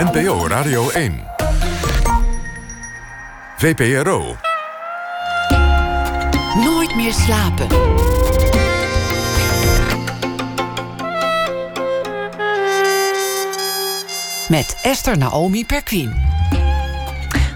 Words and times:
NPO 0.00 0.46
Radio 0.46 0.90
1. 0.90 1.20
VPRO. 3.56 4.36
Nooit 6.64 6.96
meer 6.96 7.12
slapen. 7.12 7.66
Met 14.48 14.78
Esther 14.82 15.18
Naomi 15.18 15.66
Perquin. 15.66 16.14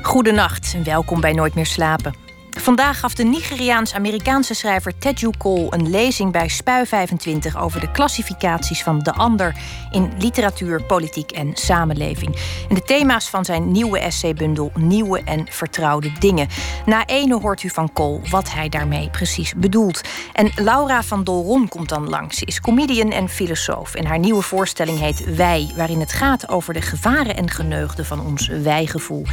Goedenacht 0.03 0.73
en 0.75 0.85
welkom 0.85 1.21
bij 1.21 1.33
Nooit 1.33 1.55
meer 1.55 1.67
slapen. 1.67 2.24
Vandaag 2.65 3.01
gaf 3.01 3.15
de 3.15 3.25
Nigeriaans-Amerikaanse 3.25 4.55
schrijver 4.55 4.99
Teju 4.99 5.31
Cole 5.39 5.67
een 5.71 5.91
lezing 5.91 6.33
bij 6.33 6.49
Spui 6.49 6.87
25 6.87 7.57
over 7.59 7.81
de 7.81 7.91
klassificaties 7.91 8.83
van 8.83 8.99
de 8.99 9.13
ander 9.13 9.57
in 9.91 10.13
literatuur, 10.19 10.83
politiek 10.83 11.31
en 11.31 11.51
samenleving. 11.55 12.37
En 12.69 12.75
de 12.75 12.83
thema's 12.83 13.29
van 13.29 13.45
zijn 13.45 13.73
nieuwe 13.73 13.99
essaybundel 13.99 14.73
Nieuwe 14.75 15.23
en 15.25 15.47
Vertrouwde 15.51 16.13
Dingen. 16.19 16.49
Na 16.87 17.07
ene 17.07 17.39
hoort 17.39 17.63
u 17.63 17.71
van 17.71 17.93
Cole 17.93 18.21
wat 18.31 18.53
hij 18.53 18.69
daarmee 18.69 19.11
precies 19.11 19.55
bedoelt. 19.55 20.01
En 20.33 20.51
Laura 20.55 21.03
van 21.03 21.25
Dolron 21.25 21.69
komt 21.69 21.89
dan 21.89 22.09
langs. 22.09 22.39
Ze 22.39 22.45
is 22.45 22.61
comedian 22.61 23.11
en 23.11 23.29
filosoof. 23.29 23.95
En 23.95 24.07
haar 24.07 24.19
nieuwe 24.19 24.43
voorstelling 24.43 24.99
heet 24.99 25.35
Wij, 25.37 25.73
waarin 25.77 26.01
het 26.01 26.13
gaat 26.13 26.49
over 26.49 26.75
de 26.75 26.83
gevaren 26.83 27.37
en 27.37 27.51
geneugden 27.51 28.07
van 28.07 28.21
ons 28.21 28.49
wijgevoel. 28.49 29.25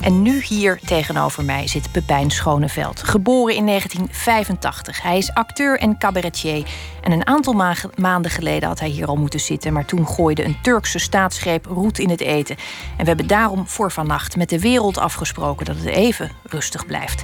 En 0.00 0.22
nu 0.22 0.42
hier 0.42 0.80
tegenover 0.84 1.44
mij 1.44 1.66
zit 1.66 1.92
Pepijn 1.92 2.30
Schoneveld. 2.30 3.02
Geboren 3.02 3.54
in 3.54 3.66
1985. 3.66 5.02
Hij 5.02 5.18
is 5.18 5.34
acteur 5.34 5.78
en 5.78 5.98
cabaretier. 5.98 6.66
En 7.02 7.12
een 7.12 7.26
aantal 7.26 7.76
maanden 7.96 8.30
geleden 8.30 8.68
had 8.68 8.80
hij 8.80 8.88
hier 8.88 9.06
al 9.06 9.16
moeten 9.16 9.40
zitten. 9.40 9.72
Maar 9.72 9.84
toen 9.84 10.06
gooide 10.06 10.44
een 10.44 10.60
Turkse 10.62 10.98
staatsgreep 10.98 11.66
roet 11.66 11.98
in 11.98 12.10
het 12.10 12.20
eten. 12.20 12.56
En 12.96 13.02
we 13.02 13.08
hebben 13.08 13.26
daarom 13.26 13.68
voor 13.68 13.92
vannacht 13.92 14.36
met 14.36 14.48
de 14.48 14.60
wereld 14.60 14.98
afgesproken 14.98 15.66
dat 15.66 15.76
het 15.76 15.86
even 15.86 16.30
rustig 16.42 16.86
blijft. 16.86 17.22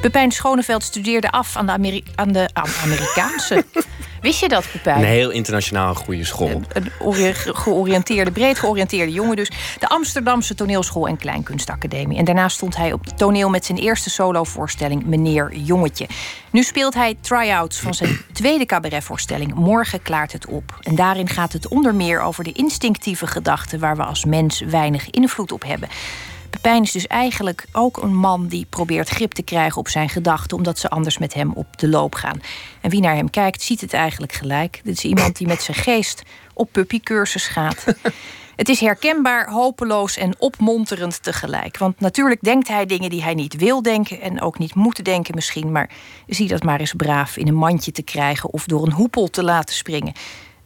Pepijn 0.00 0.30
Schoneveld 0.30 0.82
studeerde 0.82 1.30
af 1.30 1.56
aan 1.56 1.66
de, 1.66 1.72
Ameri 1.72 2.04
aan 2.14 2.32
de 2.32 2.48
Amerikaanse. 2.82 3.64
Wist 4.20 4.40
je 4.40 4.48
dat, 4.48 4.68
Pepijn? 4.72 4.98
Een 4.98 5.04
heel 5.04 5.30
internationaal 5.30 5.94
goede 5.94 6.24
school. 6.24 6.62
Een, 6.72 6.90
een 7.00 7.34
georiënteerde, 7.34 8.30
breed 8.30 8.58
georiënteerde 8.58 9.12
jongen 9.12 9.36
dus. 9.36 9.50
De 9.78 9.88
Amsterdamse 9.88 10.54
Toneelschool 10.54 11.08
en 11.08 11.16
Kleinkunstacademie. 11.16 12.18
En 12.18 12.24
daarna 12.24 12.48
stond 12.48 12.76
hij 12.76 12.92
op 12.92 13.04
het 13.04 13.18
toneel 13.18 13.48
met 13.50 13.64
zijn 13.64 13.78
eerste 13.78 14.10
solovoorstelling 14.10 15.04
Meneer 15.04 15.54
Jongetje. 15.54 16.06
Nu 16.50 16.62
speelt 16.62 16.94
hij 16.94 17.16
try-outs 17.20 17.78
van 17.78 17.94
zijn 17.94 18.20
tweede 18.32 18.66
cabaretvoorstelling 18.66 19.54
Morgen 19.54 20.02
klaart 20.02 20.32
het 20.32 20.46
op. 20.46 20.78
En 20.82 20.94
daarin 20.94 21.28
gaat 21.28 21.52
het 21.52 21.68
onder 21.68 21.94
meer 21.94 22.20
over 22.20 22.44
de 22.44 22.52
instinctieve 22.52 23.26
gedachten... 23.26 23.78
waar 23.78 23.96
we 23.96 24.04
als 24.04 24.24
mens 24.24 24.60
weinig 24.60 25.10
invloed 25.10 25.52
op 25.52 25.64
hebben. 25.64 25.88
Pepijn 26.50 26.82
is 26.82 26.92
dus 26.92 27.06
eigenlijk 27.06 27.66
ook 27.72 27.96
een 27.96 28.16
man 28.16 28.46
die 28.46 28.66
probeert 28.70 29.08
grip 29.08 29.32
te 29.32 29.42
krijgen 29.42 29.78
op 29.78 29.88
zijn 29.88 30.08
gedachten, 30.08 30.56
omdat 30.56 30.78
ze 30.78 30.88
anders 30.88 31.18
met 31.18 31.34
hem 31.34 31.52
op 31.52 31.78
de 31.78 31.88
loop 31.88 32.14
gaan. 32.14 32.40
En 32.80 32.90
wie 32.90 33.00
naar 33.00 33.14
hem 33.14 33.30
kijkt, 33.30 33.62
ziet 33.62 33.80
het 33.80 33.92
eigenlijk 33.92 34.32
gelijk. 34.32 34.80
Dit 34.84 34.96
is 34.96 35.04
iemand 35.04 35.36
die 35.36 35.46
met 35.46 35.62
zijn 35.62 35.76
geest 35.76 36.22
op 36.54 36.68
puppycursus 36.72 37.46
gaat. 37.46 37.84
Het 38.60 38.68
is 38.68 38.80
herkenbaar, 38.80 39.50
hopeloos 39.50 40.16
en 40.16 40.34
opmonterend 40.38 41.22
tegelijk. 41.22 41.78
Want 41.78 42.00
natuurlijk 42.00 42.40
denkt 42.40 42.68
hij 42.68 42.86
dingen 42.86 43.10
die 43.10 43.22
hij 43.22 43.34
niet 43.34 43.56
wil 43.56 43.82
denken 43.82 44.20
en 44.20 44.40
ook 44.40 44.58
niet 44.58 44.74
moet 44.74 45.04
denken 45.04 45.34
misschien. 45.34 45.72
Maar 45.72 45.90
zie 46.26 46.48
dat 46.48 46.62
maar 46.62 46.80
eens 46.80 46.94
braaf 46.96 47.36
in 47.36 47.48
een 47.48 47.54
mandje 47.54 47.92
te 47.92 48.02
krijgen 48.02 48.52
of 48.52 48.64
door 48.64 48.86
een 48.86 48.92
hoepel 48.92 49.28
te 49.28 49.42
laten 49.42 49.74
springen. 49.74 50.12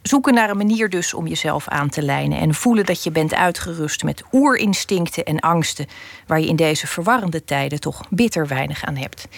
Zoeken 0.09 0.35
naar 0.35 0.51
een 0.51 0.57
manier 0.57 0.89
dus 0.89 1.15
om 1.15 1.27
jezelf 1.27 1.69
aan 1.69 1.89
te 1.89 2.03
lijnen 2.03 2.39
en 2.39 2.55
voelen 2.55 2.85
dat 2.85 3.03
je 3.03 3.11
bent 3.11 3.35
uitgerust 3.35 4.03
met 4.03 4.23
oerinstincten 4.33 5.25
en 5.25 5.41
angsten, 5.41 5.87
waar 6.27 6.41
je 6.41 6.47
in 6.47 6.57
deze 6.57 6.87
verwarrende 6.87 7.45
tijden 7.45 7.81
toch 7.81 8.03
bitter 8.11 8.47
weinig 8.47 8.85
aan 8.85 8.97
hebt. 8.97 9.29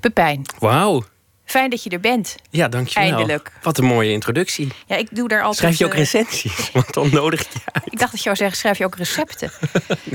Pepijn. 0.00 0.42
Wauw. 0.58 1.04
Fijn 1.44 1.70
dat 1.70 1.82
je 1.82 1.90
er 1.90 2.00
bent. 2.00 2.36
Ja, 2.50 2.68
dankjewel. 2.68 3.08
Eindelijk. 3.08 3.52
Wat 3.62 3.78
een 3.78 3.84
mooie 3.84 4.10
introductie. 4.10 4.68
Ja, 4.86 4.96
ik 4.96 5.08
doe 5.10 5.28
daar 5.28 5.42
altijd. 5.42 5.58
Schrijf 5.58 5.78
je 5.78 5.84
ook 5.84 5.94
recensies? 5.94 6.70
Want 6.72 6.94
dan 6.94 7.10
nodig 7.10 7.40
je 7.52 7.60
uit. 7.72 7.86
Ik 7.86 7.98
dacht 7.98 8.10
dat 8.10 8.22
je 8.22 8.24
zou 8.24 8.36
zeggen, 8.36 8.56
schrijf 8.56 8.78
je 8.78 8.84
ook 8.84 8.96
recepten? 8.96 9.50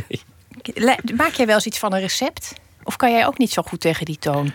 nee. 0.75 0.95
Maak 1.15 1.33
jij 1.33 1.45
wel 1.45 1.55
eens 1.55 1.65
iets 1.65 1.79
van 1.79 1.93
een 1.93 1.99
recept? 1.99 2.53
Of 2.83 2.95
kan 2.95 3.11
jij 3.11 3.25
ook 3.25 3.37
niet 3.37 3.51
zo 3.51 3.61
goed 3.61 3.79
tegen 3.79 4.05
die 4.05 4.17
toon? 4.19 4.53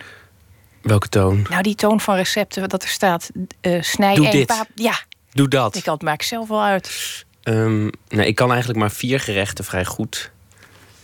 Welke 0.83 1.09
toon? 1.09 1.47
Nou, 1.51 1.63
die 1.63 1.75
toon 1.75 2.01
van 2.01 2.17
recepten, 2.17 2.69
dat 2.69 2.83
er 2.83 2.89
staat 2.89 3.31
uh, 3.63 3.83
snij 3.83 4.15
Doe 4.15 4.31
dit. 4.31 4.65
Ja, 4.75 5.01
Doe 5.37 5.49
dat. 5.49 5.77
Ik 5.77 5.85
het 5.85 6.03
maak 6.03 6.23
zelf 6.23 6.49
wel 6.49 6.63
uit. 6.63 7.25
Um, 7.43 7.91
nee, 8.09 8.27
ik 8.27 8.35
kan 8.35 8.49
eigenlijk 8.49 8.79
maar 8.79 8.91
vier 8.91 9.21
gerechten 9.21 9.65
vrij 9.65 9.85
goed. 9.85 10.31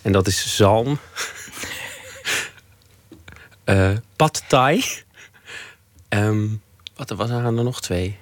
En 0.03 0.12
dat 0.12 0.26
is 0.26 0.56
zalm. 0.56 0.98
uh, 3.65 3.91
pad 4.16 4.43
thai. 4.48 4.84
Um, 6.09 6.62
wat 6.94 7.10
er 7.10 7.22
aan 7.22 7.59
er 7.59 7.65
nog 7.65 7.81
twee? 7.81 8.19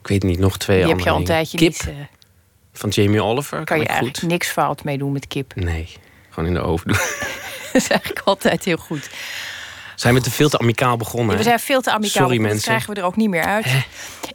Ik 0.00 0.06
weet 0.06 0.22
niet, 0.22 0.38
nog 0.38 0.58
twee 0.58 0.76
Die 0.76 0.86
andere 0.86 1.02
heb 1.02 1.08
je 1.08 1.14
al 1.14 1.20
een 1.20 1.26
tijdje 1.26 1.58
Kip 1.58 1.72
niet, 1.72 1.86
uh, 1.88 2.04
van 2.72 2.88
Jamie 2.90 3.22
Oliver. 3.22 3.56
Kan, 3.56 3.64
kan 3.64 3.78
je 3.78 3.86
eigenlijk 3.86 4.18
goed. 4.18 4.28
niks 4.28 4.48
fout 4.48 4.84
mee 4.84 4.98
doen 4.98 5.12
met 5.12 5.26
kip. 5.26 5.54
Nee, 5.54 5.92
gewoon 6.30 6.48
in 6.48 6.54
de 6.54 6.60
oven 6.60 6.88
doen. 6.88 6.96
dat 7.72 7.82
is 7.82 7.88
eigenlijk 7.88 8.20
altijd 8.24 8.64
heel 8.64 8.76
goed. 8.76 9.10
Zijn 9.96 10.14
we 10.14 10.20
te 10.20 10.30
veel 10.30 10.48
te 10.48 10.58
amicaal 10.58 10.96
begonnen? 10.96 11.30
Ja, 11.30 11.36
we 11.36 11.42
zijn 11.42 11.58
veel 11.58 11.80
te 11.80 11.90
amicaal 11.90 12.22
Sorry, 12.22 12.40
mensen. 12.40 12.56
Dat 12.56 12.64
krijgen 12.64 12.94
we 12.94 13.00
er 13.00 13.06
ook 13.06 13.16
niet 13.16 13.30
meer 13.30 13.44
uit. 13.44 13.66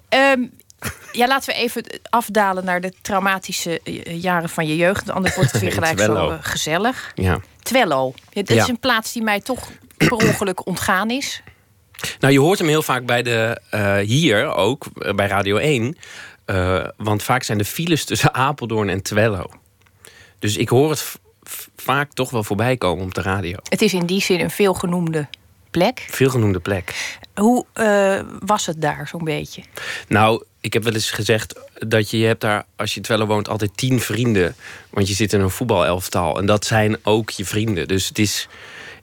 Um, 0.09 0.51
ja, 1.11 1.27
laten 1.27 1.53
we 1.53 1.59
even 1.59 1.83
afdalen 2.09 2.65
naar 2.65 2.81
de 2.81 2.93
traumatische 3.01 3.79
eh, 3.83 4.21
jaren 4.21 4.49
van 4.49 4.67
je 4.67 4.75
jeugd. 4.75 5.09
Anders 5.09 5.35
wordt 5.35 5.51
het 5.51 5.61
weer 5.61 5.71
gelijk 5.81 5.99
zo 5.99 6.29
uh, 6.29 6.37
gezellig. 6.41 7.11
Ja. 7.15 7.39
Twello. 7.63 8.13
Ja, 8.29 8.41
Ja. 8.45 8.61
is 8.61 8.67
een 8.67 8.79
plaats 8.79 9.13
die 9.13 9.23
mij 9.23 9.39
toch 9.41 9.69
per 9.97 10.11
ongeluk 10.27 10.65
ontgaan 10.65 11.09
is. 11.09 11.41
Nou, 12.19 12.33
je 12.33 12.39
hoort 12.39 12.59
hem 12.59 12.67
heel 12.67 12.81
vaak 12.81 13.05
bij 13.05 13.23
de, 13.23 13.61
uh, 13.73 13.97
hier 13.97 14.45
ook, 14.45 14.85
uh, 14.95 15.13
bij 15.13 15.27
Radio 15.27 15.57
1. 15.57 15.97
Uh, 16.45 16.85
want 16.97 17.23
vaak 17.23 17.43
zijn 17.43 17.57
de 17.57 17.65
files 17.65 18.05
tussen 18.05 18.33
Apeldoorn 18.33 18.89
en 18.89 19.01
Twello. 19.01 19.45
Dus 20.39 20.57
ik 20.57 20.69
hoor 20.69 20.89
het 20.89 21.19
vaak 21.75 22.13
toch 22.13 22.29
wel 22.29 22.43
voorbij 22.43 22.77
komen 22.77 23.05
op 23.05 23.13
de 23.13 23.21
radio. 23.21 23.57
Het 23.69 23.81
is 23.81 23.93
in 23.93 24.05
die 24.05 24.21
zin 24.21 24.39
een 24.39 24.51
veelgenoemde 24.51 25.27
plek. 25.71 26.05
Veelgenoemde 26.09 26.59
plek. 26.59 27.17
Hoe 27.35 27.65
was 28.39 28.65
het 28.65 28.81
daar 28.81 29.07
zo'n 29.07 29.23
beetje? 29.23 29.63
Nou, 30.07 30.43
ik 30.61 30.73
heb 30.73 30.83
wel 30.83 30.93
eens 30.93 31.11
gezegd 31.11 31.59
dat 31.73 32.09
je, 32.09 32.17
je 32.17 32.25
hebt 32.25 32.41
daar, 32.41 32.65
als 32.75 32.89
je 32.91 32.95
in 32.95 33.01
Twello 33.01 33.25
woont, 33.25 33.49
altijd 33.49 33.77
tien 33.77 33.99
vrienden. 33.99 34.55
Want 34.89 35.07
je 35.07 35.13
zit 35.13 35.33
in 35.33 35.41
een 35.41 35.49
voetbalelftal. 35.49 36.37
En 36.37 36.45
dat 36.45 36.65
zijn 36.65 36.97
ook 37.03 37.29
je 37.29 37.45
vrienden. 37.45 37.87
Dus 37.87 38.07
het 38.07 38.19
is. 38.19 38.47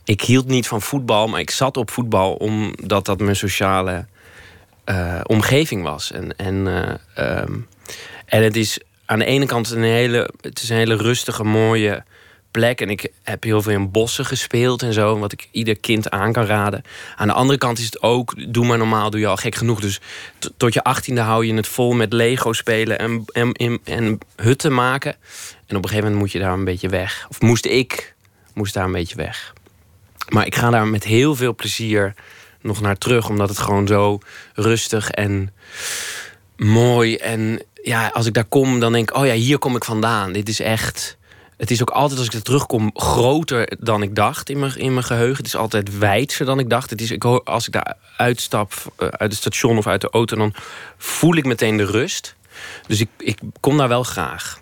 Ik 0.05 0.21
hield 0.21 0.47
niet 0.47 0.67
van 0.67 0.83
voetbal, 0.83 1.27
maar 1.29 1.41
ik 1.41 1.51
zat 1.51 1.77
op 1.77 1.91
voetbal 1.91 2.35
omdat 2.35 3.05
dat 3.05 3.21
mijn 3.21 3.37
sociale 3.37 4.07
uh, 4.87 5.21
omgeving 5.23 5.83
was. 5.83 6.13
En, 6.13 6.37
en, 6.37 6.55
uh, 7.17 7.41
um, 7.41 7.67
en 8.27 8.43
het 8.43 8.57
is 8.57 8.79
aan 9.05 9.19
de 9.19 9.25
ene 9.25 9.47
kant 9.47 9.71
een 9.71 9.83
hele, 9.83 10.31
het 10.41 10.63
is 10.63 10.69
een 10.69 10.77
hele 10.77 10.97
rustige, 10.97 11.45
mooie 11.45 12.05
plek. 12.51 12.81
En 12.81 12.91
ik 12.91 13.11
heb 13.23 13.43
heel 13.43 13.63
veel 13.63 13.73
in 13.73 13.91
bossen 13.91 14.25
gespeeld 14.25 14.83
en 14.83 14.93
zo. 14.93 15.19
Wat 15.19 15.33
ik 15.33 15.49
ieder 15.51 15.79
kind 15.79 16.11
aan 16.11 16.33
kan 16.33 16.45
raden. 16.45 16.83
Aan 17.17 17.27
de 17.27 17.33
andere 17.33 17.59
kant 17.59 17.79
is 17.79 17.85
het 17.85 18.03
ook, 18.03 18.53
doe 18.53 18.67
maar 18.67 18.79
normaal, 18.79 19.11
doe 19.11 19.21
je 19.21 19.27
al 19.27 19.37
gek 19.37 19.55
genoeg. 19.55 19.81
Dus 19.81 20.01
tot 20.57 20.75
je 20.75 20.83
achttiende 20.83 21.21
hou 21.21 21.47
je 21.47 21.55
het 21.55 21.69
vol 21.69 21.93
met 21.93 22.13
Lego 22.13 22.53
spelen 22.53 22.99
en, 22.99 23.25
en, 23.33 23.53
en, 23.53 23.81
en 23.85 24.19
hutten 24.37 24.75
maken. 24.75 25.17
En 25.67 25.77
op 25.77 25.83
een 25.83 25.89
gegeven 25.89 26.03
moment 26.03 26.21
moet 26.21 26.33
je 26.33 26.39
daar 26.39 26.53
een 26.53 26.65
beetje 26.65 26.89
weg. 26.89 27.27
Of 27.31 27.41
moest 27.41 27.67
ik, 27.67 28.15
moest 28.55 28.75
daar 28.75 28.85
een 28.85 28.93
beetje 28.93 29.17
weg. 29.17 29.53
Maar 30.29 30.47
ik 30.47 30.55
ga 30.55 30.71
daar 30.71 30.87
met 30.87 31.05
heel 31.05 31.35
veel 31.35 31.55
plezier 31.55 32.15
nog 32.61 32.81
naar 32.81 32.99
terug. 32.99 33.29
Omdat 33.29 33.49
het 33.49 33.59
gewoon 33.59 33.87
zo 33.87 34.19
rustig 34.55 35.11
en 35.11 35.53
mooi. 36.57 37.17
En 37.17 37.63
ja, 37.83 38.09
als 38.09 38.27
ik 38.27 38.35
daar 38.35 38.45
kom, 38.45 38.81
dan 38.81 38.93
denk 38.93 39.11
ik... 39.11 39.17
oh 39.17 39.27
ja, 39.27 39.33
hier 39.33 39.59
kom 39.59 39.77
ik 39.77 39.85
vandaan. 39.85 40.33
Dit 40.33 40.49
is 40.49 40.61
echt... 40.61 41.18
Het 41.59 41.71
is 41.71 41.81
ook 41.81 41.91
altijd, 41.91 42.19
als 42.19 42.29
ik 42.29 42.35
er 42.35 42.43
terugkom, 42.43 42.91
groter 42.95 43.77
dan 43.81 44.03
ik 44.03 44.15
dacht 44.15 44.51
in 44.51 44.59
mijn, 44.59 44.77
in 44.77 44.93
mijn 44.93 45.05
geheugen. 45.07 45.37
Het 45.37 45.47
is 45.47 45.57
altijd 45.57 45.99
wijdser 45.99 46.47
dan 46.47 46.59
ik 46.59 46.71
dacht. 46.71 46.91
Het 46.91 47.01
is, 47.01 47.11
ik, 47.11 47.23
hoor- 47.23 47.43
als 47.45 47.67
ik 47.67 47.73
daar 47.73 47.97
uitstap, 48.17 48.73
uh, 48.99 49.09
uit 49.09 49.31
het 49.31 49.41
station 49.41 49.79
of 49.79 49.87
uit 49.87 50.01
de 50.01 50.11
auto... 50.11 50.37
dan 50.37 50.55
voel 50.97 51.35
ik 51.37 51.45
meteen 51.45 51.77
de 51.77 51.85
rust. 51.85 52.35
Dus 52.87 53.01
ik, 53.01 53.09
ik 53.19 53.39
kom 53.61 53.77
daar 53.77 53.89
wel 53.89 54.03
graag. 54.03 54.61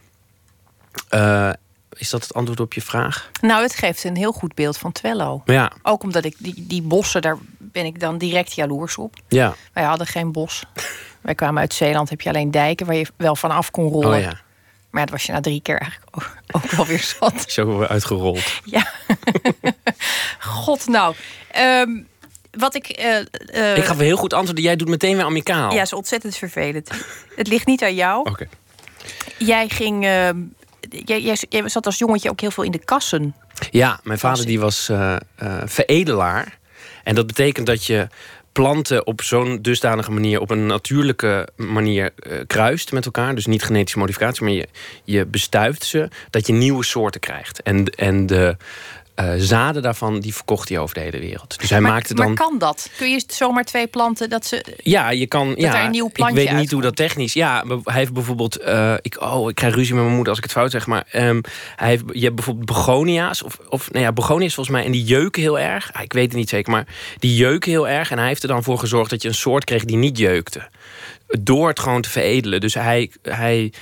Uh, 1.14 1.50
is 1.92 2.10
dat 2.10 2.22
het 2.22 2.34
antwoord 2.34 2.60
op 2.60 2.72
je 2.72 2.82
vraag? 2.82 3.30
Nou, 3.40 3.62
het 3.62 3.74
geeft 3.74 4.04
een 4.04 4.16
heel 4.16 4.32
goed 4.32 4.54
beeld 4.54 4.78
van 4.78 4.92
Twello. 4.92 5.42
Ja, 5.44 5.72
Ook 5.82 6.02
omdat 6.02 6.24
ik 6.24 6.34
die, 6.38 6.54
die 6.66 6.82
bossen, 6.82 7.22
daar 7.22 7.36
ben 7.58 7.84
ik 7.84 8.00
dan 8.00 8.18
direct 8.18 8.52
jaloers 8.52 8.96
op. 8.96 9.14
ja. 9.28 9.54
Wij 9.72 9.84
hadden 9.84 10.06
geen 10.06 10.32
bos. 10.32 10.64
Wij 11.20 11.34
kwamen 11.34 11.60
uit 11.60 11.74
Zeeland, 11.74 12.10
heb 12.10 12.20
je 12.20 12.28
alleen 12.28 12.50
dijken 12.50 12.86
waar 12.86 12.94
je 12.96 13.06
wel 13.16 13.36
van 13.36 13.50
af 13.50 13.70
kon 13.70 13.88
rollen. 13.88 14.16
Oh 14.16 14.20
ja, 14.20 14.40
Maar 14.96 15.04
dat 15.06 15.14
was 15.14 15.24
je 15.26 15.32
na 15.32 15.40
drie 15.40 15.60
keer 15.62 15.78
eigenlijk 15.78 16.16
ook, 16.16 16.36
ook 16.62 16.70
wel 16.70 16.86
weer 16.86 17.14
zat. 17.18 17.44
zo 17.46 17.82
uitgerold. 17.82 18.60
Ja. 18.64 18.86
God, 20.40 20.86
nou. 20.86 21.14
Ehm, 21.50 21.90
wat 22.50 22.74
ik. 22.74 22.88
eh, 22.88 23.18
eh, 23.18 23.76
ik 23.76 23.84
gaf 23.84 23.98
een 23.98 24.04
heel 24.04 24.16
goed 24.16 24.32
antwoord. 24.32 24.58
Jij 24.60 24.76
doet 24.76 24.88
meteen 24.88 25.16
weer 25.16 25.24
amicaal. 25.24 25.72
Ja, 25.72 25.82
is 25.82 25.92
ontzettend 25.92 26.36
vervelend. 26.36 26.90
Het 27.36 27.48
ligt 27.48 27.66
niet 27.66 27.82
aan 27.82 27.94
jou. 27.94 28.30
Oké. 28.30 28.48
Jij 29.38 29.68
ging. 29.68 30.04
ehm, 30.04 30.36
jij, 31.04 31.20
jij, 31.22 31.36
jij 31.48 31.68
zat 31.68 31.86
als 31.86 31.98
jongetje 31.98 32.30
ook 32.30 32.40
heel 32.40 32.50
veel 32.50 32.64
in 32.64 32.70
de 32.70 32.84
kassen. 32.84 33.34
Ja, 33.70 34.00
mijn 34.02 34.18
vader 34.18 34.46
die 34.46 34.60
was 34.60 34.88
uh, 34.90 35.16
uh, 35.42 35.62
veredelaar. 35.64 36.58
En 37.04 37.14
dat 37.14 37.26
betekent 37.26 37.66
dat 37.66 37.84
je 37.84 38.08
planten 38.56 39.06
op 39.06 39.22
zo'n 39.22 39.58
dusdanige 39.62 40.10
manier, 40.10 40.40
op 40.40 40.50
een 40.50 40.66
natuurlijke 40.66 41.48
manier 41.56 42.10
uh, 42.16 42.38
kruist 42.46 42.92
met 42.92 43.04
elkaar. 43.04 43.34
Dus 43.34 43.46
niet 43.46 43.62
genetische 43.62 43.98
modificatie, 43.98 44.44
maar 44.44 44.52
je, 44.52 44.68
je 45.04 45.26
bestuift 45.26 45.84
ze, 45.84 46.08
dat 46.30 46.46
je 46.46 46.52
nieuwe 46.52 46.84
soorten 46.84 47.20
krijgt. 47.20 47.62
En, 47.62 47.84
en 47.84 48.26
de, 48.26 48.56
uh, 49.20 49.32
zaden 49.36 49.82
daarvan, 49.82 50.20
die 50.20 50.34
verkocht 50.34 50.68
hij 50.68 50.78
over 50.78 50.94
de 50.94 51.00
hele 51.00 51.18
wereld. 51.18 51.60
Dus 51.60 51.70
hij 51.70 51.80
maar, 51.80 51.92
maakte 51.92 52.14
dan. 52.14 52.26
Maar 52.26 52.34
kan 52.34 52.58
dat? 52.58 52.90
Kun 52.96 53.10
je 53.10 53.24
zomaar 53.26 53.64
twee 53.64 53.86
planten 53.86 54.30
dat 54.30 54.46
ze. 54.46 54.64
Ja, 54.82 55.10
je 55.10 55.26
kan. 55.26 55.48
Dat 55.48 55.58
ja, 55.58 55.84
een 55.84 55.90
nieuw 55.90 56.10
plantje 56.12 56.40
ik 56.40 56.48
weet 56.48 56.58
niet 56.58 56.70
hoe 56.70 56.82
dat 56.82 56.96
technisch. 56.96 57.32
Ja, 57.32 57.64
hij 57.84 57.98
heeft 57.98 58.12
bijvoorbeeld. 58.12 58.60
Uh, 58.60 58.94
ik, 59.00 59.20
oh, 59.20 59.48
ik 59.48 59.54
krijg 59.54 59.74
ruzie 59.74 59.94
met 59.94 60.02
mijn 60.02 60.14
moeder 60.14 60.28
als 60.28 60.38
ik 60.38 60.44
het 60.44 60.52
fout 60.52 60.70
zeg. 60.70 60.86
Maar 60.86 61.06
um, 61.12 61.40
hij 61.76 61.88
heeft, 61.88 62.04
je 62.12 62.22
hebt 62.22 62.34
bijvoorbeeld 62.34 62.66
begonia's. 62.66 63.42
Of, 63.42 63.58
of 63.68 63.92
nou 63.92 64.04
ja, 64.04 64.12
begonia's 64.12 64.54
volgens 64.54 64.76
mij. 64.76 64.84
En 64.84 64.92
die 64.92 65.04
jeuken 65.04 65.42
heel 65.42 65.58
erg. 65.58 65.92
Ah, 65.92 66.02
ik 66.02 66.12
weet 66.12 66.26
het 66.26 66.36
niet 66.36 66.48
zeker. 66.48 66.72
Maar 66.72 66.86
die 67.18 67.36
jeuken 67.36 67.70
heel 67.70 67.88
erg. 67.88 68.10
En 68.10 68.18
hij 68.18 68.26
heeft 68.26 68.42
er 68.42 68.48
dan 68.48 68.62
voor 68.62 68.78
gezorgd 68.78 69.10
dat 69.10 69.22
je 69.22 69.28
een 69.28 69.34
soort 69.34 69.64
kreeg 69.64 69.84
die 69.84 69.96
niet 69.96 70.18
jeukte. 70.18 70.68
Door 71.40 71.68
het 71.68 71.80
gewoon 71.80 72.02
te 72.02 72.10
veredelen. 72.10 72.60
Dus 72.60 72.74
hij. 72.74 73.10
hij 73.22 73.72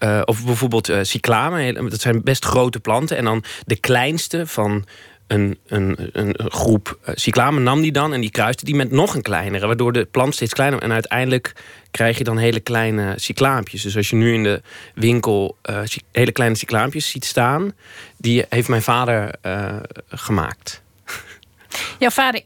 uh, 0.00 0.22
of 0.24 0.44
bijvoorbeeld 0.44 0.90
uh, 0.90 0.98
cyclamen, 1.02 1.88
dat 1.90 2.00
zijn 2.00 2.22
best 2.22 2.44
grote 2.44 2.80
planten. 2.80 3.16
En 3.16 3.24
dan 3.24 3.44
de 3.66 3.76
kleinste 3.76 4.46
van 4.46 4.84
een, 5.26 5.58
een, 5.66 6.10
een 6.12 6.34
groep 6.50 6.98
uh, 7.02 7.14
cyclamen 7.14 7.62
nam 7.62 7.80
die 7.80 7.92
dan 7.92 8.12
en 8.12 8.20
die 8.20 8.30
kruiste 8.30 8.64
die 8.64 8.74
met 8.74 8.90
nog 8.90 9.14
een 9.14 9.22
kleinere, 9.22 9.66
waardoor 9.66 9.92
de 9.92 10.04
plant 10.04 10.34
steeds 10.34 10.52
kleiner 10.52 10.82
en 10.82 10.92
uiteindelijk 10.92 11.52
krijg 11.90 12.18
je 12.18 12.24
dan 12.24 12.38
hele 12.38 12.60
kleine 12.60 13.12
cyclaampjes. 13.16 13.82
Dus 13.82 13.96
als 13.96 14.10
je 14.10 14.16
nu 14.16 14.34
in 14.34 14.42
de 14.42 14.62
winkel 14.94 15.56
uh, 15.70 15.80
hele 16.12 16.32
kleine 16.32 16.56
cyclaampjes 16.56 17.10
ziet 17.10 17.24
staan, 17.24 17.72
die 18.16 18.44
heeft 18.48 18.68
mijn 18.68 18.82
vader 18.82 19.34
uh, 19.46 19.76
gemaakt. 20.08 20.82
Jouw 21.98 22.10
vader 22.10 22.42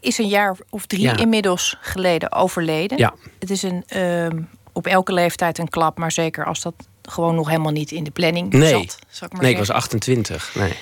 is 0.00 0.18
een 0.18 0.28
jaar 0.28 0.56
of 0.70 0.86
drie 0.86 1.02
ja. 1.02 1.16
inmiddels 1.16 1.76
geleden 1.80 2.32
overleden. 2.32 2.98
Ja. 2.98 3.14
Het 3.38 3.50
is 3.50 3.62
een, 3.62 3.84
ehm, 3.86 4.40
op 4.72 4.86
elke 4.86 5.12
leeftijd 5.12 5.58
een 5.58 5.68
klap, 5.68 5.98
maar 5.98 6.12
zeker 6.12 6.44
als 6.44 6.62
dat 6.62 6.74
gewoon 7.02 7.34
nog 7.34 7.48
helemaal 7.48 7.72
niet 7.72 7.90
in 7.90 8.04
de 8.04 8.10
planning 8.10 8.52
nee. 8.52 8.70
zat. 8.70 8.98
Zal 9.08 9.26
ik 9.26 9.32
maar 9.32 9.42
nee, 9.42 9.50
zeggen. 9.50 9.50
ik 9.50 9.56
was 9.56 9.70
28. 9.70 10.54
Nee. 10.54 10.72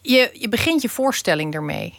Je, 0.00 0.30
je 0.32 0.48
begint 0.48 0.82
je 0.82 0.88
voorstelling 0.88 1.54
ermee. 1.54 1.94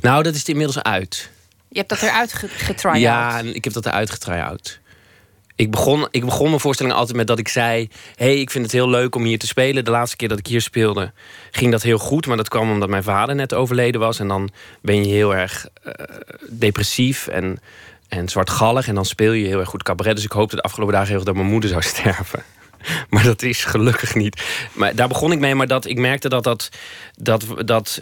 Nou, 0.00 0.22
dat 0.22 0.34
is 0.34 0.44
inmiddels 0.44 0.82
uit. 0.82 1.30
Je 1.68 1.78
hebt 1.78 1.88
dat 1.88 2.02
eruit 2.02 2.32
getry 2.32 2.98
Ja, 2.98 3.38
ik 3.38 3.64
heb 3.64 3.72
dat 3.72 3.86
eruit 3.86 4.10
getry-out. 4.10 4.80
Ik 5.56 5.70
begon, 5.70 6.08
ik 6.10 6.24
begon 6.24 6.48
mijn 6.48 6.60
voorstelling 6.60 6.94
altijd 6.94 7.16
met 7.16 7.26
dat 7.26 7.38
ik 7.38 7.48
zei... 7.48 7.88
hey, 8.14 8.40
ik 8.40 8.50
vind 8.50 8.64
het 8.64 8.72
heel 8.72 8.88
leuk 8.88 9.14
om 9.14 9.24
hier 9.24 9.38
te 9.38 9.46
spelen. 9.46 9.84
De 9.84 9.90
laatste 9.90 10.16
keer 10.16 10.28
dat 10.28 10.38
ik 10.38 10.46
hier 10.46 10.60
speelde 10.60 11.12
ging 11.50 11.70
dat 11.70 11.82
heel 11.82 11.98
goed. 11.98 12.26
Maar 12.26 12.36
dat 12.36 12.48
kwam 12.48 12.70
omdat 12.70 12.88
mijn 12.88 13.02
vader 13.02 13.34
net 13.34 13.54
overleden 13.54 14.00
was. 14.00 14.18
En 14.18 14.28
dan 14.28 14.50
ben 14.82 15.04
je 15.04 15.12
heel 15.12 15.34
erg 15.34 15.68
uh, 15.86 15.92
depressief 16.50 17.26
en, 17.26 17.58
en 18.08 18.28
zwartgallig. 18.28 18.88
En 18.88 18.94
dan 18.94 19.04
speel 19.04 19.32
je 19.32 19.46
heel 19.46 19.58
erg 19.58 19.68
goed 19.68 19.82
cabaret. 19.82 20.14
Dus 20.14 20.24
ik 20.24 20.32
hoopte 20.32 20.56
de 20.56 20.62
afgelopen 20.62 20.94
dagen 20.94 21.08
heel 21.08 21.16
erg 21.16 21.26
dat 21.26 21.34
mijn 21.34 21.48
moeder 21.48 21.70
zou 21.70 21.82
sterven. 21.94 22.42
Maar 23.08 23.24
dat 23.24 23.42
is 23.42 23.64
gelukkig 23.64 24.14
niet. 24.14 24.42
Maar 24.72 24.94
daar 24.94 25.08
begon 25.08 25.32
ik 25.32 25.38
mee, 25.38 25.54
maar 25.54 25.66
dat, 25.66 25.86
ik 25.86 25.98
merkte 25.98 26.28
dat 26.28 26.44
dat, 26.44 26.68
dat, 27.16 27.46
dat, 27.64 28.00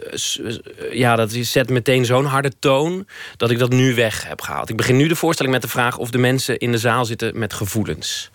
ja, 0.93 1.17
dat 1.17 1.33
zet 1.33 1.71
meteen 1.71 2.05
zo'n 2.05 2.25
harde 2.25 2.53
toon 2.59 3.07
dat 3.37 3.51
ik 3.51 3.59
dat 3.59 3.71
nu 3.71 3.95
weg 3.95 4.29
heb 4.29 4.41
gehaald. 4.41 4.71
Ik 4.71 4.77
begin 4.77 4.97
nu 4.97 5.09
de 5.09 5.17
voorstelling 5.17 5.55
met 5.55 5.65
de 5.65 5.71
vraag 5.71 5.99
of 5.99 6.11
de 6.11 6.19
mensen 6.19 6.59
in 6.59 6.73
de 6.73 6.79
zaal 6.79 7.05
zitten 7.05 7.39
met 7.39 7.53
gevoelens. 7.53 8.31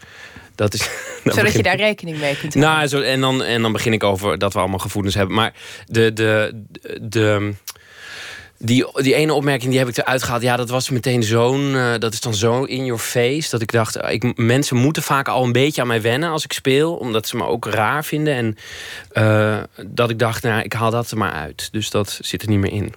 Dat 0.55 0.73
is, 0.73 0.81
Zodat 1.23 1.43
begin... 1.43 1.57
je 1.57 1.63
daar 1.63 1.75
rekening 1.75 2.19
mee 2.19 2.37
kunt 2.37 2.53
houden. 2.53 2.75
Nou, 2.75 2.87
zo, 2.87 3.01
en, 3.01 3.21
dan, 3.21 3.43
en 3.43 3.61
dan 3.61 3.71
begin 3.71 3.93
ik 3.93 4.03
over 4.03 4.37
dat 4.37 4.53
we 4.53 4.59
allemaal 4.59 4.79
gevoelens 4.79 5.15
hebben. 5.15 5.35
Maar 5.35 5.53
de, 5.87 6.13
de, 6.13 6.63
de, 6.71 6.99
de 7.01 7.53
die, 8.63 9.01
die 9.01 9.13
ene 9.13 9.33
opmerking 9.33 9.69
die 9.69 9.79
heb 9.79 9.89
ik 9.89 9.97
eruit 9.97 10.23
gehaald. 10.23 10.41
Ja, 10.41 10.55
dat 10.55 10.69
was 10.69 10.89
meteen 10.89 11.23
zo'n. 11.23 11.73
Uh, 11.73 11.93
dat 11.97 12.13
is 12.13 12.19
dan 12.19 12.33
zo 12.33 12.63
in 12.63 12.85
your 12.85 13.01
face. 13.01 13.49
Dat 13.49 13.61
ik 13.61 13.71
dacht, 13.71 13.97
ik, 14.07 14.37
mensen 14.37 14.77
moeten 14.77 15.03
vaak 15.03 15.27
al 15.27 15.43
een 15.43 15.51
beetje 15.51 15.81
aan 15.81 15.87
mij 15.87 16.01
wennen 16.01 16.29
als 16.29 16.43
ik 16.43 16.53
speel. 16.53 16.95
Omdat 16.95 17.27
ze 17.27 17.37
me 17.37 17.45
ook 17.45 17.65
raar 17.65 18.05
vinden. 18.05 18.33
En 18.33 18.57
uh, 19.13 19.63
dat 19.87 20.09
ik 20.09 20.19
dacht, 20.19 20.43
nou, 20.43 20.61
ik 20.61 20.73
haal 20.73 20.91
dat 20.91 21.11
er 21.11 21.17
maar 21.17 21.31
uit. 21.31 21.69
Dus 21.71 21.89
dat 21.89 22.19
zit 22.21 22.41
er 22.41 22.49
niet 22.49 22.59
meer 22.59 22.71
in. 22.71 22.93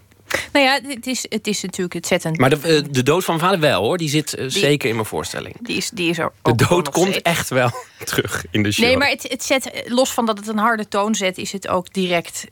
Nou 0.53 0.65
ja, 0.65 0.81
het 0.87 1.07
is, 1.07 1.27
het 1.29 1.47
is 1.47 1.63
natuurlijk 1.63 1.95
het 1.95 2.07
zetten. 2.07 2.37
Maar 2.37 2.51
de, 2.51 2.57
uh, 2.57 2.93
de 2.93 3.03
dood 3.03 3.25
van 3.25 3.37
mijn 3.37 3.47
vader 3.47 3.61
wel 3.69 3.83
hoor. 3.83 3.99
Die 3.99 4.09
zit 4.09 4.37
die, 4.37 4.51
zeker 4.51 4.89
in 4.89 4.95
mijn 4.95 5.07
voorstelling. 5.07 5.57
Die 5.61 5.77
is, 5.77 5.91
die 5.91 6.11
is 6.11 6.19
er 6.19 6.33
de 6.43 6.55
dood 6.55 6.91
komt 6.91 7.23
echt 7.23 7.49
wel 7.49 7.71
terug 8.05 8.45
in 8.51 8.63
de 8.63 8.73
show. 8.73 8.87
Nee, 8.87 8.97
maar 8.97 9.09
het, 9.09 9.23
het 9.29 9.45
zet, 9.45 9.85
los 9.87 10.13
van 10.13 10.27
dat 10.27 10.39
het 10.39 10.49
een 10.49 10.59
harde 10.59 10.89
toon 10.89 11.15
zet, 11.15 11.39
is 11.39 11.53
het 11.53 11.69
ook 11.69 11.93
direct 11.93 12.47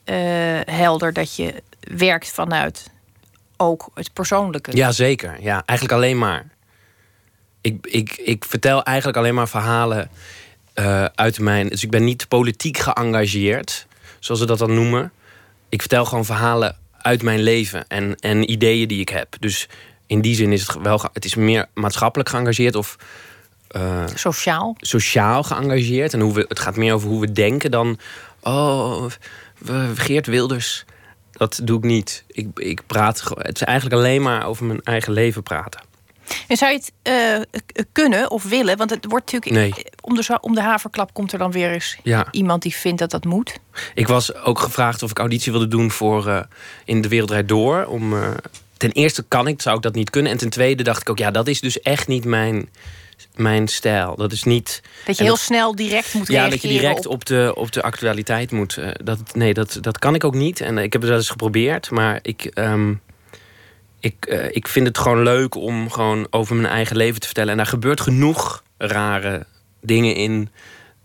helder 0.64 1.12
dat 1.12 1.37
je 1.37 1.55
werkt 1.81 2.29
vanuit 2.31 2.91
ook 3.62 3.91
het 3.94 4.12
persoonlijke. 4.12 4.76
Ja, 4.76 4.93
zeker. 4.93 5.37
Ja, 5.41 5.62
eigenlijk 5.67 5.99
alleen 5.99 6.19
maar. 6.19 6.47
Ik, 7.61 7.87
ik, 7.87 8.17
ik 8.17 8.44
vertel 8.44 8.82
eigenlijk 8.82 9.19
alleen 9.19 9.35
maar 9.35 9.49
verhalen 9.49 10.11
uh, 10.75 11.05
uit 11.05 11.41
mijn. 11.41 11.69
Dus 11.69 11.82
ik 11.82 11.91
ben 11.91 12.05
niet 12.05 12.29
politiek 12.29 12.79
geëngageerd, 12.79 13.87
zoals 14.19 14.41
ze 14.41 14.47
dat 14.47 14.59
dan 14.59 14.75
noemen. 14.75 15.12
Ik 15.69 15.81
vertel 15.81 16.05
gewoon 16.05 16.25
verhalen 16.25 16.76
uit 16.99 17.23
mijn 17.23 17.41
leven 17.41 17.88
en, 17.88 18.17
en 18.20 18.50
ideeën 18.50 18.88
die 18.88 19.00
ik 19.00 19.09
heb. 19.09 19.37
Dus 19.41 19.69
in 20.06 20.20
die 20.20 20.35
zin 20.35 20.53
is 20.53 20.67
het 20.67 20.82
wel. 20.82 21.05
Het 21.12 21.25
is 21.25 21.35
meer 21.35 21.67
maatschappelijk 21.75 22.29
geëngageerd 22.29 22.75
of. 22.75 22.97
Uh, 23.76 24.05
sociaal. 24.14 24.76
Sociaal 24.79 25.43
geëngageerd. 25.43 26.14
En 26.14 26.20
hoe 26.20 26.35
we, 26.35 26.44
het 26.49 26.59
gaat 26.59 26.76
meer 26.76 26.94
over 26.94 27.09
hoe 27.09 27.20
we 27.20 27.32
denken 27.32 27.70
dan. 27.70 27.99
Oh, 28.41 29.05
Geert 29.94 30.26
Wilders 30.26 30.85
dat 31.32 31.61
doe 31.64 31.79
ik 31.79 31.84
niet. 31.84 32.25
Ik, 32.26 32.49
ik 32.55 32.87
praat, 32.87 33.23
het 33.34 33.55
is 33.55 33.62
eigenlijk 33.62 33.96
alleen 33.96 34.23
maar 34.23 34.46
over 34.46 34.64
mijn 34.64 34.81
eigen 34.82 35.12
leven 35.12 35.43
praten. 35.43 35.81
En 36.49 36.56
zou 36.56 36.73
je 36.73 36.79
het 36.79 37.46
uh, 37.76 37.82
kunnen 37.93 38.31
of 38.31 38.44
willen? 38.44 38.76
Want 38.76 38.90
het 38.90 39.06
wordt 39.08 39.32
natuurlijk. 39.32 39.75
Nee. 39.75 39.84
Om, 40.00 40.14
de, 40.14 40.38
om 40.40 40.55
de 40.55 40.61
haverklap 40.61 41.14
komt 41.14 41.32
er 41.32 41.38
dan 41.38 41.52
weer 41.52 41.70
eens 41.70 41.99
ja. 42.02 42.26
iemand 42.31 42.62
die 42.62 42.75
vindt 42.75 42.99
dat 42.99 43.11
dat 43.11 43.25
moet. 43.25 43.58
Ik 43.94 44.08
was 44.08 44.34
ook 44.34 44.58
gevraagd 44.58 45.02
of 45.02 45.11
ik 45.11 45.19
auditie 45.19 45.52
wilde 45.52 45.69
doen 45.69 45.90
voor 45.90 46.26
uh, 46.26 46.40
In 46.84 47.00
de 47.00 47.08
Wereldrijd 47.08 47.49
Door. 47.49 47.85
Om, 47.85 48.12
uh, 48.12 48.28
ten 48.76 48.93
eerste 48.93 49.25
kan 49.28 49.46
ik, 49.46 49.62
zou 49.62 49.76
ik 49.76 49.82
dat 49.82 49.94
niet 49.94 50.11
kunnen. 50.11 50.32
En 50.32 50.38
ten 50.38 50.50
tweede 50.50 50.82
dacht 50.82 51.00
ik 51.00 51.11
ook, 51.11 51.19
ja, 51.19 51.31
dat 51.31 51.49
is 51.49 51.61
dus 51.61 51.81
echt 51.81 52.08
niet 52.08 52.25
mijn 52.25 52.69
mijn 53.34 53.69
stijl. 53.69 54.16
Dat 54.16 54.32
is 54.32 54.42
niet. 54.42 54.82
Dat 55.04 55.16
je 55.16 55.22
heel 55.22 55.32
dat, 55.32 55.42
snel 55.42 55.74
direct 55.74 56.14
moet 56.14 56.28
reageren. 56.28 56.44
Ja, 56.44 56.50
dat 56.50 56.62
je 56.62 56.78
direct 56.78 57.06
op, 57.06 57.12
op 57.12 57.24
de, 57.24 57.52
op 57.54 57.72
de 57.72 57.82
actualiteit 57.82 58.50
moet. 58.50 58.76
Uh, 58.76 58.88
dat, 59.04 59.35
nee, 59.35 59.54
dat, 59.54 59.78
dat 59.80 59.99
kan 59.99 60.14
ik 60.14 60.25
ook 60.25 60.35
niet. 60.35 60.61
En 60.61 60.78
ik 60.78 60.92
heb 60.92 61.00
het 61.00 61.11
wel 61.11 61.18
eens 61.18 61.30
geprobeerd, 61.30 61.90
maar 61.90 62.18
ik. 62.23 62.50
Um, 62.54 63.00
ik, 64.00 64.26
uh, 64.28 64.44
ik 64.50 64.68
vind 64.68 64.87
het 64.87 64.99
gewoon 64.99 65.23
leuk 65.23 65.54
om 65.54 65.90
gewoon 65.90 66.26
over 66.30 66.56
mijn 66.56 66.73
eigen 66.73 66.97
leven 66.97 67.20
te 67.20 67.26
vertellen. 67.26 67.50
En 67.50 67.56
daar 67.56 67.66
gebeurt 67.66 68.00
genoeg 68.00 68.62
rare 68.78 69.47
dingen 69.80 70.14
in. 70.14 70.49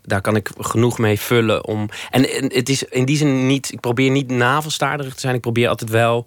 Daar 0.04 0.22
kan 0.22 0.36
ik 0.36 0.50
genoeg 0.60 0.98
mee 0.98 1.20
vullen 1.20 1.66
om. 1.66 1.90
En, 2.10 2.30
en 2.30 2.54
het 2.54 2.70
is 2.70 2.84
in 2.84 3.06
die 3.06 3.18
zin 3.18 3.48
niet. 3.48 3.72
Ik 3.72 3.80
probeer 3.80 4.10
niet 4.10 4.30
navelstaarderig 4.30 5.14
te 5.14 5.20
zijn. 5.20 5.36
Ik 5.36 5.42
probeer 5.42 5.68
altijd 5.68 5.90
wel. 5.90 6.26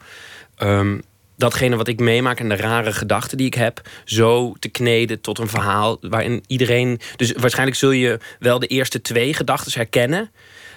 Um, 0.59 1.03
datgene 1.41 1.77
wat 1.77 1.89
ik 1.89 2.01
meemaak 2.01 2.41
en 2.41 2.49
de 2.49 2.57
rare 2.57 2.93
gedachten 2.93 3.37
die 3.37 3.47
ik 3.47 3.55
heb, 3.55 3.89
zo 4.05 4.55
te 4.59 4.69
kneden 4.69 5.21
tot 5.21 5.39
een 5.39 5.49
verhaal 5.49 5.99
waarin 6.01 6.45
iedereen. 6.47 7.01
Dus 7.17 7.33
waarschijnlijk 7.33 7.79
zul 7.79 7.91
je 7.91 8.19
wel 8.39 8.59
de 8.59 8.67
eerste 8.67 9.01
twee 9.01 9.35
gedachten 9.35 9.73
herkennen. 9.75 10.31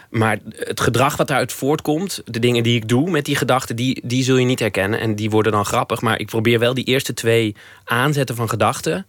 Maar 0.10 0.38
het 0.58 0.79
gedrag 0.79 1.17
wat 1.17 1.27
daaruit 1.27 1.53
voortkomt, 1.53 2.22
de 2.25 2.39
dingen 2.39 2.63
die 2.63 2.75
ik 2.75 2.88
doe 2.88 3.10
met 3.10 3.25
die 3.25 3.36
gedachten, 3.36 3.75
die, 3.75 4.01
die 4.03 4.24
zul 4.24 4.38
je 4.38 4.46
niet 4.46 4.60
herkennen. 4.60 5.00
En 5.00 5.15
die 5.15 5.29
worden 5.29 5.51
dan 5.51 5.65
grappig. 5.65 6.01
Maar 6.01 6.20
ik 6.20 6.25
probeer 6.25 6.60
wel 6.60 6.74
die 6.74 6.86
eerste 6.86 7.13
twee 7.13 7.55
aanzetten 7.84 8.36
van 8.36 8.50
gedachten, 8.50 9.05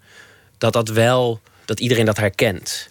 dat 0.59 0.73
dat 0.73 0.89
wel, 0.89 1.41
dat 1.65 1.81
iedereen 1.81 2.05
dat 2.05 2.17
herkent. 2.17 2.89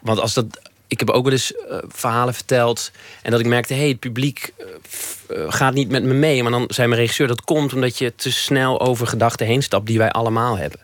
Want 0.00 0.20
als 0.20 0.34
dat, 0.34 0.67
ik 0.88 0.98
heb 0.98 1.10
ook 1.10 1.24
wel 1.24 1.32
eens 1.32 1.52
uh, 1.52 1.78
verhalen 1.88 2.34
verteld. 2.34 2.90
En 3.22 3.30
dat 3.30 3.40
ik 3.40 3.46
merkte, 3.46 3.72
hé, 3.72 3.80
hey, 3.80 3.88
het 3.88 3.98
publiek 3.98 4.52
uh, 5.30 5.44
gaat 5.48 5.74
niet 5.74 5.88
met 5.88 6.02
me 6.02 6.14
mee. 6.14 6.42
Maar 6.42 6.52
dan 6.52 6.64
zei 6.68 6.88
mijn 6.88 7.00
regisseur, 7.00 7.26
dat 7.26 7.44
komt 7.44 7.72
omdat 7.74 7.98
je 7.98 8.14
te 8.14 8.32
snel 8.32 8.80
over 8.80 9.06
gedachten 9.06 9.46
heen 9.46 9.62
stapt 9.62 9.86
die 9.86 9.98
wij 9.98 10.10
allemaal 10.10 10.58
hebben. 10.58 10.80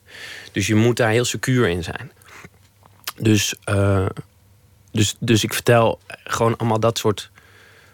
Dus 0.53 0.67
je 0.67 0.75
moet 0.75 0.97
daar 0.97 1.11
heel 1.11 1.25
secuur 1.25 1.69
in 1.69 1.83
zijn. 1.83 2.13
Dus, 3.17 3.55
uh, 3.69 4.07
dus, 4.91 5.17
dus 5.19 5.45
ik 5.45 5.55
vertel 5.55 6.01
gewoon 6.25 6.57
allemaal 6.57 6.81
dat 6.81 6.99
soort 6.99 7.31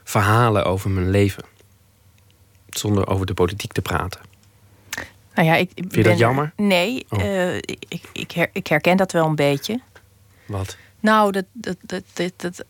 verhalen 0.05 0.65
over 0.65 0.91
mijn 0.91 1.11
leven. 1.11 1.45
Zonder 2.69 3.07
over 3.07 3.27
de 3.27 3.35
politiek 3.35 3.73
te 3.73 3.83
praten. 3.83 4.21
Nou 5.35 5.49
ja, 5.49 5.55
ik, 5.55 5.71
Vind 5.75 5.95
je 5.95 6.01
ben, 6.01 6.11
dat 6.11 6.19
jammer? 6.19 6.53
Nee, 6.57 7.07
oh. 7.09 7.55
ik, 7.55 8.03
ik, 8.13 8.31
her, 8.31 8.51
ik 8.53 8.67
herken 8.67 8.97
dat 8.97 9.13
wel 9.13 9.27
een 9.27 9.35
beetje. 9.35 9.81
Wat? 10.47 10.77
Nou, 11.01 11.33
dat, 11.33 11.45
dat, 11.53 11.77
dat, 11.81 12.03
dat, 12.15 12.33
dat, 12.37 12.65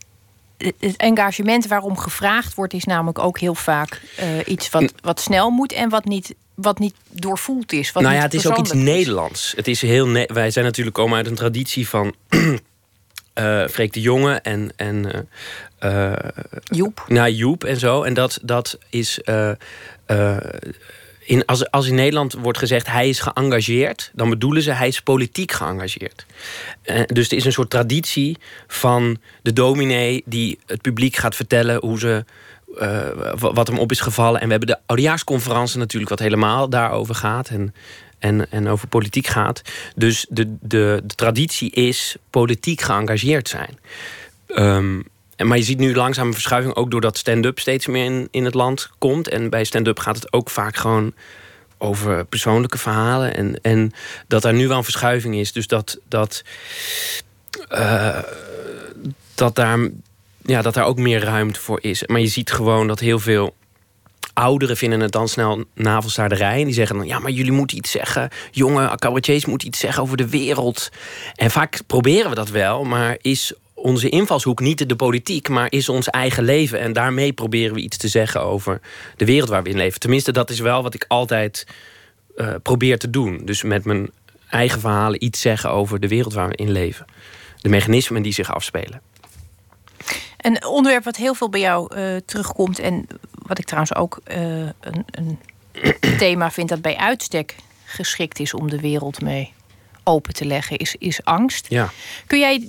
het 0.78 0.96
engagement 0.96 1.66
waarom 1.66 1.98
gevraagd 1.98 2.54
wordt, 2.54 2.72
is 2.72 2.84
namelijk 2.84 3.18
ook 3.18 3.38
heel 3.38 3.54
vaak 3.54 4.00
uh, 4.20 4.26
iets 4.46 4.70
wat, 4.70 4.92
wat 5.02 5.20
snel 5.20 5.50
moet 5.50 5.72
en 5.72 5.88
wat 5.88 6.04
niet, 6.04 6.34
wat 6.54 6.78
niet 6.78 6.94
doorvoeld 7.08 7.72
is. 7.72 7.92
Wat 7.92 8.02
nou 8.02 8.14
ja, 8.14 8.22
het 8.22 8.34
is 8.34 8.46
ook 8.46 8.58
iets 8.58 8.72
is. 8.72 8.82
Nederlands. 8.82 9.52
Het 9.56 9.68
is 9.68 9.82
heel 9.82 10.06
ne 10.06 10.28
wij 10.32 10.50
zijn 10.50 10.64
natuurlijk 10.64 10.96
komen 10.96 11.16
uit 11.16 11.26
een 11.26 11.34
traditie 11.34 11.88
van 11.88 12.14
uh, 12.30 13.66
Freek 13.74 13.92
de 13.92 14.00
Jonge 14.00 14.34
en, 14.34 14.72
en 14.76 15.28
uh, 15.80 16.12
Joep. 16.64 17.04
Nou, 17.08 17.30
Joep 17.30 17.64
en 17.64 17.76
zo. 17.78 18.02
En 18.02 18.14
dat, 18.14 18.38
dat 18.42 18.78
is. 18.88 19.20
In, 21.20 21.44
als, 21.44 21.88
in 21.88 21.94
Nederland 21.94 22.32
wordt 22.32 22.58
gezegd 22.58 22.86
hij 22.86 23.08
is 23.08 23.20
geëngageerd, 23.20 24.10
dan 24.14 24.30
bedoelen 24.30 24.62
ze 24.62 24.72
hij 24.72 24.88
is 24.88 25.00
politiek 25.00 25.52
geëngageerd. 25.52 26.26
dus 27.06 27.30
er 27.30 27.36
is 27.36 27.44
een 27.44 27.52
soort 27.52 27.70
traditie 27.70 28.36
van 28.66 29.18
de 29.42 29.52
dominee 29.52 30.22
die 30.26 30.58
het 30.66 30.80
publiek 30.80 31.16
gaat 31.16 31.34
vertellen 31.34 31.80
hoe 31.80 31.98
ze 31.98 32.24
wat 33.38 33.66
hem 33.66 33.78
op 33.78 33.90
is 33.90 34.00
gevallen. 34.00 34.40
En 34.40 34.46
we 34.46 34.50
hebben 34.50 34.68
de 34.68 34.78
oudejaarsconferentie 34.86 35.78
natuurlijk, 35.78 36.10
wat 36.10 36.18
helemaal 36.18 36.68
daarover 36.68 37.14
gaat. 37.14 37.48
En 37.48 37.74
en, 38.20 38.50
en 38.50 38.68
over 38.68 38.88
politiek 38.88 39.26
gaat. 39.26 39.62
Dus 39.96 40.26
de, 40.28 40.56
de, 40.60 41.00
de 41.04 41.14
traditie 41.14 41.70
is 41.70 42.16
politiek 42.30 42.80
geëngageerd 42.80 43.48
zijn. 43.48 43.78
Um, 44.46 45.04
maar 45.46 45.56
je 45.56 45.62
ziet 45.62 45.78
nu 45.78 45.94
langzaam 45.94 46.26
een 46.26 46.32
verschuiving 46.32 46.74
ook 46.74 46.90
doordat 46.90 47.18
stand-up 47.18 47.58
steeds 47.58 47.86
meer 47.86 48.04
in, 48.04 48.28
in 48.30 48.44
het 48.44 48.54
land 48.54 48.90
komt. 48.98 49.28
En 49.28 49.50
bij 49.50 49.64
stand-up 49.64 49.98
gaat 49.98 50.16
het 50.16 50.32
ook 50.32 50.50
vaak 50.50 50.76
gewoon 50.76 51.12
over 51.78 52.24
persoonlijke 52.24 52.78
verhalen. 52.78 53.34
En, 53.34 53.60
en 53.62 53.92
dat 54.26 54.42
daar 54.42 54.54
nu 54.54 54.68
wel 54.68 54.76
een 54.76 54.84
verschuiving 54.84 55.36
is. 55.36 55.52
Dus 55.52 55.66
dat, 55.66 55.98
dat, 56.08 56.42
uh, 57.72 58.18
dat, 59.34 59.54
daar, 59.54 59.88
ja, 60.42 60.62
dat 60.62 60.74
daar 60.74 60.84
ook 60.84 60.98
meer 60.98 61.24
ruimte 61.24 61.60
voor 61.60 61.78
is. 61.82 62.06
Maar 62.06 62.20
je 62.20 62.26
ziet 62.26 62.52
gewoon 62.52 62.86
dat 62.86 63.00
heel 63.00 63.18
veel 63.18 63.54
ouderen 64.32 64.76
vinden 64.76 65.00
het 65.00 65.12
dan 65.12 65.28
snel 65.28 65.64
navelstaarderij. 65.74 66.58
En 66.58 66.64
die 66.64 66.74
zeggen 66.74 66.96
dan, 66.96 67.06
ja, 67.06 67.18
maar 67.18 67.30
jullie 67.30 67.52
moeten 67.52 67.76
iets 67.76 67.90
zeggen. 67.90 68.30
Jonge 68.50 68.96
cabaretiers 68.96 69.46
moeten 69.46 69.68
iets 69.68 69.78
zeggen 69.78 70.02
over 70.02 70.16
de 70.16 70.28
wereld. 70.28 70.88
En 71.34 71.50
vaak 71.50 71.80
proberen 71.86 72.30
we 72.30 72.36
dat 72.36 72.48
wel, 72.48 72.84
maar 72.84 73.16
is 73.20 73.52
onze 73.82 74.08
invalshoek 74.08 74.60
niet 74.60 74.88
de 74.88 74.96
politiek, 74.96 75.48
maar 75.48 75.66
is 75.72 75.88
ons 75.88 76.08
eigen 76.08 76.44
leven. 76.44 76.80
En 76.80 76.92
daarmee 76.92 77.32
proberen 77.32 77.74
we 77.74 77.80
iets 77.80 77.96
te 77.96 78.08
zeggen 78.08 78.42
over 78.42 78.80
de 79.16 79.24
wereld 79.24 79.48
waar 79.48 79.62
we 79.62 79.68
in 79.68 79.76
leven. 79.76 80.00
Tenminste, 80.00 80.32
dat 80.32 80.50
is 80.50 80.60
wel 80.60 80.82
wat 80.82 80.94
ik 80.94 81.04
altijd 81.08 81.66
uh, 82.36 82.54
probeer 82.62 82.98
te 82.98 83.10
doen. 83.10 83.40
Dus 83.44 83.62
met 83.62 83.84
mijn 83.84 84.10
eigen 84.48 84.80
verhalen 84.80 85.24
iets 85.24 85.40
zeggen 85.40 85.70
over 85.70 86.00
de 86.00 86.08
wereld 86.08 86.32
waar 86.32 86.48
we 86.48 86.56
in 86.56 86.70
leven. 86.70 87.04
De 87.60 87.68
mechanismen 87.68 88.22
die 88.22 88.32
zich 88.32 88.54
afspelen. 88.54 89.00
Een 90.36 90.66
onderwerp 90.66 91.04
wat 91.04 91.16
heel 91.16 91.34
veel 91.34 91.48
bij 91.48 91.60
jou 91.60 91.96
uh, 91.96 92.16
terugkomt 92.24 92.78
en 92.78 93.06
wat 93.30 93.58
ik 93.58 93.64
trouwens 93.64 93.94
ook 93.94 94.20
uh, 94.28 94.36
een, 94.80 95.04
een 95.10 95.38
thema 96.18 96.50
vind 96.50 96.68
dat 96.68 96.82
bij 96.82 96.96
uitstek 96.96 97.56
geschikt 97.84 98.38
is 98.38 98.54
om 98.54 98.70
de 98.70 98.80
wereld 98.80 99.22
mee 99.22 99.52
open 100.04 100.34
te 100.34 100.44
leggen, 100.44 100.76
is, 100.76 100.96
is 100.98 101.24
angst. 101.24 101.66
Ja. 101.68 101.90
Kun 102.26 102.38
jij, 102.38 102.68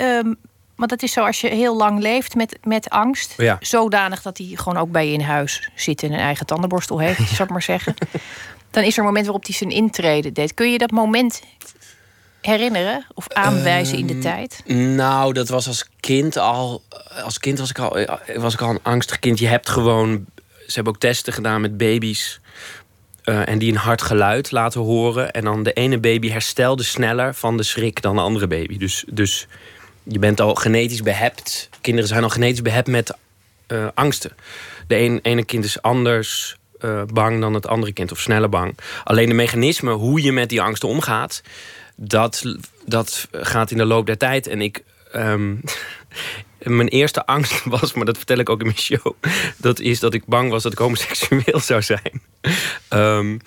um, 0.00 0.36
want 0.76 0.90
dat 0.90 1.02
is 1.02 1.12
zo 1.12 1.24
als 1.24 1.40
je 1.40 1.48
heel 1.48 1.76
lang 1.76 2.00
leeft 2.00 2.34
met, 2.34 2.58
met 2.62 2.90
angst, 2.90 3.34
ja. 3.36 3.56
zodanig 3.60 4.22
dat 4.22 4.38
hij 4.38 4.46
gewoon 4.54 4.76
ook 4.76 4.90
bij 4.90 5.06
je 5.06 5.12
in 5.12 5.20
huis 5.20 5.70
zit 5.74 6.02
en 6.02 6.12
een 6.12 6.18
eigen 6.18 6.46
tandenborstel 6.46 6.98
heeft, 6.98 7.18
ja. 7.18 7.24
zou 7.24 7.42
ik 7.42 7.50
maar 7.50 7.62
zeggen. 7.62 7.94
Dan 8.70 8.84
is 8.84 8.92
er 8.92 8.98
een 8.98 9.04
moment 9.04 9.24
waarop 9.24 9.44
hij 9.44 9.54
zijn 9.54 9.70
intrede 9.70 10.32
deed. 10.32 10.54
Kun 10.54 10.72
je 10.72 10.78
dat 10.78 10.90
moment 10.90 11.42
herinneren 12.40 13.06
of 13.14 13.28
aanwijzen 13.28 13.98
in 13.98 14.06
de 14.06 14.12
ehm, 14.12 14.22
tijd? 14.22 14.62
Nou, 14.96 15.32
dat 15.32 15.48
was 15.48 15.66
als 15.66 15.88
kind 16.00 16.36
al. 16.36 16.82
Als 17.24 17.38
kind 17.38 17.58
was 17.58 17.70
ik 17.70 17.78
al, 17.78 18.06
was 18.36 18.54
ik 18.54 18.60
al 18.60 18.70
een 18.70 18.82
angstig 18.82 19.18
kind. 19.18 19.38
Je 19.38 19.46
hebt 19.46 19.68
gewoon. 19.68 20.24
Ze 20.66 20.72
hebben 20.74 20.92
ook 20.92 21.00
testen 21.00 21.32
gedaan 21.32 21.60
met 21.60 21.76
baby's. 21.76 22.40
Uh, 23.24 23.48
en 23.48 23.58
die 23.58 23.72
een 23.72 23.78
hard 23.78 24.02
geluid 24.02 24.50
laten 24.50 24.80
horen. 24.80 25.30
En 25.30 25.44
dan 25.44 25.62
de 25.62 25.72
ene 25.72 25.98
baby 25.98 26.30
herstelde 26.30 26.82
sneller 26.82 27.34
van 27.34 27.56
de 27.56 27.62
schrik 27.62 28.02
dan 28.02 28.14
de 28.14 28.20
andere 28.20 28.46
baby. 28.46 28.78
Dus, 28.78 29.04
dus 29.08 29.46
je 30.08 30.18
bent 30.18 30.40
al 30.40 30.54
genetisch 30.54 31.02
behept. 31.02 31.68
Kinderen 31.80 32.08
zijn 32.08 32.22
al 32.22 32.28
genetisch 32.28 32.62
behept 32.62 32.88
met 32.88 33.16
uh, 33.68 33.86
angsten. 33.94 34.32
De 34.86 34.96
een, 34.96 35.18
ene 35.22 35.44
kind 35.44 35.64
is 35.64 35.82
anders 35.82 36.56
uh, 36.80 37.02
bang 37.12 37.40
dan 37.40 37.54
het 37.54 37.66
andere 37.66 37.92
kind, 37.92 38.12
of 38.12 38.20
sneller 38.20 38.48
bang. 38.48 38.78
Alleen 39.04 39.28
de 39.28 39.34
mechanismen, 39.34 39.94
hoe 39.94 40.22
je 40.22 40.32
met 40.32 40.48
die 40.48 40.62
angsten 40.62 40.88
omgaat, 40.88 41.42
dat, 41.96 42.56
dat 42.84 43.28
gaat 43.32 43.70
in 43.70 43.76
de 43.76 43.84
loop 43.84 44.06
der 44.06 44.18
tijd. 44.18 44.46
En 44.46 44.60
ik. 44.60 44.82
Ehm, 45.12 45.54
mijn 46.58 46.88
eerste 46.88 47.26
angst 47.26 47.64
was, 47.80 47.92
maar 47.92 48.04
dat 48.04 48.16
vertel 48.16 48.38
ik 48.38 48.48
ook 48.48 48.60
in 48.60 48.66
mijn 48.66 48.78
show. 48.78 49.12
Dat 49.56 49.80
is 49.80 50.00
dat 50.00 50.14
ik 50.14 50.26
bang 50.26 50.50
was 50.50 50.62
dat 50.62 50.72
ik 50.72 50.78
homoseksueel 50.78 51.60
zou 51.60 51.82
zijn. 51.82 52.22
Ehm, 52.88 53.38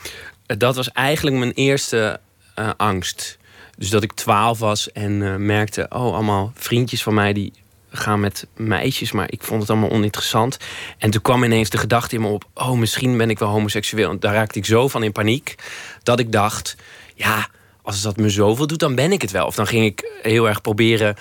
dat 0.46 0.75
was 0.75 0.92
eigenlijk 0.92 1.36
mijn 1.38 1.51
eerste 1.51 2.20
uh, 2.60 2.70
angst. 2.78 3.38
Dus 3.80 3.90
dat 3.90 4.04
ik 4.04 4.14
twaalf 4.14 4.60
was 4.60 4.92
en 4.92 5.12
uh, 5.12 5.36
merkte, 5.36 5.86
oh, 5.90 6.14
allemaal 6.14 6.52
vriendjes 6.56 7.04
van 7.04 7.14
mij 7.14 7.34
die 7.34 7.54
gaan 7.90 8.20
met 8.20 8.48
meisjes, 8.56 9.12
maar 9.12 9.32
ik 9.32 9.44
vond 9.44 9.62
het 9.62 9.70
allemaal 9.70 9.90
oninteressant. 9.90 10.58
En 10.98 11.10
toen 11.10 11.22
kwam 11.22 11.44
ineens 11.44 11.70
de 11.70 11.78
gedachte 11.78 12.16
in 12.16 12.22
me 12.22 12.28
op, 12.28 12.48
oh, 12.54 12.72
misschien 12.72 13.18
ben 13.18 13.30
ik 13.30 13.40
wel 13.40 13.50
homoseksueel. 13.50 14.10
En 14.10 14.20
daar 14.20 14.34
raakte 14.34 14.60
ik 14.60 14.66
zo 14.66 14.88
van 14.88 15.04
in 15.04 15.12
paniek 15.12 15.56
dat 16.04 16.20
ik 16.20 16.32
dacht, 16.32 16.76
ja, 17.16 17.48
als 17.82 18.02
dat 18.02 18.18
me 18.18 18.30
zoveel 18.30 18.68
doet, 18.68 18.80
dan 18.80 18.96
ben 18.96 19.12
ik 19.12 19.22
het 19.22 19.32
wel. 19.32 19.46
Of 19.46 19.56
dan 19.56 19.68
ging 19.68 19.86
ik 19.86 20.20
heel 20.22 20.48
erg 20.48 20.62
proberen. 20.62 21.16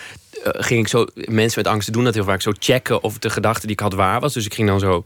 Uh, 0.55 0.63
ging 0.63 0.81
ik 0.81 0.89
zo, 0.89 1.07
mensen 1.15 1.63
met 1.63 1.73
angst 1.73 1.93
doen 1.93 2.05
dat 2.05 2.15
heel 2.15 2.25
vaak 2.25 2.41
zo 2.41 2.53
checken 2.59 3.03
of 3.03 3.19
de 3.19 3.31
gedachte 3.31 3.67
die 3.67 3.77
ik 3.77 3.81
had 3.81 3.95
waar 3.95 4.21
was. 4.21 4.33
Dus 4.33 4.45
ik 4.45 4.55
ging 4.55 4.69
dan 4.69 4.81
zo 4.81 5.05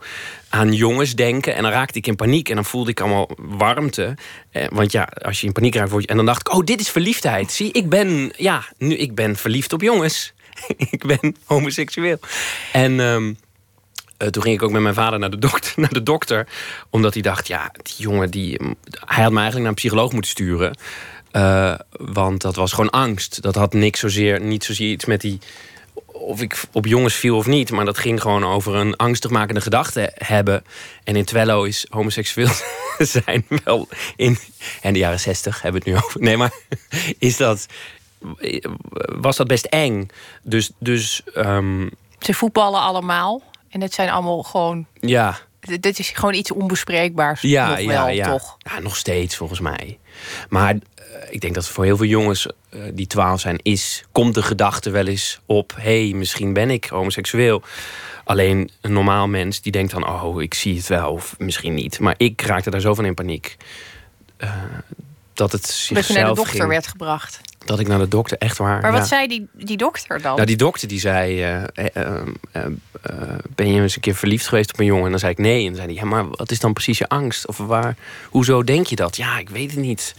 aan 0.48 0.72
jongens 0.72 1.14
denken 1.14 1.54
en 1.54 1.62
dan 1.62 1.72
raakte 1.72 1.98
ik 1.98 2.06
in 2.06 2.16
paniek 2.16 2.48
en 2.48 2.54
dan 2.54 2.64
voelde 2.64 2.90
ik 2.90 3.00
allemaal 3.00 3.30
warmte. 3.36 4.14
Eh, 4.50 4.66
want 4.70 4.92
ja, 4.92 5.08
als 5.22 5.40
je 5.40 5.46
in 5.46 5.52
paniek 5.52 5.74
raakt. 5.74 6.06
En 6.06 6.16
dan 6.16 6.26
dacht 6.26 6.40
ik, 6.40 6.54
oh, 6.54 6.64
dit 6.64 6.80
is 6.80 6.90
verliefdheid. 6.90 7.52
Zie, 7.52 7.72
ik 7.72 7.88
ben, 7.88 8.32
ja, 8.36 8.64
nu 8.78 8.96
ik 8.96 9.14
ben 9.14 9.36
verliefd 9.36 9.72
op 9.72 9.80
jongens. 9.80 10.32
ik 10.90 11.06
ben 11.06 11.36
homoseksueel. 11.44 12.18
En. 12.72 13.00
Um, 13.00 13.36
toen 14.30 14.42
ging 14.42 14.54
ik 14.54 14.62
ook 14.62 14.70
met 14.70 14.82
mijn 14.82 14.94
vader 14.94 15.18
naar 15.18 15.30
de, 15.30 15.38
dokter, 15.38 15.72
naar 15.80 15.92
de 15.92 16.02
dokter. 16.02 16.48
Omdat 16.90 17.12
hij 17.12 17.22
dacht, 17.22 17.46
ja, 17.46 17.70
die 17.82 17.94
jongen, 17.96 18.30
die, 18.30 18.60
hij 18.90 19.22
had 19.22 19.32
me 19.32 19.40
eigenlijk 19.40 19.58
naar 19.58 19.66
een 19.66 19.74
psycholoog 19.74 20.12
moeten 20.12 20.30
sturen. 20.30 20.76
Uh, 21.32 21.74
want 21.90 22.40
dat 22.40 22.56
was 22.56 22.72
gewoon 22.72 22.90
angst. 22.90 23.42
Dat 23.42 23.54
had 23.54 23.72
niks 23.72 24.00
zozeer, 24.00 24.40
niet 24.40 24.64
zozeer 24.64 24.90
iets 24.90 25.04
met 25.04 25.20
die. 25.20 25.38
Of 26.06 26.40
ik 26.40 26.62
op 26.72 26.86
jongens 26.86 27.14
viel 27.14 27.36
of 27.36 27.46
niet. 27.46 27.70
Maar 27.70 27.84
dat 27.84 27.98
ging 27.98 28.20
gewoon 28.20 28.44
over 28.44 28.74
een 28.74 28.96
angstigmakende 28.96 29.60
gedachte 29.60 30.12
hebben. 30.14 30.64
En 31.04 31.16
in 31.16 31.24
Twello 31.24 31.62
is 31.62 31.86
homoseksueel 31.90 32.50
zijn 32.98 33.46
wel 33.64 33.88
in. 34.16 34.38
En 34.80 34.92
de 34.92 34.98
jaren 34.98 35.20
zestig 35.20 35.62
hebben 35.62 35.82
we 35.82 35.90
het 35.90 35.98
nu 35.98 36.04
over. 36.06 36.20
Nee, 36.20 36.36
maar 36.36 36.52
is 37.18 37.36
dat. 37.36 37.66
Was 39.20 39.36
dat 39.36 39.46
best 39.46 39.64
eng? 39.64 40.08
Dus. 40.42 40.70
dus 40.78 41.22
um... 41.34 41.90
Ze 42.18 42.34
voetballen 42.34 42.80
allemaal. 42.80 43.42
En 43.68 43.80
het 43.80 43.94
zijn 43.94 44.10
allemaal 44.10 44.42
gewoon. 44.42 44.86
Ja. 45.00 45.38
Dit 45.80 45.98
is 45.98 46.08
gewoon 46.08 46.34
iets 46.34 46.52
onbespreekbaars. 46.52 47.40
Ja, 47.40 47.68
nog 47.68 47.78
ja, 47.78 47.86
wel, 47.86 48.08
ja. 48.08 48.30
toch? 48.30 48.56
Ja, 48.58 48.78
nog 48.78 48.96
steeds 48.96 49.36
volgens 49.36 49.60
mij. 49.60 49.98
Maar 50.48 50.76
ik 51.30 51.40
denk 51.40 51.54
dat 51.54 51.68
voor 51.68 51.84
heel 51.84 51.96
veel 51.96 52.06
jongens 52.06 52.46
uh, 52.46 52.82
die 52.92 53.06
twaalf 53.06 53.40
zijn, 53.40 53.58
is, 53.62 54.04
komt 54.12 54.34
de 54.34 54.42
gedachte 54.42 54.90
wel 54.90 55.06
eens 55.06 55.40
op: 55.46 55.72
hé, 55.76 56.08
hey, 56.08 56.18
misschien 56.18 56.52
ben 56.52 56.70
ik 56.70 56.84
homoseksueel. 56.84 57.62
Alleen 58.24 58.70
een 58.80 58.92
normaal 58.92 59.28
mens 59.28 59.60
die 59.60 59.72
denkt 59.72 59.92
dan: 59.92 60.08
oh, 60.08 60.42
ik 60.42 60.54
zie 60.54 60.76
het 60.76 60.86
wel, 60.86 61.12
of 61.12 61.34
misschien 61.38 61.74
niet. 61.74 61.98
Maar 61.98 62.14
ik 62.16 62.42
raakte 62.42 62.70
daar 62.70 62.80
zo 62.80 62.94
van 62.94 63.04
in 63.04 63.14
paniek. 63.14 63.56
Uh, 64.38 64.54
dat 65.34 65.52
het 65.52 65.66
zichzelf 65.66 65.96
Dat 65.96 66.06
je 66.06 66.14
naar 66.14 66.28
de 66.28 66.34
dokter 66.34 66.56
ging, 66.56 66.68
werd 66.68 66.86
gebracht. 66.86 67.40
Dat 67.64 67.80
ik 67.80 67.88
naar 67.88 67.98
de 67.98 68.08
dokter, 68.08 68.38
echt 68.38 68.58
waar. 68.58 68.80
Maar 68.80 68.92
wat 68.92 69.00
ja. 69.00 69.06
zei 69.06 69.26
die, 69.26 69.48
die 69.52 69.76
dokter 69.76 70.22
dan? 70.22 70.34
Nou, 70.34 70.46
die 70.46 70.56
dokter 70.56 70.88
die 70.88 71.00
zei: 71.00 71.44
uh, 71.44 71.62
Ben 73.54 73.72
je 73.72 73.80
eens 73.80 73.94
een 73.94 74.00
keer 74.00 74.14
verliefd 74.14 74.48
geweest 74.48 74.72
op 74.72 74.78
een 74.78 74.84
jongen? 74.84 75.04
En 75.04 75.10
dan 75.10 75.18
zei 75.18 75.32
ik 75.32 75.38
nee. 75.38 75.60
En 75.60 75.66
dan 75.66 75.74
zei 75.74 75.86
hij: 75.86 75.96
Ja, 75.96 76.04
maar 76.04 76.28
wat 76.28 76.50
is 76.50 76.60
dan 76.60 76.72
precies 76.72 76.98
je 76.98 77.08
angst? 77.08 77.46
Of 77.46 77.56
waar, 77.56 77.96
hoezo 78.30 78.64
denk 78.64 78.86
je 78.86 78.96
dat? 78.96 79.16
Ja, 79.16 79.38
ik 79.38 79.48
weet 79.48 79.70
het 79.70 79.80
niet. 79.80 80.14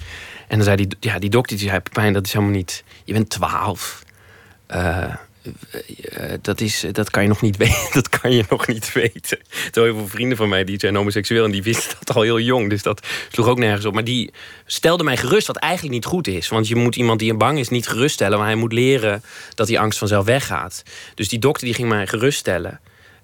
En 0.47 0.55
dan 0.55 0.65
zei 0.65 0.75
die, 0.75 0.88
ja, 1.00 1.19
die 1.19 1.29
dokter 1.29 1.57
die 1.57 1.67
zei: 1.67 1.79
Pijn, 1.79 2.13
dat 2.13 2.25
is 2.25 2.33
helemaal 2.33 2.55
niet. 2.55 2.83
Je 3.03 3.13
bent 3.13 3.29
twaalf. 3.29 4.03
Uh, 5.43 6.33
dat, 6.41 6.62
is, 6.62 6.85
dat 6.91 7.09
kan 7.09 7.21
je 7.21 7.29
nog 7.29 7.41
niet 7.41 7.57
weten. 7.57 7.89
Dat 7.93 8.09
kan 8.09 8.31
je 8.31 8.45
nog 8.50 8.67
niet 8.67 8.93
weten. 8.93 9.39
Terwijl 9.71 9.93
heel 9.93 10.01
veel 10.01 10.15
vrienden 10.15 10.38
van 10.38 10.50
mij 10.50 10.63
die 10.63 10.79
zijn 10.79 10.95
homoseksueel 10.95 11.45
en 11.45 11.51
die 11.51 11.63
wisten 11.63 11.97
dat 12.00 12.15
al 12.15 12.21
heel 12.21 12.39
jong. 12.39 12.69
Dus 12.69 12.83
dat 12.83 13.07
sloeg 13.31 13.47
ook 13.47 13.57
nergens 13.57 13.85
op. 13.85 13.93
Maar 13.93 14.03
die 14.03 14.33
stelde 14.65 15.03
mij 15.03 15.17
gerust, 15.17 15.47
wat 15.47 15.55
eigenlijk 15.55 15.93
niet 15.93 16.05
goed 16.05 16.27
is. 16.27 16.47
Want 16.47 16.67
je 16.67 16.75
moet 16.75 16.95
iemand 16.95 17.19
die 17.19 17.33
bang 17.33 17.59
is 17.59 17.69
niet 17.69 17.88
geruststellen. 17.88 18.38
Maar 18.38 18.47
hij 18.47 18.55
moet 18.55 18.73
leren 18.73 19.23
dat 19.55 19.67
die 19.67 19.79
angst 19.79 20.00
vanzelf 20.00 20.25
weggaat. 20.25 20.83
Dus 21.15 21.29
die 21.29 21.39
dokter 21.39 21.65
die 21.65 21.75
ging 21.75 21.89
mij 21.89 22.07
geruststellen. 22.07 22.79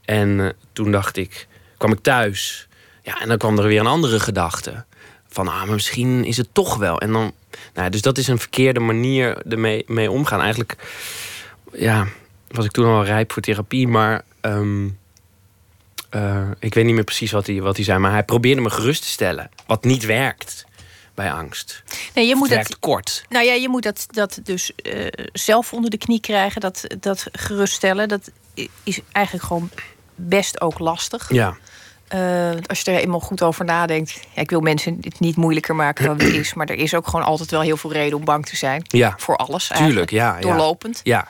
En 0.05 0.29
uh, 0.29 0.49
toen 0.73 0.91
dacht 0.91 1.17
ik, 1.17 1.47
kwam 1.77 1.91
ik 1.91 1.99
thuis. 2.01 2.67
Ja, 3.03 3.21
en 3.21 3.27
dan 3.27 3.37
kwam 3.37 3.59
er 3.59 3.67
weer 3.67 3.79
een 3.79 3.87
andere 3.87 4.19
gedachte. 4.19 4.83
Van, 5.29 5.47
ah, 5.47 5.63
maar 5.63 5.73
misschien 5.73 6.25
is 6.25 6.37
het 6.37 6.47
toch 6.51 6.77
wel. 6.77 6.99
En 6.99 7.11
dan, 7.11 7.31
nou, 7.73 7.89
dus 7.89 8.01
dat 8.01 8.17
is 8.17 8.27
een 8.27 8.39
verkeerde 8.39 8.79
manier 8.79 9.37
ermee 9.49 9.83
mee 9.87 10.11
omgaan. 10.11 10.41
Eigenlijk 10.41 10.75
ja, 11.73 12.07
was 12.47 12.65
ik 12.65 12.71
toen 12.71 12.85
al 12.85 13.05
rijp 13.05 13.31
voor 13.31 13.41
therapie, 13.41 13.87
maar 13.87 14.21
um, 14.41 14.97
uh, 16.15 16.41
ik 16.59 16.73
weet 16.73 16.85
niet 16.85 16.95
meer 16.95 17.03
precies 17.03 17.31
wat 17.31 17.47
hij, 17.47 17.61
wat 17.61 17.75
hij 17.75 17.85
zei. 17.85 17.99
Maar 17.99 18.11
hij 18.11 18.23
probeerde 18.23 18.61
me 18.61 18.69
gerust 18.69 19.01
te 19.01 19.07
stellen, 19.07 19.49
wat 19.67 19.83
niet 19.83 20.05
werkt. 20.05 20.65
bij 21.13 21.31
angst. 21.31 21.83
Nee, 22.15 22.27
je 22.27 22.35
moet 22.35 22.49
het 22.49 22.67
dat, 22.67 22.79
kort. 22.79 23.25
nou 23.29 23.45
ja, 23.45 23.53
je 23.53 23.69
moet 23.69 23.83
dat, 23.83 24.05
dat 24.11 24.39
dus 24.43 24.75
eh, 24.75 25.05
zelf 25.33 25.73
onder 25.73 25.89
de 25.89 25.97
knie 25.97 26.19
krijgen, 26.19 26.61
dat, 26.61 26.85
dat 26.99 27.25
geruststellen. 27.31 28.07
Dat 28.07 28.31
is 28.83 28.99
eigenlijk 29.11 29.45
gewoon 29.45 29.69
best 30.15 30.61
ook 30.61 30.79
lastig. 30.79 31.33
Ja, 31.33 31.57
Eh, 32.07 32.51
als 32.65 32.81
je 32.81 32.91
er 32.91 32.97
eenmaal 32.99 33.19
goed 33.19 33.41
over 33.43 33.65
nadenkt. 33.65 34.19
Ja, 34.33 34.41
ik 34.41 34.49
wil 34.49 34.59
mensen 34.59 34.97
het 35.01 35.19
niet 35.19 35.35
moeilijker 35.35 35.75
maken 35.75 36.05
dan 36.05 36.17
het 36.17 36.33
is. 36.33 36.53
Maar 36.53 36.67
er 36.67 36.75
is 36.75 36.93
ook 36.93 37.07
gewoon 37.07 37.25
altijd 37.25 37.51
wel 37.51 37.61
heel 37.61 37.77
veel 37.77 37.91
reden 37.91 38.17
om 38.17 38.25
bang 38.25 38.45
te 38.45 38.55
zijn. 38.55 38.81
ja, 38.87 39.13
Voor 39.17 39.35
alles 39.35 39.71
tuurlijk. 39.75 40.09
ja. 40.09 40.39
Doorlopend. 40.39 41.01
Ja, 41.03 41.27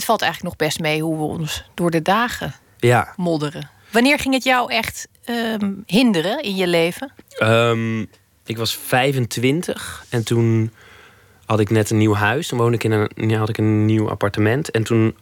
Het 0.00 0.08
valt 0.08 0.22
eigenlijk 0.22 0.52
nog 0.52 0.68
best 0.68 0.80
mee 0.80 1.02
hoe 1.02 1.16
we 1.16 1.22
ons 1.22 1.64
door 1.74 1.90
de 1.90 2.02
dagen 2.02 2.54
ja. 2.78 3.12
modderen. 3.16 3.70
Wanneer 3.90 4.18
ging 4.18 4.34
het 4.34 4.44
jou 4.44 4.72
echt 4.72 5.08
ehm, 5.24 5.72
hinderen 5.86 6.42
in 6.42 6.56
je 6.56 6.66
leven? 6.66 7.12
Ehm, 7.38 8.00
ik 8.44 8.56
was 8.56 8.76
25 8.76 10.04
en 10.08 10.24
toen 10.24 10.72
had 11.46 11.60
ik 11.60 11.70
net 11.70 11.90
een 11.90 11.98
nieuw 11.98 12.14
huis. 12.14 12.48
Toen 12.48 12.58
woonde 12.58 12.74
ik 12.74 12.84
in 12.84 12.92
een, 12.92 13.34
had 13.34 13.48
ik 13.48 13.58
een 13.58 13.84
nieuw 13.86 14.10
appartement. 14.10 14.70
En 14.70 14.82
toen 14.82 15.16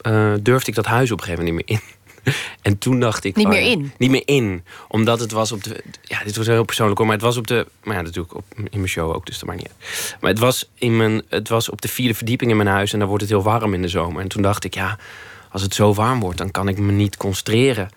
eh, 0.00 0.34
durfde 0.40 0.70
ik 0.70 0.76
dat 0.76 0.86
huis 0.86 1.10
op 1.10 1.18
een 1.18 1.24
gegeven 1.24 1.44
moment 1.44 1.68
niet 1.68 1.78
meer 1.78 1.86
in. 1.86 2.03
En 2.62 2.78
toen 2.78 3.00
dacht 3.00 3.24
ik... 3.24 3.36
Niet 3.36 3.46
oh 3.46 3.52
meer 3.52 3.70
in? 3.70 3.92
Niet 3.98 4.10
meer 4.10 4.22
in. 4.24 4.64
Omdat 4.88 5.20
het 5.20 5.32
was 5.32 5.52
op 5.52 5.64
de... 5.64 5.82
Ja, 6.02 6.24
dit 6.24 6.36
was 6.36 6.46
heel 6.46 6.64
persoonlijk 6.64 6.98
hoor. 6.98 7.06
Maar 7.06 7.16
het 7.16 7.24
was 7.24 7.36
op 7.36 7.46
de... 7.46 7.66
Maar 7.82 7.96
ja, 7.96 8.02
natuurlijk 8.02 8.34
op, 8.34 8.44
in 8.56 8.68
mijn 8.72 8.88
show 8.88 9.14
ook. 9.14 9.26
Dus 9.26 9.38
dat 9.38 9.48
maakt 9.48 9.60
niet 9.60 9.68
uit. 9.68 10.16
Maar 10.20 10.30
het 10.30 10.38
was, 10.38 10.70
in 10.74 10.96
mijn, 10.96 11.22
het 11.28 11.48
was 11.48 11.68
op 11.68 11.82
de 11.82 11.88
vierde 11.88 12.14
verdieping 12.14 12.50
in 12.50 12.56
mijn 12.56 12.68
huis. 12.68 12.92
En 12.92 12.98
dan 12.98 13.08
wordt 13.08 13.22
het 13.22 13.32
heel 13.32 13.42
warm 13.42 13.74
in 13.74 13.82
de 13.82 13.88
zomer. 13.88 14.22
En 14.22 14.28
toen 14.28 14.42
dacht 14.42 14.64
ik, 14.64 14.74
ja... 14.74 14.98
Als 15.54 15.62
het 15.62 15.74
zo 15.74 15.94
warm 15.94 16.20
wordt, 16.20 16.38
dan 16.38 16.50
kan 16.50 16.68
ik 16.68 16.78
me 16.78 16.92
niet 16.92 17.16
concentreren. 17.16 17.90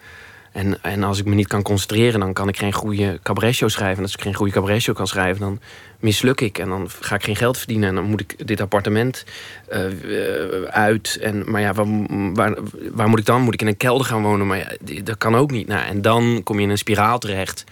En, 0.52 0.84
en 0.84 1.04
als 1.04 1.20
ik 1.20 1.26
me 1.26 1.36
niet 1.36 1.48
kan 1.48 1.62
concentreren, 1.62 2.20
dan 2.20 2.34
kan 2.34 2.48
ik 2.48 2.58
geen 2.58 2.74
goede 2.74 3.20
cabaretshow 3.24 3.70
schrijven. 3.70 3.98
En 3.98 4.04
als 4.04 4.14
ik 4.14 4.22
geen 4.22 4.34
goede 4.34 4.52
cabaretshow 4.52 4.96
kan 4.96 5.08
schrijven, 5.08 5.42
dan 5.42 5.60
misluk 6.00 6.42
ik. 6.42 6.58
En 6.58 6.70
dan 6.70 6.90
ga 7.00 7.16
ik 7.16 7.24
geen 7.24 7.36
geld 7.36 7.58
verdienen. 7.58 7.90
En 7.90 7.96
dan 7.96 8.04
moet 8.04 8.22
ik 8.22 8.48
dit 8.48 8.62
appartement 8.62 9.26
eh, 9.68 9.86
eh, 9.86 10.64
uit. 10.64 11.18
En, 11.22 11.52
maar 11.52 11.62
ja, 11.62 11.74
waar, 12.34 12.58
waar, 12.92 13.10
moet 13.10 13.20
ik 13.20 13.26
dan? 13.26 13.42
Moet 13.42 13.54
ik 13.54 13.62
in 13.62 13.68
een 13.68 13.78
kelder 13.78 14.08
gaan 14.08 14.22
wonen? 14.22 14.48
Maar 14.48 14.58
ja, 14.58 15.02
dat 15.04 15.18
kan 15.18 15.36
ook 15.36 15.52
niet. 15.52 15.68
Nou, 15.68 15.86
en 15.86 16.02
dan 16.02 16.42
kom 16.44 16.58
je 16.58 16.64
in 16.64 16.70
een 16.70 16.78
spiraal 16.78 17.20
terecht. 17.20 17.64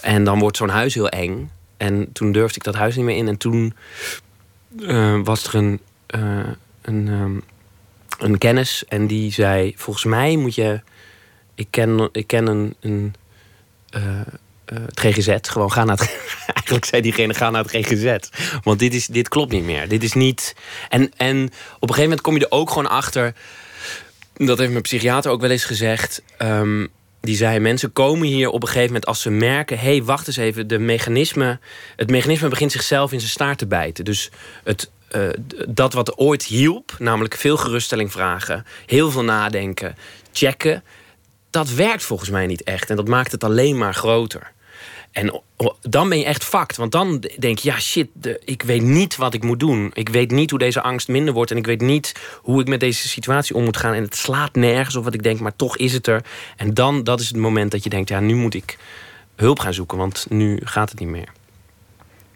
En 0.00 0.24
dan 0.24 0.38
wordt 0.38 0.56
zo'n 0.56 0.68
huis 0.68 0.94
heel 0.94 1.08
eng. 1.08 1.50
En 1.76 2.12
toen 2.12 2.32
durfde 2.32 2.56
ik 2.56 2.64
dat 2.64 2.74
huis 2.74 2.96
niet 2.96 3.04
meer 3.04 3.16
in. 3.16 3.28
En 3.28 3.36
toen 3.36 3.74
eh, 4.86 5.20
was 5.24 5.46
er 5.46 5.54
een, 5.54 5.80
ehm, 6.06 7.38
een 8.18 8.38
kennis. 8.38 8.84
En 8.88 9.06
die 9.06 9.32
zei: 9.32 9.72
Volgens 9.76 10.04
mij 10.04 10.36
moet 10.36 10.54
je. 10.54 10.80
Ik 11.54 11.66
ken, 11.70 12.08
ik 12.12 12.26
ken 12.26 12.46
een. 12.46 12.74
een 12.80 13.14
eh, 13.90 14.20
eh, 14.64 14.78
het 14.86 15.00
GGZ. 15.00 15.36
Gewoon 15.40 15.72
ga 15.72 15.84
naar 15.84 15.96
het. 15.96 16.08
Eigenlijk 16.54 16.84
zei 16.84 17.02
diegene: 17.02 17.34
ga 17.34 17.50
naar 17.50 17.64
het 17.64 17.70
GGZ. 17.70 18.16
Want 18.62 18.78
dit, 18.78 18.94
is, 18.94 19.06
dit 19.06 19.28
klopt 19.28 19.52
niet 19.52 19.64
meer. 19.64 19.88
Dit 19.88 20.02
is 20.02 20.12
niet. 20.12 20.54
En, 20.88 21.12
en 21.16 21.44
op 21.46 21.88
een 21.88 21.94
gegeven 21.94 22.02
moment 22.02 22.20
kom 22.20 22.34
je 22.34 22.44
er 22.44 22.50
ook 22.50 22.68
gewoon 22.68 22.90
achter. 22.90 23.34
Dat 24.34 24.58
heeft 24.58 24.70
mijn 24.70 24.82
psychiater 24.82 25.30
ook 25.30 25.40
wel 25.40 25.50
eens 25.50 25.64
gezegd. 25.64 26.22
ehm, 26.38 26.86
die 27.20 27.36
zei: 27.36 27.58
mensen 27.58 27.92
komen 27.92 28.26
hier 28.26 28.48
op 28.48 28.62
een 28.62 28.68
gegeven 28.68 28.86
moment 28.86 29.06
als 29.06 29.20
ze 29.20 29.30
merken: 29.30 29.78
hé, 29.78 29.90
hey, 29.90 30.02
wacht 30.02 30.26
eens 30.26 30.36
even, 30.36 30.68
de 30.68 30.78
mechanisme, 30.78 31.58
het 31.96 32.10
mechanisme 32.10 32.48
begint 32.48 32.72
zichzelf 32.72 33.12
in 33.12 33.18
zijn 33.18 33.30
staart 33.30 33.58
te 33.58 33.66
bijten. 33.66 34.04
Dus 34.04 34.30
het, 34.64 34.90
eh, 35.08 35.28
dat 35.68 35.92
wat 35.92 36.16
ooit 36.16 36.44
hielp, 36.44 36.96
namelijk 36.98 37.34
veel 37.34 37.56
geruststelling 37.56 38.12
vragen, 38.12 38.66
heel 38.86 39.10
veel 39.10 39.24
nadenken, 39.24 39.96
checken, 40.32 40.82
dat 41.54 41.70
werkt 41.70 42.02
volgens 42.02 42.30
mij 42.30 42.46
niet 42.46 42.62
echt. 42.62 42.90
En 42.90 42.96
dat 42.96 43.08
maakt 43.08 43.32
het 43.32 43.44
alleen 43.44 43.78
maar 43.78 43.94
groter. 43.94 44.52
En 45.12 45.42
dan 45.80 46.08
ben 46.08 46.18
je 46.18 46.24
echt 46.24 46.44
fucked. 46.44 46.76
Want 46.76 46.92
dan 46.92 47.24
denk 47.38 47.58
je, 47.58 47.70
ja 47.70 47.80
shit, 47.80 48.08
de, 48.12 48.40
ik 48.44 48.62
weet 48.62 48.82
niet 48.82 49.16
wat 49.16 49.34
ik 49.34 49.42
moet 49.42 49.60
doen. 49.60 49.90
Ik 49.92 50.08
weet 50.08 50.30
niet 50.30 50.50
hoe 50.50 50.58
deze 50.58 50.82
angst 50.82 51.08
minder 51.08 51.34
wordt. 51.34 51.50
En 51.50 51.56
ik 51.56 51.66
weet 51.66 51.80
niet 51.80 52.14
hoe 52.42 52.60
ik 52.60 52.68
met 52.68 52.80
deze 52.80 53.08
situatie 53.08 53.56
om 53.56 53.64
moet 53.64 53.76
gaan. 53.76 53.94
En 53.94 54.02
het 54.02 54.16
slaat 54.16 54.54
nergens 54.54 54.96
op 54.96 55.04
wat 55.04 55.14
ik 55.14 55.22
denk, 55.22 55.40
maar 55.40 55.56
toch 55.56 55.76
is 55.76 55.92
het 55.92 56.06
er. 56.06 56.24
En 56.56 56.74
dan, 56.74 57.04
dat 57.04 57.20
is 57.20 57.28
het 57.28 57.36
moment 57.36 57.70
dat 57.70 57.84
je 57.84 57.90
denkt, 57.90 58.08
ja, 58.08 58.20
nu 58.20 58.34
moet 58.34 58.54
ik 58.54 58.78
hulp 59.36 59.58
gaan 59.58 59.74
zoeken. 59.74 59.98
Want 59.98 60.26
nu 60.28 60.60
gaat 60.64 60.90
het 60.90 60.98
niet 60.98 61.08
meer. 61.08 61.28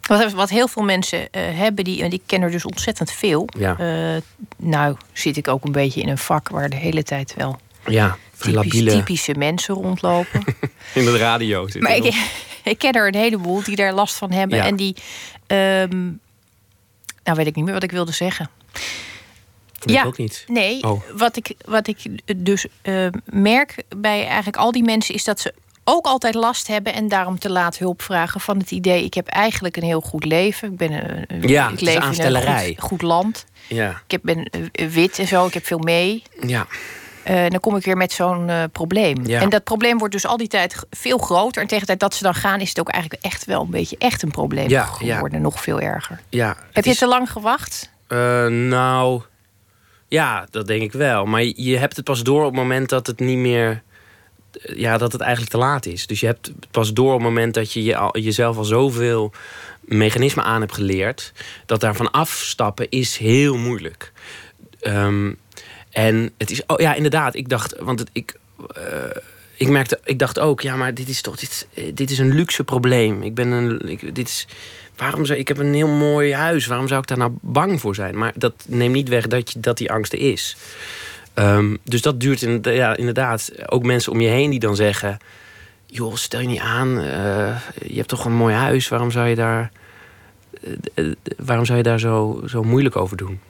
Wat, 0.00 0.32
wat 0.32 0.50
heel 0.50 0.68
veel 0.68 0.82
mensen 0.82 1.30
eh, 1.30 1.42
hebben, 1.58 1.84
die, 1.84 2.02
en 2.02 2.10
ik 2.10 2.22
ken 2.26 2.42
er 2.42 2.50
dus 2.50 2.64
ontzettend 2.64 3.10
veel. 3.10 3.48
Ja. 3.58 3.78
Eh, 3.78 4.22
nou, 4.56 4.96
zit 5.12 5.36
ik 5.36 5.48
ook 5.48 5.64
een 5.64 5.72
beetje 5.72 6.00
in 6.00 6.08
een 6.08 6.18
vak 6.18 6.48
waar 6.48 6.68
de 6.68 6.76
hele 6.76 7.02
tijd 7.02 7.34
wel 7.36 7.58
Ja, 7.86 8.16
typisch, 8.38 8.92
typische 8.92 9.34
mensen 9.34 9.74
rondlopen. 9.74 10.44
in 10.94 11.04
de 11.04 11.16
radio 11.18 11.62
zitten. 11.62 11.82
maar 11.82 11.96
ik, 11.96 12.14
ik 12.72 12.78
ken 12.78 12.92
er 12.92 13.06
een 13.06 13.14
heleboel 13.14 13.62
die 13.62 13.76
daar 13.76 13.92
last 13.92 14.14
van 14.14 14.30
hebben. 14.32 14.58
Ja. 14.58 14.64
En 14.64 14.76
die. 14.76 14.96
ehm, 15.46 16.06
nou, 17.24 17.36
weet 17.36 17.46
ik 17.46 17.54
niet 17.54 17.64
meer 17.64 17.74
wat 17.74 17.82
ik 17.82 17.90
wilde 17.90 18.12
zeggen. 18.12 18.50
Weet 19.78 19.96
ik 19.96 20.04
ook 20.06 20.18
niet. 20.18 20.44
Nee, 20.46 20.82
Oh. 20.82 21.02
wat, 21.16 21.36
ik, 21.36 21.54
wat 21.64 21.86
ik 21.86 21.98
dus 22.36 22.66
eh, 22.82 23.06
merk 23.24 23.82
bij 23.96 24.26
eigenlijk 24.26 24.56
al 24.56 24.72
die 24.72 24.82
mensen 24.82 25.14
is 25.14 25.24
dat 25.24 25.40
ze 25.40 25.54
ook 25.84 26.06
altijd 26.06 26.34
last 26.34 26.66
hebben 26.66 26.92
en 26.94 27.08
daarom 27.08 27.38
te 27.38 27.50
laat 27.50 27.78
hulp 27.78 28.02
vragen 28.02 28.40
van 28.40 28.58
het 28.58 28.70
idee: 28.70 29.04
ik 29.04 29.14
heb 29.14 29.26
eigenlijk 29.26 29.76
een 29.76 29.82
heel 29.82 30.00
goed 30.00 30.24
leven. 30.24 30.70
Ik 30.72 30.76
ben 30.76 30.92
een, 30.92 31.48
Ja, 31.48 31.68
ik 31.68 31.80
leef 31.80 32.18
in 32.18 32.34
een 32.34 32.42
goed, 32.76 32.80
goed 32.80 33.02
land. 33.02 33.46
Ja, 33.68 33.90
Ik 34.04 34.10
heb- 34.10 34.20
ben 34.22 34.44
eh, 34.72 34.86
wit 34.88 35.18
en 35.18 35.26
zo, 35.26 35.46
ik 35.46 35.54
heb 35.54 35.66
veel 35.66 35.78
mee. 35.78 36.22
ja, 36.46 36.66
Eh, 37.28 37.50
dan 37.50 37.60
kom 37.60 37.76
ik 37.76 37.84
weer 37.84 37.96
met 37.96 38.12
zo'n 38.12 38.48
eh, 38.48 38.62
probleem. 38.72 39.26
Ja. 39.26 39.40
En 39.40 39.48
dat 39.48 39.64
probleem 39.64 39.98
wordt 39.98 40.14
dus 40.14 40.26
al 40.26 40.36
die 40.36 40.48
tijd 40.48 40.76
veel 40.90 41.18
groter. 41.18 41.62
En 41.62 41.68
tegen 41.68 41.80
de 41.80 41.86
tijd 41.86 42.00
dat 42.00 42.14
ze 42.14 42.22
dan 42.22 42.34
gaan, 42.34 42.60
is 42.60 42.68
het 42.68 42.80
ook 42.80 42.88
eigenlijk 42.88 43.24
echt 43.24 43.44
wel 43.44 43.62
een 43.62 43.70
beetje 43.70 43.96
echt 43.98 44.22
een 44.22 44.30
probleem 44.30 44.68
Ja, 44.68 44.88
ja. 45.00 45.14
geworden. 45.14 45.40
Nog 45.40 45.62
veel 45.62 45.80
erger. 45.80 46.20
ja. 46.28 46.56
heb 46.72 46.84
je 46.84 46.90
is- 46.90 46.98
te 46.98 47.06
lang 47.06 47.30
gewacht? 47.32 47.90
Eh, 48.06 48.46
nou, 48.46 49.22
ja, 50.08 50.46
dat 50.50 50.66
denk 50.66 50.82
ik 50.82 50.92
wel. 50.92 51.24
Maar 51.24 51.42
je 51.42 51.76
hebt 51.78 51.96
het 51.96 52.04
pas 52.04 52.22
door 52.22 52.40
op 52.40 52.46
het 52.50 52.60
moment 52.60 52.88
dat 52.88 53.06
het 53.06 53.20
niet 53.20 53.38
meer. 53.38 53.82
Ja, 54.62 54.98
dat 54.98 55.12
het 55.12 55.20
eigenlijk 55.20 55.50
te 55.52 55.58
laat 55.58 55.86
is. 55.86 56.06
Dus 56.06 56.20
je 56.20 56.26
hebt 56.26 56.46
het 56.46 56.70
pas 56.70 56.92
door 56.92 57.12
op 57.12 57.18
het 57.20 57.28
moment 57.28 57.54
dat 57.54 57.72
je, 57.72 57.82
je 57.82 57.96
al, 57.96 58.18
jezelf 58.18 58.56
al 58.56 58.64
zoveel 58.64 59.32
mechanismen 59.80 60.44
aan 60.44 60.60
hebt 60.60 60.74
geleerd. 60.74 61.32
dat 61.66 61.80
daarvan 61.80 62.10
afstappen 62.10 62.88
is 62.88 63.16
heel 63.16 63.56
moeilijk. 63.56 64.12
Ehm, 64.80 65.32
en 66.06 66.30
het 66.38 66.50
is. 66.50 66.66
Oh 66.66 66.78
ja, 66.80 66.94
inderdaad. 66.94 67.34
Ik 67.34 67.48
dacht. 67.48 67.74
Want 67.80 68.04
ik. 68.12 68.34
eh, 68.74 68.82
ik 69.56 69.68
merkte, 69.68 70.00
ik 70.04 70.18
dacht 70.18 70.38
ook, 70.38 70.60
ja, 70.60 70.76
maar 70.76 70.94
dit 70.94 71.08
is 71.08 71.20
toch, 71.20 71.36
dit, 71.36 71.68
dit 71.94 72.10
is 72.10 72.18
een 72.18 72.34
luxe 72.34 72.64
probleem. 72.64 73.22
Ik 73.22 73.34
ben 73.34 73.50
een, 73.50 73.88
ik, 73.88 74.14
dit 74.14 74.28
is, 74.28 74.46
waarom 74.96 75.24
zou, 75.24 75.38
ik 75.38 75.48
heb 75.48 75.58
een 75.58 75.74
heel 75.74 75.88
mooi 75.88 76.34
huis. 76.34 76.66
Waarom 76.66 76.88
zou 76.88 77.00
ik 77.00 77.06
daar 77.06 77.18
nou 77.18 77.32
bang 77.40 77.80
voor 77.80 77.94
zijn? 77.94 78.18
Maar 78.18 78.32
dat 78.36 78.54
neemt 78.66 78.94
niet 78.94 79.08
weg 79.08 79.26
dat, 79.26 79.52
je, 79.52 79.60
dat 79.60 79.76
die 79.78 79.90
angst 79.92 80.12
er 80.12 80.18
is. 80.32 80.56
Ehm, 81.34 81.76
dus 81.84 82.02
dat 82.02 82.20
duurt 82.20 82.42
in, 82.42 82.58
ja, 82.62 82.96
inderdaad. 82.96 83.50
Ook 83.66 83.82
mensen 83.84 84.12
om 84.12 84.20
je 84.20 84.28
heen 84.28 84.50
die 84.50 84.60
dan 84.60 84.76
zeggen: 84.76 85.18
joh, 85.86 86.14
stel 86.14 86.40
je 86.40 86.46
niet 86.46 86.60
aan. 86.60 86.98
eh, 87.00 87.56
je 87.86 87.96
hebt 87.96 88.08
toch 88.08 88.24
een 88.24 88.32
mooi 88.36 88.54
huis. 88.54 88.88
Waarom 88.88 89.10
zou 89.10 89.28
je 89.28 89.34
daar, 89.34 89.70
eh, 90.94 91.04
waarom 91.36 91.64
zou 91.64 91.78
je 91.78 91.84
daar 91.84 92.00
zo, 92.00 92.42
zo 92.46 92.62
moeilijk 92.62 92.96
over 92.96 93.16
doen? 93.16 93.40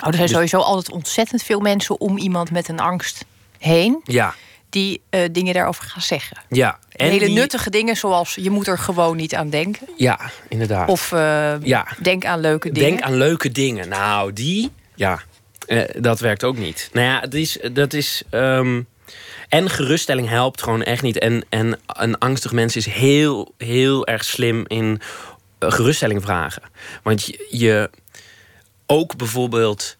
Nou, 0.00 0.10
er 0.12 0.18
zijn 0.18 0.26
Dus- 0.26 0.30
sowieso 0.50 0.58
altijd 0.58 0.90
ontzettend 0.94 1.42
veel 1.42 1.60
mensen 1.60 2.00
om 2.00 2.18
iemand 2.18 2.50
met 2.50 2.68
een 2.68 2.80
angst 2.80 3.24
heen. 3.58 4.00
Ja, 4.04 4.34
die 4.70 5.00
eh, 5.10 5.20
dingen 5.32 5.54
daarover 5.54 5.84
gaan 5.84 6.02
zeggen. 6.02 6.36
ja. 6.48 6.78
En 6.90 7.10
Hele 7.10 7.24
die- 7.26 7.34
nuttige 7.34 7.70
dingen 7.70 7.96
zoals 7.96 8.34
je 8.34 8.50
moet 8.50 8.66
er 8.66 8.78
gewoon 8.78 9.16
niet 9.16 9.34
aan 9.34 9.50
denken. 9.50 9.88
Ja, 9.96 10.20
inderdaad. 10.48 10.88
Of 10.88 11.12
eh, 11.12 11.54
Ja. 11.62 11.86
denk 12.02 12.24
aan 12.24 12.40
leuke 12.40 12.70
dingen. 12.72 12.90
Denk 12.90 13.02
aan 13.02 13.14
leuke 13.16 13.50
dingen. 13.52 13.88
Nou, 13.88 14.32
die, 14.32 14.70
ja, 14.94 15.20
eh, 15.66 15.82
dat 15.98 16.20
werkt 16.20 16.44
ook 16.44 16.56
niet. 16.58 16.88
Nou 16.92 17.06
ja, 17.06 17.20
het 17.20 17.34
is, 17.34 17.58
dat 17.72 17.92
is. 17.92 18.22
ehm, 18.30 18.82
en 19.48 19.70
geruststelling 19.70 20.28
helpt 20.28 20.62
gewoon 20.62 20.82
echt 20.82 21.02
niet. 21.02 21.18
En, 21.18 21.44
en 21.48 21.78
een 21.86 22.18
angstig 22.18 22.52
mens 22.52 22.76
is 22.76 22.86
heel, 22.86 23.54
heel 23.58 24.06
erg 24.06 24.24
slim 24.24 24.64
in 24.66 25.00
geruststelling 25.58 26.22
vragen. 26.22 26.62
Want 27.02 27.26
je, 27.26 27.46
je 27.50 27.90
ook 28.90 29.16
bijvoorbeeld 29.16 29.96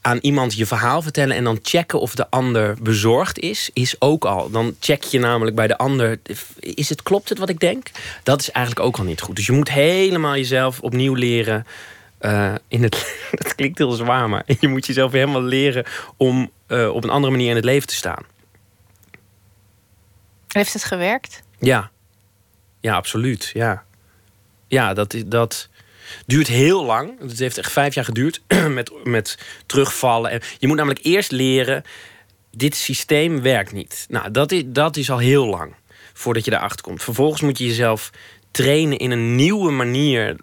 aan 0.00 0.18
iemand 0.20 0.54
je 0.54 0.66
verhaal 0.66 1.02
vertellen 1.02 1.36
en 1.36 1.44
dan 1.44 1.58
checken 1.62 2.00
of 2.00 2.14
de 2.14 2.30
ander 2.30 2.76
bezorgd 2.82 3.38
is, 3.38 3.70
is 3.72 3.96
ook 4.00 4.24
al. 4.24 4.50
Dan 4.50 4.76
check 4.80 5.02
je 5.02 5.18
namelijk 5.18 5.56
bij 5.56 5.66
de 5.66 5.76
ander, 5.78 6.18
is 6.60 6.88
het 6.88 7.02
klopt 7.02 7.28
het 7.28 7.38
wat 7.38 7.48
ik 7.48 7.60
denk? 7.60 7.90
Dat 8.22 8.40
is 8.40 8.50
eigenlijk 8.50 8.86
ook 8.86 8.96
al 8.98 9.04
niet 9.04 9.20
goed. 9.20 9.36
Dus 9.36 9.46
je 9.46 9.52
moet 9.52 9.70
helemaal 9.70 10.34
jezelf 10.36 10.80
opnieuw 10.80 11.14
leren. 11.14 11.66
eh, 12.18 12.54
in 12.68 12.82
het, 12.82 13.16
dat 13.40 13.54
klinkt 13.54 13.78
heel 13.78 13.92
zwaar, 13.92 14.28
maar 14.28 14.44
je 14.60 14.68
moet 14.68 14.86
jezelf 14.86 15.12
helemaal 15.12 15.42
leren 15.42 15.84
om 16.16 16.50
eh, 16.66 16.88
op 16.94 17.04
een 17.04 17.10
andere 17.10 17.32
manier 17.32 17.50
in 17.50 17.56
het 17.56 17.64
leven 17.64 17.88
te 17.88 17.94
staan. 17.94 18.22
Heeft 20.48 20.72
het 20.72 20.84
gewerkt? 20.84 21.42
Ja, 21.58 21.90
ja, 22.80 22.94
absoluut. 22.94 23.50
Ja, 23.54 23.84
ja 24.68 24.94
dat, 24.94 25.14
is- 25.14 25.26
dat 25.26 25.68
duurt 26.26 26.46
heel 26.46 26.84
lang. 26.84 27.20
Het 27.20 27.38
heeft 27.38 27.58
echt 27.58 27.72
vijf 27.72 27.94
jaar 27.94 28.04
geduurd 28.04 28.42
met, 28.68 28.92
met 29.04 29.38
terugvallen. 29.66 30.30
En 30.30 30.40
je 30.58 30.66
moet 30.66 30.76
namelijk 30.76 31.04
eerst 31.04 31.30
leren: 31.30 31.84
dit 32.50 32.76
systeem 32.76 33.42
werkt 33.42 33.72
niet. 33.72 34.06
Nou, 34.08 34.30
dat 34.30 34.52
is, 34.52 34.62
dat 34.66 34.96
is 34.96 35.10
al 35.10 35.18
heel 35.18 35.46
lang 35.46 35.74
voordat 36.12 36.44
je 36.44 36.50
daarachter 36.50 36.82
komt. 36.82 37.02
Vervolgens 37.02 37.42
moet 37.42 37.58
je 37.58 37.66
jezelf 37.66 38.10
trainen 38.50 38.98
in 38.98 39.10
een 39.10 39.34
nieuwe 39.34 39.70
manier. 39.70 40.36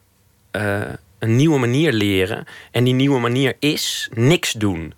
eh, 0.52 0.82
een 1.20 1.36
nieuwe 1.36 1.60
manier 1.60 1.92
leren. 1.92 2.46
En 2.72 2.84
die 2.84 2.94
nieuwe 2.94 3.20
manier 3.20 3.56
is 3.60 4.10
niks 4.14 4.52
doen. 4.52 4.94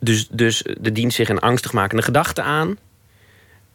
Dus, 0.00 0.28
dus 0.30 0.64
de 0.80 0.92
dient 0.92 1.12
zich 1.12 1.28
een 1.28 1.38
angstig 1.38 1.72
makende 1.72 2.02
gedachte 2.02 2.42
aan. 2.42 2.78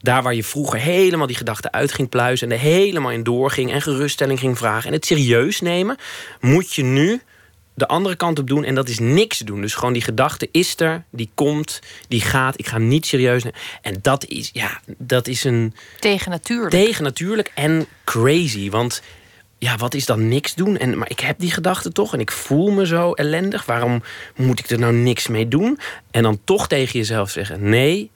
Daar 0.02 0.24
waar 0.24 0.36
je 0.36 0.44
vroeger 0.44 0.80
helemaal 0.80 1.28
die 1.28 1.36
gedachten 1.36 1.74
uit 1.74 1.92
ging 1.92 2.10
pluizen... 2.10 2.52
en 2.52 2.54
er 2.54 2.62
helemaal 2.62 3.12
in 3.12 3.24
doorging 3.24 3.72
en 3.72 3.82
geruststelling 3.82 4.40
ging 4.40 4.58
vragen... 4.58 4.88
en 4.88 4.94
het 4.94 5.06
serieus 5.06 5.62
nemen, 5.62 5.98
moet 6.40 6.74
je 6.74 6.84
nu 6.84 7.22
de 7.74 7.88
andere 7.88 8.16
kant 8.16 8.40
op 8.40 8.48
doen... 8.48 8.64
en 8.64 8.76
dat 8.76 8.90
is 8.90 9.00
niks 9.00 9.40
doen. 9.40 9.62
Dus 9.62 9.74
gewoon 9.74 9.94
die 9.94 10.02
gedachte 10.02 10.50
is 10.52 10.80
er, 10.80 11.04
die 11.10 11.30
komt, 11.34 11.80
die 12.08 12.22
gaat. 12.22 12.60
Ik 12.60 12.68
ga 12.68 12.78
niet 12.78 13.06
serieus 13.06 13.44
nemen. 13.44 13.60
En 13.82 13.96
dat 14.02 14.26
is, 14.26 14.50
ja, 14.54 14.82
dat 14.98 15.28
is 15.28 15.44
een 15.44 15.74
Tegen 16.00 16.32
natuurlijk. 16.32 16.72
tegen 16.72 17.04
natuurlijk 17.04 17.52
en 17.56 17.86
crazy. 18.04 18.70
Want 18.70 19.02
ja, 19.58 19.78
wat 19.78 19.94
is 19.94 20.06
dan 20.06 20.28
niks 20.28 20.56
doen? 20.56 20.78
En, 20.78 20.98
maar 20.98 21.10
ik 21.10 21.20
heb 21.20 21.40
die 21.40 21.52
gedachte 21.52 21.92
toch 21.92 22.14
en 22.14 22.20
ik 22.20 22.32
voel 22.32 22.72
me 22.72 22.86
zo 22.86 23.14
ellendig. 23.14 23.66
Waarom 23.66 24.04
moet 24.36 24.60
ik 24.60 24.70
er 24.70 24.80
nou 24.80 24.94
niks 24.94 25.28
mee 25.28 25.48
doen? 25.48 25.80
En 26.12 26.24
dan 26.24 26.40
toch 26.44 26.68
tegen 26.68 27.00
jezelf 27.00 27.30
zeggen: 27.30 27.70
nee, 27.70 28.12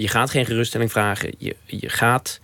je 0.00 0.08
gaat 0.08 0.30
geen 0.30 0.46
geruststelling 0.46 0.90
vragen. 0.90 1.34
Je, 1.38 1.56
je 1.64 1.88
gaat 1.88 2.40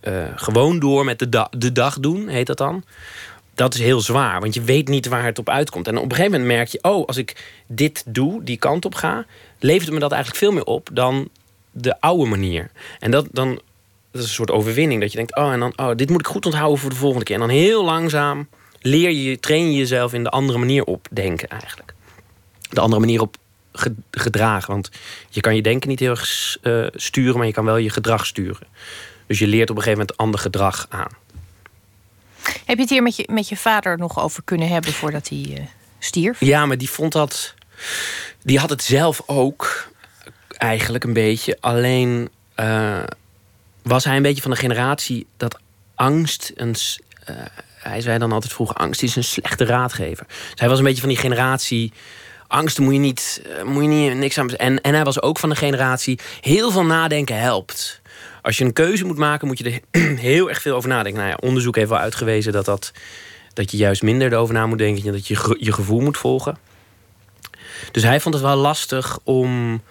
eh, 0.00 0.24
gewoon 0.34 0.78
door 0.78 1.04
met 1.04 1.18
de, 1.18 1.48
de 1.50 1.72
dag 1.72 2.00
doen, 2.00 2.28
heet 2.28 2.46
dat 2.46 2.58
dan. 2.58 2.84
Dat 3.54 3.74
is 3.74 3.80
heel 3.80 4.00
zwaar, 4.00 4.40
want 4.40 4.54
je 4.54 4.62
weet 4.62 4.88
niet 4.88 5.06
waar 5.06 5.24
het 5.24 5.38
op 5.38 5.48
uitkomt. 5.48 5.86
En 5.86 5.96
op 5.96 6.02
een 6.04 6.10
gegeven 6.10 6.30
moment 6.30 6.50
merk 6.50 6.68
je: 6.68 6.78
oh, 6.82 7.06
als 7.06 7.16
ik 7.16 7.60
dit 7.66 8.04
doe, 8.06 8.42
die 8.42 8.56
kant 8.56 8.84
op 8.84 8.94
ga, 8.94 9.26
levert 9.58 9.92
me 9.92 9.98
dat 9.98 10.12
eigenlijk 10.12 10.42
veel 10.42 10.52
meer 10.52 10.64
op 10.64 10.88
dan 10.92 11.28
de 11.70 12.00
oude 12.00 12.24
manier. 12.24 12.70
En 12.98 13.10
dat, 13.10 13.26
dan, 13.30 13.48
dat 14.10 14.22
is 14.22 14.28
een 14.28 14.34
soort 14.34 14.50
overwinning. 14.50 15.00
Dat 15.00 15.10
je 15.10 15.16
denkt, 15.16 15.36
oh, 15.36 15.52
en 15.52 15.60
dan, 15.60 15.72
oh, 15.76 15.90
dit 15.96 16.10
moet 16.10 16.20
ik 16.20 16.26
goed 16.26 16.46
onthouden 16.46 16.78
voor 16.78 16.90
de 16.90 16.96
volgende 16.96 17.24
keer. 17.24 17.34
En 17.34 17.40
dan 17.40 17.50
heel 17.50 17.84
langzaam 17.84 18.48
leer 18.80 19.10
je, 19.10 19.40
train 19.40 19.72
je 19.72 19.78
jezelf 19.78 20.12
in 20.12 20.22
de 20.22 20.30
andere 20.30 20.58
manier 20.58 20.84
op 20.84 21.08
denken 21.10 21.48
eigenlijk. 21.48 21.94
De 22.70 22.80
andere 22.80 23.00
manier 23.00 23.20
op 23.20 23.36
gedragen. 24.10 24.72
Want 24.72 24.90
je 25.28 25.40
kan 25.40 25.54
je 25.54 25.62
denken 25.62 25.88
niet 25.88 26.00
heel 26.00 26.10
erg 26.10 26.56
eh, 26.62 26.86
sturen, 26.94 27.36
maar 27.36 27.46
je 27.46 27.52
kan 27.52 27.64
wel 27.64 27.76
je 27.76 27.90
gedrag 27.90 28.26
sturen. 28.26 28.66
Dus 29.26 29.38
je 29.38 29.46
leert 29.46 29.70
op 29.70 29.76
een 29.76 29.82
gegeven 29.82 30.00
moment 30.00 30.16
ander 30.16 30.40
gedrag 30.40 30.86
aan. 30.88 31.10
Heb 32.64 32.76
je 32.76 32.82
het 32.82 32.90
hier 32.90 33.02
met 33.02 33.16
je, 33.16 33.28
met 33.30 33.48
je 33.48 33.56
vader 33.56 33.98
nog 33.98 34.20
over 34.20 34.42
kunnen 34.42 34.68
hebben 34.68 34.92
voordat 34.92 35.28
hij 35.28 35.52
eh, 35.56 35.62
stierf? 35.98 36.40
Ja, 36.40 36.66
maar 36.66 36.78
die 36.78 36.90
vond 36.90 37.12
dat. 37.12 37.54
Die 38.42 38.58
had 38.58 38.70
het 38.70 38.82
zelf 38.82 39.22
ook 39.26 39.88
eigenlijk 40.48 41.04
een 41.04 41.12
beetje. 41.12 41.56
Alleen 41.60 42.28
eh, 42.54 43.02
was 43.82 44.04
hij 44.04 44.16
een 44.16 44.22
beetje 44.22 44.42
van 44.42 44.50
de 44.50 44.56
generatie 44.56 45.26
dat 45.36 45.58
angst 45.94 46.52
een. 46.54 46.76
hij 47.78 48.00
zei 48.00 48.18
dan 48.18 48.32
altijd 48.32 48.52
vroeger: 48.52 48.76
angst 48.76 49.02
is 49.02 49.16
een 49.16 49.24
slechte 49.24 49.64
raadgever. 49.64 50.26
Dus 50.26 50.60
hij 50.60 50.68
was 50.68 50.78
een 50.78 50.84
beetje 50.84 51.00
van 51.00 51.08
die 51.08 51.18
generatie. 51.18 51.92
Angst 52.48 52.78
moet 52.78 52.92
je 52.92 52.98
niet, 52.98 53.42
eh, 53.56 53.62
moet 53.64 53.82
je 53.82 53.88
niet 53.88 54.14
niks 54.14 54.38
aan. 54.38 54.50
En, 54.50 54.80
en 54.80 54.94
hij 54.94 55.04
was 55.04 55.22
ook 55.22 55.38
van 55.38 55.48
de 55.48 55.56
generatie. 55.56 56.18
Heel 56.40 56.70
veel 56.70 56.84
nadenken 56.84 57.38
helpt. 57.38 58.00
Als 58.42 58.58
je 58.58 58.64
een 58.64 58.72
keuze 58.72 59.04
moet 59.04 59.16
maken, 59.16 59.46
moet 59.46 59.58
je 59.58 59.80
er 59.92 60.00
heel 60.30 60.48
erg 60.48 60.60
veel 60.60 60.76
over 60.76 60.88
nadenken. 60.88 61.20
Nou 61.20 61.32
ja, 61.32 61.48
onderzoek 61.48 61.76
heeft 61.76 61.88
wel 61.88 61.98
uitgewezen 61.98 62.52
dat, 62.52 62.64
dat, 62.64 62.92
dat 63.52 63.70
je 63.70 63.76
juist 63.76 64.02
minder 64.02 64.32
erover 64.32 64.54
na 64.54 64.66
moet 64.66 64.78
denken. 64.78 65.12
Dat 65.12 65.26
je 65.26 65.56
je 65.58 65.72
gevoel 65.72 66.00
moet 66.00 66.18
volgen. 66.18 66.58
Dus 67.92 68.02
hij 68.02 68.20
vond 68.20 68.34
het 68.34 68.42
wel 68.42 68.56
lastig 68.56 69.18
om. 69.24 69.82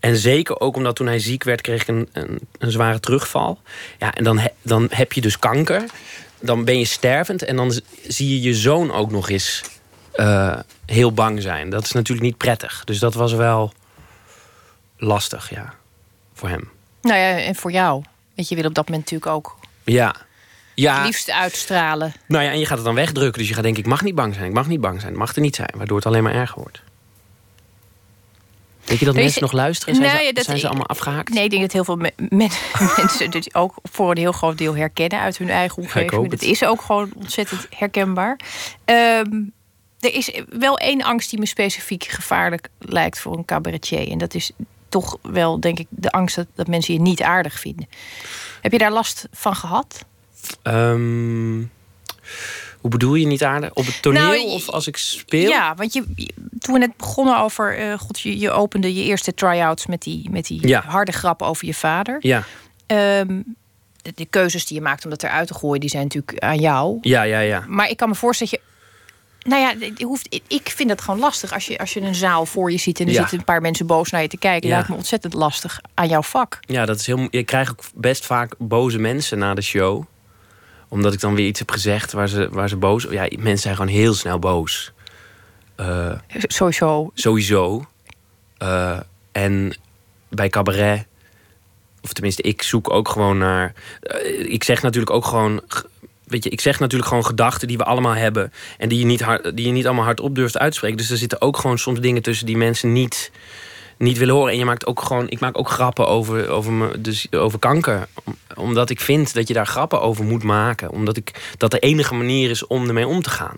En 0.00 0.16
zeker 0.16 0.60
ook 0.60 0.76
omdat 0.76 0.96
toen 0.96 1.06
hij 1.06 1.18
ziek 1.18 1.44
werd, 1.44 1.60
kreeg 1.60 1.82
ik 1.82 1.88
een, 1.88 2.08
een, 2.12 2.38
een 2.58 2.70
zware 2.70 3.00
terugval. 3.00 3.60
Ja, 3.98 4.14
en 4.14 4.24
dan, 4.24 4.40
dan 4.62 4.88
heb 4.90 5.12
je 5.12 5.20
dus 5.20 5.38
kanker. 5.38 5.84
Dan 6.40 6.64
ben 6.64 6.78
je 6.78 6.84
stervend. 6.84 7.42
En 7.42 7.56
dan 7.56 7.80
zie 8.08 8.28
je 8.28 8.40
je 8.40 8.54
zoon 8.54 8.92
ook 8.92 9.10
nog 9.10 9.30
eens 9.30 9.62
eh, 10.12 10.58
heel 10.92 11.12
bang 11.12 11.42
zijn. 11.42 11.70
Dat 11.70 11.84
is 11.84 11.92
natuurlijk 11.92 12.26
niet 12.26 12.36
prettig. 12.36 12.84
Dus 12.84 12.98
dat 12.98 13.14
was 13.14 13.32
wel 13.32 13.72
lastig, 14.96 15.50
ja. 15.50 15.74
Voor 16.34 16.48
hem. 16.48 16.70
Nou 17.02 17.18
ja, 17.18 17.38
en 17.38 17.54
voor 17.54 17.72
jou. 17.72 18.02
Want 18.34 18.48
je 18.48 18.54
wil 18.54 18.64
op 18.64 18.74
dat 18.74 18.88
moment 18.88 19.10
natuurlijk 19.10 19.36
ook 19.36 19.58
Ja. 19.84 20.06
het 20.06 20.16
Ja, 20.74 21.04
liefst 21.04 21.30
uitstralen. 21.30 22.12
nou 22.26 22.44
ja, 22.44 22.50
en 22.50 22.58
je 22.58 22.66
gaat 22.66 22.76
het 22.76 22.86
dan 22.86 22.94
wegdrukken. 22.94 23.38
Dus 23.38 23.48
je 23.48 23.54
gaat 23.54 23.62
denken, 23.62 23.82
ik 23.82 23.88
mag 23.88 24.02
niet 24.02 24.14
bang 24.14 24.34
zijn, 24.34 24.46
ik 24.46 24.52
mag 24.52 24.66
niet 24.68 24.80
bang 24.80 25.00
zijn. 25.00 25.12
Het 25.12 25.20
mag 25.20 25.34
er 25.34 25.40
niet 25.40 25.56
zijn, 25.56 25.70
waardoor 25.76 25.96
het 25.96 26.06
alleen 26.06 26.22
maar 26.22 26.34
erger 26.34 26.58
wordt. 26.60 26.82
Denk 28.84 28.98
je 28.98 29.04
dat 29.06 29.14
mensen 29.14 29.42
nog 29.42 29.52
luisteren? 29.52 29.94
Zijn, 29.94 30.06
Nou 30.08 30.22
ja, 30.24 30.32
dat- 30.32 30.44
zijn 30.44 30.58
ze 30.58 30.66
allemaal 30.68 30.86
afgehaakt? 30.86 31.32
Nee, 31.32 31.44
ik 31.44 31.50
denk 31.50 31.62
dat 31.62 31.72
heel 31.72 31.84
veel 31.84 31.96
me- 31.96 32.12
men- 32.28 32.50
mensen 32.96 33.30
dit 33.30 33.54
ook 33.54 33.74
voor 33.82 34.10
een 34.10 34.16
heel 34.16 34.32
groot 34.32 34.58
deel 34.58 34.76
herkennen 34.76 35.18
uit 35.20 35.38
hun 35.38 35.50
eigen 35.50 35.82
omgeving. 35.82 36.22
het. 36.22 36.30
Het 36.32 36.42
is 36.42 36.64
ook 36.64 36.80
gewoon 36.82 37.10
ontzettend 37.16 37.66
herkenbaar. 37.70 38.38
Ehm, 38.84 39.30
er 40.02 40.14
is 40.14 40.30
wel 40.48 40.78
één 40.78 41.02
angst 41.02 41.30
die 41.30 41.38
me 41.38 41.46
specifiek 41.46 42.04
gevaarlijk 42.04 42.68
lijkt 42.78 43.18
voor 43.18 43.36
een 43.36 43.44
cabaretier. 43.44 44.10
En 44.10 44.18
dat 44.18 44.34
is 44.34 44.50
toch 44.88 45.18
wel, 45.22 45.60
denk 45.60 45.78
ik, 45.78 45.86
de 45.88 46.10
angst 46.10 46.36
dat, 46.36 46.46
dat 46.54 46.66
mensen 46.66 46.94
je 46.94 47.00
niet 47.00 47.22
aardig 47.22 47.60
vinden. 47.60 47.88
Heb 48.60 48.72
je 48.72 48.78
daar 48.78 48.92
last 48.92 49.28
van 49.32 49.54
gehad? 49.56 50.04
Ehm, 50.62 51.58
hoe 52.80 52.90
bedoel 52.90 53.14
je 53.14 53.26
niet 53.26 53.44
aardig? 53.44 53.72
Op 53.74 53.86
het 53.86 54.02
toneel 54.02 54.22
Nou, 54.22 54.46
of 54.46 54.68
als 54.68 54.86
ik 54.86 54.96
speel? 54.96 55.48
Ja, 55.50 55.74
want 55.74 55.92
je, 55.92 56.04
toen 56.58 56.74
we 56.74 56.78
net 56.78 56.96
begonnen 56.96 57.38
over... 57.38 57.78
eh, 57.78 57.98
God, 57.98 58.20
je, 58.20 58.38
je 58.38 58.50
opende 58.50 58.94
je 58.94 59.02
eerste 59.04 59.34
try-outs 59.34 59.86
met 59.86 60.02
die, 60.02 60.30
met 60.30 60.46
die 60.46 60.68
Ja. 60.68 60.80
harde 60.86 61.12
grap 61.12 61.42
over 61.42 61.66
je 61.66 61.74
vader. 61.74 62.16
Ja, 62.20 62.44
Ehm, 62.86 63.42
de, 64.02 64.12
de 64.14 64.26
keuzes 64.26 64.66
die 64.66 64.76
je 64.76 64.82
maakt 64.82 65.04
om 65.04 65.10
dat 65.10 65.22
eruit 65.22 65.46
te 65.46 65.54
gooien, 65.54 65.80
die 65.80 65.90
zijn 65.90 66.02
natuurlijk 66.02 66.38
aan 66.38 66.58
jou. 66.58 66.98
ja, 67.00 67.22
ja. 67.22 67.38
ja. 67.38 67.64
Maar 67.68 67.88
ik 67.88 67.96
kan 67.96 68.08
me 68.08 68.14
voorstellen 68.14 68.52
dat 68.52 68.62
je. 68.62 68.70
Nou 69.42 69.60
ja, 69.62 69.86
je 69.96 70.04
hoeft, 70.04 70.40
ik 70.48 70.68
vind 70.68 70.90
het 70.90 71.00
gewoon 71.00 71.20
lastig 71.20 71.52
als 71.52 71.66
je, 71.66 71.78
als 71.78 71.92
je 71.92 72.00
een 72.00 72.14
zaal 72.14 72.46
voor 72.46 72.70
je 72.70 72.78
ziet 72.78 73.00
en 73.00 73.06
er 73.06 73.12
Ja. 73.12 73.18
zitten 73.20 73.38
een 73.38 73.44
paar 73.44 73.60
mensen 73.60 73.86
boos 73.86 74.10
naar 74.10 74.22
je 74.22 74.28
te 74.28 74.36
kijken. 74.36 74.68
Ja. 74.68 74.74
Lijkt 74.74 74.88
me 74.90 74.94
ontzettend 74.96 75.34
lastig 75.34 75.80
aan 75.94 76.08
jouw 76.08 76.22
vak. 76.22 76.58
Ja, 76.60 76.86
dat 76.86 76.98
is 77.00 77.06
heel. 77.06 77.16
mo- 77.16 77.26
Ik 77.30 77.46
krijg 77.46 77.70
ook 77.70 77.80
best 77.94 78.26
vaak 78.26 78.54
boze 78.58 78.98
mensen 78.98 79.38
na 79.38 79.54
de 79.54 79.62
show. 79.62 80.04
Omdat 80.88 81.12
ik 81.12 81.20
dan 81.20 81.34
weer 81.34 81.46
iets 81.46 81.58
heb 81.58 81.70
gezegd 81.70 82.12
waar 82.12 82.28
ze, 82.28 82.48
waar 82.50 82.68
ze 82.68 82.76
boos. 82.76 83.06
Ja, 83.10 83.28
mensen 83.38 83.58
zijn 83.58 83.74
gewoon 83.76 83.90
heel 83.90 84.14
snel 84.14 84.38
boos. 84.38 84.92
Eh, 85.76 86.12
Sowieso. 86.38 87.10
sowieso. 87.14 87.86
Eh, 88.58 88.98
en 89.32 89.76
bij 90.28 90.48
cabaret. 90.48 91.06
Of 92.02 92.12
tenminste, 92.12 92.42
ik 92.42 92.62
zoek 92.62 92.90
ook 92.90 93.08
gewoon 93.08 93.38
naar. 93.38 93.72
eh, 94.02 94.52
ik 94.52 94.64
zeg 94.64 94.82
natuurlijk 94.82 95.12
ook 95.12 95.24
gewoon. 95.24 95.62
Weet 96.32 96.44
je, 96.44 96.50
ik 96.50 96.60
zeg 96.60 96.80
natuurlijk 96.80 97.08
gewoon 97.08 97.26
gedachten 97.26 97.68
die 97.68 97.76
we 97.76 97.84
allemaal 97.84 98.14
hebben. 98.14 98.52
En 98.78 98.88
die 98.88 98.98
je 98.98 99.04
niet, 99.04 99.24
die 99.54 99.66
je 99.66 99.72
niet 99.72 99.86
allemaal 99.86 100.04
hardop 100.04 100.34
durft 100.34 100.58
uit 100.58 100.70
te 100.70 100.76
spreken. 100.76 100.96
Dus 100.98 101.10
er 101.10 101.16
zitten 101.16 101.40
ook 101.40 101.56
gewoon 101.56 101.78
soms 101.78 102.00
dingen 102.00 102.22
tussen 102.22 102.46
die 102.46 102.56
mensen 102.56 102.92
niet, 102.92 103.30
niet 103.98 104.18
willen 104.18 104.34
horen. 104.34 104.52
En 104.52 104.58
je 104.58 104.64
maakt 104.64 104.86
ook 104.86 105.02
gewoon. 105.02 105.28
Ik 105.28 105.40
maak 105.40 105.58
ook 105.58 105.68
grappen 105.70 106.06
over, 106.08 106.48
over, 106.48 106.72
me, 106.72 107.00
dus 107.00 107.32
over 107.32 107.58
kanker. 107.58 108.06
Om- 108.24 108.36
Omdat 108.54 108.90
ik 108.90 109.00
vind 109.00 109.34
dat 109.34 109.48
je 109.48 109.54
daar 109.54 109.66
grappen 109.66 110.00
over 110.00 110.24
moet 110.24 110.42
maken. 110.42 110.90
Omdat 110.90 111.16
ik 111.16 111.54
dat 111.58 111.70
de 111.70 111.78
enige 111.78 112.14
manier 112.14 112.50
is 112.50 112.66
om 112.66 112.86
ermee 112.88 113.06
om 113.06 113.22
te 113.22 113.30
gaan. 113.30 113.56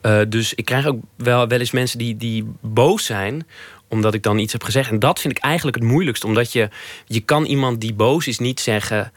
Eh, 0.00 0.20
dus 0.28 0.54
ik 0.54 0.64
krijg 0.64 0.86
ook 0.86 0.98
wel, 1.16 1.48
wel 1.48 1.58
eens 1.58 1.70
mensen 1.70 1.98
die, 1.98 2.16
die 2.16 2.44
boos 2.60 3.04
zijn 3.04 3.46
omdat 3.88 4.14
ik 4.14 4.22
dan 4.22 4.38
iets 4.38 4.52
heb 4.52 4.62
gezegd. 4.62 4.90
En 4.90 4.98
dat 4.98 5.20
vind 5.20 5.36
ik 5.36 5.42
eigenlijk 5.42 5.76
het 5.76 5.86
moeilijkst. 5.86 6.24
Omdat 6.24 6.52
je, 6.52 6.68
je 7.06 7.20
kan 7.20 7.44
iemand 7.44 7.80
die 7.80 7.94
boos 7.94 8.26
is 8.26 8.38
niet 8.38 8.60
zeggen... 8.60 9.12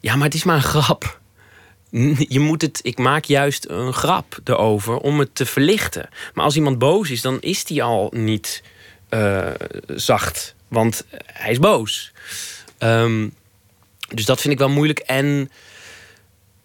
ja, 0.00 0.14
maar 0.16 0.24
het 0.24 0.34
is 0.34 0.44
maar 0.44 0.56
een 0.56 0.62
grap. 0.62 1.19
Je 2.28 2.40
moet 2.40 2.62
het, 2.62 2.80
ik 2.82 2.98
maak 2.98 3.24
juist 3.24 3.66
een 3.68 3.92
grap 3.92 4.38
erover 4.44 4.96
om 4.96 5.18
het 5.18 5.34
te 5.34 5.46
verlichten. 5.46 6.08
Maar 6.34 6.44
als 6.44 6.56
iemand 6.56 6.78
boos 6.78 7.10
is, 7.10 7.20
dan 7.20 7.40
is 7.40 7.64
die 7.64 7.82
al 7.82 8.12
niet 8.14 8.62
eh, 9.08 9.50
zacht. 9.86 10.54
Want 10.68 11.04
hij 11.26 11.50
is 11.50 11.58
boos. 11.58 12.12
Ehm, 12.78 13.28
dus 14.08 14.24
dat 14.24 14.40
vind 14.40 14.52
ik 14.52 14.58
wel 14.58 14.68
moeilijk. 14.68 14.98
En 14.98 15.50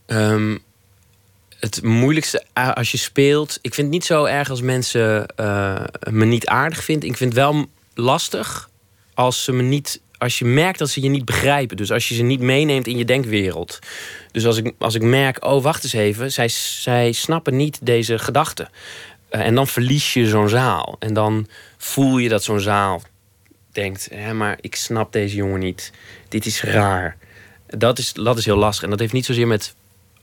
ehm, 0.05 0.57
het 1.59 1.83
moeilijkste 1.83 2.43
als 2.53 2.91
je 2.91 2.97
speelt. 2.97 3.59
Ik 3.61 3.73
vind 3.73 3.87
het 3.87 3.95
niet 3.95 4.05
zo 4.05 4.23
erg 4.25 4.49
als 4.49 4.61
mensen 4.61 5.27
eh, 5.27 5.83
me 6.09 6.25
niet 6.25 6.47
aardig 6.47 6.83
vinden. 6.83 7.09
Ik 7.09 7.17
vind 7.17 7.33
het 7.33 7.41
wel 7.41 7.65
lastig 7.93 8.69
als 9.13 9.43
ze 9.43 9.51
me 9.51 9.61
niet. 9.61 10.01
Als 10.17 10.39
je 10.39 10.45
merkt 10.45 10.79
dat 10.79 10.89
ze 10.89 11.01
je 11.01 11.09
niet 11.09 11.25
begrijpen. 11.25 11.77
Dus 11.77 11.91
als 11.91 12.09
je 12.09 12.15
ze 12.15 12.23
niet 12.23 12.41
meeneemt 12.41 12.87
in 12.87 12.97
je 12.97 13.05
denkwereld. 13.05 13.79
Dus 14.35 14.45
als 14.45 14.57
ik, 14.57 14.73
als 14.77 14.95
ik 14.95 15.01
merk, 15.01 15.45
oh 15.45 15.63
wacht 15.63 15.83
eens 15.83 15.93
even, 15.93 16.31
zij, 16.31 16.47
zij 16.47 17.11
snappen 17.11 17.55
niet 17.55 17.79
deze 17.81 18.19
gedachte. 18.19 18.69
Eh, 19.29 19.41
en 19.41 19.55
dan 19.55 19.67
verlies 19.67 20.13
je 20.13 20.27
zo'n 20.27 20.49
zaal. 20.49 20.95
En 20.99 21.13
dan 21.13 21.47
voel 21.77 22.17
je 22.17 22.29
dat 22.29 22.43
zo'n 22.43 22.59
zaal 22.59 23.01
denkt, 23.71 24.07
hè, 24.13 24.33
maar 24.33 24.57
ik 24.61 24.75
snap 24.75 25.13
deze 25.13 25.35
jongen 25.35 25.59
niet. 25.59 25.91
Dit 26.29 26.45
is 26.45 26.61
raar. 26.61 27.17
Dat 27.67 27.97
is, 27.97 28.13
dat 28.13 28.37
is 28.37 28.45
heel 28.45 28.57
lastig. 28.57 28.83
En 28.83 28.89
dat 28.89 28.99
heeft 28.99 29.13
niet 29.13 29.25
zozeer 29.25 29.47
met 29.47 29.75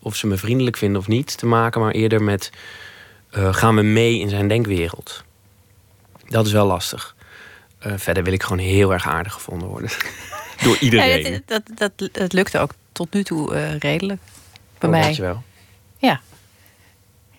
of 0.02 0.16
ze 0.16 0.26
me 0.26 0.36
vriendelijk 0.36 0.76
vinden 0.76 1.00
of 1.00 1.08
niet 1.08 1.38
te 1.38 1.46
maken, 1.46 1.80
maar 1.80 1.92
eerder 1.92 2.22
met 2.22 2.50
eh, 3.30 3.54
gaan 3.54 3.76
we 3.76 3.82
mee 3.82 4.18
in 4.18 4.28
zijn 4.28 4.48
denkwereld. 4.48 5.24
Dat 6.28 6.46
is 6.46 6.52
wel 6.52 6.66
lastig. 6.66 7.16
Eh, 7.78 7.92
verder 7.96 8.24
wil 8.24 8.32
ik 8.32 8.42
gewoon 8.42 8.64
heel 8.64 8.92
erg 8.92 9.08
aardig 9.08 9.32
gevonden 9.32 9.68
worden. 9.68 9.90
Door 10.64 10.76
iedereen. 10.80 11.32
Ja, 11.32 11.40
dat, 11.46 11.62
dat, 11.74 11.98
dat, 11.98 12.14
dat 12.14 12.32
lukte 12.32 12.58
ook 12.58 12.72
tot 13.02 13.12
nu 13.14 13.22
toe 13.24 13.54
eh, 13.54 13.78
redelijk. 13.78 14.20
bij 14.78 14.88
Oh, 14.88 14.94
mij. 14.94 15.00
dankjewel. 15.02 15.42
Ja. 15.98 16.20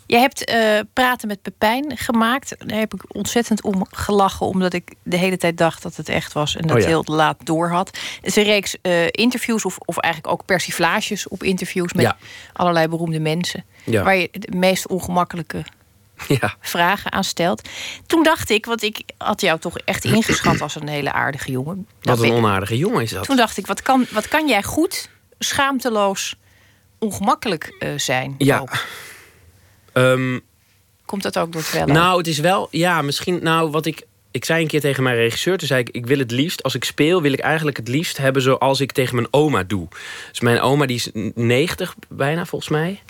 Je 0.06 0.18
hebt 0.18 0.46
eh, 0.46 0.80
Praten 0.94 1.28
met 1.28 1.42
Pepijn 1.42 1.98
gemaakt. 1.98 2.56
Daar 2.68 2.78
heb 2.80 2.94
ik 2.94 3.02
ontzettend 3.16 3.62
om 3.62 3.86
gelachen, 3.92 4.46
omdat 4.46 4.74
ik 4.74 4.94
de 5.04 5.18
hele 5.18 5.38
tijd 5.38 5.58
dacht 5.58 5.84
dat 5.84 5.96
het 5.96 6.10
echt 6.10 6.34
was 6.34 6.56
en 6.56 6.68
dat 6.68 6.76
Oh 6.76 6.82
ja. 6.82 6.88
heel 6.88 7.04
laat 7.06 7.38
door 7.46 7.70
had. 7.70 7.88
Het 8.16 8.26
is 8.26 8.36
een 8.36 8.44
reeks 8.44 8.76
eh, 8.82 9.06
interviews, 9.12 9.66
of, 9.66 9.78
of 9.86 9.98
eigenlijk 9.98 10.34
ook 10.34 10.46
persiflages 10.46 11.28
op 11.28 11.44
interviews 11.44 11.94
met 11.94 12.06
Ja. 12.06 12.18
allerlei 12.54 12.88
beroemde 12.88 13.20
mensen. 13.20 13.66
Ja. 13.84 14.04
Waar 14.04 14.16
je 14.16 14.30
de 14.32 14.56
meest 14.58 14.88
ongemakkelijke 14.88 15.64
Ja. 16.28 16.56
vragen 16.60 17.12
aan 17.12 17.24
stelt. 17.24 17.70
Toen 18.06 18.24
dacht 18.24 18.50
ik, 18.50 18.66
want 18.66 18.82
ik 18.84 19.02
had 19.18 19.42
jou 19.42 19.60
toch 19.60 19.78
echt 19.78 20.06
ingeschat 20.06 20.62
als 20.62 20.76
een 20.76 20.88
hele 20.88 21.12
aardige 21.12 21.52
jongen. 21.52 21.88
Wat 22.02 22.22
een 22.22 22.32
onaardige 22.32 22.78
jongen 22.78 23.02
is 23.02 23.10
dat. 23.12 23.24
Toen 23.26 23.36
dacht 23.36 23.58
ik, 23.58 23.68
wat 23.68 23.82
kan, 23.82 24.06
wat 24.12 24.28
kan 24.28 24.48
jij 24.48 24.64
goed, 24.64 25.10
schaamteloos, 25.44 26.36
ongemakkelijk 27.00 27.76
eh, 27.80 27.90
zijn? 27.96 28.36
Ja. 28.38 28.64
Ehm, 29.94 30.40
Komt 31.06 31.24
dat 31.24 31.38
ook 31.38 31.52
door 31.52 31.62
het 31.72 31.86
nou, 31.86 32.18
het 32.18 32.28
is 32.28 32.40
wel... 32.40 32.68
Ja, 32.72 33.02
misschien... 33.02 33.40
Nou, 33.42 33.72
wat 33.72 33.86
ik... 33.86 34.06
Ik 34.32 34.46
zei 34.46 34.62
een 34.62 34.68
keer 34.68 34.80
tegen 34.80 35.04
mijn 35.04 35.16
regisseur, 35.16 35.58
toen 35.58 35.68
zei 35.68 35.80
ik... 35.80 35.90
ik 35.90 36.06
wil 36.06 36.18
het 36.18 36.32
liefst, 36.32 36.64
als 36.64 36.76
ik 36.76 36.84
speel, 36.84 37.22
wil 37.22 37.34
ik 37.34 37.40
eigenlijk 37.40 37.78
het 37.78 37.88
liefst 37.88 38.18
hebben... 38.18 38.42
zoals 38.42 38.80
ik 38.80 38.92
tegen 38.92 39.16
mijn 39.16 39.28
oma 39.32 39.64
doe. 39.64 39.88
Dus 40.30 40.40
mijn 40.40 40.60
oma, 40.60 40.86
die 40.86 40.96
is 40.96 41.10
90 41.36 41.96
bijna, 42.10 42.46
volgens 42.46 42.72
mij. 42.72 43.02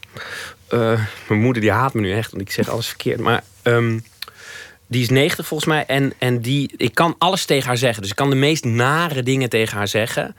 Eh, 0.68 1.02
mijn 1.28 1.42
moeder, 1.42 1.62
die 1.62 1.72
haat 1.72 1.94
me 1.94 2.02
nu 2.02 2.14
echt, 2.14 2.32
want 2.32 2.42
ik 2.42 2.52
zeg 2.52 2.70
alles 2.70 2.88
verkeerd. 2.88 3.20
Maar 3.20 3.44
ehm, 3.62 4.00
die 4.88 5.02
is 5.02 5.10
90 5.10 5.48
volgens 5.48 5.70
mij. 5.70 5.86
En, 5.86 6.14
en 6.18 6.42
die, 6.42 6.74
ik 6.78 6.96
kan 6.96 7.16
alles 7.18 7.46
tegen 7.46 7.68
haar 7.68 7.78
zeggen. 7.78 8.02
Dus 8.02 8.12
ik 8.12 8.18
kan 8.18 8.30
de 8.30 8.36
meest 8.36 8.66
nare 8.66 9.24
dingen 9.24 9.50
tegen 9.50 9.78
haar 9.78 9.88
zeggen. 9.88 10.36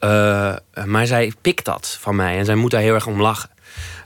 Eh, 0.00 0.54
maar 0.84 1.06
zij 1.06 1.32
pikt 1.40 1.64
dat 1.64 1.96
van 2.00 2.16
mij. 2.16 2.38
En 2.38 2.44
zij 2.44 2.54
moet 2.54 2.70
daar 2.70 2.80
heel 2.80 2.94
erg 2.94 3.06
om 3.06 3.20
lachen. 3.20 3.50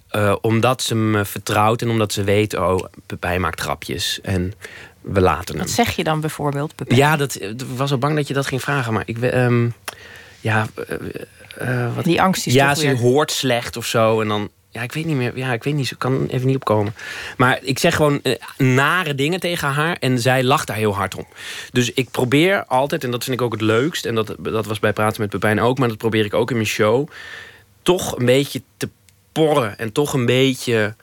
Eh, 0.08 0.36
omdat 0.40 0.82
ze 0.82 0.94
me 0.94 1.24
vertrouwt 1.24 1.82
en 1.82 1.90
omdat 1.90 2.12
ze 2.12 2.24
weet... 2.24 2.56
oh, 2.56 2.84
Pepijn 3.06 3.40
maakt 3.40 3.60
grapjes. 3.60 4.20
En 4.22 4.52
we 5.00 5.20
laten 5.20 5.54
hem. 5.54 5.64
Wat 5.64 5.74
zeg 5.74 5.96
je 5.96 6.04
dan 6.04 6.20
bijvoorbeeld? 6.20 6.74
Pepijn? 6.74 6.98
Ja, 6.98 7.16
dat, 7.16 7.40
ik 7.40 7.60
was 7.76 7.90
al 7.90 7.98
bang 7.98 8.16
dat 8.16 8.28
je 8.28 8.34
dat 8.34 8.46
ging 8.46 8.62
vragen. 8.62 8.92
Maar 8.92 9.02
ik... 9.06 9.20
ehm, 9.20 9.68
ja, 10.40 10.66
eh, 11.58 11.94
wat, 11.94 12.04
Die 12.04 12.22
angst 12.22 12.46
is 12.46 12.52
ja, 12.52 12.74
ze 12.74 12.86
weer... 12.86 12.98
hoort 12.98 13.30
slecht 13.30 13.76
of 13.76 13.86
zo. 13.86 14.20
En 14.20 14.28
dan, 14.28 14.50
ja, 14.74 14.82
ik 14.82 14.92
weet 14.92 15.04
niet 15.04 15.16
meer. 15.16 15.36
Ja, 15.38 15.52
ik 15.52 15.64
weet 15.64 15.74
niet. 15.74 15.86
Ze 15.86 15.96
kan 15.96 16.26
even 16.26 16.46
niet 16.46 16.56
opkomen. 16.56 16.94
Maar 17.36 17.58
ik 17.62 17.78
zeg 17.78 17.96
gewoon 17.96 18.22
eh, 18.22 18.32
nare 18.58 19.14
dingen 19.14 19.40
tegen 19.40 19.68
haar. 19.68 19.96
En 20.00 20.18
zij 20.18 20.44
lacht 20.44 20.66
daar 20.66 20.76
heel 20.76 20.94
hard 20.94 21.14
om. 21.14 21.26
Dus 21.72 21.92
ik 21.92 22.10
probeer 22.10 22.64
altijd, 22.64 23.04
en 23.04 23.10
dat 23.10 23.24
vind 23.24 23.36
ik 23.36 23.42
ook 23.42 23.52
het 23.52 23.60
leukst. 23.60 24.06
En 24.06 24.14
dat, 24.14 24.34
dat 24.38 24.66
was 24.66 24.78
bij 24.78 24.92
Praten 24.92 25.20
met 25.20 25.30
Pepijn 25.30 25.60
ook. 25.60 25.78
Maar 25.78 25.88
dat 25.88 25.96
probeer 25.96 26.24
ik 26.24 26.34
ook 26.34 26.50
in 26.50 26.56
mijn 26.56 26.68
show. 26.68 27.08
Toch 27.82 28.18
een 28.18 28.24
beetje 28.26 28.62
te 28.76 28.88
porren. 29.32 29.78
En 29.78 29.92
toch 29.92 30.12
een 30.12 30.26
beetje. 30.26 30.94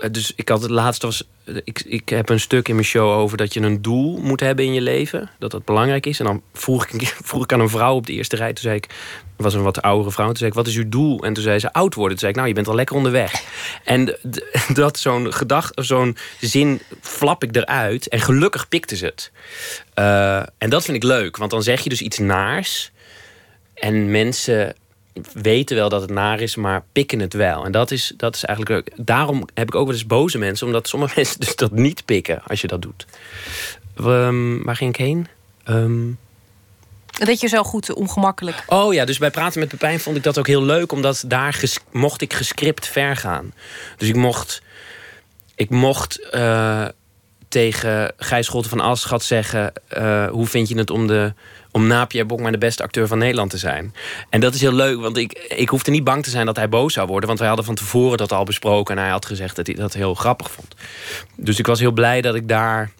Eh, 0.00 0.10
Dus 0.10 0.32
ik 0.36 0.48
had 0.48 0.62
het 0.62 0.70
laatste 0.70 1.06
was. 1.06 1.28
eh, 1.44 1.56
Ik, 1.64 1.82
ik 1.86 2.08
heb 2.08 2.28
een 2.28 2.40
stuk 2.40 2.68
in 2.68 2.74
mijn 2.74 2.86
show 2.86 3.08
over 3.18 3.36
dat 3.36 3.54
je 3.54 3.60
een 3.60 3.82
doel 3.82 4.18
moet 4.18 4.40
hebben 4.40 4.64
in 4.64 4.72
je 4.72 4.80
leven. 4.80 5.30
Dat 5.38 5.50
dat 5.50 5.64
belangrijk 5.64 6.06
is. 6.06 6.18
En 6.18 6.24
dan 6.26 6.42
vroeg 6.52 6.86
ik, 6.86 7.06
vroeg 7.24 7.42
ik 7.42 7.52
aan 7.52 7.60
een 7.60 7.68
vrouw 7.68 7.94
op 7.94 8.06
de 8.06 8.12
eerste 8.12 8.36
rij. 8.36 8.52
Toen 8.52 8.62
zei 8.62 8.76
ik. 8.76 8.86
Was 9.36 9.54
een 9.54 9.62
wat 9.62 9.82
oudere 9.82 10.10
vrouw. 10.10 10.26
Toen 10.26 10.36
zei 10.36 10.50
ik: 10.50 10.56
Wat 10.56 10.66
is 10.66 10.76
uw 10.76 10.88
doel? 10.88 11.24
En 11.24 11.32
toen 11.32 11.42
zei 11.42 11.58
ze: 11.58 11.72
Oud 11.72 11.94
worden. 11.94 12.10
Toen 12.18 12.18
zei 12.18 12.30
ik: 12.30 12.36
Nou, 12.36 12.48
je 12.48 12.54
bent 12.54 12.68
al 12.68 12.74
lekker 12.74 12.96
onderweg. 12.96 13.32
En 13.84 14.16
dat 14.74 14.98
zo'n 14.98 15.32
gedachte, 15.32 15.82
zo'n 15.82 16.16
zin 16.40 16.80
flap 17.00 17.44
ik 17.44 17.56
eruit. 17.56 18.08
En 18.08 18.20
gelukkig 18.20 18.68
pikte 18.68 18.96
ze 18.96 19.04
het. 19.04 19.30
Eh, 19.94 20.36
en 20.58 20.70
dat 20.70 20.84
vind 20.84 20.96
ik 20.96 21.02
leuk. 21.02 21.36
Want 21.36 21.50
dan 21.50 21.62
zeg 21.62 21.80
je 21.82 21.88
dus 21.88 22.00
iets 22.02 22.18
naars. 22.18 22.90
En 23.74 24.10
mensen 24.10 24.74
weten 25.32 25.76
wel 25.76 25.88
dat 25.88 26.00
het 26.00 26.10
naar 26.10 26.40
is, 26.40 26.56
maar 26.56 26.84
pikken 26.92 27.20
het 27.20 27.34
wel. 27.34 27.64
En 27.64 27.72
dat 27.72 27.90
is, 27.90 28.12
dat 28.16 28.34
is 28.34 28.44
eigenlijk 28.44 28.86
leuk. 28.86 29.06
Daarom 29.06 29.48
heb 29.54 29.68
ik 29.68 29.74
ook 29.74 29.86
wel 29.86 29.94
eens 29.94 30.06
boze 30.06 30.38
mensen, 30.38 30.66
omdat 30.66 30.88
sommige 30.88 31.14
mensen 31.20 31.40
dus 31.40 31.56
dat 31.56 31.72
niet 31.72 32.04
pikken 32.04 32.42
als 32.46 32.60
je 32.60 32.66
dat 32.66 32.82
doet. 32.82 33.06
Ehm, 33.96 34.62
waar 34.62 34.76
ging 34.76 34.90
ik 34.90 34.96
heen? 34.96 35.26
Ehm, 35.64 36.10
Dat 37.06 37.40
je 37.40 37.48
zo 37.48 37.62
goed 37.62 37.92
ongemakkelijk... 37.92 38.62
oh 38.66 38.94
ja, 38.94 39.04
dus 39.04 39.18
bij 39.18 39.30
Praten 39.30 39.60
met 39.60 39.68
Pepijn 39.68 40.00
vond 40.00 40.16
ik 40.16 40.22
dat 40.22 40.38
ook 40.38 40.46
heel 40.46 40.62
leuk, 40.62 40.92
omdat 40.92 41.24
daar 41.26 41.62
mocht 41.90 42.20
ik 42.20 42.32
gescript 42.32 42.86
ver 42.86 43.16
gaan. 43.16 43.52
Dus 43.96 44.08
ik 44.08 44.16
mocht, 44.16 44.62
ik 45.54 45.70
mocht 45.70 46.28
eh, 46.30 46.84
tegen 47.48 48.12
Gijs 48.16 48.46
Scholten 48.46 48.70
van 48.70 48.80
Aschat 48.80 49.22
zeggen: 49.24 49.72
eh, 49.88 50.26
Hoe 50.28 50.46
vind 50.46 50.68
je 50.68 50.78
het 50.78 50.90
om, 50.90 51.06
de, 51.06 51.32
om 51.72 51.86
na 51.86 52.04
Pierre 52.04 52.28
Bokma 52.28 52.50
de 52.50 52.58
beste 52.58 52.82
acteur 52.82 53.06
van 53.06 53.18
Nederland 53.18 53.50
te 53.50 53.58
zijn? 53.58 53.94
En 54.30 54.40
dat 54.40 54.54
is 54.54 54.60
heel 54.60 54.72
leuk, 54.72 55.00
want 55.00 55.16
ik, 55.16 55.32
ik 55.56 55.68
hoefde 55.68 55.90
niet 55.90 56.04
bang 56.04 56.22
te 56.22 56.30
zijn 56.30 56.46
dat 56.46 56.56
hij 56.56 56.68
boos 56.68 56.92
zou 56.92 57.06
worden, 57.06 57.26
want 57.26 57.38
wij 57.38 57.48
hadden 57.48 57.66
van 57.66 57.74
tevoren 57.74 58.18
dat 58.18 58.32
al 58.32 58.44
besproken 58.44 58.96
en 58.96 59.02
hij 59.02 59.10
had 59.12 59.26
gezegd 59.26 59.56
dat 59.56 59.66
hij 59.66 59.76
dat 59.76 59.92
heel 59.94 60.14
grappig 60.14 60.50
vond. 60.50 60.74
Dus 61.36 61.58
ik 61.58 61.66
was 61.66 61.80
heel 61.80 61.92
blij 61.92 62.20
dat 62.20 62.34
ik 62.34 62.48
daar 62.48 62.90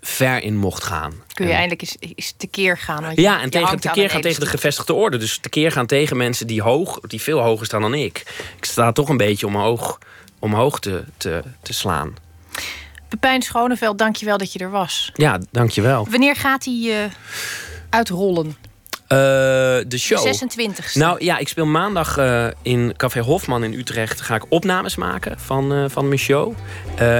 ver 0.00 0.42
in 0.42 0.56
mocht 0.56 0.84
gaan. 0.84 1.12
Kun 1.34 1.44
je 1.44 1.50
En- 1.52 1.58
eindelijk 1.58 1.82
eens, 1.82 1.96
eens 2.14 2.34
tekeer 2.36 2.78
gaan. 2.78 3.02
want 3.02 3.20
ja, 3.20 3.40
en 3.42 3.50
tegen, 3.50 3.80
tekeer 3.80 4.10
gaan 4.10 4.20
tegen 4.20 4.40
de 4.40 4.46
gevestigde 4.46 4.92
orde. 4.92 5.16
Dus 5.16 5.38
tekeer 5.38 5.72
gaan 5.72 5.86
tegen 5.86 6.16
mensen 6.16 6.46
die, 6.46 6.62
hoog, 6.62 7.00
die 7.00 7.20
veel 7.20 7.38
hoger 7.40 7.66
staan 7.66 7.80
dan 7.80 7.94
ik. 7.94 8.22
Ik 8.56 8.64
sta 8.64 8.92
toch 8.92 9.08
een 9.08 9.16
beetje 9.16 9.46
omhoog, 9.46 9.98
omhoog 10.38 10.80
te, 10.80 11.04
te, 11.16 11.42
te 11.62 11.72
slaan. 11.72 12.14
Pepijn 13.08 13.42
Schoneveld, 13.42 13.98
dankjewel 13.98 14.38
dat 14.38 14.52
je 14.52 14.58
er 14.58 14.70
was. 14.70 15.10
Ja, 15.14 15.40
dankjewel. 15.50 16.06
Wanneer 16.10 16.36
gaat 16.36 16.64
hij 16.64 17.02
eh, 17.04 17.10
uitrollen? 17.94 18.56
Eh, 19.08 19.18
de 19.88 19.98
show. 19.98 20.18
26 20.18 20.94
Nou 20.94 21.24
ja, 21.24 21.38
ik 21.38 21.48
speel 21.48 21.66
maandag 21.66 22.16
eh, 22.16 22.46
in 22.62 22.94
Café 22.96 23.20
Hofman 23.20 23.64
in 23.64 23.72
Utrecht. 23.72 24.20
Ga 24.20 24.34
ik 24.34 24.44
opnames 24.48 24.96
maken 24.96 25.40
van, 25.40 25.72
eh, 25.72 25.84
van 25.88 26.06
mijn 26.08 26.18
show. 26.20 26.52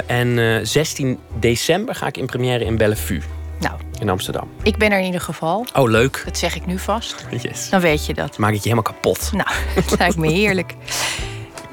En 0.07 0.39
eh, 0.39 0.59
16 0.63 1.19
december 1.41 1.95
ga 1.95 2.07
ik 2.07 2.17
in 2.17 2.27
première 2.27 2.65
in 2.65 2.77
Bellevue 2.77 3.21
Nou, 3.61 3.75
in 4.01 4.09
Amsterdam. 4.09 4.49
ik 4.63 4.77
ben 4.77 4.91
er 4.93 4.99
in 4.99 5.05
ieder 5.05 5.21
geval. 5.21 5.67
Oh, 5.75 5.91
leuk. 5.91 6.23
Dat 6.25 6.39
zeg 6.39 6.55
ik 6.57 6.67
nu 6.67 6.79
vast. 6.79 7.15
Yes. 7.43 7.69
Dan 7.71 7.81
weet 7.81 8.07
je 8.07 8.15
dat. 8.15 8.39
Maak 8.39 8.51
ik 8.51 8.57
je 8.63 8.63
helemaal 8.69 8.93
kapot. 8.93 9.31
Nou, 9.33 9.49
het 9.81 9.99
lijkt 9.99 10.17
me 10.17 10.29
heerlijk. 10.33 10.75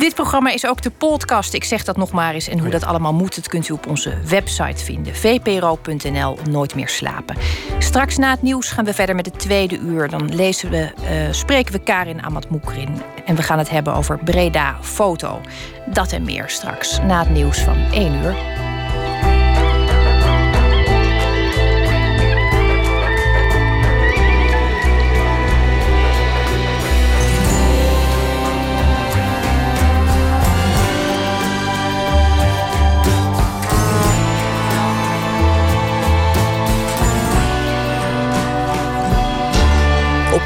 Dit 0.02 0.16
programma 0.16 0.52
is 0.52 0.66
ook 0.66 0.82
de 0.82 0.90
podcast. 0.90 1.54
Ik 1.54 1.64
zeg 1.64 1.84
dat 1.84 1.98
nog 1.98 2.12
maar 2.12 2.34
eens. 2.34 2.48
En 2.48 2.60
hoe 2.60 2.70
dat 2.70 2.84
allemaal 2.84 3.14
moet, 3.14 3.36
dat 3.36 3.48
kunt 3.48 3.70
u 3.70 3.74
op 3.74 3.88
onze 3.88 4.18
website 4.26 4.84
vinden. 4.84 5.16
vpro.nl, 5.16 6.38
nooit 6.50 6.76
meer 6.76 6.90
slapen. 6.90 7.36
Straks 7.80 8.18
na 8.18 8.30
het 8.30 8.42
nieuws 8.42 8.72
gaan 8.72 8.86
we 8.86 8.94
verder 8.94 9.16
met 9.16 9.26
het 9.26 9.40
tweede 9.40 9.78
uur. 9.78 10.10
Dan 10.10 10.36
lezen 10.36 10.70
we, 10.70 10.78
eh, 10.78 11.32
spreken 11.32 11.74
we 11.74 11.80
Karin 11.80 12.22
Amat 12.22 12.50
Moekrin. 12.50 13.02
En 13.26 13.36
we 13.36 13.44
gaan 13.44 13.58
het 13.58 13.70
hebben 13.70 13.94
over 13.94 14.20
Breda 14.24 14.78
Foto. 14.82 15.42
Dat 15.86 16.12
en 16.12 16.24
meer 16.24 16.50
straks 16.50 17.00
na 17.00 17.20
het 17.20 17.30
nieuws 17.30 17.60
van 17.60 17.78
1 17.92 18.14
uur. 18.14 18.61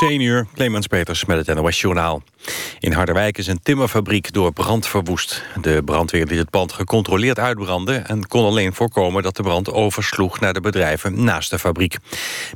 10 0.00 0.20
uur, 0.20 0.46
Clemens 0.54 0.86
Peters 0.86 1.24
met 1.24 1.46
het 1.46 1.56
NOS 1.56 1.80
Journaal. 1.80 2.22
In 2.78 2.92
Harderwijk 2.92 3.38
is 3.38 3.46
een 3.46 3.62
timmerfabriek 3.62 4.32
door 4.32 4.52
brand 4.52 4.86
verwoest. 4.86 5.44
De 5.60 5.82
brandweer 5.84 6.26
liet 6.26 6.38
het 6.38 6.50
pand 6.50 6.72
gecontroleerd 6.72 7.38
uitbranden... 7.38 8.06
en 8.06 8.26
kon 8.26 8.44
alleen 8.44 8.74
voorkomen 8.74 9.22
dat 9.22 9.36
de 9.36 9.42
brand 9.42 9.72
oversloeg 9.72 10.40
naar 10.40 10.52
de 10.52 10.60
bedrijven 10.60 11.24
naast 11.24 11.50
de 11.50 11.58
fabriek. 11.58 11.96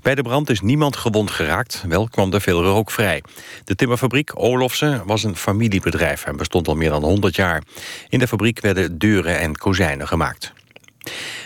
Bij 0.02 0.14
de 0.14 0.22
brand 0.22 0.50
is 0.50 0.61
niemand 0.61 0.96
gewond 0.96 1.30
geraakt, 1.30 1.85
wel 1.88 2.09
kwam 2.09 2.33
er 2.33 2.40
veel 2.40 2.62
rook 2.62 2.90
vrij. 2.90 3.22
De 3.64 3.74
timmerfabriek 3.74 4.30
Olofsen 4.35 5.02
was 5.07 5.22
een 5.22 5.37
familiebedrijf... 5.37 6.24
en 6.24 6.37
bestond 6.37 6.68
al 6.68 6.74
meer 6.74 6.90
dan 6.90 7.02
100 7.02 7.37
jaar. 7.37 7.62
In 8.09 8.18
de 8.18 8.28
fabriek 8.28 8.61
werden 8.61 8.98
deuren 8.98 9.38
en 9.38 9.57
kozijnen 9.57 10.09
gemaakt. 10.09 10.52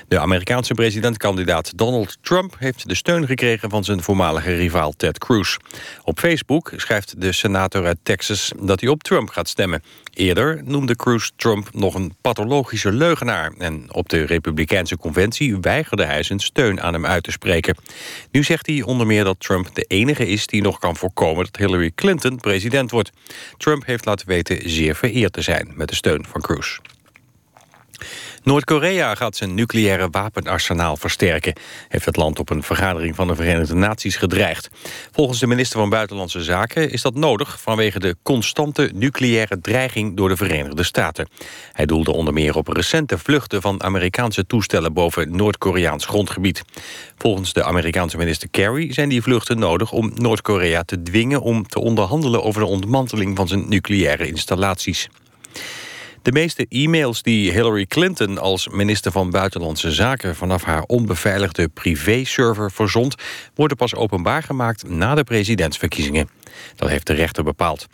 De 0.08 0.18
Amerikaanse 0.18 0.74
presidentkandidaat 0.74 1.72
Donald 1.76 2.18
Trump 2.20 2.54
heeft 2.58 2.88
de 2.88 2.94
steun 2.94 3.26
gekregen 3.26 3.70
van 3.70 3.84
zijn 3.84 4.02
voormalige 4.02 4.54
rivaal 4.54 4.92
Ted 4.92 5.18
Cruz. 5.18 5.56
Op 6.04 6.18
Facebook 6.18 6.72
schrijft 6.76 7.20
de 7.20 7.32
senator 7.32 7.86
uit 7.86 7.98
Texas 8.02 8.52
dat 8.60 8.80
hij 8.80 8.88
op 8.88 9.02
Trump 9.02 9.28
gaat 9.28 9.48
stemmen. 9.48 9.82
Eerder 10.14 10.60
noemde 10.64 10.96
Cruz 10.96 11.30
Trump 11.36 11.68
nog 11.72 11.94
een 11.94 12.14
pathologische 12.20 12.92
leugenaar 12.92 13.52
en 13.58 13.94
op 13.94 14.08
de 14.08 14.24
Republikeinse 14.24 14.96
conventie 14.96 15.58
weigerde 15.60 16.04
hij 16.04 16.22
zijn 16.22 16.40
steun 16.40 16.80
aan 16.80 16.92
hem 16.92 17.06
uit 17.06 17.22
te 17.22 17.30
spreken. 17.30 17.76
Nu 18.30 18.42
zegt 18.44 18.66
hij 18.66 18.82
onder 18.82 19.06
meer 19.06 19.24
dat 19.24 19.40
Trump 19.40 19.74
de 19.74 19.84
enige 19.88 20.26
is 20.26 20.46
die 20.46 20.62
nog 20.62 20.78
kan 20.78 20.96
voorkomen 20.96 21.44
dat 21.44 21.56
Hillary 21.56 21.92
Clinton 21.94 22.36
president 22.36 22.90
wordt. 22.90 23.10
Trump 23.56 23.86
heeft 23.86 24.04
laten 24.04 24.26
weten 24.26 24.70
zeer 24.70 24.94
vereerd 24.94 25.32
te 25.32 25.42
zijn 25.42 25.72
met 25.74 25.88
de 25.88 25.94
steun 25.94 26.24
van 26.28 26.40
Cruz. 26.40 26.78
Noord-Korea 28.42 29.14
gaat 29.14 29.36
zijn 29.36 29.54
nucleaire 29.54 30.08
wapenarsenaal 30.10 30.96
versterken... 30.96 31.52
heeft 31.88 32.04
het 32.04 32.16
land 32.16 32.38
op 32.38 32.50
een 32.50 32.62
vergadering 32.62 33.14
van 33.14 33.26
de 33.26 33.34
Verenigde 33.34 33.74
Naties 33.74 34.16
gedreigd. 34.16 34.70
Volgens 35.12 35.38
de 35.38 35.46
minister 35.46 35.78
van 35.78 35.88
Buitenlandse 35.88 36.42
Zaken 36.42 36.90
is 36.90 37.02
dat 37.02 37.14
nodig... 37.14 37.60
vanwege 37.60 37.98
de 37.98 38.16
constante 38.22 38.90
nucleaire 38.94 39.60
dreiging 39.60 40.16
door 40.16 40.28
de 40.28 40.36
Verenigde 40.36 40.82
Staten. 40.82 41.28
Hij 41.72 41.86
doelde 41.86 42.12
onder 42.12 42.32
meer 42.32 42.56
op 42.56 42.68
recente 42.68 43.18
vluchten 43.18 43.60
van 43.60 43.82
Amerikaanse 43.82 44.46
toestellen... 44.46 44.92
boven 44.92 45.36
Noord-Koreaans 45.36 46.06
grondgebied. 46.06 46.62
Volgens 47.16 47.52
de 47.52 47.64
Amerikaanse 47.64 48.16
minister 48.16 48.48
Kerry 48.48 48.92
zijn 48.92 49.08
die 49.08 49.22
vluchten 49.22 49.58
nodig... 49.58 49.92
om 49.92 50.12
Noord-Korea 50.14 50.82
te 50.82 51.02
dwingen 51.02 51.40
om 51.40 51.66
te 51.66 51.80
onderhandelen 51.80 52.42
over 52.42 52.60
de 52.60 52.66
ontmanteling 52.66 53.36
van 53.36 53.48
zijn 53.48 53.68
nucleaire 53.68 54.26
installaties. 54.26 55.08
De 56.28 56.34
meeste 56.34 56.66
e-mails 56.68 57.22
die 57.22 57.50
Hillary 57.50 57.86
Clinton 57.86 58.38
als 58.38 58.68
minister 58.68 59.12
van 59.12 59.30
Buitenlandse 59.30 59.92
Zaken... 59.92 60.36
vanaf 60.36 60.64
haar 60.64 60.82
onbeveiligde 60.82 61.68
privéserver 61.68 62.70
verzond... 62.70 63.14
worden 63.54 63.76
pas 63.76 63.94
openbaar 63.94 64.42
gemaakt 64.42 64.88
na 64.88 65.14
de 65.14 65.24
presidentsverkiezingen. 65.24 66.28
Dat 66.76 66.88
heeft 66.88 67.06
de 67.06 67.12
rechter 67.12 67.44
bepaald. 67.44 67.86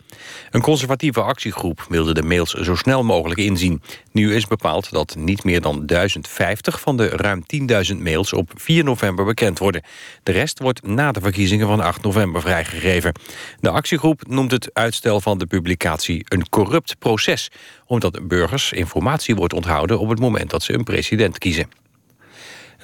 Een 0.51 0.61
conservatieve 0.61 1.21
actiegroep 1.21 1.85
wilde 1.89 2.13
de 2.13 2.23
mails 2.23 2.53
zo 2.53 2.75
snel 2.75 3.03
mogelijk 3.03 3.39
inzien. 3.39 3.81
Nu 4.11 4.35
is 4.35 4.47
bepaald 4.47 4.91
dat 4.91 5.15
niet 5.15 5.43
meer 5.43 5.61
dan 5.61 5.85
1050 5.85 6.79
van 6.79 6.97
de 6.97 7.07
ruim 7.07 7.43
10.000 7.91 7.97
mails 7.97 8.33
op 8.33 8.51
4 8.55 8.83
november 8.83 9.25
bekend 9.25 9.59
worden. 9.59 9.83
De 10.23 10.31
rest 10.31 10.59
wordt 10.59 10.87
na 10.87 11.11
de 11.11 11.21
verkiezingen 11.21 11.67
van 11.67 11.79
8 11.79 12.01
november 12.01 12.41
vrijgegeven. 12.41 13.13
De 13.59 13.69
actiegroep 13.69 14.27
noemt 14.27 14.51
het 14.51 14.69
uitstel 14.73 15.21
van 15.21 15.37
de 15.37 15.45
publicatie 15.45 16.25
een 16.27 16.49
corrupt 16.49 16.95
proces, 16.99 17.51
omdat 17.85 18.27
burgers 18.27 18.71
informatie 18.71 19.35
wordt 19.35 19.53
onthouden 19.53 19.99
op 19.99 20.09
het 20.09 20.19
moment 20.19 20.49
dat 20.49 20.63
ze 20.63 20.73
een 20.73 20.83
president 20.83 21.37
kiezen. 21.37 21.84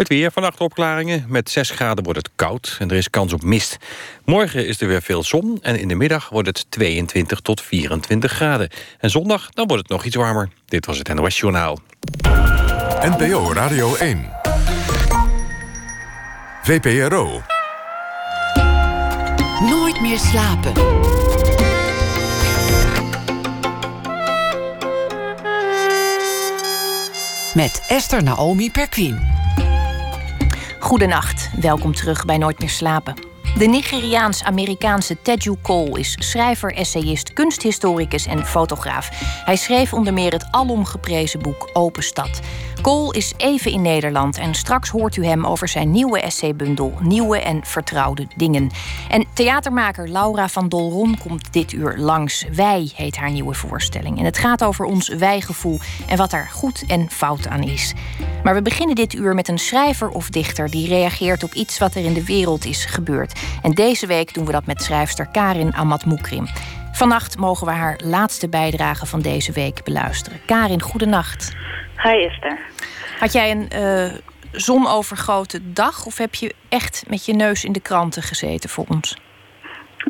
Het 0.02 0.10
weer, 0.10 0.32
vannacht 0.32 0.60
opklaringen. 0.60 1.26
Met 1.28 1.50
6 1.50 1.70
graden 1.70 2.04
wordt 2.04 2.20
het 2.20 2.30
koud 2.36 2.76
en 2.80 2.90
er 2.90 2.98
is 2.98 3.10
kans 3.10 3.34
op 3.34 3.44
mist. 3.44 3.78
Morgen 4.26 4.68
is 4.68 4.82
er 4.82 4.88
weer 4.88 5.02
veel 5.02 5.24
zon 5.24 5.60
en 5.62 5.80
in 5.80 5.88
de 5.88 5.96
middag 5.96 6.30
wordt 6.30 6.48
het 6.48 6.66
22 6.70 7.40
tot 7.40 7.62
24 7.62 8.32
graden. 8.32 8.70
En 9.00 9.10
zondag 9.10 9.50
dan 9.50 9.68
wordt 9.68 9.82
het 9.82 9.92
nog 9.92 10.04
iets 10.04 10.16
warmer. 10.16 10.50
Dit 10.66 10.86
was 10.86 10.98
het 10.98 11.14
NOS 11.14 11.40
Journaal. 11.40 11.80
NPO 13.02 13.54
Radio 13.54 13.96
1. 13.96 14.30
VPRO. 16.64 17.42
Nooit 19.60 20.02
meer 20.02 20.20
slapen. 20.20 20.74
Met 27.54 27.84
Esther 27.88 28.24
Naomi 28.24 28.72
Perquin. 28.72 29.41
Goedenacht, 30.92 31.50
welkom 31.62 31.94
terug 31.94 32.26
bij 32.26 32.38
Nooit 32.38 32.60
meer 32.60 32.70
slapen. 32.70 33.31
De 33.58 33.66
Nigeriaans-Amerikaanse 33.66 35.22
Teju 35.22 35.56
Cole 35.62 36.00
is 36.00 36.16
schrijver, 36.20 36.74
essayist, 36.74 37.34
kunsthistoricus 37.34 38.26
en 38.26 38.46
fotograaf. 38.46 39.10
Hij 39.46 39.56
schreef 39.56 39.94
onder 39.94 40.14
meer 40.14 40.32
het 40.32 40.48
alomgeprezen 40.52 41.42
boek 41.42 41.70
Open 41.74 42.04
Stad. 42.04 42.40
Cole 42.82 43.14
is 43.14 43.34
even 43.38 43.72
in 43.72 43.82
Nederland 43.82 44.38
en 44.38 44.54
straks 44.54 44.90
hoort 44.90 45.16
u 45.16 45.26
hem 45.26 45.46
over 45.46 45.68
zijn 45.68 45.92
nieuwe 45.92 46.22
essaybundel 46.22 46.94
Nieuwe 47.02 47.40
en 47.40 47.66
Vertrouwde 47.66 48.28
Dingen. 48.36 48.72
En 49.10 49.26
theatermaker 49.34 50.10
Laura 50.10 50.48
van 50.48 50.70
Dolron 50.70 51.18
komt 51.18 51.54
dit 51.54 51.72
uur 51.72 51.98
langs. 51.98 52.46
Wij 52.54 52.92
heet 52.96 53.18
haar 53.18 53.32
nieuwe 53.32 53.54
voorstelling. 53.54 54.20
En 54.20 54.26
het 54.26 54.38
gaat 54.38 54.64
over 54.64 54.86
ons 54.86 55.08
wijgevoel 55.08 55.80
en 56.08 56.18
wat 56.18 56.34
er 56.34 56.50
goed 56.52 56.84
en 56.88 57.10
fout 57.10 57.48
aan 57.48 57.64
is. 57.64 57.94
Maar 58.44 58.54
we 58.54 58.62
beginnen 58.62 58.96
dit 58.96 59.14
uur 59.14 59.36
met 59.36 59.48
een 59.48 59.60
schrijver 59.60 60.10
of 60.10 60.30
dichter 60.30 60.70
die 60.70 60.88
reageert 60.88 61.44
op 61.44 61.54
iets 61.54 61.78
wat 61.78 61.96
er 61.96 62.04
in 62.06 62.14
de 62.14 62.26
wereld 62.26 62.66
is 62.66 62.86
gebeurd. 62.86 63.40
En 63.64 63.72
deze 63.72 64.08
week 64.08 64.34
doen 64.34 64.46
we 64.46 64.52
dat 64.52 64.66
met 64.66 64.82
schrijfster 64.82 65.28
Karin 65.32 65.74
Amat 65.74 66.06
Moekrim. 66.06 66.46
Vannacht 66.92 67.38
mogen 67.38 67.68
we 67.68 67.74
haar 67.74 68.00
laatste 68.04 68.50
bijdrage 68.50 69.06
van 69.06 69.22
deze 69.22 69.52
week 69.52 69.84
beluisteren. 69.84 70.40
Karin, 70.46 70.82
goedenacht. 70.82 71.56
Hi 72.04 72.26
Esther. 72.26 72.60
Had 73.20 73.32
jij 73.34 73.52
een 73.52 73.70
uh, 73.76 74.18
zonovergoten 74.52 75.74
dag 75.74 76.06
of 76.06 76.18
heb 76.18 76.36
je 76.36 76.54
echt 76.70 77.04
met 77.08 77.26
je 77.26 77.34
neus 77.34 77.66
in 77.66 77.72
de 77.72 77.82
kranten 77.82 78.22
gezeten 78.22 78.70
voor 78.70 78.86
ons? 78.88 79.18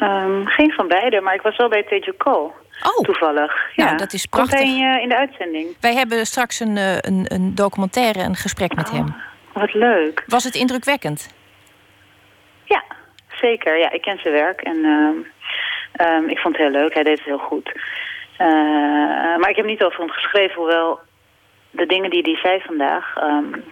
Um, 0.02 0.48
geen 0.48 0.72
van 0.72 0.88
beide, 0.88 1.22
maar 1.22 1.34
ik 1.34 1.42
was 1.42 1.58
wel 1.58 1.70
bij 1.70 2.14
Cole. 2.18 2.52
Oh, 2.84 3.06
toevallig. 3.06 3.54
Ja, 3.76 3.86
nou, 3.86 3.98
dat 3.98 4.14
is 4.14 4.26
prachtig. 4.26 4.60
Komt 4.60 4.70
hij 4.70 4.78
in, 4.78 5.02
in 5.02 5.10
de 5.10 5.18
uitzending? 5.18 5.76
Wij 5.80 5.94
hebben 5.94 6.26
straks 6.26 6.60
een, 6.60 6.76
uh, 6.76 6.96
een, 6.96 7.26
een, 7.28 7.56
documentaire, 7.56 8.20
een 8.20 8.36
gesprek 8.36 8.76
met 8.76 8.90
oh, 8.90 8.94
hem. 8.94 9.16
Wat 9.54 9.74
leuk. 9.74 10.24
Was 10.28 10.44
het 10.44 10.56
indrukwekkend? 10.56 11.30
Zeker. 13.42 13.78
Ja, 13.78 13.92
ik 13.92 14.02
ken 14.02 14.20
zijn 14.20 14.34
werk 14.34 14.62
en 14.62 14.78
uh, 14.78 16.08
um, 16.08 16.30
ik 16.30 16.40
vond 16.40 16.58
het 16.58 16.66
heel 16.66 16.82
leuk. 16.82 16.94
Hij 16.94 17.04
deed 17.04 17.18
het 17.18 17.28
heel 17.28 17.38
goed. 17.38 17.72
Uh, 18.40 19.38
maar 19.38 19.50
ik 19.50 19.56
heb 19.56 19.66
niet 19.66 19.84
over 19.84 20.00
hem 20.00 20.10
geschreven, 20.10 20.56
hoewel 20.56 21.00
de 21.72 21.86
dingen 21.86 22.10
die 22.10 22.22
hij 22.22 22.36
zei 22.36 22.62
vandaag... 22.62 23.18
Um, 23.24 23.64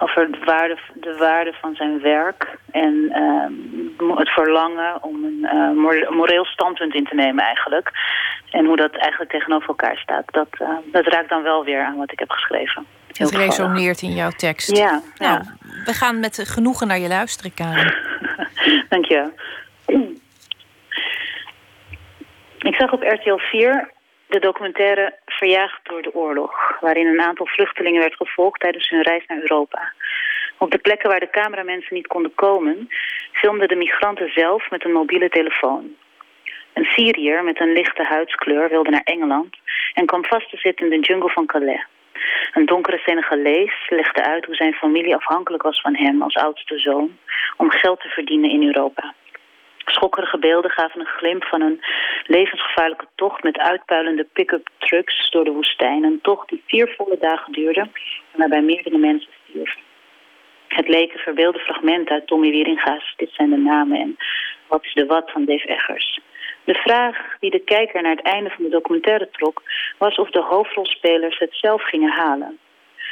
over 0.00 0.30
de 0.30 0.38
waarde, 0.44 0.78
de 0.94 1.16
waarde 1.16 1.52
van 1.60 1.74
zijn 1.74 2.00
werk 2.00 2.58
en 2.70 3.12
het 4.16 4.28
verlangen 4.28 5.02
om 5.02 5.24
een 5.24 5.48
uh, 5.52 6.10
moreel 6.10 6.44
standpunt 6.44 6.94
in 6.94 7.04
te 7.04 7.14
nemen 7.14 7.44
eigenlijk. 7.44 7.90
En 8.50 8.64
hoe 8.64 8.76
dat 8.76 8.96
eigenlijk 8.96 9.30
tegenover 9.30 9.68
elkaar 9.68 9.96
staat. 9.96 10.24
Dat, 10.26 10.48
uh, 10.62 10.68
dat 10.92 11.06
raakt 11.06 11.28
dan 11.28 11.42
wel 11.42 11.64
weer 11.64 11.82
aan 11.82 11.96
wat 11.96 12.12
ik 12.12 12.18
heb 12.18 12.30
geschreven. 12.30 12.86
Het 13.12 13.30
resoneert 13.30 14.02
in 14.02 14.14
jouw 14.14 14.30
tekst. 14.30 14.76
Ja, 14.76 15.00
nou, 15.16 15.32
ja. 15.32 15.42
We 15.84 15.92
gaan 15.92 16.20
met 16.20 16.40
genoegen 16.44 16.86
naar 16.86 16.98
je 16.98 17.08
luisteren, 17.08 17.54
Karen. 17.54 17.94
Dank 18.88 19.04
je. 19.04 19.32
Ik 22.58 22.74
zag 22.74 22.92
op 22.92 23.02
RTL 23.02 23.36
4 23.36 23.90
de 24.26 24.38
documentaire 24.38 25.18
Verjaagd 25.26 25.80
door 25.82 26.02
de 26.02 26.14
oorlog... 26.14 26.80
waarin 26.80 27.06
een 27.06 27.20
aantal 27.20 27.46
vluchtelingen 27.46 28.00
werd 28.00 28.14
gevolgd 28.14 28.60
tijdens 28.60 28.88
hun 28.88 29.02
reis 29.02 29.26
naar 29.26 29.40
Europa. 29.40 29.92
Op 30.58 30.70
de 30.70 30.78
plekken 30.78 31.10
waar 31.10 31.20
de 31.20 31.30
cameramensen 31.30 31.94
niet 31.94 32.06
konden 32.06 32.34
komen... 32.34 32.88
filmden 33.32 33.68
de 33.68 33.74
migranten 33.74 34.32
zelf 34.32 34.70
met 34.70 34.84
een 34.84 34.92
mobiele 34.92 35.28
telefoon. 35.28 35.94
Een 36.72 36.84
Syriër 36.84 37.44
met 37.44 37.60
een 37.60 37.72
lichte 37.72 38.02
huidskleur 38.02 38.68
wilde 38.68 38.90
naar 38.90 39.04
Engeland... 39.04 39.56
en 39.94 40.06
kwam 40.06 40.24
vast 40.24 40.50
te 40.50 40.56
zitten 40.56 40.92
in 40.92 41.00
de 41.00 41.06
jungle 41.06 41.30
van 41.30 41.46
Calais. 41.46 41.86
Een 42.52 42.66
donkere 42.66 42.98
Senegalees 42.98 43.86
legde 43.88 44.22
uit 44.22 44.44
hoe 44.44 44.54
zijn 44.54 44.72
familie 44.74 45.14
afhankelijk 45.14 45.62
was 45.62 45.80
van 45.80 45.96
hem 45.96 46.22
als 46.22 46.34
oudste 46.34 46.78
zoon... 46.78 47.18
om 47.56 47.70
geld 47.70 48.00
te 48.00 48.08
verdienen 48.08 48.50
in 48.50 48.66
Europa. 48.66 49.14
Schokkerige 49.84 50.38
beelden 50.38 50.70
gaven 50.70 51.00
een 51.00 51.06
glimp 51.06 51.44
van 51.44 51.60
een 51.60 51.80
levensgevaarlijke 52.26 53.06
tocht 53.14 53.42
met 53.42 53.58
uitpuilende 53.58 54.26
pick-up 54.32 54.68
trucks 54.78 55.30
door 55.30 55.44
de 55.44 55.50
woestijn. 55.50 56.04
Een 56.04 56.20
tocht 56.22 56.48
die 56.48 56.62
vier 56.66 56.94
volle 56.96 57.16
dagen 57.20 57.52
duurde 57.52 57.80
en 57.80 58.38
waarbij 58.38 58.62
meerdere 58.62 58.98
mensen 58.98 59.30
stierven. 59.44 59.80
Het 60.68 60.88
leken 60.88 61.20
verbeelde 61.20 61.58
fragmenten 61.58 62.14
uit 62.14 62.26
Tommy 62.26 62.50
Wieringa's 62.50 63.14
Dit 63.16 63.30
zijn 63.32 63.50
de 63.50 63.56
namen 63.56 64.00
en 64.00 64.16
Wat 64.66 64.84
is 64.84 64.94
de 64.94 65.06
wat 65.06 65.30
van 65.30 65.44
Dave 65.44 65.68
Eggers. 65.68 66.20
De 66.68 66.74
vraag 66.74 67.16
die 67.40 67.50
de 67.50 67.64
kijker 67.64 68.02
naar 68.02 68.16
het 68.16 68.24
einde 68.24 68.50
van 68.50 68.64
de 68.64 68.70
documentaire 68.70 69.28
trok... 69.30 69.62
was 69.98 70.16
of 70.16 70.30
de 70.30 70.42
hoofdrolspelers 70.42 71.38
het 71.38 71.54
zelf 71.54 71.82
gingen 71.82 72.10
halen. 72.10 72.58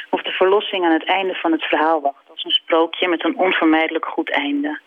Of 0.09 0.21
de 0.21 0.31
verlossing 0.31 0.85
aan 0.85 0.91
het 0.91 1.05
einde 1.05 1.33
van 1.33 1.51
het 1.51 1.63
verhaal 1.63 2.01
wacht 2.01 2.29
als 2.29 2.43
een 2.43 2.51
sprookje 2.51 3.07
met 3.07 3.23
een 3.23 3.37
onvermijdelijk 3.37 4.05
goed 4.05 4.29
einde. 4.29 4.79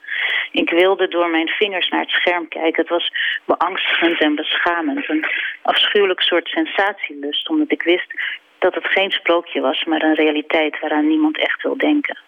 Ik 0.52 0.70
wilde 0.70 1.09
door 1.09 1.28
mijn 1.28 1.48
vingers 1.48 1.88
naar 1.88 2.00
het 2.00 2.11
scherm 2.11 2.48
kijken. 2.48 2.80
Het 2.80 2.90
was 2.90 3.12
beangstigend 3.44 4.20
en 4.20 4.35
beschamend. 4.35 5.09
Een 5.09 5.26
afschuwelijk 5.62 6.20
soort 6.20 6.48
sensatielust, 6.48 7.48
omdat 7.48 7.72
ik 7.72 7.83
wist 7.83 8.14
dat 8.59 8.74
het 8.74 8.87
geen 8.87 9.11
sprookje 9.11 9.61
was, 9.61 9.85
maar 9.85 10.02
een 10.02 10.14
realiteit 10.14 10.80
waaraan 10.80 11.09
niemand 11.09 11.38
echt 11.38 11.62
wil 11.62 11.76
denken. 11.76 12.18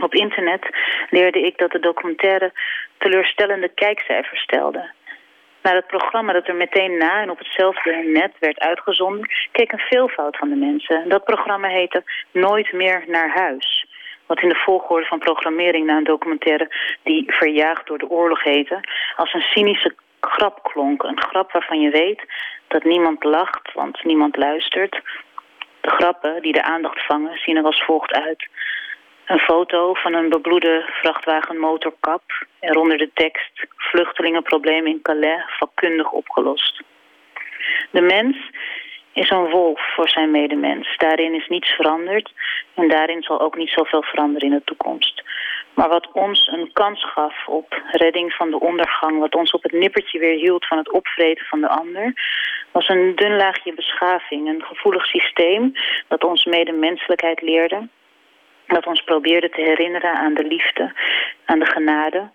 Op 0.00 0.14
internet 0.14 0.76
leerde 1.10 1.40
ik 1.40 1.58
dat 1.58 1.70
de 1.70 1.80
documentaire 1.80 2.52
teleurstellende 2.98 3.68
kijkcijfers 3.68 4.40
stelde. 4.40 4.90
Naar 5.62 5.74
het 5.74 5.86
programma 5.86 6.32
dat 6.32 6.48
er 6.48 6.54
meteen 6.54 6.96
na 6.96 7.22
en 7.22 7.30
op 7.30 7.38
hetzelfde 7.38 7.92
net 7.92 8.32
werd 8.38 8.58
uitgezonden... 8.58 9.28
keek 9.52 9.72
een 9.72 9.78
veelvoud 9.78 10.36
van 10.36 10.48
de 10.48 10.56
mensen. 10.56 11.08
Dat 11.08 11.24
programma 11.24 11.68
heette 11.68 12.02
Nooit 12.30 12.72
meer 12.72 13.04
naar 13.06 13.30
huis. 13.30 13.86
Wat 14.26 14.42
in 14.42 14.48
de 14.48 14.62
volgorde 14.64 15.06
van 15.06 15.18
programmering 15.18 15.86
na 15.86 15.96
een 15.96 16.04
documentaire... 16.04 16.70
die 17.02 17.24
Verjaagd 17.26 17.86
door 17.86 17.98
de 17.98 18.10
oorlog 18.10 18.42
heette... 18.42 18.80
als 19.16 19.34
een 19.34 19.40
cynische 19.40 19.94
grap 20.20 20.62
klonk. 20.62 21.02
Een 21.02 21.22
grap 21.22 21.52
waarvan 21.52 21.80
je 21.80 21.90
weet 21.90 22.22
dat 22.68 22.84
niemand 22.84 23.24
lacht, 23.24 23.72
want 23.72 24.04
niemand 24.04 24.36
luistert. 24.36 25.00
De 25.80 25.90
grappen 25.90 26.42
die 26.42 26.52
de 26.52 26.62
aandacht 26.62 27.06
vangen 27.06 27.38
zien 27.38 27.56
er 27.56 27.64
als 27.64 27.84
volgt 27.84 28.12
uit... 28.12 28.48
Een 29.30 29.38
foto 29.38 29.94
van 29.94 30.14
een 30.14 30.28
bebloede 30.28 30.84
vrachtwagenmotorkap. 31.00 32.22
Eronder 32.60 32.98
de 32.98 33.10
tekst 33.14 33.66
vluchtelingenprobleem 33.76 34.86
in 34.86 35.02
Calais 35.02 35.42
vakkundig 35.58 36.10
opgelost. 36.10 36.82
De 37.90 38.00
mens 38.00 38.36
is 39.12 39.30
een 39.30 39.50
wolf 39.50 39.80
voor 39.94 40.08
zijn 40.08 40.30
medemens. 40.30 40.96
Daarin 40.96 41.34
is 41.34 41.48
niets 41.48 41.68
veranderd 41.68 42.32
en 42.74 42.88
daarin 42.88 43.22
zal 43.22 43.40
ook 43.40 43.56
niet 43.56 43.70
zoveel 43.70 44.02
veranderen 44.02 44.48
in 44.48 44.54
de 44.54 44.64
toekomst. 44.64 45.22
Maar 45.74 45.88
wat 45.88 46.12
ons 46.12 46.46
een 46.46 46.72
kans 46.72 47.04
gaf 47.04 47.46
op 47.46 47.82
redding 47.90 48.32
van 48.32 48.50
de 48.50 48.60
ondergang... 48.60 49.18
wat 49.18 49.34
ons 49.34 49.50
op 49.50 49.62
het 49.62 49.72
nippertje 49.72 50.18
weer 50.18 50.38
hield 50.38 50.66
van 50.66 50.78
het 50.78 50.90
opvreten 50.90 51.46
van 51.46 51.60
de 51.60 51.68
ander... 51.68 52.12
was 52.72 52.88
een 52.88 53.12
dun 53.14 53.36
laagje 53.36 53.74
beschaving, 53.74 54.48
een 54.48 54.62
gevoelig 54.62 55.06
systeem... 55.06 55.72
dat 56.08 56.24
ons 56.24 56.44
medemenselijkheid 56.44 57.40
leerde... 57.40 57.88
dat 58.74 58.86
ons 58.86 59.00
probeerde 59.00 59.48
te 59.48 59.60
herinneren 59.60 60.14
aan 60.14 60.34
de 60.34 60.44
liefde, 60.44 60.92
aan 61.44 61.58
de 61.58 61.66
genade... 61.66 62.30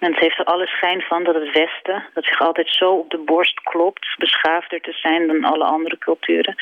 En 0.00 0.10
het 0.10 0.20
heeft 0.20 0.38
er 0.38 0.44
alle 0.44 0.66
schijn 0.66 1.00
van 1.00 1.24
dat 1.24 1.34
het 1.34 1.52
Westen, 1.52 2.04
dat 2.14 2.24
zich 2.24 2.40
altijd 2.40 2.68
zo 2.68 2.92
op 2.92 3.10
de 3.10 3.18
borst 3.18 3.60
klopt, 3.60 4.14
beschaafder 4.18 4.80
te 4.80 4.92
zijn 4.92 5.26
dan 5.26 5.44
alle 5.44 5.64
andere 5.64 5.98
culturen, 5.98 6.54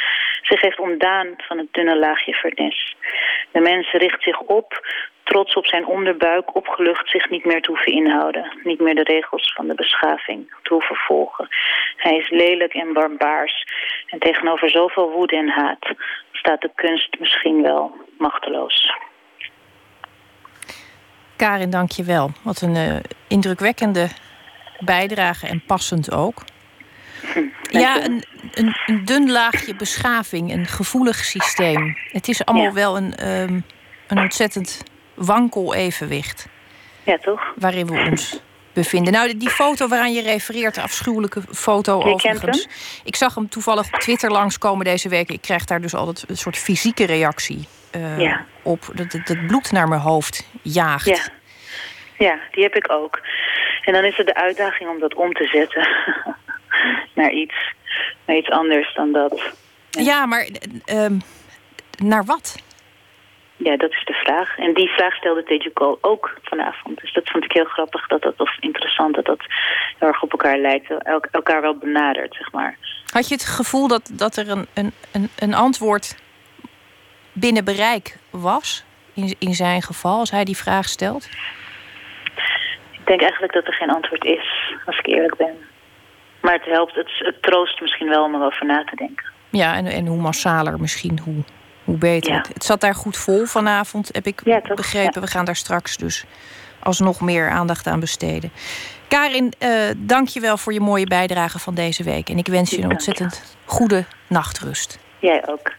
zich 0.43 0.61
heeft 0.61 0.79
ontdaan 0.79 1.35
van 1.37 1.59
het 1.59 1.72
dunne 1.72 1.97
laagje 1.97 2.35
vernis. 2.35 2.97
De 3.53 3.61
mens 3.61 3.93
richt 3.93 4.22
zich 4.22 4.41
op, 4.41 4.87
trots 5.22 5.55
op 5.55 5.66
zijn 5.66 5.87
onderbuik, 5.87 6.55
opgelucht 6.55 7.11
zich 7.11 7.31
niet 7.31 7.45
meer 7.45 7.62
te 7.62 7.70
hoeven 7.70 7.93
inhouden, 7.93 8.59
niet 8.62 8.81
meer 8.81 8.95
de 8.95 9.03
regels 9.03 9.53
van 9.55 9.66
de 9.66 9.74
beschaving 9.74 10.55
te 10.62 10.74
hoeven 10.74 10.97
volgen. 10.97 11.49
Hij 11.97 12.16
is 12.16 12.31
lelijk 12.31 12.74
en 12.74 12.93
barbaars 12.93 13.66
en 14.07 14.18
tegenover 14.18 14.70
zoveel 14.70 15.11
woede 15.11 15.37
en 15.37 15.49
haat 15.49 15.87
staat 16.33 16.61
de 16.61 16.70
kunst 16.74 17.18
misschien 17.18 17.62
wel 17.62 17.97
machteloos. 18.18 19.07
Karin, 21.39 21.70
dank 21.70 21.91
je 21.91 22.03
wel. 22.03 22.30
Wat 22.43 22.61
een 22.61 22.74
uh, 22.74 22.97
indrukwekkende 23.28 24.09
bijdrage 24.78 25.47
en 25.47 25.62
passend 25.66 26.12
ook. 26.12 26.43
Ja, 27.70 28.05
een, 28.05 28.24
een, 28.53 28.76
een, 28.86 29.05
dun 29.05 29.30
laagje 29.30 29.76
beschaving, 29.76 30.53
een 30.53 30.66
gevoelig 30.66 31.24
systeem. 31.24 31.97
Het 32.12 32.28
is 32.28 32.45
allemaal 32.45 32.72
wel 32.72 32.97
een, 32.97 33.28
um, 33.28 33.64
een 34.07 34.18
ontzettend 34.18 34.82
wankel 35.14 35.74
evenwicht. 35.74 36.49
Ja, 37.03 37.18
toch? 37.18 37.41
Waarin 37.57 37.86
we 37.86 38.11
ons 38.11 38.41
bevinden. 38.72 39.12
Nou, 39.12 39.36
die 39.36 39.51
foto 39.51 39.89
waaraan 39.89 40.12
je 40.12 40.22
refereert, 40.22 40.74
de 40.74 40.82
afschuwelijke 40.82 41.43
foto 41.51 41.99
je 41.99 42.05
overigens. 42.05 42.68
Ik 43.05 43.16
zag 43.16 43.34
hem 43.34 43.49
toevallig 43.49 43.93
op 43.93 44.01
Twitter 44.01 44.30
langskomen 44.30 44.84
deze 44.84 45.09
week. 45.09 45.30
Ik 45.30 45.41
krijg 45.41 45.64
daar 45.64 45.80
dus 45.80 45.95
altijd 45.95 46.24
een 46.28 46.36
soort 46.36 46.57
fysieke 46.57 47.05
reactie 47.05 47.68
uh, 47.97 48.18
ja. 48.18 48.45
op. 48.62 48.91
Dat 48.95 49.12
het 49.12 49.47
bloed 49.47 49.72
naar 49.72 49.89
mijn 49.89 50.01
hoofd 50.01 50.51
jaagt. 50.62 51.07
Ja. 51.07 51.22
ja, 52.26 52.39
die 52.51 52.62
heb 52.62 52.74
ik 52.74 52.93
ook. 52.93 53.20
En 53.84 53.93
dan 53.93 54.05
is 54.05 54.16
het 54.16 54.26
de 54.26 54.34
uitdaging 54.34 54.91
om 54.91 54.99
dat 54.99 55.14
om 55.14 55.32
te 55.32 55.47
zetten 55.47 55.89
naar 57.22 57.30
iets, 57.30 57.74
naar 58.24 58.36
iets 58.36 58.51
anders 58.51 58.95
dan 58.95 59.12
dat. 59.12 59.53
Ja, 59.91 60.26
maar 60.26 60.49
uh, 60.93 61.07
naar 62.03 62.24
wat? 62.24 62.57
Ja, 63.57 63.76
dat 63.76 63.91
is 63.91 64.05
de 64.05 64.12
vraag. 64.12 64.59
En 64.59 64.74
die 64.74 64.89
vraag 64.89 65.14
stelde 65.14 65.43
Tejuko 65.43 65.99
ook 66.01 66.39
vanavond. 66.43 67.01
Dus 67.01 67.12
dat 67.12 67.28
vond 67.28 67.45
ik 67.45 67.53
heel 67.53 67.64
grappig, 67.64 68.07
dat 68.07 68.22
dat, 68.22 68.34
of 68.36 68.57
interessant, 68.61 69.14
dat 69.14 69.24
dat 69.24 69.45
heel 69.99 70.09
erg 70.09 70.22
op 70.22 70.30
elkaar 70.30 70.59
lijkt. 70.59 70.91
El 70.91 71.20
elkaar 71.30 71.61
wel 71.61 71.76
benadert, 71.76 72.34
zeg 72.34 72.53
maar. 72.53 72.76
Had 73.12 73.28
je 73.28 73.34
het 73.34 73.45
gevoel 73.45 73.89
dat, 73.89 74.11
dat 74.12 74.36
er 74.36 74.51
een, 74.51 74.66
een, 74.74 74.93
een, 75.12 75.30
een 75.39 75.55
antwoord 75.55 76.16
binnen 77.41 77.64
bereik 77.64 78.18
was? 78.30 78.84
In, 79.14 79.34
in 79.39 79.55
zijn 79.55 79.82
geval, 79.82 80.18
als 80.18 80.30
hij 80.30 80.45
die 80.45 80.57
vraag 80.57 80.89
stelt? 80.89 81.28
Ik 82.91 83.07
denk 83.07 83.20
eigenlijk 83.20 83.53
dat 83.53 83.66
er 83.66 83.72
geen 83.72 83.91
antwoord 83.91 84.24
is, 84.24 84.74
als 84.86 84.99
ik 84.99 85.07
eerlijk 85.07 85.36
ben. 85.36 85.55
Maar 86.41 86.53
het 86.53 86.64
helpt, 86.64 86.95
het, 86.95 87.11
het 87.18 87.43
troost 87.43 87.80
misschien 87.80 88.09
wel 88.09 88.24
om 88.24 88.34
erover 88.34 88.66
na 88.66 88.84
te 88.84 88.97
denken. 88.97 89.30
Ja, 89.51 89.74
en, 89.74 89.86
en 89.86 90.07
hoe 90.07 90.20
massaler 90.20 90.80
misschien, 90.80 91.18
hoe, 91.24 91.45
hoe 91.84 91.97
beter. 91.97 92.32
Ja. 92.32 92.45
Het 92.53 92.64
zat 92.64 92.80
daar 92.80 92.95
goed 92.95 93.16
vol 93.16 93.45
vanavond, 93.45 94.11
heb 94.12 94.26
ik 94.26 94.43
begrepen. 94.74 95.20
We 95.20 95.26
gaan 95.26 95.45
daar 95.45 95.57
straks 95.57 95.97
dus 95.97 96.24
alsnog 96.82 97.20
meer 97.20 97.51
aandacht 97.51 97.86
aan 97.86 98.01
besteden. 98.01 98.53
Karin, 99.09 99.53
uh, 99.59 99.70
dank 99.97 100.28
je 100.28 100.41
wel 100.41 100.57
voor 100.57 100.72
je 100.72 100.80
mooie 100.80 101.07
bijdrage 101.07 101.59
van 101.59 101.74
deze 101.74 102.03
week. 102.03 102.28
En 102.28 102.39
ik 102.39 102.47
wens 102.47 102.70
je 102.70 102.82
een 102.82 102.91
ontzettend 102.91 103.57
goede 103.64 104.05
nachtrust. 104.26 104.99
Jij 105.18 105.49
ook. 105.49 105.72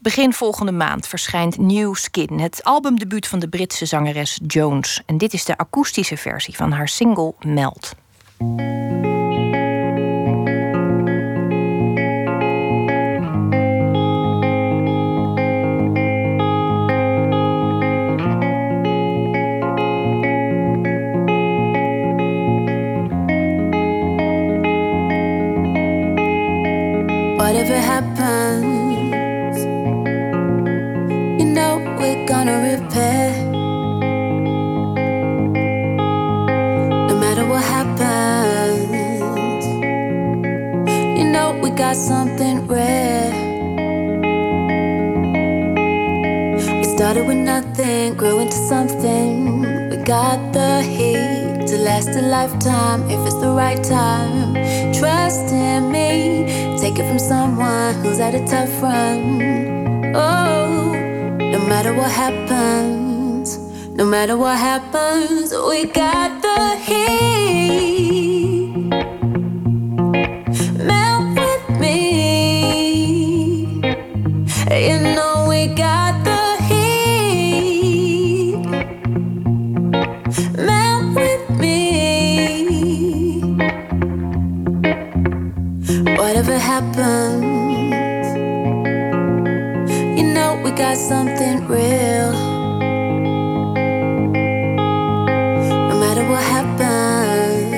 Begin 0.00 0.32
volgende 0.32 0.72
maand 0.72 1.06
verschijnt 1.06 1.58
New 1.58 1.94
Skin, 1.94 2.40
het 2.40 2.64
albumdebuut 2.64 3.26
van 3.26 3.38
de 3.38 3.48
Britse 3.48 3.86
zangeres 3.86 4.40
Jones. 4.46 5.02
En 5.06 5.18
dit 5.18 5.32
is 5.32 5.44
de 5.44 5.56
akoestische 5.56 6.16
versie 6.16 6.56
van 6.56 6.72
haar 6.72 6.88
single 6.88 7.34
Melt. 7.46 7.94
Whatever 27.36 27.80
happens, 27.80 28.67
gonna 32.28 32.58
repair. 32.70 33.32
No 37.08 37.14
matter 37.24 37.44
what 37.48 37.64
happens, 37.64 39.64
you 41.18 41.24
know 41.32 41.58
we 41.62 41.70
got 41.70 41.96
something 41.96 42.66
rare. 42.66 43.32
We 46.78 46.84
started 46.84 47.26
with 47.26 47.38
nothing, 47.38 48.14
grew 48.14 48.40
into 48.40 48.60
something. 48.72 49.62
We 49.90 49.96
got 49.96 50.52
the 50.52 50.82
heat 50.82 51.66
to 51.68 51.78
last 51.78 52.10
a 52.10 52.20
lifetime 52.20 53.10
if 53.10 53.20
it's 53.26 53.40
the 53.40 53.52
right 53.52 53.82
time. 53.82 54.52
Trust 54.92 55.50
in 55.52 55.90
me 55.90 56.08
Take 56.78 57.00
it 57.00 57.08
from 57.08 57.18
someone 57.18 57.94
who's 57.96 58.18
had 58.18 58.34
a 58.34 58.46
tough 58.46 58.80
run. 58.80 59.42
Oh, 60.14 60.67
matter 61.78 61.94
what 61.94 62.10
happens, 62.10 63.56
no 63.90 64.04
matter 64.04 64.36
what 64.36 64.58
happens, 64.58 65.54
we 65.68 65.84
got 65.84 66.42
the 66.42 66.76
heat. 66.84 68.07
Know 90.98 91.08
something 91.08 91.66
real. 91.68 92.32
No 95.88 95.98
matter 95.98 96.24
what 96.28 96.42
happens, 96.42 97.72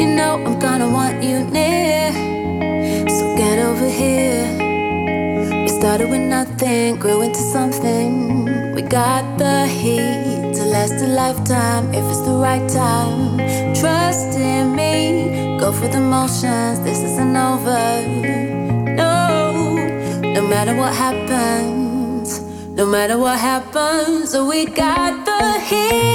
you 0.00 0.14
know 0.14 0.34
I'm 0.46 0.58
gonna 0.58 0.90
want 0.90 1.22
you 1.22 1.44
near. 1.44 2.12
So 3.08 3.36
get 3.36 3.58
over 3.58 3.88
here. 3.88 4.46
We 5.62 5.68
started 5.68 6.10
with 6.10 6.20
nothing, 6.20 6.96
grew 6.96 7.22
into 7.22 7.40
something. 7.40 8.74
We 8.74 8.82
got 8.82 9.38
the 9.38 9.66
heat 9.66 10.54
to 10.54 10.64
last 10.64 10.94
a 10.94 11.06
lifetime 11.06 11.92
if 11.94 12.04
it's 12.10 12.20
the 12.20 12.36
right 12.48 12.68
time. 12.68 13.38
Trust 13.74 14.38
in 14.38 14.74
me. 14.74 15.58
Go 15.58 15.72
for 15.72 15.88
the 15.88 16.00
motions, 16.00 16.80
this 16.80 16.98
isn't 16.98 17.36
over. 17.36 18.31
Matter 20.52 20.76
what 20.76 20.94
happens, 20.94 22.42
no 22.76 22.84
matter 22.84 23.16
what 23.16 23.38
happens, 23.38 24.36
we 24.36 24.66
got 24.66 25.24
the 25.24 25.60
heat. 25.60 26.11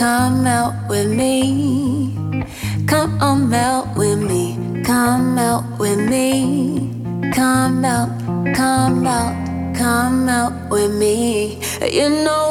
Come 0.00 0.46
out 0.46 0.88
with 0.88 1.12
me. 1.12 2.14
Come 2.86 3.20
on, 3.20 3.50
melt 3.50 3.86
with 3.98 4.18
me. 4.18 4.56
Come 4.82 5.38
out 5.38 5.78
with 5.78 5.98
me. 6.08 6.90
Come 7.34 7.84
out, 7.84 8.08
come 8.54 9.06
out, 9.06 9.34
come 9.76 10.26
out 10.26 10.54
with 10.70 10.94
me. 10.96 11.60
You 11.82 12.08
know 12.24 12.49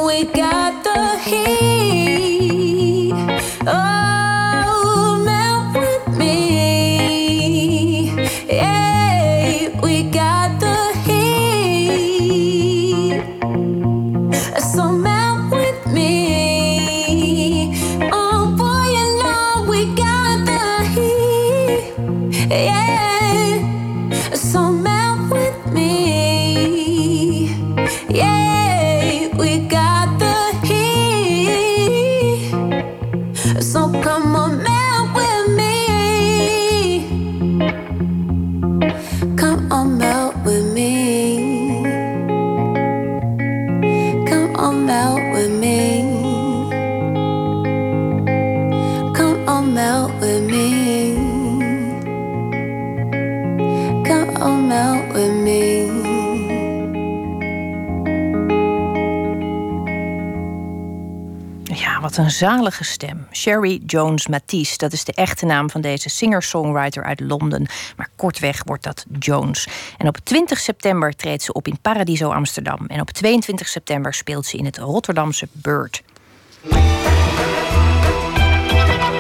stem. 62.72 63.28
Sherry 63.32 63.82
Jones 63.86 64.28
Matisse, 64.28 64.78
dat 64.78 64.94
is 64.94 65.04
de 65.04 65.14
echte 65.14 65.46
naam 65.46 65.70
van 65.70 65.82
deze 65.82 66.10
singer-songwriter 66.10 67.04
uit 67.04 67.20
Londen. 67.20 67.68
Maar 67.96 68.10
kortweg 68.16 68.62
wordt 68.66 68.84
dat 68.84 69.06
Jones. 69.20 69.68
En 69.98 70.08
op 70.08 70.18
20 70.24 70.60
september 70.60 71.16
treedt 71.16 71.44
ze 71.44 71.54
op 71.54 71.68
in 71.68 71.80
Paradiso 71.82 72.32
Amsterdam. 72.32 72.86
En 72.88 73.02
op 73.02 73.10
22 73.10 73.68
september 73.68 74.14
speelt 74.14 74.46
ze 74.46 74.58
in 74.58 74.66
het 74.66 74.78
Rotterdamse 74.78 75.48
Bird. 75.52 76.04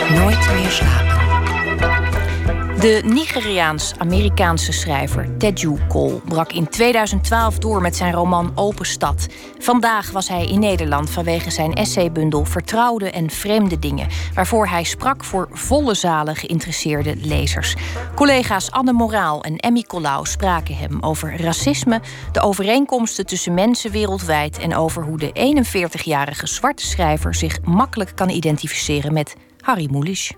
Nooit 0.10 0.54
meer 0.54 0.70
slapen. 0.70 1.28
De 2.80 3.01
Nigeriaans-Amerikaanse 3.05 4.71
schrijver 4.71 5.38
Teju 5.38 5.77
Cole 5.88 6.21
brak 6.25 6.51
in 6.51 6.67
2012 6.67 7.57
door 7.57 7.82
met 7.82 7.95
zijn 7.95 8.13
roman 8.13 8.51
Open 8.55 8.86
Stad. 8.86 9.27
Vandaag 9.57 10.11
was 10.11 10.27
hij 10.27 10.45
in 10.45 10.59
Nederland 10.59 11.09
vanwege 11.09 11.49
zijn 11.49 11.73
essaybundel 11.73 12.45
Vertrouwde 12.45 13.11
en 13.11 13.30
Vreemde 13.30 13.80
Dingen, 13.80 14.07
waarvoor 14.34 14.67
hij 14.67 14.84
sprak 14.84 15.23
voor 15.23 15.47
volle 15.51 15.93
zalen 15.93 16.36
geïnteresseerde 16.36 17.15
lezers. 17.15 17.75
Collega's 18.15 18.71
Anne 18.71 18.93
Moraal 18.93 19.43
en 19.43 19.57
Emmy 19.57 19.82
Colau 19.82 20.25
spraken 20.25 20.75
hem 20.75 20.97
over 21.01 21.41
racisme, 21.41 22.01
de 22.32 22.41
overeenkomsten 22.41 23.25
tussen 23.25 23.53
mensen 23.53 23.91
wereldwijd 23.91 24.57
en 24.57 24.75
over 24.75 25.03
hoe 25.03 25.17
de 25.17 25.55
41-jarige 25.63 26.47
zwarte 26.47 26.86
schrijver 26.86 27.36
zich 27.36 27.61
makkelijk 27.61 28.11
kan 28.15 28.30
identificeren 28.30 29.13
met 29.13 29.36
Harry 29.61 29.88
Mulisch. 29.91 30.34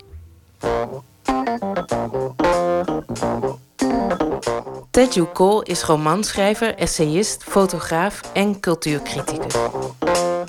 Teju 4.92 5.28
Cole 5.34 5.66
is 5.66 5.84
romanschrijver, 5.84 6.76
essayist, 6.76 7.44
fotograaf 7.44 8.22
en 8.34 8.60
cultuurcriticus. 8.60 9.54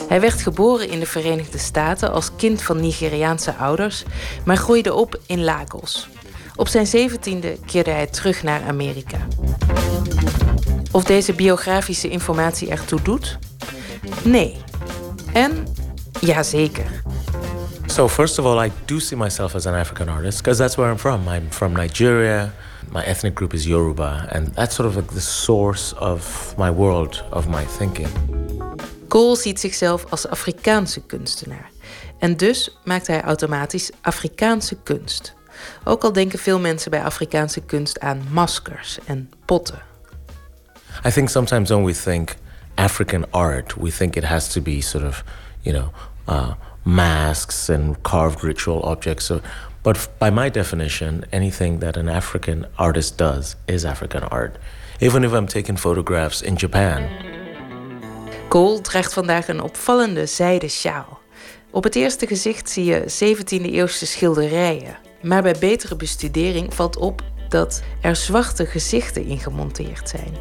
Hij 0.09 0.21
werd 0.21 0.43
geboren 0.43 0.89
in 0.89 1.01
de 1.01 1.07
Verenigde 1.07 1.59
Staten 1.59 2.13
als 2.13 2.31
kind 2.37 2.63
van 2.63 2.81
Nigeriaanse 2.81 3.55
ouders, 3.55 4.05
maar 4.45 4.57
groeide 4.57 4.95
op 4.95 5.21
in 5.27 5.45
Lagos. 5.45 6.09
Op 6.57 6.69
zijn 6.69 6.87
zeventiende 6.87 7.59
keerde 7.67 7.91
hij 7.91 8.07
terug 8.07 8.43
naar 8.43 8.63
Amerika. 8.63 9.19
Of 10.93 11.05
deze 11.05 11.33
biografische 11.33 12.09
informatie 12.09 12.71
ertoe 12.71 13.03
doet? 13.03 13.39
Nee. 14.25 14.57
En 15.33 15.67
jazeker. 16.21 16.92
So 17.93 18.09
first 18.09 18.39
of 18.39 18.47
all, 18.47 18.59
I 18.59 18.71
do 18.87 19.01
see 19.01 19.17
myself 19.17 19.55
as 19.55 19.67
an 19.67 19.75
African 19.75 20.09
artist 20.09 20.39
because 20.39 20.57
that's 20.57 20.79
where 20.79 20.89
I'm 20.91 20.97
from. 20.97 21.29
I'm 21.29 21.51
from 21.51 21.75
Nigeria. 21.75 22.51
My 22.91 23.05
ethnic 23.05 23.35
group 23.35 23.53
is 23.53 23.67
Yoruba, 23.67 24.29
and 24.33 24.47
that's 24.55 24.75
sort 24.77 24.89
of 24.89 24.97
like 24.97 25.13
the 25.13 25.21
source 25.21 25.93
of 26.01 26.55
my 26.57 26.71
world, 26.71 27.23
of 27.33 27.49
my 27.49 27.67
thinking. 27.67 28.09
Cole 29.09 29.37
ziet 29.37 29.61
zichzelf 29.61 30.05
als 30.11 30.29
Afrikaanse 30.29 31.01
kunstenaar. 31.01 31.71
En 32.19 32.37
dus 32.37 32.79
maakt 32.85 33.07
hij 33.07 33.23
automatisch 33.23 33.91
Afrikaanse 34.01 34.77
kunst. 34.83 35.35
Ook 35.85 36.03
al 36.03 36.13
denken 36.13 36.39
veel 36.39 36.61
mensen 36.61 36.91
bij 36.91 37.03
Afrikaanse 37.03 37.61
kunst 37.61 38.01
aan 38.01 38.23
maskers 38.31 38.99
en 39.07 39.31
potten. 39.45 39.83
I 41.07 41.11
think 41.11 41.29
sometimes 41.29 41.69
when 41.71 41.85
we 41.85 41.93
think 41.93 42.35
African 42.75 43.31
art, 43.31 43.75
we 43.75 43.91
think 43.91 44.17
it 44.17 44.25
has 44.25 44.49
to 44.49 44.61
be 44.61 44.81
sort 44.81 45.05
of, 45.05 45.25
you 45.61 45.79
know, 45.79 45.93
uh, 46.29 46.53
masks 46.85 47.71
and 47.71 48.03
carved 48.03 48.43
ritual 48.43 48.83
objects. 48.83 49.25
So, 49.27 49.41
but 49.83 50.09
by 50.19 50.31
my 50.31 50.51
definition, 50.51 51.25
anything 51.31 51.81
that 51.81 51.97
an 51.97 52.09
African 52.09 52.67
artist 52.77 53.17
does 53.17 53.57
is 53.67 53.85
African 53.85 54.23
art. 54.23 54.59
Even 55.01 55.25
if 55.25 55.33
I'm 55.33 55.47
taking 55.47 55.79
photographs 55.79 56.43
in 56.43 56.55
Japan, 56.55 57.09
Cole 58.49 58.81
draagt 58.81 59.13
vandaag 59.13 59.49
een 59.49 59.63
opvallende 59.63 60.27
zijden 60.27 60.71
sjaal. 60.71 61.21
Op 61.71 61.85
het 61.85 61.95
eerste 61.95 62.27
gezicht 62.27 62.71
zie 62.71 62.85
je 62.85 63.01
17e-eeuwse 63.03 64.07
schilderijen. 64.07 64.99
Maar 65.23 65.43
bij 65.43 65.57
betere 65.61 65.97
bestudering 65.97 66.75
valt 66.75 66.97
op 66.97 67.23
dat 67.49 67.83
er 68.01 68.17
zwarte 68.17 68.67
gezichten 68.67 69.25
in 69.25 69.39
gemonteerd 69.39 70.09
zijn. 70.09 70.37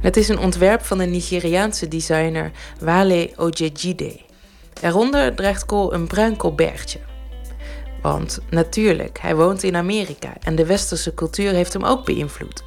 Het 0.00 0.16
is 0.16 0.28
een 0.28 0.38
ontwerp 0.38 0.84
van 0.84 0.98
de 0.98 1.04
Nigeriaanse 1.04 1.88
designer 1.88 2.50
Wale 2.78 3.30
Ojejide. 3.36 4.20
Eronder 4.80 5.34
draagt 5.34 5.66
Cole 5.66 5.94
een 5.94 6.06
bruin 6.06 6.36
colbertje. 6.36 6.98
Want 8.02 8.38
natuurlijk, 8.50 9.18
hij 9.20 9.36
woont 9.36 9.62
in 9.62 9.76
Amerika 9.76 10.32
en 10.42 10.54
de 10.54 10.66
westerse 10.66 11.14
cultuur 11.14 11.52
heeft 11.52 11.72
hem 11.72 11.84
ook 11.84 12.04
beïnvloed. 12.04 12.62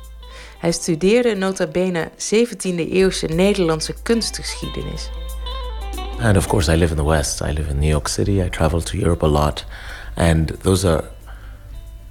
Hij 0.60 0.72
studeerde 0.72 1.36
nota 1.36 1.68
bene 1.68 2.10
17e-eeuwse 2.12 3.34
Nederlandse 3.34 3.94
kunstgeschiedenis. 4.04 5.10
And 6.20 6.38
of 6.38 6.48
course, 6.48 6.74
I 6.74 6.76
live 6.76 6.92
in 6.92 6.98
the 6.98 7.06
West. 7.06 7.42
I 7.42 7.52
live 7.52 7.70
in 7.70 7.80
New 7.80 7.90
York 7.90 8.08
City. 8.08 8.42
I 8.42 8.50
travel 8.50 8.82
to 8.82 8.98
Europe 8.98 9.26
a 9.26 9.30
lot. 9.30 9.66
And 10.16 10.62
those 10.62 10.88
are 10.88 11.04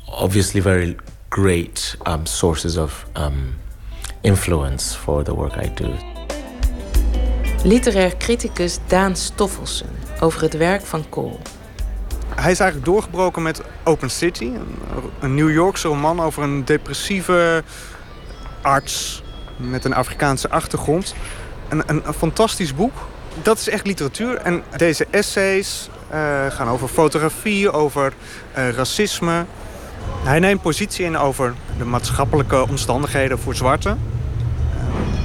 obviously 0.07 0.63
very 0.63 0.97
great 1.29 1.97
um, 2.07 2.27
sources 2.27 2.77
of 2.77 3.07
um, 3.17 3.55
influence 4.23 4.95
for 4.95 5.25
the 5.25 5.35
work 5.35 5.57
I 5.57 5.69
do. 5.75 6.12
Literair 7.65 8.17
criticus 8.17 8.79
Daan 8.87 9.17
Stoffelsen 9.17 9.87
over 10.21 10.43
het 10.43 10.57
werk 10.57 10.83
van 10.83 11.09
Cole. 11.09 11.37
Hij 12.35 12.51
is 12.51 12.61
eigenlijk 12.61 12.91
doorgebroken 12.91 13.43
met 13.43 13.63
Open 13.85 14.11
City, 14.11 14.51
een, 15.21 15.35
New 15.35 15.51
Yorkse 15.51 15.89
roman 15.89 16.21
over 16.21 16.43
een 16.43 16.65
depressieve 16.65 17.63
arts 18.63 19.23
met 19.57 19.85
een 19.85 19.95
Afrikaanse 19.95 20.51
achtergrond. 20.51 21.15
Een, 21.69 21.83
een, 21.87 22.03
een 22.07 22.15
fantastisch 22.15 22.75
boek. 22.75 22.93
Dat 23.43 23.59
is 23.59 23.69
echt 23.69 23.87
literatuur. 23.87 24.37
En 24.37 24.63
deze 24.77 25.07
essays 25.11 25.89
eh, 26.09 26.47
gaan 26.49 26.69
over 26.69 26.89
fotografie, 26.89 27.73
over 27.73 28.13
eh, 28.53 28.69
racisme. 28.71 29.45
Hij 30.23 30.39
neemt 30.39 30.63
positie 30.63 31.05
in 31.05 31.17
over 31.17 31.55
de 31.79 31.85
maatschappelijke 31.85 32.69
omstandigheden 32.69 33.39
voor 33.39 33.55
zwarten. 33.55 34.22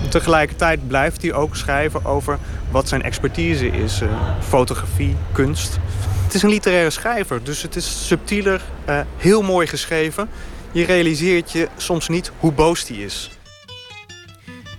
Tegelijkertijd 0.09 0.87
blijft 0.87 1.21
hij 1.21 1.33
ook 1.33 1.55
schrijven 1.55 2.05
over 2.05 2.39
wat 2.71 2.87
zijn 2.87 3.01
expertise 3.01 3.67
is. 3.67 4.01
eh, 4.01 4.09
fotografie, 4.39 5.15
kunst. 5.31 5.77
Het 6.23 6.33
is 6.33 6.43
een 6.43 6.49
literaire 6.49 6.89
schrijver, 6.89 7.43
dus 7.43 7.61
het 7.61 7.75
is 7.75 8.07
subtieler, 8.07 8.61
eh, 8.85 8.99
heel 9.17 9.41
mooi 9.41 9.67
geschreven. 9.67 10.29
Je 10.71 10.85
realiseert 10.85 11.51
je 11.51 11.67
soms 11.77 12.07
niet 12.07 12.31
hoe 12.39 12.51
boos 12.51 12.87
hij 12.87 12.97
is. 12.97 13.31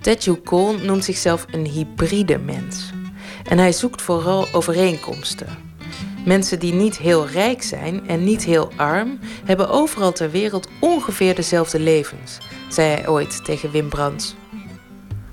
Teju 0.00 0.40
Cole 0.44 0.78
noemt 0.78 1.04
zichzelf 1.04 1.46
een 1.50 1.66
hybride 1.66 2.38
mens. 2.38 2.90
En 3.44 3.58
hij 3.58 3.72
zoekt 3.72 4.02
vooral 4.02 4.48
overeenkomsten. 4.52 5.46
Mensen 6.24 6.58
die 6.58 6.72
niet 6.72 6.98
heel 6.98 7.26
rijk 7.26 7.62
zijn 7.62 8.08
en 8.08 8.24
niet 8.24 8.44
heel 8.44 8.72
arm, 8.76 9.18
hebben 9.44 9.68
overal 9.68 10.12
ter 10.12 10.30
wereld 10.30 10.68
ongeveer 10.80 11.34
dezelfde 11.34 11.80
levens, 11.80 12.38
zei 12.68 12.88
hij 12.88 13.08
ooit 13.08 13.44
tegen 13.44 13.70
Wim 13.70 13.88
Brands. 13.88 14.34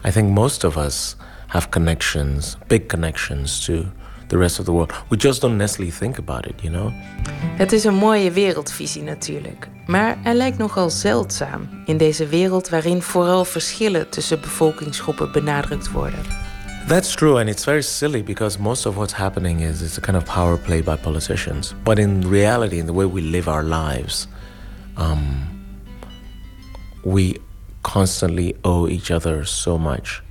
I 0.06 0.12
think 0.12 0.30
most 0.30 0.64
of 0.64 0.78
us 0.78 1.16
have 1.48 1.70
connections, 1.70 2.58
big 2.68 2.88
connections 2.88 3.66
to 3.66 3.86
the 4.28 4.38
rest 4.38 4.60
of 4.60 4.66
the 4.66 4.72
world. 4.72 4.94
We 5.10 5.18
just 5.18 5.42
don't 5.42 5.58
necessarily 5.58 5.92
think 5.92 6.18
about 6.18 6.46
it, 6.46 6.62
you 6.62 6.74
know? 6.74 6.92
Het 7.58 7.72
is 7.72 7.84
een 7.84 7.96
mooie 7.96 8.32
wereldvisie 8.32 9.02
natuurlijk. 9.02 9.68
Maar 9.88 10.18
hij 10.22 10.34
lijkt 10.34 10.58
nogal 10.58 10.90
zeldzaam 10.90 11.70
in 11.86 11.98
deze 11.98 12.28
wereld 12.28 12.70
waarin 12.70 13.02
vooral 13.02 13.46
verschillen 13.46 14.10
tussen 14.10 14.42
bevolkingsgroepen 14.42 15.32
benadrukt 15.32 15.92
worden. 15.92 16.20
That's 16.88 17.16
true, 17.16 17.40
and 17.40 17.50
it's 17.50 17.64
very 17.64 17.82
silly 17.82 18.24
because 18.24 18.60
most 18.60 18.86
of 18.86 18.96
what's 18.96 19.14
happening 19.14 19.62
is 19.62 19.82
it's 19.82 19.98
a 19.98 20.02
kind 20.02 20.18
of 20.18 20.24
power 20.24 20.58
play 20.58 20.84
by 20.84 20.96
politicians. 20.96 21.74
But 21.84 22.00
in 22.00 22.30
reality, 22.30 22.78
in 22.78 22.86
the 22.86 22.94
way 22.94 23.12
we 23.12 23.22
live 23.22 23.50
our 23.50 23.64
lives, 23.64 24.28
um, 24.98 25.20
we 27.04 27.40
constantly 27.92 28.56
owe 28.64 28.88
each 28.88 29.12
other 29.12 29.46
so 29.46 29.78
much. 29.78 30.24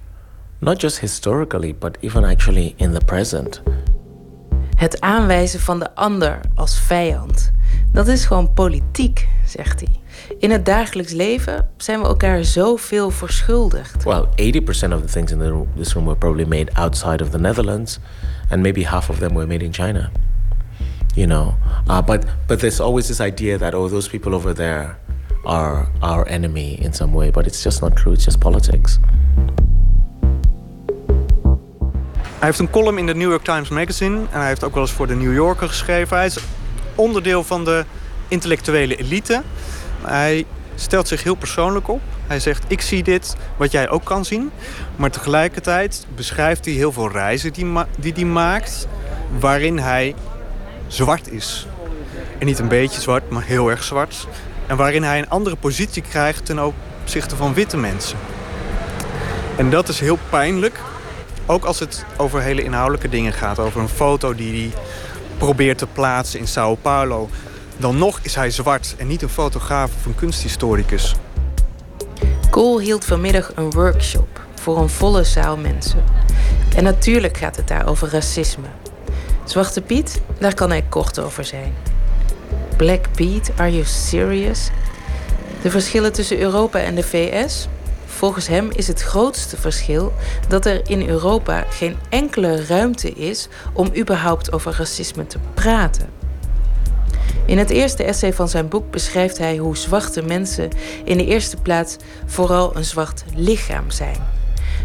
Not 0.61 0.81
just 0.81 0.99
historically, 0.99 1.73
but 1.73 1.97
even 2.01 2.25
actually 2.25 2.75
in 2.77 2.93
the 2.93 3.05
present. 3.05 3.63
Het 4.77 5.01
aanwijzen 5.01 5.61
van 5.61 5.79
de 5.79 5.95
ander 5.95 6.41
als 6.55 6.79
vijand. 6.79 7.53
Dat 7.93 8.07
is 8.09 8.25
gewoon 8.25 8.53
politiek, 8.53 9.29
zegt 9.47 9.81
hij. 9.81 10.01
In 10.39 10.51
het 10.51 10.65
dagelijks 10.65 11.13
leven 11.13 11.69
zijn 11.77 12.01
we 12.01 12.07
elkaar 12.07 12.45
zoveel 12.45 13.11
verschuldigd. 13.11 14.05
Well, 14.05 14.27
80% 14.27 14.93
of 14.93 15.01
the 15.01 15.13
things 15.13 15.33
in 15.33 15.39
the, 15.39 15.63
this 15.77 15.93
room 15.93 16.05
were 16.05 16.19
probably 16.19 16.45
made 16.45 16.73
outside 16.73 17.23
of 17.23 17.31
the 17.31 17.39
Netherlands, 17.39 17.99
and 18.51 18.63
maybe 18.63 18.87
half 18.87 19.11
of 19.11 19.19
them 19.19 19.35
were 19.35 19.47
made 19.47 19.65
in 19.65 19.73
China. 19.73 20.11
You 21.15 21.27
know, 21.27 21.55
uh, 21.89 22.03
but 22.03 22.25
but 22.47 22.59
there's 22.59 22.81
always 22.81 23.07
this 23.07 23.21
idea 23.21 23.59
that 23.59 23.75
oh, 23.75 23.89
those 23.89 24.09
people 24.09 24.35
over 24.35 24.55
there 24.55 24.97
are 25.45 25.87
our 26.01 26.27
enemy 26.27 26.77
in 26.81 26.93
some 26.93 27.13
way, 27.17 27.31
but 27.31 27.47
it's 27.47 27.63
just 27.63 27.81
not 27.81 27.97
true. 27.97 28.13
It's 28.13 28.25
just 28.25 28.39
politics. 28.39 28.99
Hij 32.23 32.53
heeft 32.53 32.59
een 32.59 32.71
column 32.71 32.99
in 32.99 33.07
de 33.07 33.15
New 33.15 33.31
York 33.31 33.45
Times 33.45 33.69
Magazine 33.69 34.17
en 34.17 34.39
hij 34.39 34.47
heeft 34.47 34.65
ook 34.65 34.75
wel 34.75 34.83
eens 34.83 34.93
voor 34.93 35.07
de 35.07 35.15
New 35.15 35.35
Yorker 35.35 35.69
geschreven. 35.69 36.17
Hij 36.17 36.27
is 36.27 36.39
onderdeel 36.95 37.45
van 37.45 37.65
de 37.65 37.85
intellectuele 38.29 38.97
elite. 38.97 39.43
Hij 40.03 40.45
stelt 40.75 41.09
zich 41.09 41.23
heel 41.23 41.35
persoonlijk 41.35 41.89
op. 41.89 42.01
Hij 42.27 42.41
zegt, 42.41 42.65
ik 42.69 42.81
zie 42.81 43.03
dit 43.03 43.37
wat 43.57 43.73
jij 43.73 43.89
ook 43.89 44.05
kan 44.05 44.25
zien. 44.25 44.51
Maar 44.97 45.11
tegelijkertijd 45.11 46.07
beschrijft 46.15 46.65
hij 46.65 46.75
heel 46.75 46.93
veel 46.93 47.11
reizen 47.11 47.53
die 47.53 47.67
hij 47.67 47.87
die 47.99 48.13
die 48.13 48.27
maakt... 48.27 48.87
waarin 49.39 49.79
hij 49.79 50.15
zwart 50.87 51.31
is. 51.31 51.67
En 52.39 52.47
niet 52.47 52.59
een 52.59 52.69
beetje 52.69 53.01
zwart, 53.01 53.31
maar 53.31 53.45
heel 53.45 53.71
erg 53.71 53.83
zwart. 53.83 54.27
En 54.67 54.77
waarin 54.77 55.03
hij 55.03 55.19
een 55.19 55.29
andere 55.29 55.57
positie 55.57 56.03
krijgt 56.03 56.47
ten 56.47 56.65
opzichte 56.65 57.37
van 57.37 57.55
witte 57.55 57.77
mensen. 57.77 58.19
En 59.57 59.71
dat 59.71 59.89
is 59.89 60.01
heel 60.01 60.19
pijnlijk. 60.31 60.81
Ook 61.47 61.65
als 61.65 61.79
het 61.79 62.05
over 62.17 62.41
hele 62.41 62.63
inhoudelijke 62.63 63.09
dingen 63.09 63.33
gaat. 63.33 63.59
Over 63.59 63.81
een 63.81 63.89
foto 63.89 64.35
die 64.35 64.71
hij 64.71 64.81
probeert 65.39 65.79
te 65.79 65.87
plaatsen 65.87 66.41
in 66.41 66.49
Sao 66.49 66.75
Paulo. 66.75 67.29
Dan 67.77 67.99
nog 67.99 68.19
is 68.23 68.35
hij 68.35 68.51
zwart 68.51 68.95
en 68.99 69.07
niet 69.07 69.23
een 69.23 69.29
fotograaf 69.29 69.91
of 69.97 70.07
een 70.07 70.15
kunsthistoricus. 70.15 71.15
Cole 72.51 72.83
hield 72.83 73.05
vanmiddag 73.05 73.53
een 73.55 73.71
workshop 73.71 74.41
voor 74.55 74.79
een 74.79 74.89
volle 74.89 75.25
zaal 75.25 75.57
mensen. 75.57 76.05
En 76.77 76.85
natuurlijk 76.85 77.37
gaat 77.37 77.57
het 77.57 77.69
daar 77.69 77.87
over 77.87 78.09
racisme. 78.09 78.67
Zwarte 79.45 79.81
Piet, 79.81 80.21
daar 80.39 80.55
kan 80.55 80.71
hij 80.71 80.83
kort 80.89 81.19
over 81.19 81.45
zijn. 81.45 81.94
Black 82.77 83.13
Pete, 83.15 83.53
are 83.57 83.73
you 83.73 83.85
serious? 83.85 84.71
De 85.63 85.71
verschillen 85.71 86.13
tussen 86.13 86.39
Europa 86.39 86.79
en 86.79 86.95
de 86.95 87.03
VS? 87.03 87.69
Volgens 88.07 88.47
hem 88.47 88.71
is 88.71 88.87
het 88.87 89.03
grootste 89.03 89.57
verschil 89.57 90.13
dat 90.49 90.67
er 90.67 90.89
in 90.89 91.09
Europa 91.09 91.65
geen 91.71 91.97
enkele 92.09 92.67
ruimte 92.67 93.13
is 93.13 93.49
om 93.73 93.91
überhaupt 93.97 94.53
over 94.53 94.75
racisme 94.79 95.27
te 95.27 95.39
praten. 95.55 96.09
In 97.47 97.59
het 97.59 97.71
eerste 97.71 98.05
essay 98.05 98.33
van 98.33 98.49
zijn 98.49 98.69
boek 98.69 98.91
beschrijft 98.91 99.39
hij 99.39 99.57
hoe 99.57 99.77
zwarte 99.77 100.23
mensen 100.23 100.71
in 101.05 101.17
de 101.17 101.25
eerste 101.25 101.57
plaats 101.57 101.97
vooral 102.27 102.77
een 102.77 102.85
zwart 102.85 103.25
lichaam 103.35 103.91
zijn. 103.91 104.17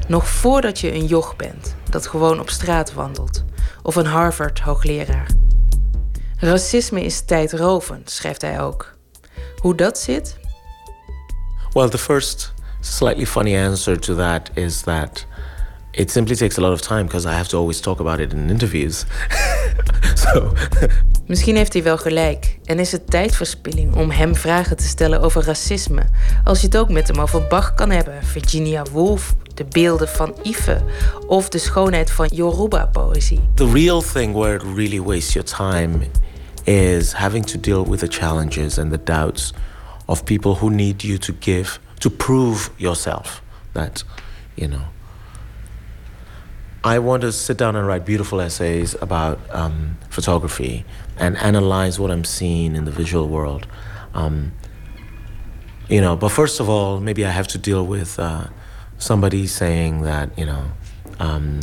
Nog 0.07 0.29
voordat 0.29 0.79
je 0.79 0.93
een 0.93 1.05
joch 1.05 1.35
bent 1.35 1.75
dat 1.89 2.07
gewoon 2.07 2.39
op 2.39 2.49
straat 2.49 2.93
wandelt, 2.93 3.43
of 3.83 3.95
een 3.95 4.05
Harvard-hoogleraar. 4.05 5.27
Racisme 6.41 7.03
is 7.03 7.21
tijdrovend, 7.21 8.09
schrijft 8.09 8.41
hij 8.41 8.61
ook. 8.61 8.97
Hoe 9.57 9.75
dat 9.75 9.97
zit? 9.97 10.37
Well, 11.73 11.89
the 11.89 11.97
first 11.97 12.53
slightly 12.79 13.25
funny 13.25 13.57
answer 13.57 13.99
to 13.99 14.15
that 14.15 14.49
is 14.53 14.81
that 14.81 15.25
it 15.91 16.11
simply 16.11 16.35
takes 16.35 16.57
a 16.57 16.61
lot 16.61 16.71
of 16.71 16.81
time 16.81 17.03
because 17.03 17.27
I 17.27 17.31
have 17.31 17.49
to 17.49 17.57
always 17.57 17.79
talk 17.79 17.99
about 17.99 18.19
it 18.19 18.33
in 18.33 18.49
interviews. 18.49 19.05
so. 20.33 20.53
Misschien 21.27 21.55
heeft 21.55 21.73
hij 21.73 21.83
wel 21.83 21.97
gelijk 21.97 22.59
en 22.65 22.79
is 22.79 22.91
het 22.91 23.09
tijdverspilling 23.09 23.95
om 23.95 24.11
hem 24.11 24.35
vragen 24.35 24.77
te 24.77 24.87
stellen 24.87 25.21
over 25.21 25.43
racisme. 25.43 26.03
Als 26.43 26.59
je 26.59 26.65
het 26.65 26.77
ook 26.77 26.89
met 26.89 27.07
hem 27.07 27.19
over 27.19 27.47
Bach 27.47 27.73
kan 27.73 27.89
hebben, 27.89 28.23
Virginia 28.23 28.83
Woolf, 28.91 29.35
de 29.53 29.65
beelden 29.65 30.07
van 30.07 30.35
Ife 30.43 30.81
of 31.27 31.49
de 31.49 31.57
schoonheid 31.57 32.11
van 32.11 32.27
Yoruba-poëzie. 32.33 33.39
The 33.53 33.71
real 33.71 34.01
thing 34.01 34.33
where 34.33 34.55
it 34.55 34.63
really 34.75 35.01
wastes 35.01 35.33
your 35.33 35.47
time 35.47 35.99
is 36.69 37.13
having 37.13 37.43
to 37.43 37.57
deal 37.57 37.83
with 37.83 38.01
the 38.01 38.07
challenges 38.07 38.77
and 38.77 38.91
the 38.91 38.97
doubts 38.99 39.53
of 40.07 40.23
people 40.23 40.53
who 40.55 40.69
need 40.69 41.03
you 41.03 41.17
to 41.17 41.31
give, 41.31 41.79
to 41.99 42.11
prove 42.11 42.69
yourself 42.77 43.41
that, 43.73 44.03
you 44.55 44.67
know. 44.67 44.85
I 46.83 46.99
want 46.99 47.21
to 47.23 47.31
sit 47.31 47.57
down 47.57 47.75
and 47.75 47.87
write 47.87 48.05
beautiful 48.05 48.39
essays 48.39 48.93
about 49.01 49.39
um, 49.49 49.97
photography 50.11 50.85
and 51.17 51.35
analyze 51.37 51.99
what 51.99 52.11
I'm 52.11 52.23
seeing 52.23 52.75
in 52.75 52.85
the 52.85 52.91
visual 52.91 53.27
world. 53.27 53.65
Um, 54.13 54.51
you 55.89 56.01
know, 56.01 56.15
but 56.15 56.29
first 56.29 56.59
of 56.59 56.69
all, 56.69 56.99
maybe 56.99 57.25
I 57.25 57.31
have 57.31 57.47
to 57.47 57.57
deal 57.57 57.83
with 57.83 58.19
uh, 58.19 58.45
somebody 58.99 59.47
saying 59.47 60.03
that, 60.03 60.37
you 60.37 60.45
know, 60.45 60.65
um, 61.19 61.61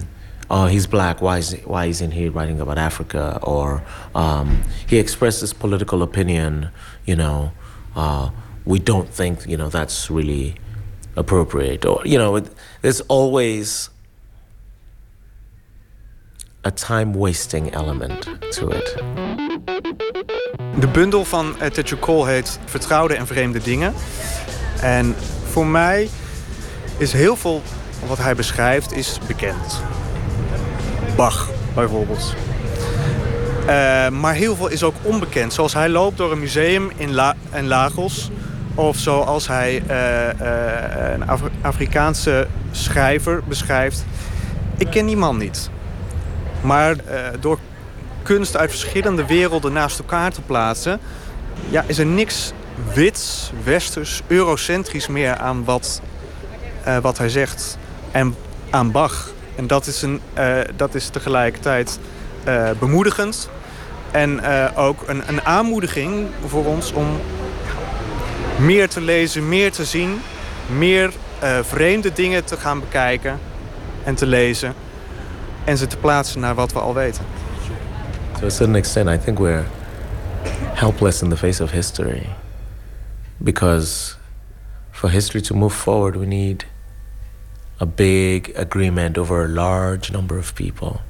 oh, 0.49 0.66
he's 0.66 0.86
black, 0.86 1.20
why, 1.20 1.38
is, 1.38 1.55
why 1.64 1.86
isn't 1.86 2.12
he 2.12 2.28
writing 2.28 2.61
about 2.61 2.78
Africa? 2.78 3.38
Or 3.42 3.82
um, 4.14 4.62
he 4.86 4.99
expresses 4.99 5.53
political 5.53 6.03
opinion, 6.03 6.70
you 7.05 7.16
know, 7.16 7.53
uh, 7.94 8.30
we 8.64 8.78
don't 8.78 9.09
think, 9.09 9.47
you 9.47 9.57
know, 9.57 9.68
that's 9.68 10.11
really 10.11 10.55
appropriate. 11.16 11.84
Or, 11.84 12.01
you 12.05 12.18
know, 12.18 12.36
it, 12.36 12.49
there's 12.82 13.01
always 13.03 13.90
a 16.64 16.70
time-wasting 16.70 17.72
element 17.72 18.28
to 18.53 18.70
it. 18.70 18.97
De 20.80 20.88
bundel 20.88 21.24
van 21.24 21.55
uh, 21.62 21.66
Tetsu 21.66 21.97
Cole 21.97 22.26
heet 22.26 22.59
Vertrouwde 22.64 23.14
en 23.14 23.26
Vreemde 23.26 23.59
Dingen. 23.59 23.94
En 24.80 25.14
voor 25.44 25.66
mij 25.66 26.09
is 26.99 27.12
heel 27.12 27.36
veel 27.36 27.62
wat 28.07 28.18
hij 28.18 28.34
beschrijft 28.34 28.92
is 28.92 29.18
bekend. 29.26 29.82
Bach 31.16 31.48
bijvoorbeeld. 31.74 32.34
Uh, 33.60 34.08
maar 34.08 34.34
heel 34.34 34.56
veel 34.56 34.68
is 34.68 34.82
ook 34.82 34.94
onbekend. 35.02 35.52
Zoals 35.52 35.74
hij 35.74 35.88
loopt 35.88 36.16
door 36.16 36.32
een 36.32 36.38
museum 36.38 36.90
in, 36.96 37.14
La 37.14 37.34
Lagos. 37.62 38.30
Of 38.74 38.96
zoals 38.96 39.46
hij 39.46 39.82
uh, 39.90 41.12
een 41.12 41.28
Af 41.28 41.40
Afrikaanse 41.60 42.46
schrijver 42.70 43.42
beschrijft. 43.48 44.04
Ik 44.76 44.90
ken 44.90 45.06
die 45.06 45.16
man 45.16 45.36
niet. 45.36 45.70
Maar 46.60 46.96
door 47.40 47.58
kunst 48.22 48.56
uit 48.56 48.70
verschillende 48.70 49.26
werelden 49.26 49.72
naast 49.72 49.98
elkaar 49.98 50.32
te 50.32 50.40
plaatsen... 50.40 51.00
Ja, 51.68 51.84
is 51.86 51.98
er 51.98 52.06
niks 52.06 52.52
wits, 52.94 53.52
westers, 53.64 54.22
eurocentrisch 54.26 55.06
meer 55.06 55.36
aan 55.36 55.64
wat, 55.64 56.00
wat 57.02 57.18
hij 57.18 57.28
zegt. 57.28 57.78
En 58.10 58.34
aan 58.70 58.90
Bach. 58.90 59.34
En 59.57 59.66
dat 59.66 59.86
is, 59.86 60.02
een, 60.02 60.20
uh, 60.38 60.59
dat 60.76 60.94
is 60.94 61.09
tegelijkertijd 61.09 61.98
uh, 62.48 62.70
bemoedigend. 62.78 63.50
En 64.11 64.40
ook 64.74 65.04
een, 65.07 65.22
een 65.28 65.42
aanmoediging 65.42 66.26
voor 66.46 66.64
ons 66.64 66.92
om 66.92 67.07
meer 68.59 68.88
te 68.88 69.00
lezen, 69.00 69.48
meer 69.48 69.72
te 69.72 69.84
zien... 69.84 70.20
meer 70.76 71.12
vreemde 71.62 72.12
dingen 72.12 72.44
te 72.44 72.57
gaan 72.57 72.80
bekijken 72.80 73.38
en 74.04 74.14
te 74.14 74.26
lezen... 74.26 74.74
en 75.64 75.78
ze 75.78 75.86
te 75.86 75.96
plaatsen 75.96 76.40
naar 76.40 76.54
wat 76.54 76.72
we 76.72 76.78
al 76.78 76.94
weten. 76.94 77.24
To 78.40 78.46
a 78.46 78.50
certain 78.50 78.74
extent, 78.76 79.09
I 79.09 79.18
think 79.24 79.38
we're 79.38 79.64
helpless 80.74 81.22
in 81.22 81.30
the 81.30 81.36
face 81.36 81.62
of 81.62 81.70
history. 81.70 82.26
Because 83.36 84.14
for 84.90 85.11
history 85.11 85.40
to 85.40 85.54
move 85.54 85.74
forward, 85.76 86.16
we 86.16 86.26
need 86.26 86.66
a 87.81 87.87
big 87.87 88.53
agreement 88.57 89.18
over 89.18 89.45
a 89.45 89.49
large 89.49 90.12
number 90.12 90.39
of 90.39 90.55
people. 90.55 91.01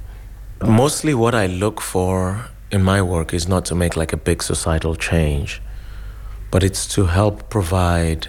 Mostly, 0.61 1.13
what 1.13 1.33
I 1.33 1.47
look 1.47 1.81
for 1.81 2.49
in 2.71 2.83
my 2.83 3.01
work 3.01 3.33
is 3.33 3.47
not 3.47 3.65
to 3.65 3.75
make 3.75 3.95
like 3.95 4.13
a 4.13 4.17
big 4.17 4.41
societal 4.41 4.95
change, 4.95 5.61
but 6.51 6.63
it's 6.63 6.87
to 6.95 7.05
help 7.05 7.49
provide 7.49 8.27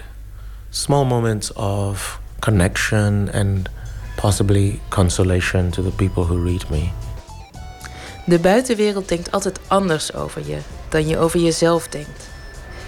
small 0.71 1.05
moments 1.05 1.51
of 1.55 2.19
connection 2.41 3.29
and 3.29 3.69
possibly 4.17 4.79
consolation 4.89 5.71
to 5.71 5.81
the 5.81 5.91
people 5.91 6.23
who 6.23 6.37
read 6.43 6.69
me. 6.69 6.91
De 8.25 8.39
buitenwereld 8.39 9.07
denkt 9.07 9.31
altijd 9.31 9.59
anders 9.67 10.13
over 10.13 10.47
je 10.47 10.57
dan 10.89 11.07
je 11.07 11.17
over 11.17 11.39
jezelf 11.39 11.87
denkt. 11.87 12.27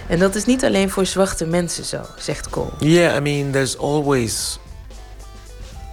En 0.06 0.18
dat 0.18 0.34
is 0.34 0.44
niet 0.44 0.64
alleen 0.64 0.90
voor 0.90 1.06
zwarte 1.06 1.46
mensen 1.46 1.84
zo, 1.84 2.00
zegt 2.18 2.50
Cole. 2.50 2.70
Yeah, 2.78 3.16
I 3.16 3.20
mean, 3.20 3.50
there's 3.50 3.78
always, 3.78 4.58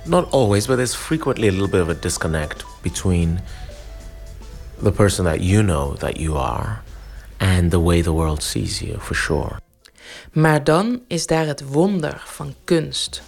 not 0.10 0.28
always, 0.32 0.68
but 0.68 0.78
there's 0.78 0.96
frequently 0.96 1.48
a 1.48 1.52
little 1.52 1.68
bit 1.68 1.82
of 1.82 1.90
a 1.90 1.94
disconnect 1.94 2.64
between 2.84 3.42
the 4.82 4.92
person 4.92 5.26
that 5.26 5.42
you 5.42 5.62
know 5.64 5.94
that 5.96 6.18
you 6.18 6.36
are 6.36 6.82
and 7.40 7.72
the 7.72 7.80
way 7.80 8.02
the 8.02 8.14
world 8.14 8.42
sees 8.42 8.82
you, 8.82 8.98
for 8.98 9.14
sure. 9.16 9.60
Maar 10.34 10.64
dan 10.64 11.02
is 11.08 11.28
daar 11.28 11.46
het 11.46 11.64
wonder 11.68 12.22
van 12.26 12.56
kunst. 12.64 13.22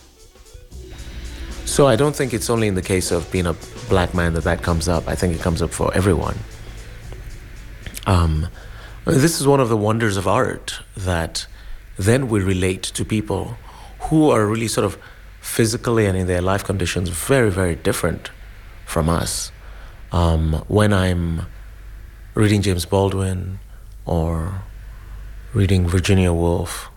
So 1.63 1.87
I 1.87 1.95
don't 1.95 2.15
think 2.15 2.33
it's 2.33 2.49
only 2.49 2.67
in 2.67 2.75
the 2.75 2.81
case 2.81 3.15
of 3.15 3.29
being 3.31 3.47
a 3.47 3.55
black 3.87 4.13
man 4.13 4.33
that 4.33 4.43
that 4.43 4.61
comes 4.61 4.87
up. 4.87 5.07
I 5.07 5.15
think 5.15 5.35
it 5.35 5.41
comes 5.41 5.61
up 5.61 5.73
for 5.73 5.93
everyone. 5.93 6.35
Um, 8.07 8.47
this 9.05 9.39
is 9.39 9.45
one 9.45 9.61
of 9.61 9.69
the 9.69 9.77
wonders 9.77 10.17
of 10.17 10.27
art 10.27 10.79
that 10.97 11.47
then 11.97 12.27
we 12.27 12.39
relate 12.41 12.81
to 12.93 13.05
people 13.05 13.57
who 14.09 14.31
are 14.31 14.45
really 14.45 14.67
sort 14.67 14.85
of 14.85 14.97
physically 15.41 16.05
and 16.05 16.17
in 16.17 16.27
their 16.27 16.41
life 16.41 16.63
conditions 16.63 17.09
very, 17.09 17.51
very 17.51 17.75
different 17.75 18.31
from 18.85 19.09
us. 19.09 19.51
Um, 20.11 20.63
when 20.67 20.93
I'm 20.93 21.47
reading 22.35 22.61
James 22.61 22.85
Baldwin 22.85 23.59
or 24.05 24.61
reading 25.53 25.87
Virginia 25.87 26.31
Woolf, 26.31 26.89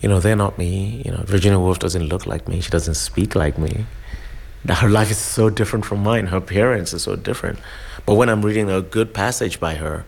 you 0.00 0.08
know, 0.08 0.20
they're 0.20 0.36
not 0.36 0.56
me. 0.56 1.02
You 1.04 1.10
know, 1.10 1.22
Virginia 1.24 1.58
Woolf 1.58 1.78
doesn't 1.78 2.04
look 2.04 2.26
like 2.26 2.48
me. 2.48 2.60
She 2.60 2.70
doesn't 2.70 2.94
speak 2.94 3.34
like 3.34 3.58
me. 3.58 3.86
Her 4.68 4.88
life 4.88 5.10
is 5.10 5.18
so 5.18 5.50
different 5.50 5.84
from 5.84 6.02
mine. 6.02 6.26
Her 6.26 6.38
appearance 6.38 6.92
is 6.92 7.02
so 7.02 7.16
different. 7.16 7.58
But 8.04 8.14
when 8.14 8.28
I'm 8.28 8.42
reading 8.42 8.70
a 8.70 8.82
good 8.82 9.12
passage 9.12 9.58
by 9.58 9.74
her, 9.74 10.04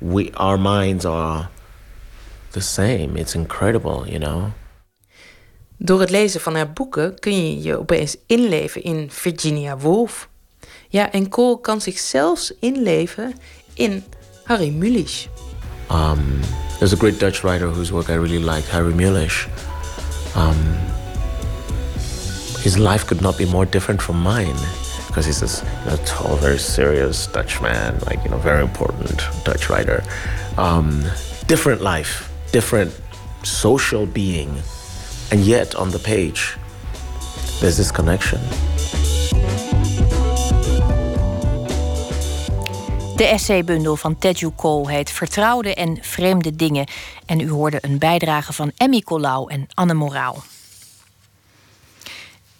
we 0.00 0.30
our 0.32 0.56
minds 0.56 1.04
are 1.04 1.50
the 2.52 2.60
same. 2.60 3.16
It's 3.16 3.34
incredible, 3.34 4.08
you 4.08 4.18
know. 4.18 4.54
Door 5.84 6.00
het 6.00 6.10
lezen 6.10 6.40
van 6.40 6.54
haar 6.54 6.72
boeken 6.72 7.18
kun 7.18 7.46
je 7.46 7.62
je 7.62 7.78
opeens 7.78 8.16
inleven 8.26 8.82
in 8.82 9.10
Virginia 9.10 9.76
Woolf. 9.76 10.28
Ja, 10.88 11.12
en 11.12 11.28
Cole 11.28 11.60
kan 11.60 11.80
zich 11.80 11.98
zelfs 11.98 12.52
inleven 12.60 13.34
in 13.74 14.04
Harry 14.44 14.68
Mulisch. 14.70 15.28
Um, 15.90 16.40
there's 16.78 16.92
a 16.92 16.96
great 16.96 17.20
Dutch 17.20 17.42
writer 17.42 17.68
whose 17.68 17.92
work 17.92 18.08
I 18.08 18.14
really 18.14 18.44
like, 18.44 18.70
Harry 18.70 18.94
Mulisch. 18.94 19.48
Um, 20.36 20.56
his 22.62 22.76
life 22.76 23.04
could 23.04 23.20
not 23.20 23.36
be 23.36 23.46
more 23.46 23.68
different 23.68 24.02
from 24.02 24.22
mine 24.22 24.56
because 25.06 25.26
he's 25.26 25.40
this 25.40 25.62
you 25.90 25.98
tall, 26.06 26.36
very 26.36 26.58
serious 26.58 27.26
Dutch 27.32 27.60
man, 27.60 27.98
like 28.06 28.24
you 28.24 28.30
know, 28.30 28.38
very 28.38 28.62
important 28.62 29.22
Dutch 29.44 29.68
writer. 29.68 30.02
Um, 30.56 31.04
different 31.46 31.80
life, 31.82 32.30
different 32.52 32.90
social 33.42 34.06
being, 34.06 34.62
and 35.34 35.46
yet 35.46 35.74
on 35.76 35.90
the 35.90 35.98
page, 35.98 36.56
there's 37.60 37.76
this 37.76 37.92
connection. 37.92 38.40
De 43.16 43.24
essaybundel 43.24 43.96
van 43.96 44.18
Teju 44.18 44.50
Cole 44.56 44.90
heet 44.90 45.10
Vertrouwde 45.10 45.74
en 45.74 45.98
Vreemde 46.00 46.56
Dingen. 46.56 46.86
En 47.26 47.40
u 47.40 47.50
hoorde 47.50 47.78
een 47.80 47.98
bijdrage 47.98 48.52
van 48.52 48.72
Emmy 48.76 49.00
Colau 49.00 49.50
en 49.50 49.66
Anne 49.74 49.94
Moraal. 49.94 50.42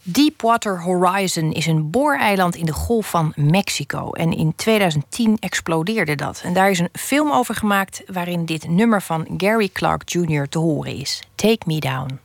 Deepwater 0.03 0.83
Horizon 0.83 1.53
is 1.53 1.67
een 1.67 1.91
booreiland 1.91 2.57
in 2.57 2.67
de 2.67 2.73
Golf 2.73 3.11
van 3.11 3.33
Mexico. 3.37 4.11
En 4.11 4.33
in 4.33 4.53
2010 4.57 5.37
explodeerde 5.41 6.15
dat. 6.15 6.41
En 6.45 6.53
daar 6.53 6.71
is 6.71 6.79
een 6.79 6.89
film 6.93 7.33
over 7.33 7.55
gemaakt 7.55 8.03
waarin 8.07 8.45
dit 8.45 8.69
nummer 8.69 9.03
van 9.03 9.27
Gary 9.37 9.69
Clark 9.73 10.09
Jr. 10.09 10.49
te 10.49 10.59
horen 10.59 10.97
is. 10.97 11.23
Take 11.35 11.63
Me 11.67 11.79
Down. 11.79 12.23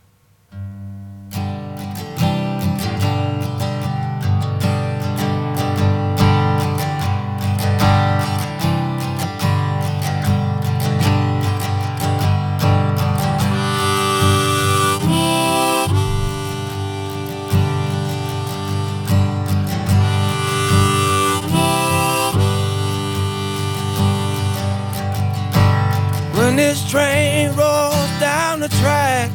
This 26.60 26.90
train 26.90 27.48
rolls 27.56 28.10
down 28.20 28.60
the 28.60 28.68
track, 28.82 29.30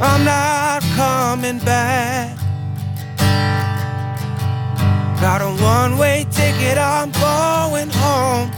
I'm 0.00 0.24
not 0.24 0.82
coming 0.96 1.60
back. 1.60 2.36
Got 5.20 5.42
a 5.42 5.50
one 5.62 5.96
way 5.96 6.26
ticket, 6.32 6.76
I'm 6.76 7.12
going 7.12 7.90
home. 8.02 8.50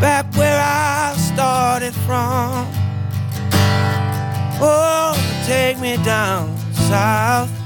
Back 0.00 0.26
where 0.34 0.60
I 0.60 1.14
started 1.16 1.94
from. 2.06 2.66
Oh, 4.60 5.14
take 5.46 5.78
me 5.78 5.98
down 6.02 6.58
south. 6.72 7.63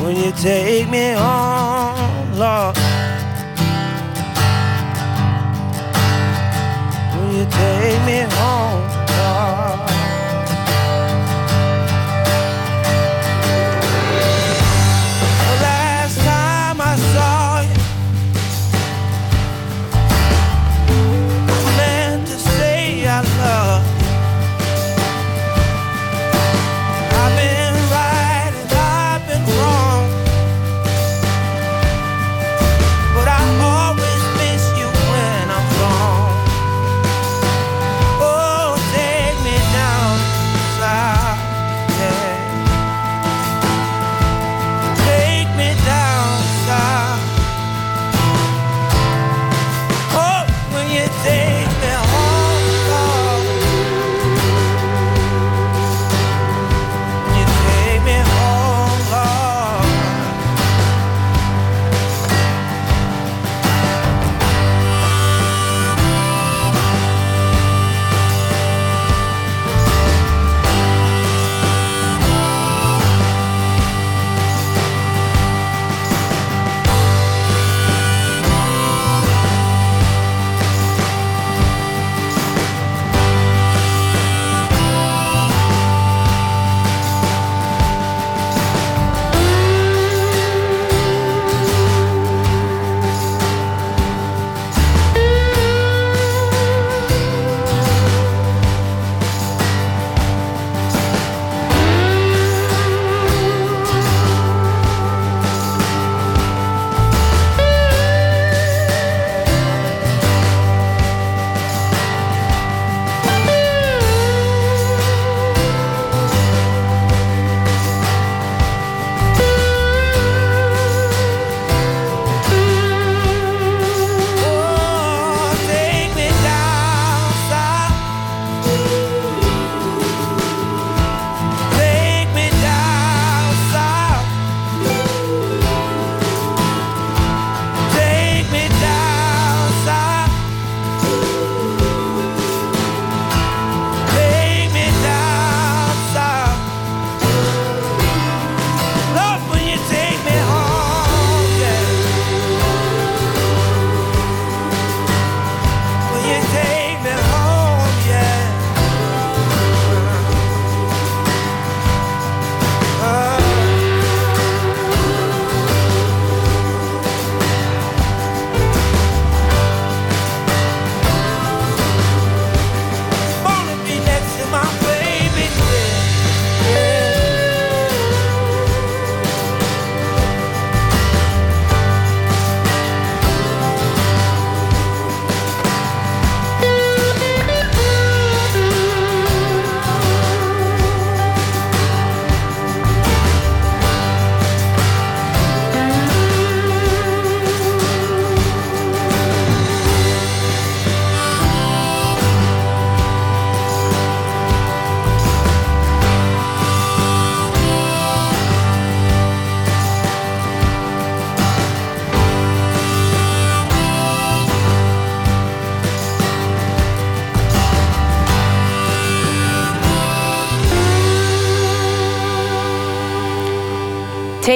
When 0.00 0.16
you 0.16 0.32
take 0.32 0.88
me 0.88 1.12
home, 1.12 2.38
Lord. 2.38 2.74
When 7.14 7.36
you 7.36 7.44
take 7.44 8.00
me 8.06 8.20
home, 8.36 8.79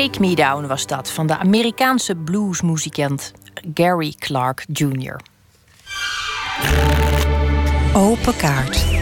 Take 0.04 0.20
Me 0.20 0.34
Down 0.34 0.66
was 0.66 0.86
dat 0.86 1.10
van 1.10 1.26
de 1.26 1.36
Amerikaanse 1.36 2.14
bluesmuzikant 2.16 3.32
Gary 3.74 4.14
Clark 4.18 4.64
Jr. 4.72 5.16
Open 7.94 8.36
kaart. 8.36 8.93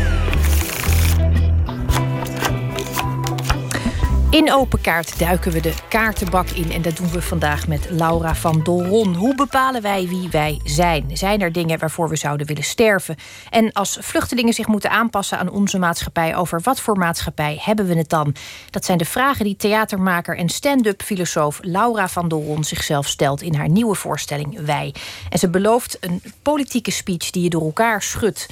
In 4.32 4.52
Open 4.52 4.80
Kaart 4.80 5.18
duiken 5.18 5.52
we 5.52 5.60
de 5.60 5.74
kaartenbak 5.88 6.48
in 6.48 6.72
en 6.72 6.82
dat 6.82 6.96
doen 6.96 7.10
we 7.10 7.22
vandaag 7.22 7.68
met 7.68 7.90
Laura 7.90 8.34
van 8.34 8.62
Dolron. 8.62 9.14
Hoe 9.14 9.34
bepalen 9.34 9.82
wij 9.82 10.08
wie 10.08 10.28
wij 10.30 10.60
zijn? 10.64 11.10
Zijn 11.12 11.40
er 11.40 11.52
dingen 11.52 11.78
waarvoor 11.78 12.08
we 12.08 12.16
zouden 12.16 12.46
willen 12.46 12.62
sterven? 12.64 13.16
En 13.50 13.72
als 13.72 13.98
vluchtelingen 14.00 14.52
zich 14.52 14.66
moeten 14.66 14.90
aanpassen 14.90 15.38
aan 15.38 15.50
onze 15.50 15.78
maatschappij, 15.78 16.36
over 16.36 16.60
wat 16.60 16.80
voor 16.80 16.98
maatschappij 16.98 17.58
hebben 17.60 17.86
we 17.86 17.96
het 17.96 18.08
dan? 18.08 18.34
Dat 18.70 18.84
zijn 18.84 18.98
de 18.98 19.04
vragen 19.04 19.44
die 19.44 19.56
theatermaker 19.56 20.36
en 20.36 20.48
stand-up 20.48 21.02
filosoof 21.02 21.58
Laura 21.62 22.08
van 22.08 22.28
Dolron 22.28 22.64
zichzelf 22.64 23.06
stelt 23.08 23.42
in 23.42 23.54
haar 23.54 23.68
nieuwe 23.68 23.94
voorstelling 23.94 24.60
Wij. 24.60 24.94
En 25.30 25.38
ze 25.38 25.48
belooft 25.48 25.96
een 26.00 26.22
politieke 26.42 26.90
speech 26.90 27.30
die 27.30 27.42
je 27.42 27.50
door 27.50 27.64
elkaar 27.64 28.02
schudt. 28.02 28.48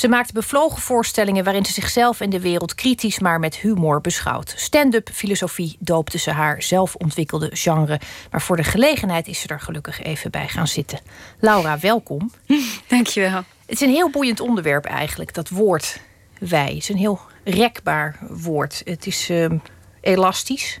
Ze 0.00 0.08
maakt 0.08 0.32
bevlogen 0.32 0.82
voorstellingen 0.82 1.44
waarin 1.44 1.64
ze 1.64 1.72
zichzelf 1.72 2.20
en 2.20 2.30
de 2.30 2.40
wereld 2.40 2.74
kritisch 2.74 3.18
maar 3.18 3.38
met 3.38 3.56
humor 3.56 4.00
beschouwt. 4.00 4.54
Stand-up 4.56 5.08
filosofie 5.12 5.76
doopte 5.78 6.18
ze 6.18 6.30
haar 6.30 6.62
zelfontwikkelde 6.62 7.50
genre. 7.52 8.00
Maar 8.30 8.42
voor 8.42 8.56
de 8.56 8.64
gelegenheid 8.64 9.26
is 9.26 9.40
ze 9.40 9.48
er 9.48 9.60
gelukkig 9.60 10.02
even 10.02 10.30
bij 10.30 10.48
gaan 10.48 10.68
zitten. 10.68 11.00
Laura, 11.38 11.78
welkom. 11.78 12.30
Dankjewel. 12.88 13.42
Het 13.66 13.70
is 13.70 13.80
een 13.80 13.90
heel 13.90 14.10
boeiend 14.10 14.40
onderwerp 14.40 14.84
eigenlijk, 14.84 15.34
dat 15.34 15.48
woord 15.48 16.00
wij. 16.38 16.66
Het 16.66 16.76
is 16.76 16.88
een 16.88 16.96
heel 16.96 17.20
rekbaar 17.44 18.18
woord. 18.28 18.82
Het 18.84 19.06
is 19.06 19.30
ehm, 19.30 19.58
elastisch. 20.00 20.80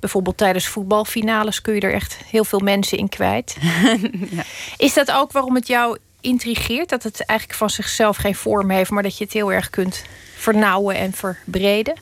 Bijvoorbeeld 0.00 0.36
tijdens 0.36 0.66
voetbalfinales 0.66 1.60
kun 1.60 1.74
je 1.74 1.80
er 1.80 1.94
echt 1.94 2.16
heel 2.26 2.44
veel 2.44 2.60
mensen 2.60 2.98
in 2.98 3.08
kwijt. 3.08 3.56
Ja. 4.30 4.44
Is 4.76 4.94
dat 4.94 5.10
ook 5.10 5.32
waarom 5.32 5.54
het 5.54 5.66
jou 5.66 5.98
intrigeert? 6.22 6.88
Dat 6.88 7.02
het 7.02 7.24
eigenlijk 7.24 7.58
van 7.58 7.70
zichzelf 7.70 8.16
geen 8.16 8.34
vorm 8.34 8.70
heeft, 8.70 8.90
maar 8.90 9.02
dat 9.02 9.18
je 9.18 9.24
het 9.24 9.32
heel 9.32 9.52
erg 9.52 9.70
kunt 9.70 10.04
vernauwen 10.36 10.96
en 10.96 11.12
verbreden? 11.12 11.94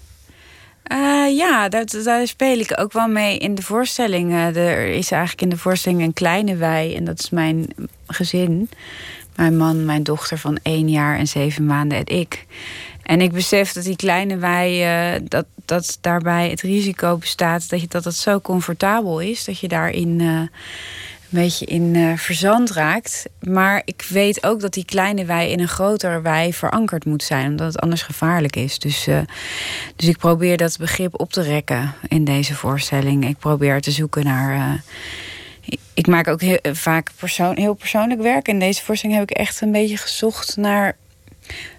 Eh, 0.90 1.36
ja, 1.36 1.68
daar 1.68 2.26
speel 2.26 2.58
ik 2.58 2.80
ook 2.80 2.92
wel 2.92 3.08
mee 3.08 3.38
in 3.38 3.54
de 3.54 3.62
voorstelling. 3.62 4.32
Eh, 4.32 4.56
er 4.56 4.88
is 4.88 5.10
eigenlijk 5.10 5.42
in 5.42 5.48
de 5.48 5.56
voorstelling 5.56 6.02
een 6.02 6.12
kleine 6.12 6.56
wij. 6.56 6.96
En 6.96 7.04
dat 7.04 7.18
is 7.18 7.30
mijn 7.30 7.66
gezin. 8.06 8.70
Mijn 9.36 9.56
man, 9.56 9.84
mijn 9.84 10.02
dochter 10.02 10.38
van 10.38 10.58
één 10.62 10.88
jaar 10.88 11.18
en 11.18 11.26
zeven 11.26 11.66
maanden 11.66 11.98
en 11.98 12.16
ik. 12.16 12.46
En 13.02 13.20
ik 13.20 13.32
besef 13.32 13.72
dat 13.72 13.84
die 13.84 13.96
kleine 13.96 14.36
wij, 14.36 14.70
eh, 15.14 15.20
dat, 15.28 15.46
dat 15.64 15.98
daarbij 16.00 16.50
het 16.50 16.60
risico 16.60 17.16
bestaat 17.16 17.68
dat, 17.68 17.80
je, 17.80 17.88
dat 17.88 18.04
het 18.04 18.16
zo 18.16 18.40
comfortabel 18.40 19.20
is. 19.20 19.44
Dat 19.44 19.58
je 19.58 19.68
daarin 19.68 20.20
een 21.32 21.40
beetje 21.42 21.66
in 21.66 21.96
eh, 21.96 22.16
verzand 22.16 22.70
raakt. 22.70 23.24
Maar 23.40 23.82
ik 23.84 24.06
weet 24.08 24.44
ook 24.44 24.60
dat 24.60 24.72
die 24.72 24.84
kleine 24.84 25.24
wij 25.24 25.50
in 25.50 25.60
een 25.60 25.68
grotere 25.68 26.20
wij 26.20 26.52
verankerd 26.52 27.04
moet 27.04 27.22
zijn. 27.22 27.46
Omdat 27.50 27.66
het 27.72 27.80
anders 27.82 28.02
gevaarlijk 28.02 28.56
is. 28.56 28.78
Dus, 28.78 29.06
eh, 29.06 29.18
dus 29.96 30.08
ik 30.08 30.16
probeer 30.18 30.56
dat 30.56 30.78
begrip 30.78 31.20
op 31.20 31.32
te 31.32 31.42
rekken 31.42 31.94
in 32.08 32.24
deze 32.24 32.54
voorstelling. 32.54 33.28
Ik 33.28 33.38
probeer 33.38 33.80
te 33.80 33.90
zoeken 33.90 34.24
naar... 34.24 34.54
eh, 34.54 34.80
ik- 35.64 35.78
ik 35.94 36.06
maak 36.06 36.28
ook 36.28 36.40
heel, 36.40 36.58
vaak 36.62 37.10
persoon, 37.16 37.56
heel 37.56 37.74
persoonlijk 37.74 38.22
werk. 38.22 38.48
In 38.48 38.58
deze 38.58 38.84
voorstelling 38.84 39.18
heb 39.18 39.30
ik 39.30 39.36
echt 39.36 39.60
een 39.60 39.72
beetje 39.72 39.96
gezocht 39.96 40.56
naar... 40.56 40.96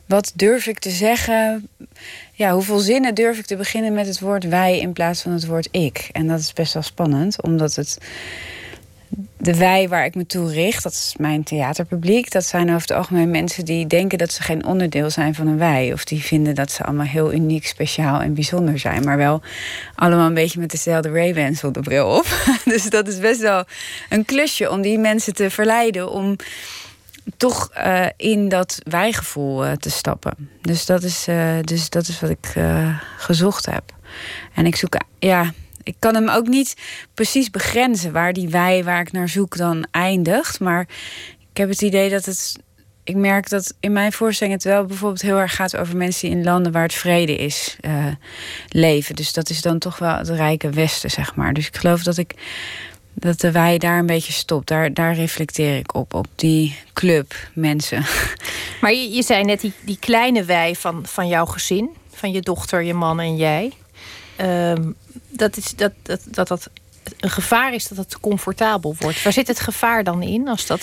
Wat 0.05 0.31
durf 0.35 0.65
ik 0.67 0.79
te 0.79 0.89
zeggen? 0.89 1.67
Ja, 2.33 2.53
hoeveel 2.53 2.79
zinnen 2.79 3.15
durf 3.15 3.37
ik 3.37 3.45
te 3.45 3.55
beginnen 3.55 3.93
met 3.93 4.07
het 4.07 4.19
woord 4.19 4.43
wij 4.47 4.79
in 4.79 4.93
plaats 4.93 5.21
van 5.21 5.31
het 5.31 5.45
woord 5.45 5.67
ik? 5.71 6.09
En 6.11 6.27
dat 6.27 6.39
is 6.39 6.53
best 6.53 6.73
wel 6.73 6.83
spannend, 6.83 7.41
omdat 7.41 7.75
het 7.75 7.97
de 9.37 9.57
wij 9.57 9.89
waar 9.89 10.05
ik 10.05 10.15
me 10.15 10.25
toe 10.25 10.51
richt, 10.51 10.83
dat 10.83 10.91
is 10.91 11.13
mijn 11.17 11.43
theaterpubliek. 11.43 12.31
Dat 12.31 12.45
zijn 12.45 12.67
over 12.67 12.81
het 12.81 12.91
algemeen 12.91 13.31
mensen 13.31 13.65
die 13.65 13.87
denken 13.87 14.17
dat 14.17 14.31
ze 14.31 14.41
geen 14.41 14.65
onderdeel 14.65 15.09
zijn 15.09 15.35
van 15.35 15.47
een 15.47 15.57
wij. 15.57 15.93
Of 15.93 16.03
die 16.03 16.23
vinden 16.23 16.55
dat 16.55 16.71
ze 16.71 16.83
allemaal 16.83 17.05
heel 17.05 17.33
uniek, 17.33 17.67
speciaal 17.67 18.21
en 18.21 18.33
bijzonder 18.33 18.79
zijn. 18.79 19.03
Maar 19.03 19.17
wel 19.17 19.41
allemaal 19.95 20.27
een 20.27 20.33
beetje 20.33 20.59
met 20.59 20.71
dezelfde 20.71 21.11
Ray-Bans 21.11 21.61
bril 21.71 22.07
op. 22.07 22.25
dus 22.65 22.89
dat 22.89 23.07
is 23.07 23.19
best 23.19 23.41
wel 23.41 23.63
een 24.09 24.25
klusje 24.25 24.69
om 24.69 24.81
die 24.81 24.97
mensen 24.97 25.33
te 25.33 25.49
verleiden 25.49 26.11
om 26.11 26.35
toch 27.37 27.69
eh, 27.73 28.05
in 28.17 28.49
dat 28.49 28.79
wijgevoel 28.83 29.65
eh, 29.65 29.71
te 29.71 29.89
stappen. 29.89 30.49
Dus 30.61 30.85
dat 30.85 31.03
is, 31.03 31.27
eh, 31.27 31.55
dus 31.61 31.89
dat 31.89 32.07
is 32.07 32.19
wat 32.19 32.29
ik 32.29 32.53
gezocht 33.17 33.65
heb. 33.65 33.83
En 34.53 34.65
ik 34.65 34.75
zoek, 34.75 34.95
ja, 35.19 35.53
ik 35.83 35.95
kan 35.99 36.15
hem 36.15 36.29
ook 36.29 36.47
niet 36.47 36.75
precies 37.13 37.49
begrenzen 37.49 38.11
waar 38.11 38.33
die 38.33 38.49
wij 38.49 38.83
waar 38.83 39.01
ik 39.01 39.11
naar 39.11 39.29
zoek 39.29 39.57
dan 39.57 39.87
eindigt. 39.91 40.59
Maar 40.59 40.87
ik 41.51 41.57
heb 41.57 41.69
het 41.69 41.81
idee 41.81 42.09
dat 42.09 42.25
het. 42.25 42.59
Ik 43.03 43.15
merk 43.15 43.49
dat 43.49 43.73
in 43.79 43.91
mijn 43.91 44.11
voorstelling 44.11 44.55
het 44.55 44.63
wel 44.63 44.85
bijvoorbeeld 44.85 45.21
heel 45.21 45.39
erg 45.39 45.55
gaat 45.55 45.77
over 45.77 45.97
mensen 45.97 46.29
die 46.29 46.37
in 46.37 46.43
landen 46.43 46.71
waar 46.71 46.83
het 46.83 46.93
vrede 46.93 47.35
is 47.35 47.77
eh, 47.79 48.05
leven. 48.67 49.15
Dus 49.15 49.33
dat 49.33 49.49
is 49.49 49.61
dan 49.61 49.79
toch 49.79 49.97
wel 49.97 50.15
het 50.15 50.29
rijke 50.29 50.69
Westen, 50.69 51.11
zeg 51.11 51.35
maar. 51.35 51.53
Dus 51.53 51.67
ik 51.67 51.77
geloof 51.77 52.03
dat 52.03 52.17
ik 52.17 52.35
dat 53.13 53.39
de 53.39 53.51
wij 53.51 53.77
daar 53.77 53.99
een 53.99 54.05
beetje 54.05 54.33
stopt. 54.33 54.67
Daar, 54.67 54.93
daar 54.93 55.13
reflecteer 55.13 55.77
ik 55.77 55.95
op, 55.95 56.13
op 56.13 56.27
die 56.35 56.77
club 56.93 57.33
mensen. 57.53 58.05
Maar 58.81 58.93
je, 58.93 59.09
je 59.09 59.23
zei 59.23 59.43
net 59.43 59.61
die, 59.61 59.73
die 59.81 59.97
kleine 59.99 60.43
wij 60.43 60.75
van, 60.75 61.05
van 61.05 61.27
jouw 61.27 61.45
gezin, 61.45 61.89
van 62.13 62.31
je 62.31 62.41
dochter, 62.41 62.83
je 62.83 62.93
man 62.93 63.19
en 63.19 63.35
jij. 63.35 63.71
Ehm, 64.41 64.91
dat, 65.29 65.57
is, 65.57 65.75
dat, 65.75 65.91
dat, 66.01 66.21
dat 66.25 66.47
dat 66.47 66.69
een 67.19 67.29
gevaar 67.29 67.73
is 67.73 67.87
dat 67.87 67.97
het 67.97 68.09
te 68.09 68.19
comfortabel 68.19 68.95
wordt. 68.99 69.23
Waar 69.23 69.33
zit 69.33 69.47
het 69.47 69.59
gevaar 69.59 70.03
dan 70.03 70.21
in 70.21 70.47
als 70.47 70.65
dat. 70.65 70.81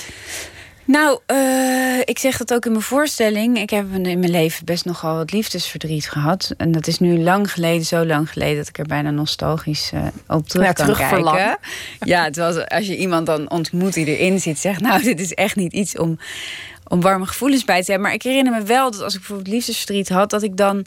Nou, 0.84 1.18
eh, 1.26 1.98
ik 2.04 2.18
zeg 2.18 2.36
dat 2.36 2.54
ook 2.54 2.64
in 2.64 2.72
mijn 2.72 2.82
voorstelling. 2.84 3.58
Ik 3.58 3.70
heb 3.70 3.84
in 3.92 4.18
mijn 4.18 4.30
leven 4.30 4.64
best 4.64 4.84
nogal 4.84 5.16
wat 5.16 5.32
liefdesverdriet 5.32 6.10
gehad. 6.10 6.54
En 6.56 6.72
dat 6.72 6.86
is 6.86 6.98
nu 6.98 7.18
lang 7.18 7.52
geleden, 7.52 7.86
zo 7.86 8.06
lang 8.06 8.30
geleden... 8.30 8.56
dat 8.56 8.68
ik 8.68 8.78
er 8.78 8.86
bijna 8.86 9.10
nostalgisch 9.10 9.90
eh, 9.92 10.06
op 10.26 10.48
terug 10.48 10.66
Ja, 10.66 10.72
kan 10.72 10.86
terugverlangen. 10.86 11.40
kijken. 11.40 11.58
Ja, 12.00 12.30
terwijl 12.30 12.66
als 12.66 12.86
je 12.86 12.96
iemand 12.96 13.26
dan 13.26 13.50
ontmoet 13.50 13.94
die 13.94 14.16
erin 14.16 14.40
zit... 14.40 14.58
zegt, 14.58 14.80
nou, 14.80 15.02
dit 15.12 15.20
is 15.20 15.34
echt 15.34 15.56
niet 15.56 15.72
iets 15.72 15.98
om, 15.98 16.18
om 16.86 17.00
warme 17.00 17.26
gevoelens 17.26 17.64
bij 17.64 17.82
te 17.82 17.90
hebben. 17.90 18.06
Maar 18.06 18.16
ik 18.16 18.22
herinner 18.22 18.52
me 18.52 18.62
wel 18.62 18.90
dat 18.90 19.02
als 19.02 19.12
ik 19.12 19.18
bijvoorbeeld 19.18 19.54
liefdesverdriet 19.54 20.08
had... 20.08 20.30
dat 20.30 20.42
ik 20.42 20.56
dan 20.56 20.84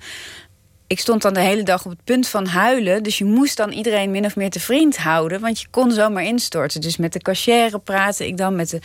ik 0.92 1.00
stond 1.00 1.22
dan 1.22 1.34
de 1.34 1.40
hele 1.40 1.64
dag 1.64 1.86
op 1.86 1.92
het 1.92 2.04
punt 2.04 2.28
van 2.28 2.46
huilen. 2.46 3.04
Dus 3.04 3.18
je 3.18 3.26
moest 3.26 3.58
dan 3.58 3.72
iedereen 3.72 4.12
min 4.12 4.26
of 4.26 4.36
meer 4.36 4.50
te 4.50 4.60
vriend 4.60 4.98
houden. 4.98 5.40
Want 5.40 5.62
je 5.62 5.68
kon 5.70 5.92
zomaar 5.92 6.24
instorten. 6.24 6.82
Dus 6.82 6.98
met 6.98 7.14
de 7.14 7.20
cashier 7.20 7.80
praten 7.80 8.26
ik 8.26 8.38
dan 8.38 8.56
met 8.56 8.70
de, 8.70 8.80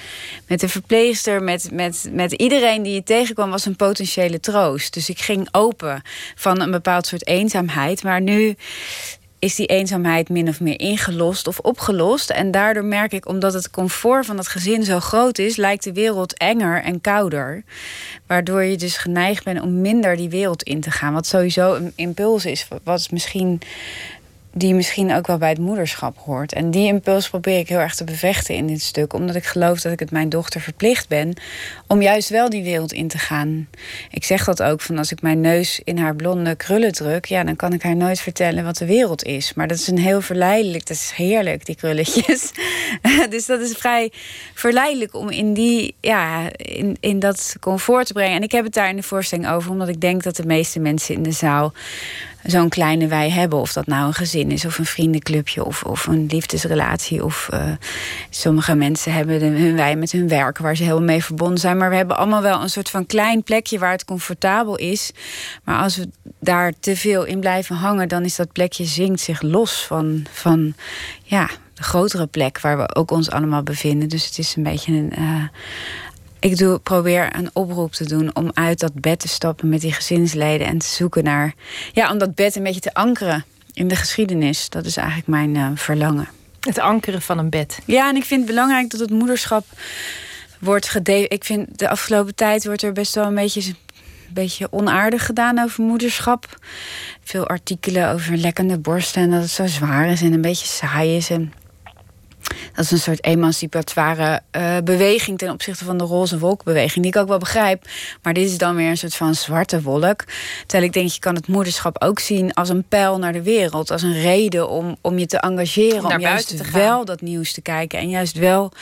met 0.46 0.60
de 0.60 0.68
verpleegster. 0.68 1.42
Met, 1.42 1.68
met, 1.72 2.08
met 2.12 2.32
iedereen 2.32 2.82
die 2.82 2.94
je 2.94 3.02
tegenkwam 3.02 3.50
was 3.50 3.64
een 3.64 3.76
potentiële 3.76 4.40
troost. 4.40 4.94
Dus 4.94 5.08
ik 5.08 5.18
ging 5.18 5.48
open 5.50 6.02
van 6.34 6.60
een 6.60 6.70
bepaald 6.70 7.06
soort 7.06 7.26
eenzaamheid. 7.26 8.02
Maar 8.02 8.20
nu 8.20 8.56
is 9.46 9.54
die 9.54 9.66
eenzaamheid 9.66 10.28
min 10.28 10.48
of 10.48 10.60
meer 10.60 10.80
ingelost 10.80 11.46
of 11.46 11.58
opgelost. 11.58 12.30
En 12.30 12.50
daardoor 12.50 12.84
merk 12.84 13.12
ik, 13.12 13.28
omdat 13.28 13.52
het 13.52 13.70
comfort 13.70 14.26
van 14.26 14.36
het 14.36 14.48
gezin 14.48 14.84
zo 14.84 15.00
groot 15.00 15.38
is, 15.38 15.56
lijkt 15.56 15.84
de 15.84 15.92
wereld 15.92 16.36
enger 16.36 16.82
en 16.82 17.00
kouder. 17.00 17.62
Waardoor 18.26 18.62
je 18.62 18.76
dus 18.76 18.96
geneigd 18.96 19.44
bent 19.44 19.60
om 19.60 19.80
minder 19.80 20.16
die 20.16 20.28
wereld 20.28 20.62
in 20.62 20.80
te 20.80 20.90
gaan. 20.90 21.12
Wat 21.12 21.26
sowieso 21.26 21.74
een 21.74 21.92
impuls 21.96 22.44
is, 22.44 22.68
wat 22.84 23.10
misschien, 23.10 23.60
die 24.58 24.74
misschien 24.74 25.14
ook 25.14 25.26
wel 25.26 25.38
bij 25.38 25.48
het 25.48 25.58
moederschap 25.58 26.18
hoort. 26.18 26.52
En 26.52 26.70
die 26.70 26.86
impuls 26.86 27.28
probeer 27.28 27.58
ik 27.58 27.68
heel 27.68 27.78
erg 27.78 27.94
te 27.94 28.04
bevechten 28.04 28.54
in 28.54 28.66
dit 28.66 28.82
stuk. 28.82 29.12
Omdat 29.12 29.34
ik 29.34 29.44
geloof 29.44 29.80
dat 29.80 29.92
ik 29.92 29.98
het 29.98 30.10
mijn 30.10 30.28
dochter 30.28 30.60
verplicht 30.60 31.08
ben 31.08 31.34
om 31.86 32.02
juist 32.02 32.28
wel 32.28 32.50
die 32.50 32.62
wereld 32.62 32.92
in 32.92 33.08
te 33.08 33.18
gaan. 33.18 33.68
Ik 34.10 34.24
zeg 34.24 34.44
dat 34.44 34.62
ook 34.62 34.80
van 34.80 34.98
als 34.98 35.12
ik 35.12 35.22
mijn 35.22 35.40
neus 35.40 35.80
in 35.84 35.98
haar 35.98 36.16
blonde 36.16 36.54
krullen 36.54 36.92
druk, 36.92 37.24
ja, 37.24 37.44
dan 37.44 37.56
kan 37.56 37.72
ik 37.72 37.82
haar 37.82 37.96
nooit 37.96 38.20
vertellen 38.20 38.64
wat 38.64 38.76
de 38.76 38.86
wereld 38.86 39.24
is. 39.24 39.54
Maar 39.54 39.68
dat 39.68 39.78
is 39.78 39.86
een 39.86 39.98
heel 39.98 40.20
verleidelijk, 40.20 40.86
dat 40.86 40.96
is 40.96 41.12
heerlijk, 41.14 41.66
die 41.66 41.76
krulletjes. 41.76 42.52
dus 43.30 43.46
dat 43.46 43.60
is 43.60 43.72
vrij 43.72 44.12
verleidelijk 44.54 45.14
om 45.14 45.30
in 45.30 45.54
die, 45.54 45.94
ja, 46.00 46.56
in, 46.56 46.96
in 47.00 47.18
dat 47.18 47.56
comfort 47.60 48.06
te 48.06 48.12
brengen. 48.12 48.36
En 48.36 48.42
ik 48.42 48.52
heb 48.52 48.64
het 48.64 48.74
daar 48.74 48.88
in 48.88 48.96
de 48.96 49.02
voorstelling 49.02 49.48
over, 49.48 49.70
omdat 49.70 49.88
ik 49.88 50.00
denk 50.00 50.22
dat 50.22 50.36
de 50.36 50.46
meeste 50.46 50.80
mensen 50.80 51.14
in 51.14 51.22
de 51.22 51.32
zaal 51.32 51.72
zo'n 52.46 52.68
kleine 52.68 53.06
wij 53.06 53.30
hebben. 53.30 53.58
Of 53.58 53.72
dat 53.72 53.86
nou 53.86 54.06
een 54.06 54.14
gezin 54.14 54.50
is, 54.50 54.64
of 54.64 54.78
een 54.78 54.86
vriendenclubje, 54.86 55.64
of, 55.64 55.82
of 55.82 56.06
een 56.06 56.26
liefdesrelatie. 56.26 57.24
Of 57.24 57.48
eh, 57.50 57.60
sommige 58.30 58.74
mensen 58.74 59.12
hebben 59.12 59.40
hun 59.40 59.76
wij 59.76 59.96
met 59.96 60.12
hun 60.12 60.28
werk, 60.28 60.58
waar 60.58 60.76
ze 60.76 60.82
heel 60.82 61.02
mee 61.02 61.24
verbonden 61.24 61.58
zijn. 61.58 61.76
Maar 61.76 61.90
we 61.90 61.96
hebben 61.96 62.16
allemaal 62.16 62.42
wel 62.42 62.62
een 62.62 62.70
soort 62.70 62.90
van 62.90 63.06
klein 63.06 63.42
plekje 63.42 63.78
waar 63.78 63.92
het 63.92 64.04
comfortabel 64.04 64.76
is. 64.76 65.10
Maar 65.64 65.82
als 65.82 65.96
we 65.96 66.08
daar 66.40 66.72
te 66.80 66.96
veel 66.96 67.24
in 67.24 67.40
blijven 67.40 67.76
hangen, 67.76 68.08
dan 68.08 68.24
is 68.24 68.36
dat 68.36 68.52
plekje 68.52 68.84
zinkt 68.84 69.20
zich 69.20 69.42
los 69.42 69.84
van, 69.86 70.26
van 70.32 70.74
ja, 71.22 71.48
de 71.74 71.82
grotere 71.82 72.26
plek 72.26 72.60
waar 72.60 72.76
we 72.76 72.94
ook 72.94 73.10
ons 73.10 73.30
allemaal 73.30 73.62
bevinden. 73.62 74.08
Dus 74.08 74.24
het 74.26 74.38
is 74.38 74.56
een 74.56 74.62
beetje 74.62 74.92
een. 74.92 75.12
eh, 75.12 75.44
ik 76.46 76.58
doe, 76.58 76.78
probeer 76.78 77.36
een 77.36 77.50
oproep 77.52 77.92
te 77.92 78.04
doen 78.04 78.36
om 78.36 78.50
uit 78.54 78.80
dat 78.80 78.94
bed 78.94 79.18
te 79.18 79.28
stappen 79.28 79.68
met 79.68 79.80
die 79.80 79.92
gezinsleden 79.92 80.66
en 80.66 80.78
te 80.78 80.86
zoeken 80.86 81.24
naar. 81.24 81.54
Ja, 81.92 82.12
om 82.12 82.18
dat 82.18 82.34
bed 82.34 82.56
een 82.56 82.62
beetje 82.62 82.80
te 82.80 82.94
ankeren 82.94 83.44
in 83.72 83.88
de 83.88 83.96
geschiedenis. 83.96 84.68
Dat 84.68 84.84
is 84.84 84.96
eigenlijk 84.96 85.28
mijn 85.28 85.56
eh, 85.56 85.68
verlangen. 85.74 86.28
Het 86.60 86.78
ankeren 86.78 87.22
van 87.22 87.38
een 87.38 87.50
bed. 87.50 87.78
Ja, 87.84 88.08
en 88.08 88.16
ik 88.16 88.24
vind 88.24 88.40
het 88.40 88.50
belangrijk 88.50 88.90
dat 88.90 89.00
het 89.00 89.10
moederschap 89.10 89.66
wordt 90.60 90.88
gede. 90.88 91.28
Ik 91.28 91.44
vind 91.44 91.78
de 91.78 91.88
afgelopen 91.88 92.34
tijd 92.34 92.64
wordt 92.64 92.82
er 92.82 92.92
best 92.92 93.14
wel 93.14 93.26
een 93.26 93.34
beetje, 93.34 93.60
een 93.60 93.76
beetje 94.34 94.72
onaardig 94.72 95.26
gedaan 95.26 95.58
over 95.58 95.84
moederschap. 95.84 96.58
Veel 97.24 97.46
artikelen 97.46 98.10
over 98.10 98.36
lekkende 98.36 98.78
borsten 98.78 99.22
en 99.22 99.30
dat 99.30 99.42
het 99.42 99.50
zo 99.50 99.66
zwaar 99.66 100.08
is 100.08 100.22
en 100.22 100.32
een 100.32 100.40
beetje 100.40 100.66
saai 100.66 101.16
is. 101.16 101.30
En 101.30 101.52
dat 102.72 102.84
is 102.84 102.90
een 102.90 102.98
soort 102.98 103.24
emancipatoire 103.24 104.40
uh, 104.56 104.76
beweging 104.84 105.38
ten 105.38 105.50
opzichte 105.50 105.84
van 105.84 105.98
de 105.98 106.04
roze 106.04 106.38
wolkbeweging, 106.38 107.04
die 107.04 107.14
ik 107.14 107.20
ook 107.20 107.28
wel 107.28 107.38
begrijp. 107.38 107.84
Maar 108.22 108.32
dit 108.32 108.48
is 108.48 108.58
dan 108.58 108.76
weer 108.76 108.88
een 108.88 108.98
soort 108.98 109.14
van 109.14 109.34
zwarte 109.34 109.82
wolk. 109.82 110.24
Terwijl 110.60 110.88
ik 110.88 110.92
denk, 110.92 111.10
je 111.10 111.18
kan 111.18 111.34
het 111.34 111.48
moederschap 111.48 112.02
ook 112.02 112.18
zien 112.18 112.54
als 112.54 112.68
een 112.68 112.84
pijl 112.88 113.18
naar 113.18 113.32
de 113.32 113.42
wereld, 113.42 113.90
als 113.90 114.02
een 114.02 114.20
reden 114.20 114.68
om, 114.68 114.96
om 115.00 115.18
je 115.18 115.26
te 115.26 115.38
engageren, 115.38 116.04
om, 116.04 116.20
juist 116.20 116.56
te 116.56 116.70
wel 116.72 117.04
dat 117.04 117.20
nieuws 117.20 117.52
te 117.52 117.60
kijken 117.60 117.98
en 117.98 118.08
juist 118.08 118.38
wel 118.38 118.72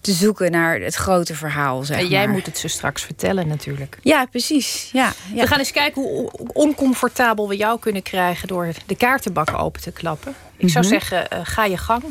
te 0.00 0.12
zoeken 0.12 0.50
naar 0.50 0.80
het 0.80 0.94
grote 0.94 1.34
verhaal. 1.34 1.84
Zeg 1.84 1.98
en 1.98 2.08
jij 2.08 2.28
moet 2.28 2.46
het 2.46 2.58
ze 2.58 2.68
straks 2.68 3.02
vertellen, 3.02 3.48
natuurlijk. 3.48 3.98
Ja, 4.02 4.26
precies. 4.26 4.90
Ja, 4.92 5.12
ja. 5.34 5.40
We 5.40 5.46
gaan 5.46 5.58
eens 5.58 5.72
kijken 5.72 6.02
hoe 6.02 6.30
oncomfortabel 6.52 7.48
we 7.48 7.56
jou 7.56 7.78
kunnen 7.78 8.02
krijgen 8.02 8.48
door 8.48 8.68
de 8.86 8.96
kaartenbakken 8.96 9.58
open 9.58 9.80
te 9.80 9.90
klappen. 9.90 10.34
Ik 10.56 10.68
zou 10.68 10.84
mhm. 10.84 10.94
zeggen, 10.94 11.26
uh, 11.32 11.38
ga 11.42 11.64
je 11.64 11.76
gang. 11.76 12.02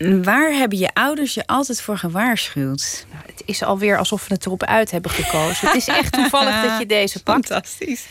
Waar 0.00 0.52
hebben 0.52 0.78
je 0.78 0.94
ouders 0.94 1.34
je 1.34 1.46
altijd 1.46 1.80
voor 1.80 1.98
gewaarschuwd? 1.98 3.06
Nou, 3.12 3.22
het 3.26 3.42
is 3.44 3.62
alweer 3.62 3.98
alsof 3.98 4.28
we 4.28 4.34
het 4.34 4.46
erop 4.46 4.64
uit 4.64 4.90
hebben 4.90 5.10
gekozen. 5.10 5.66
het 5.66 5.76
is 5.76 5.88
echt 5.88 6.12
toevallig 6.12 6.62
dat 6.62 6.78
je 6.78 6.86
deze 6.86 7.22
pakt. 7.22 7.46
Fantastisch. 7.46 8.06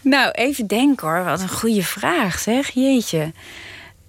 Nou, 0.00 0.30
even 0.30 0.66
denken 0.66 1.08
hoor. 1.08 1.24
Wat 1.24 1.40
een 1.40 1.48
goede 1.48 1.82
vraag 1.82 2.38
zeg. 2.38 2.70
Jeetje. 2.70 3.32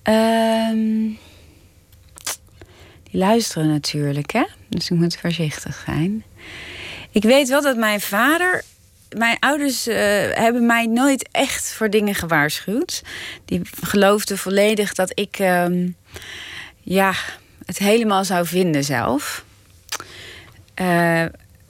Um, 0.04 1.18
die 3.04 3.20
luisteren 3.20 3.70
natuurlijk, 3.70 4.32
hè? 4.32 4.44
Dus 4.70 4.90
ik 4.90 4.98
moet 4.98 5.18
voorzichtig 5.18 5.84
zijn. 5.86 6.24
Ik 7.12 7.24
weet 7.24 7.50
wel 7.50 7.62
dat 7.62 7.78
mijn 7.78 8.02
vader 8.02 8.64
mijn 9.10 9.38
ouders 9.40 9.88
uh, 9.88 9.96
hebben 10.34 10.66
mij 10.66 10.86
nooit 10.86 11.30
echt 11.32 11.74
voor 11.74 11.90
dingen 11.90 12.16
gewaarschuwd. 12.16 13.02
Die 13.46 13.62
geloofden 13.82 14.38
volledig 14.38 14.94
dat 14.94 15.12
ik 15.14 15.40
um, 15.40 15.96
ja, 16.84 17.14
het 17.66 17.78
helemaal 17.78 18.26
zou 18.26 18.46
vinden 18.46 18.84
zelf. 18.84 19.46
Uh, 20.82 21.26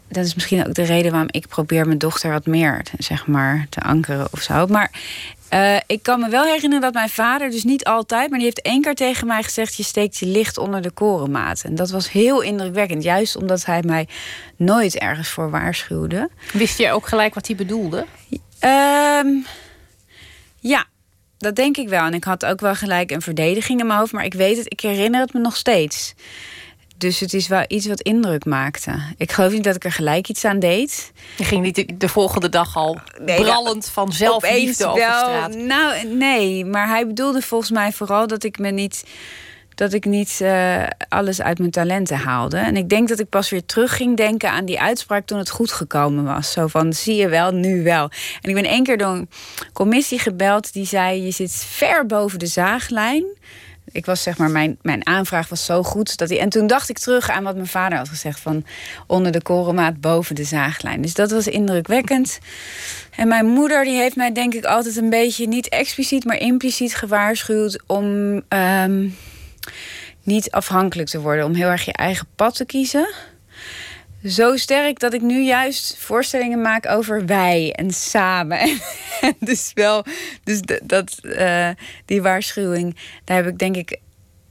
dat 0.08 0.26
is 0.26 0.34
misschien 0.34 0.68
ook 0.68 0.74
de 0.74 0.84
reden 0.84 1.12
waarom 1.12 1.30
ik 1.32 1.48
probeer 1.48 1.86
mijn 1.86 1.98
dochter 1.98 2.32
wat 2.32 2.46
meer 2.46 2.86
zeg 2.98 3.28
maar, 3.28 3.68
te 3.70 3.82
ankeren 3.82 4.28
of 4.32 4.42
zo. 4.42 4.68
Maar 4.68 4.92
uh, 5.54 5.78
ik 5.88 6.04
kan 6.04 6.20
me 6.20 6.30
wel 6.30 6.44
herinneren 6.44 6.82
dat 6.82 6.94
mijn 6.94 7.10
vader, 7.10 7.50
dus 7.50 7.64
niet 7.64 7.84
altijd, 7.84 8.30
maar 8.30 8.38
die 8.38 8.48
heeft 8.48 8.62
één 8.62 8.82
keer 8.82 8.96
tegen 8.96 9.28
mij 9.28 9.44
gezegd: 9.44 9.76
Je 9.76 9.84
steekt 9.84 10.18
je 10.18 10.26
licht 10.26 10.58
onder 10.58 10.82
de 10.82 10.92
korenmaat. 10.92 11.64
En 11.64 11.76
dat 11.76 11.90
was 11.90 12.12
heel 12.12 12.42
indrukwekkend, 12.42 13.04
juist 13.04 13.36
omdat 13.36 13.66
hij 13.66 13.82
mij 13.86 14.08
nooit 14.56 14.98
ergens 14.98 15.30
voor 15.30 15.50
waarschuwde. 15.50 16.30
Wist 16.54 16.78
je 16.78 16.92
ook 16.92 17.08
gelijk 17.08 17.34
wat 17.34 17.48
hij 17.48 17.56
bedoelde? 17.56 18.06
Uh, 18.62 19.44
ja, 20.60 20.86
dat 21.44 21.56
denk 21.56 21.78
ik 21.78 21.90
wel. 21.90 22.06
En 22.06 22.14
ik 22.14 22.24
had 22.24 22.46
ook 22.46 22.60
wel 22.60 22.76
gelijk 22.76 23.12
een 23.12 23.22
verdediging 23.22 23.80
in 23.80 23.88
mijn 23.88 24.00
hoofd. 24.00 24.12
Maar 24.12 24.26
ik 24.26 24.34
weet 24.34 24.58
het, 24.58 24.72
ik 24.72 24.80
herinner 24.80 25.22
het 25.22 25.34
me 25.34 25.40
nog 25.40 25.56
steeds. 25.56 26.14
Dus 26.98 27.20
het 27.20 27.34
is 27.34 27.48
wel 27.48 27.64
iets 27.68 27.86
wat 27.86 28.02
indruk 28.02 28.46
maakte. 28.46 28.92
Ik 29.18 29.32
geloof 29.32 29.52
niet 29.52 29.64
dat 29.64 29.76
ik 29.76 29.84
er 29.84 29.92
gelijk 29.92 30.30
iets 30.30 30.46
aan 30.46 30.60
deed. 30.60 31.12
Je 31.38 31.44
ging 31.44 31.64
niet 31.64 32.00
de 32.00 32.10
volgende 32.10 32.50
dag 32.50 32.76
al 32.76 32.98
brallend 33.26 33.90
van 33.90 34.12
zelfliefde 34.14 34.86
over 34.86 35.02
straat? 35.02 35.56
Nou, 35.56 36.08
nee. 36.08 36.66
Maar 36.66 36.88
hij 36.88 37.08
bedoelde 37.08 37.42
volgens 37.42 37.72
mij 37.72 37.92
vooral 37.92 38.28
dat 38.28 38.44
ik 38.44 38.60
me 38.60 38.70
niet 38.72 39.04
dat 39.76 39.94
ik 39.94 40.06
niet 40.06 40.40
uh, 40.42 40.84
alles 41.10 41.42
uit 41.42 41.60
mijn 41.60 41.72
talenten 41.72 42.18
haalde. 42.18 42.58
En 42.58 42.78
ik 42.78 42.90
denk 42.90 43.08
dat 43.08 43.20
ik 43.20 43.30
pas 43.30 43.50
weer 43.50 43.66
terug 43.66 43.96
ging 43.96 44.18
denken 44.18 44.50
aan 44.50 44.66
die 44.66 44.82
uitspraak 44.82 45.26
toen 45.26 45.38
het 45.38 45.50
goed 45.50 45.72
gekomen 45.72 46.24
was. 46.24 46.52
Zo 46.52 46.68
van, 46.68 46.94
zie 46.94 47.16
je 47.16 47.28
wel, 47.28 47.52
nu 47.52 47.84
wel. 47.84 48.10
En 48.42 48.50
ik 48.50 48.56
ben 48.56 48.66
één 48.66 48.84
keer 48.84 48.98
door 48.98 49.14
een 49.14 49.30
commissie 49.74 50.20
gebeld 50.20 50.74
die 50.74 50.86
zei... 50.86 51.22
je 51.24 51.32
zit 51.32 51.52
ver 51.52 52.06
boven 52.06 52.40
de 52.40 52.46
zaaglijn. 52.46 53.26
Ik 53.92 54.06
was 54.06 54.24
zeg 54.24 54.38
maar, 54.38 54.52
mijn, 54.52 54.78
mijn 54.82 55.08
aanvraag 55.08 55.50
was 55.50 55.66
zo 55.66 55.84
goed 55.84 56.18
dat 56.18 56.30
hij. 56.30 56.40
En 56.40 56.50
toen 56.50 56.68
dacht 56.68 56.90
ik 56.90 56.98
terug 56.98 57.30
aan 57.30 57.44
wat 57.44 57.56
mijn 57.56 57.68
vader 57.68 57.98
had 57.98 58.10
gezegd: 58.10 58.40
van 58.40 58.66
onder 59.08 59.32
de 59.32 59.42
korenmaat 59.42 60.02
boven 60.02 60.36
de 60.36 60.44
zaaglijn. 60.44 61.02
Dus 61.02 61.14
dat 61.14 61.32
was 61.32 61.48
indrukwekkend. 61.48 62.40
En 63.16 63.28
mijn 63.28 63.46
moeder 63.46 63.84
die 63.84 63.98
heeft 63.98 64.16
mij 64.16 64.32
denk 64.32 64.54
ik 64.54 64.66
altijd 64.66 64.96
een 64.96 65.10
beetje 65.10 65.48
niet 65.48 65.70
expliciet, 65.70 66.26
maar 66.26 66.40
impliciet 66.40 66.96
gewaarschuwd 66.96 67.84
om. 67.88 68.42
Um, 68.50 69.16
niet 70.24 70.52
afhankelijk 70.52 71.10
te 71.10 71.22
worden, 71.22 71.46
om 71.46 71.54
heel 71.54 71.70
erg 71.70 71.86
je 71.86 71.94
eigen 71.94 72.28
pad 72.36 72.56
te 72.56 72.66
kiezen. 72.66 73.14
Zo 74.26 74.58
sterk 74.58 75.00
dat 75.00 75.14
ik 75.14 75.22
nu 75.22 75.42
juist 75.42 75.96
voorstellingen 75.98 76.62
maak 76.62 76.90
over 76.90 77.26
wij 77.26 77.74
en 77.76 77.92
samen. 77.92 78.80
dus 79.40 79.72
wel, 79.74 80.06
dus 80.44 80.62
dat, 80.84 81.20
uh, 81.24 81.70
die 82.06 82.22
waarschuwing, 82.22 82.98
daar 83.24 83.38
heb 83.38 83.48
ik 83.48 83.60
denk 83.60 83.76
ik 83.76 84.00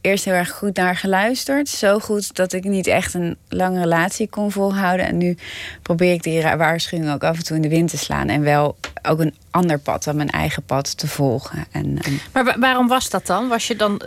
eerst 0.03 0.25
heel 0.25 0.35
erg 0.35 0.51
goed 0.51 0.77
naar 0.77 0.97
geluisterd. 0.97 1.69
Zo 1.69 1.99
goed 1.99 2.35
dat 2.35 2.53
ik 2.53 2.65
niet 2.65 2.87
echt 2.87 3.15
een 3.15 3.37
lange 3.49 3.81
relatie 3.81 4.29
kon 4.29 4.53
volhouden. 4.53 5.07
En 5.07 5.17
nu 5.17 5.37
probeer 5.83 6.13
ik 6.13 6.23
die 6.23 6.43
waarschuwing 6.43 7.13
ook 7.13 7.25
af 7.25 7.37
en 7.37 7.45
toe 7.45 7.57
in 7.57 7.63
de 7.63 7.69
wind 7.69 7.91
te 7.91 7.99
slaan. 7.99 8.29
En 8.29 8.43
wel 8.43 8.77
ook 9.03 9.21
een 9.21 9.35
ander 9.51 9.79
pad 9.79 10.05
dan 10.05 10.17
mijn 10.17 10.31
eigen 10.31 10.63
pad 10.63 10.99
te 10.99 11.09
volgen. 11.09 11.65
En, 11.71 11.99
Maar 12.33 12.57
waarom 12.59 12.89
was 12.89 13.11
dat 13.11 13.27
dan? 13.27 13.49
Was 13.49 13.67
je 13.67 13.77
dan 13.77 14.03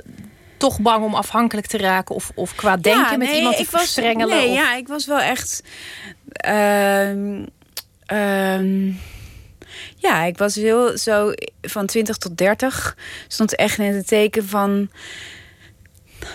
toch 0.58 0.80
bang 0.80 1.04
om 1.04 1.16
afhankelijk 1.16 1.68
te 1.68 1.78
raken 1.78 2.16
of, 2.16 2.32
of 2.36 2.56
qua 2.56 2.78
denken 2.78 3.20
met 3.20 3.30
iemand 3.30 3.56
te 3.56 3.62
ik 3.62 3.70
verstrengelen? 3.70 4.38
Nee, 4.38 4.52
ja, 4.52 4.76
ik 4.76 4.88
was 4.88 5.06
wel 5.06 5.20
echt. 5.20 5.64
Uh, 6.48 7.44
ja, 9.96 10.24
ik 10.24 10.38
was 10.38 10.56
heel 10.56 10.98
zo 10.98 11.32
van 11.62 11.86
20 11.86 12.18
tot 12.18 12.38
30. 12.38 12.98
Stond 13.28 13.56
echt 13.56 13.78
in 13.78 13.94
het 13.94 14.08
teken 14.08 14.48
van. 14.48 14.90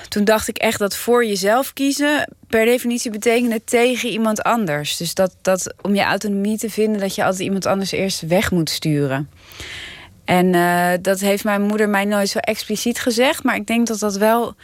Toen 0.08 0.24
dacht 0.24 0.48
ik 0.48 0.58
echt 0.58 0.78
dat 0.78 0.96
voor 0.96 1.26
jezelf 1.26 1.72
kiezen 1.72 2.28
per 2.46 2.64
definitie 2.64 3.10
betekende 3.10 3.64
tegen 3.64 4.08
iemand 4.08 4.42
anders. 4.42 4.96
Dus 4.96 5.14
dat, 5.14 5.34
dat 5.42 5.74
om 5.82 5.94
je 5.94 6.02
autonomie 6.02 6.58
te 6.58 6.70
vinden, 6.70 7.00
dat 7.00 7.14
je 7.14 7.24
altijd 7.24 7.42
iemand 7.42 7.66
anders 7.66 7.90
eerst 7.90 8.20
weg 8.20 8.50
moet 8.50 8.70
sturen. 8.70 9.30
En 10.30 10.54
uh, 10.54 10.90
dat 11.02 11.20
heeft 11.20 11.44
mijn 11.44 11.62
moeder 11.62 11.88
mij 11.88 12.04
nooit 12.04 12.28
zo 12.28 12.38
expliciet 12.38 13.00
gezegd. 13.00 13.42
Maar 13.42 13.54
ik 13.54 13.66
denk 13.66 13.86
dat 13.86 13.98
dat 13.98 14.16
wel 14.16 14.54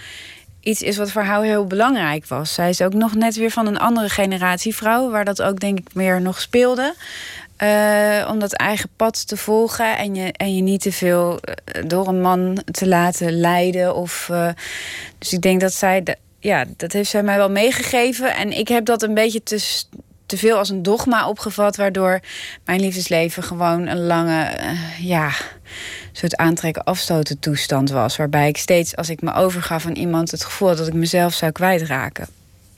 iets 0.61 0.83
is 0.83 0.97
wat 0.97 1.11
voor 1.11 1.23
haar 1.23 1.43
heel 1.43 1.67
belangrijk 1.67 2.27
was. 2.27 2.55
Zij 2.55 2.69
is 2.69 2.83
ook 2.83 2.95
nog 2.95 3.15
net 3.15 3.37
weer 3.37 3.51
van 3.51 3.67
een 3.67 3.79
andere 3.79 4.09
generatie 4.09 4.77
vrouw, 4.77 5.11
waar 5.11 5.25
dat 5.25 5.43
ook 5.43 5.61
denk 5.61 5.79
ik 5.79 5.95
meer 5.95 6.21
nog 6.21 6.41
speelde. 6.41 6.95
Uh, 7.63 8.29
om 8.31 8.39
dat 8.39 8.53
eigen 8.53 8.89
pad 8.97 9.29
te 9.29 9.37
volgen 9.37 9.99
en 9.99 10.15
je, 10.15 10.33
en 10.33 10.57
je 10.57 10.63
niet 10.63 10.81
te 10.81 10.93
veel 10.93 11.33
uh, 11.33 11.83
door 11.87 12.09
een 12.09 12.21
man 12.21 12.63
te 12.71 12.87
laten 12.87 13.41
leiden. 13.41 13.95
Of, 13.95 14.31
dus 15.19 15.33
ik 15.33 15.41
denk 15.41 15.61
dat 15.61 15.73
zij, 15.73 16.05
ja, 16.41 16.65
dat 16.77 16.93
heeft 16.93 17.11
zij 17.11 17.23
mij 17.23 17.37
wel 17.37 17.51
meegegeven. 17.51 18.35
En 18.35 18.59
ik 18.59 18.69
heb 18.69 18.85
dat 18.85 19.03
een 19.03 19.15
beetje 19.15 19.43
te, 19.43 19.85
te 20.27 20.37
veel 20.39 20.59
als 20.59 20.71
een 20.71 20.83
dogma 20.83 21.29
opgevat, 21.29 21.77
waardoor 21.77 22.21
mijn 22.65 22.81
liefdesleven 22.81 23.43
gewoon 23.43 23.87
een 23.87 24.07
lange, 24.07 24.49
ja, 24.99 25.31
soort 26.13 26.37
aantrekken 26.37 26.85
afstoten 26.85 27.39
toestand 27.39 27.91
was. 27.91 28.17
Waarbij 28.17 28.49
ik 28.49 28.57
steeds, 28.57 28.97
als 28.97 29.09
ik 29.09 29.23
me 29.23 29.35
overgaf 29.35 29.87
aan 29.87 29.95
iemand, 29.95 30.31
het 30.31 30.45
gevoel 30.45 30.69
had 30.69 30.77
dat 30.77 30.87
ik 30.87 30.95
mezelf 30.95 31.35
zou 31.35 31.53
kwijtraken. 31.53 32.27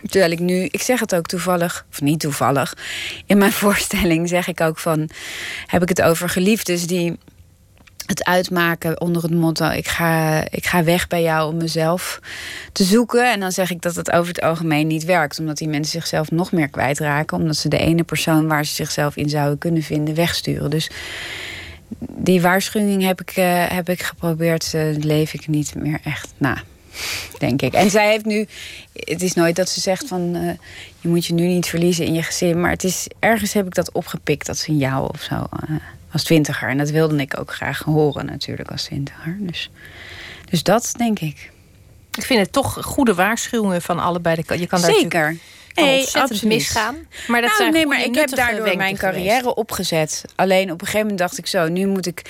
Terwijl 0.07 0.33
ik 0.33 0.39
nu, 0.39 0.65
ik 0.71 0.83
zeg 0.83 1.01
het 1.01 1.15
ook 1.15 1.27
toevallig, 1.27 1.87
of 1.91 2.01
niet 2.01 2.21
toevallig, 2.21 2.75
in 3.27 3.39
mijn 3.39 3.53
voorstelling 3.63 4.29
zeg 4.29 4.49
ik 4.49 4.61
ook 4.61 4.79
van, 4.79 5.09
heb 5.67 5.83
ik 5.83 5.89
het 5.89 6.03
over 6.03 6.29
geliefdes 6.29 6.87
die 6.87 7.19
het 8.09 8.25
uitmaken 8.25 9.01
onder 9.01 9.23
het 9.23 9.35
motto: 9.35 9.71
ik 9.71 9.89
ga, 9.89 10.45
ik 10.51 10.67
ga 10.67 10.85
weg 10.85 11.09
bij 11.09 11.23
jou 11.23 11.53
om 11.53 11.57
mezelf 11.57 12.21
te 12.73 12.85
zoeken. 12.85 13.33
En 13.33 13.41
dan 13.41 13.53
zeg 13.53 13.71
ik 13.71 13.83
dat 13.83 13.95
het 13.95 14.11
over 14.11 14.29
het 14.29 14.43
algemeen 14.43 14.87
niet 14.87 15.05
werkt, 15.05 15.39
omdat 15.39 15.57
die 15.57 15.69
mensen 15.69 15.93
zichzelf 15.93 16.31
nog 16.31 16.53
meer 16.53 16.69
kwijtraken, 16.69 17.37
omdat 17.37 17.57
ze 17.57 17.69
de 17.69 17.79
ene 17.79 18.03
persoon 18.03 18.47
waar 18.47 18.65
ze 18.65 18.75
zichzelf 18.75 19.17
in 19.17 19.29
zouden 19.29 19.59
kunnen 19.59 19.83
vinden 19.83 20.15
wegsturen. 20.15 20.71
Dus 20.71 20.91
die 21.99 22.41
waarschuwing 22.41 23.03
heb 23.03 23.21
ik, 23.21 23.37
uh, 23.37 23.69
heb 23.69 23.89
ik 23.89 24.03
geprobeerd, 24.03 24.73
uh, 24.75 24.97
leef 24.97 25.35
ik 25.35 25.47
niet 25.47 25.75
meer 25.75 26.01
echt 26.05 26.33
na. 26.37 26.63
Denk 27.39 27.63
ik. 27.63 27.73
En 27.73 27.91
zij 27.91 28.11
heeft 28.11 28.25
nu. 28.25 28.47
Het 28.93 29.23
is 29.23 29.35
nooit 29.35 29.57
dat 29.57 29.69
ze 29.69 29.81
zegt 29.81 30.07
van. 30.07 30.37
Uh, 30.37 30.51
je 31.01 31.09
moet 31.09 31.27
je 31.27 31.35
nu 31.35 31.47
niet 31.47 31.67
verliezen 31.67 32.05
in 32.05 32.15
je 32.15 32.23
gezin. 32.23 32.61
Maar 32.61 32.71
het 32.71 32.85
is. 32.85 33.07
Ergens 33.19 33.53
heb 33.53 33.67
ik 33.67 33.75
dat 33.75 33.93
opgepikt, 33.93 34.47
dat 34.47 34.59
signaal 34.59 35.07
of 35.07 35.21
zo 35.23 35.47
als 36.13 36.25
twintiger. 36.25 36.69
En 36.69 36.79
dat 36.79 36.91
wilde 36.91 37.17
ik 37.17 37.39
ook 37.41 37.53
graag 37.53 37.83
horen 37.83 38.27
natuurlijk 38.27 38.71
als 38.71 38.83
twintiger. 38.85 39.37
Dus, 39.41 39.71
dus 40.51 40.63
dat 40.63 40.95
denk 40.97 41.19
ik. 41.19 41.51
Ik 42.15 42.25
vind 42.25 42.41
het 42.41 42.53
toch 42.53 42.79
goede 42.85 43.15
waarschuwingen 43.15 43.83
van 43.83 43.99
allebei 43.99 44.37
de 44.37 44.45
kanten. 44.45 44.69
Kan 44.69 44.81
Zeker. 44.81 45.37
Nee, 45.85 45.99
ontzettend 45.99 46.31
absoluut. 46.33 46.55
misgaan. 46.55 46.97
Maar 47.27 47.41
dat 47.41 47.51
Nou, 47.51 47.61
zijn 47.63 47.73
nee, 47.73 47.83
goede, 47.83 47.97
maar 47.97 48.07
ik 48.07 48.15
heb 48.15 48.29
daardoor 48.31 48.77
mijn 48.77 48.97
geweest. 48.97 49.01
carrière 49.01 49.55
opgezet. 49.55 50.25
Alleen 50.35 50.65
op 50.73 50.81
een 50.81 50.87
gegeven 50.87 51.01
moment 51.01 51.19
dacht 51.19 51.39
ik 51.39 51.47
zo, 51.47 51.69
nu 51.69 51.87
moet 51.87 52.07
ik. 52.07 52.23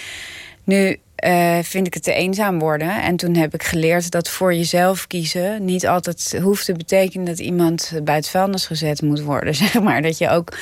Nu 0.65 0.99
eh, 1.15 1.59
vind 1.63 1.87
ik 1.87 1.95
het 1.95 2.03
te 2.03 2.13
eenzaam 2.13 2.59
worden. 2.59 3.03
En 3.03 3.17
toen 3.17 3.35
heb 3.35 3.55
ik 3.55 3.63
geleerd 3.63 4.11
dat 4.11 4.29
voor 4.29 4.55
jezelf 4.55 5.07
kiezen 5.07 5.65
niet 5.65 5.87
altijd 5.87 6.39
hoeft 6.43 6.65
te 6.65 6.73
betekenen 6.73 7.27
dat 7.27 7.39
iemand 7.39 7.93
bij 8.03 8.15
het 8.15 8.29
vuilnis 8.29 8.67
gezet 8.67 9.03
moet 9.03 9.21
worden. 9.21 9.55
Zeg 9.65 9.81
maar 9.81 10.03
dat 10.03 10.19
je 10.19 10.29
ook 10.29 10.57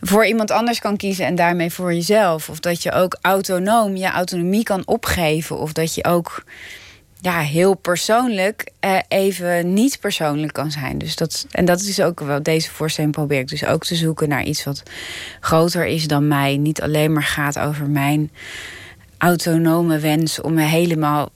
voor 0.00 0.26
iemand 0.26 0.50
anders 0.50 0.78
kan 0.80 0.96
kiezen 0.96 1.26
en 1.26 1.34
daarmee 1.34 1.70
voor 1.70 1.94
jezelf. 1.94 2.48
Of 2.48 2.60
dat 2.60 2.82
je 2.82 2.92
ook 2.92 3.16
autonoom 3.20 3.96
je 3.96 4.06
autonomie 4.10 4.62
kan 4.62 4.82
opgeven. 4.86 5.58
Of 5.58 5.72
dat 5.72 5.94
je 5.94 6.04
ook 6.04 6.44
ja, 7.20 7.40
heel 7.40 7.74
persoonlijk 7.74 8.70
eh, 8.80 8.98
even 9.08 9.72
niet 9.72 10.00
persoonlijk 10.00 10.52
kan 10.52 10.70
zijn. 10.70 10.98
Dus 10.98 11.16
dat, 11.16 11.46
en 11.50 11.64
dat 11.64 11.80
is 11.80 12.00
ook 12.00 12.20
wel, 12.20 12.42
deze 12.42 12.70
voorstelling 12.70 13.12
probeer 13.12 13.38
ik 13.38 13.48
dus 13.48 13.64
ook 13.64 13.84
te 13.84 13.94
zoeken 13.94 14.28
naar 14.28 14.44
iets 14.44 14.64
wat 14.64 14.82
groter 15.40 15.86
is 15.86 16.06
dan 16.06 16.28
mij. 16.28 16.56
Niet 16.56 16.82
alleen 16.82 17.12
maar 17.12 17.22
gaat 17.22 17.58
over 17.58 17.88
mijn 17.88 18.30
autonome 19.18 19.98
wens 19.98 20.40
om 20.40 20.54
me 20.54 20.62
helemaal 20.62 21.28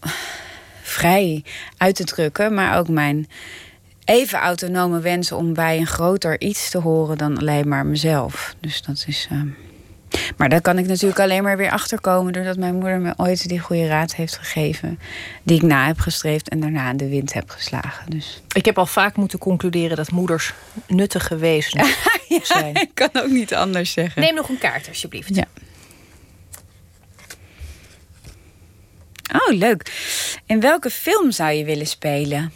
vrij 0.83 1.45
uit 1.77 1.95
te 1.95 2.05
drukken, 2.05 2.55
maar 2.55 2.79
ook 2.79 2.89
mijn 2.89 3.29
even 4.05 4.39
autonome 4.39 5.01
wens 5.01 5.33
om 5.33 5.55
bij 5.55 5.79
een 5.79 5.87
groter 5.87 6.41
iets 6.41 6.71
te 6.71 6.79
horen 6.79 7.19
dan 7.19 7.39
alleen 7.39 7.69
maar 7.69 7.87
mezelf. 7.87 8.57
Dus 8.61 8.83
dat 8.83 9.05
is. 9.07 9.29
ehm, 9.31 9.49
maar 10.37 10.49
daar 10.49 10.61
kan 10.61 10.79
ik 10.79 10.87
natuurlijk 10.87 11.21
alleen 11.21 11.43
maar 11.43 11.57
weer 11.57 11.71
achterkomen 11.71 12.33
doordat 12.33 12.57
mijn 12.57 12.75
moeder 12.75 13.01
me 13.01 13.15
ooit 13.17 13.49
die 13.49 13.59
goede 13.59 13.87
raad 13.87 14.15
heeft 14.15 14.37
gegeven, 14.37 14.99
die 15.43 15.57
ik 15.57 15.63
na 15.63 15.87
heb 15.87 15.99
gestreefd 15.99 16.49
en 16.49 16.61
daarna 16.61 16.91
in 16.91 16.97
de 16.97 17.09
wind 17.09 17.33
heb 17.33 17.51
geslagen. 17.51 18.11
Dus. 18.11 18.43
Ik 18.53 18.65
heb 18.65 18.79
al 18.79 18.87
vaak 18.87 19.17
moeten 19.17 19.39
concluderen 19.39 19.97
dat 19.97 20.11
moeders 20.11 20.53
nuttige 20.87 21.37
wezens 21.37 21.97
zijn. 22.43 22.75
Ik 22.75 22.91
kan 22.95 23.11
ook 23.13 23.31
niet 23.31 23.55
anders 23.55 23.93
zeggen. 23.93 24.23
Neem 24.23 24.35
nog 24.35 24.49
een 24.49 24.59
kaart, 24.59 24.89
alsjeblieft. 24.89 25.35
Ja. 25.35 25.45
Oh, 29.33 29.57
leuk. 29.59 29.93
In 30.47 30.61
welke 30.61 30.91
film 30.91 31.31
zou 31.31 31.53
je 31.53 31.65
willen 31.65 31.87
spelen? 31.87 32.53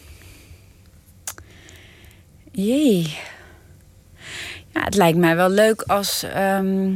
Jee. 2.53 3.17
Ja, 4.73 4.85
het 4.85 4.95
lijkt 4.95 5.19
mij 5.19 5.37
wel 5.37 5.49
leuk 5.49 5.83
als 5.83 6.23
ehm, 6.23 6.95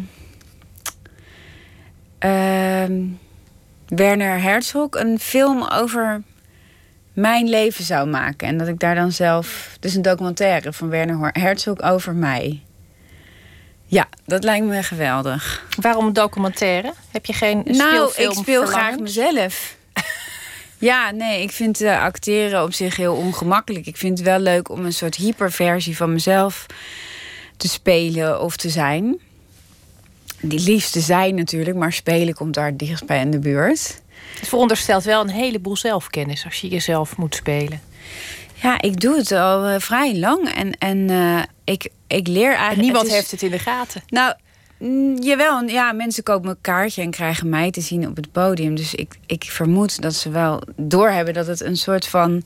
Werner 3.87 4.43
Herzog 4.43 4.89
een 4.91 5.19
film 5.19 5.69
over 5.69 6.23
mijn 7.13 7.49
leven 7.49 7.85
zou 7.85 8.09
maken. 8.09 8.49
En 8.49 8.59
dat 8.59 8.69
ik 8.69 8.79
daar 8.79 8.95
dan 8.95 9.13
zelf... 9.13 9.77
Dus 9.81 9.95
een 9.95 10.03
documentaire 10.03 10.73
van 10.73 10.89
Werner 10.89 11.31
Herzog 11.33 11.81
over 11.81 12.15
mij. 12.15 12.63
Ja, 13.85 14.09
dat 14.27 14.45
lijkt 14.45 14.67
me 14.67 14.83
geweldig. 14.83 15.67
Waarom 15.81 16.07
een 16.07 16.13
documentaire? 16.13 16.93
Heb 17.11 17.27
je 17.27 17.33
geen 17.33 17.63
Nou, 17.65 18.13
ik 18.17 18.33
speel 18.33 18.67
graag 18.67 18.99
mezelf. 18.99 19.77
ja, 20.79 21.11
nee, 21.11 21.43
ik 21.43 21.51
vind 21.51 21.81
eh, 21.81 22.03
acteren 22.03 22.63
op 22.63 22.73
zich 22.73 22.97
heel 22.97 23.15
ongemakkelijk. 23.15 23.87
Ik 23.87 23.97
vind 23.97 24.19
het 24.19 24.27
wel 24.27 24.39
leuk 24.39 24.69
om 24.69 24.85
een 24.85 24.93
soort 24.93 25.15
hyperversie 25.15 25.97
van 25.97 26.13
mezelf 26.13 26.67
te 27.57 27.69
spelen 27.69 28.41
of 28.41 28.57
te 28.57 28.69
zijn. 28.69 29.21
Die 30.43 30.61
liefste 30.61 31.01
zijn 31.01 31.35
natuurlijk, 31.35 31.77
maar 31.77 31.93
spelen 31.93 32.35
komt 32.35 32.55
daar 32.55 32.77
dichtst 32.77 33.07
bij 33.07 33.21
in 33.21 33.31
de 33.31 33.39
buurt. 33.39 34.01
Het 34.39 34.49
veronderstelt 34.49 35.05
wel 35.05 35.21
een 35.21 35.29
heleboel 35.31 35.77
zelfkennis 35.77 36.45
als 36.45 36.61
je 36.61 36.69
jezelf 36.69 37.17
moet 37.17 37.35
spelen. 37.35 37.81
Ja, 38.55 38.81
ik 38.81 39.01
doe 39.01 39.17
het 39.17 39.33
al 39.33 39.65
eh, 39.65 39.81
vrij 39.81 40.17
lang 40.19 40.49
en, 40.55 40.79
en 40.79 41.11
eh, 41.11 41.43
ik, 41.65 41.89
ik 42.07 42.27
leer 42.29 42.49
eigenlijk... 42.49 42.79
En 42.79 42.85
niemand 42.85 43.07
is- 43.07 43.13
heeft 43.13 43.31
het 43.31 43.43
in 43.43 43.51
de 43.51 43.59
gaten. 43.59 44.03
Nou, 44.09 44.35
mm, 44.79 45.23
jawel. 45.23 45.63
Ja, 45.63 45.93
mensen 45.93 46.23
kopen 46.23 46.51
een 46.51 46.57
kaartje 46.61 47.03
en 47.03 47.11
krijgen 47.11 47.49
mij 47.49 47.71
te 47.71 47.81
zien 47.81 48.07
op 48.09 48.17
het 48.17 48.33
podium. 48.33 48.75
Dus 48.75 48.95
ik, 48.95 49.15
ik 49.27 49.45
vermoed 49.45 50.01
dat 50.03 50.15
ze 50.15 50.31
wel 50.31 50.63
doorhebben 50.77 51.35
dat 51.35 51.47
het 51.47 51.61
een 51.61 51.77
soort 51.77 52.07
van 52.07 52.43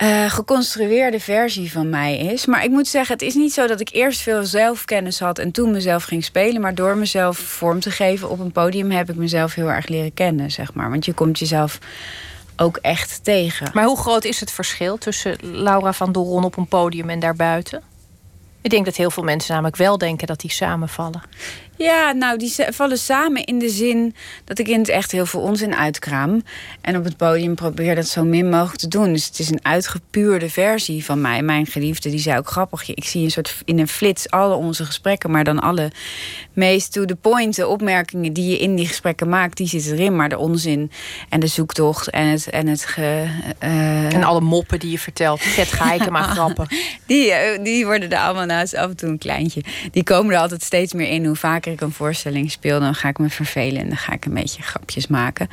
eh, 0.00 0.30
geconstrueerde 0.30 1.20
versie 1.20 1.72
van 1.72 1.88
mij 1.88 2.18
is. 2.18 2.46
Maar 2.46 2.64
ik 2.64 2.70
moet 2.70 2.88
zeggen, 2.88 3.12
het 3.12 3.22
is 3.22 3.34
niet 3.34 3.52
zo 3.52 3.66
dat 3.66 3.80
ik 3.80 3.88
eerst 3.92 4.20
veel 4.20 4.44
zelfkennis 4.44 5.18
had 5.18 5.38
en 5.38 5.50
toen 5.50 5.70
mezelf 5.70 6.04
ging 6.04 6.24
spelen. 6.24 6.60
Maar 6.60 6.74
door 6.74 6.96
mezelf 6.96 7.38
vorm 7.38 7.80
te 7.80 7.90
geven 7.90 8.30
op 8.30 8.38
een 8.38 8.52
podium 8.52 8.90
heb 8.90 9.10
ik 9.10 9.16
mezelf 9.16 9.54
heel 9.54 9.70
erg 9.70 9.88
leren 9.88 10.14
kennen, 10.14 10.50
zeg 10.50 10.74
maar. 10.74 10.90
Want 10.90 11.04
je 11.04 11.12
komt 11.12 11.38
jezelf 11.38 11.78
ook 12.56 12.76
echt 12.76 13.24
tegen. 13.24 13.70
Maar 13.74 13.84
hoe 13.84 13.98
groot 13.98 14.24
is 14.24 14.40
het 14.40 14.50
verschil 14.50 14.98
tussen 14.98 15.36
Laura 15.40 15.92
van 15.92 16.12
Doron 16.12 16.44
op 16.44 16.56
een 16.56 16.68
podium 16.68 17.10
en 17.10 17.20
daarbuiten? 17.20 17.82
Ik 18.60 18.70
denk 18.70 18.84
dat 18.84 18.96
heel 18.96 19.10
veel 19.10 19.22
mensen 19.22 19.52
namelijk 19.52 19.76
wel 19.76 19.98
denken 19.98 20.26
dat 20.26 20.40
die 20.40 20.52
samenvallen. 20.52 21.22
Ja, 21.82 22.12
nou, 22.12 22.38
die 22.38 22.54
vallen 22.68 22.98
samen 22.98 23.44
in 23.44 23.58
de 23.58 23.68
zin 23.68 24.14
dat 24.44 24.58
ik 24.58 24.68
in 24.68 24.78
het 24.78 24.88
echt 24.88 25.12
heel 25.12 25.26
veel 25.26 25.40
onzin 25.40 25.74
uitkraam. 25.74 26.42
En 26.80 26.96
op 26.96 27.04
het 27.04 27.16
podium 27.16 27.54
probeer 27.54 27.94
dat 27.94 28.06
zo 28.06 28.24
min 28.24 28.48
mogelijk 28.48 28.78
te 28.78 28.88
doen. 28.88 29.12
Dus 29.12 29.26
het 29.26 29.38
is 29.38 29.50
een 29.50 29.64
uitgepuurde 29.64 30.50
versie 30.50 31.04
van 31.04 31.20
mij. 31.20 31.42
Mijn 31.42 31.66
geliefde, 31.66 32.10
die 32.10 32.18
zei 32.18 32.38
ook 32.38 32.48
grappig. 32.48 32.94
Ik 32.94 33.04
zie 33.04 33.24
een 33.24 33.30
soort 33.30 33.62
in 33.64 33.78
een 33.78 33.88
flits 33.88 34.30
alle 34.30 34.54
onze 34.54 34.84
gesprekken, 34.84 35.30
maar 35.30 35.44
dan 35.44 35.58
alle 35.58 35.90
meest 36.52 36.92
to 36.92 37.04
the 37.04 37.16
point 37.16 37.56
de 37.56 37.66
opmerkingen 37.66 38.32
die 38.32 38.50
je 38.50 38.58
in 38.58 38.76
die 38.76 38.86
gesprekken 38.86 39.28
maakt, 39.28 39.56
die 39.56 39.68
zitten 39.68 39.92
erin. 39.92 40.16
Maar 40.16 40.28
de 40.28 40.38
onzin 40.38 40.90
en 41.28 41.40
de 41.40 41.46
zoektocht 41.46 42.10
en 42.10 42.26
het. 42.26 42.50
En, 42.50 42.66
het 42.66 42.84
ge, 42.84 43.26
eh, 43.58 44.14
En 44.14 44.22
alle 44.22 44.40
moppen 44.40 44.78
die 44.78 44.90
je 44.90 44.98
vertelt. 44.98 45.40
Vet 45.40 45.72
ga 45.72 45.92
ik 45.92 46.10
maar 46.10 46.24
grappen. 46.24 46.66
die, 47.06 47.32
eh, 47.32 47.64
die 47.64 47.84
worden 47.84 48.10
er 48.10 48.18
allemaal 48.18 48.46
naast 48.46 48.74
af 48.74 48.88
en 48.88 48.96
toe 48.96 49.08
een 49.08 49.18
kleintje. 49.18 49.62
Die 49.90 50.02
komen 50.02 50.34
er 50.34 50.40
altijd 50.40 50.62
steeds 50.62 50.92
meer 50.92 51.08
in. 51.08 51.24
Hoe 51.24 51.36
vaker 51.36 51.69
ik 51.70 51.80
een 51.80 51.92
voorstelling 51.92 52.50
speel, 52.50 52.80
dan 52.80 52.94
ga 52.94 53.08
ik 53.08 53.18
me 53.18 53.30
vervelen 53.30 53.82
en 53.82 53.88
dan 53.88 53.96
ga 53.96 54.12
ik 54.12 54.24
een 54.24 54.34
beetje 54.34 54.62
grapjes 54.62 55.06
maken. 55.06 55.48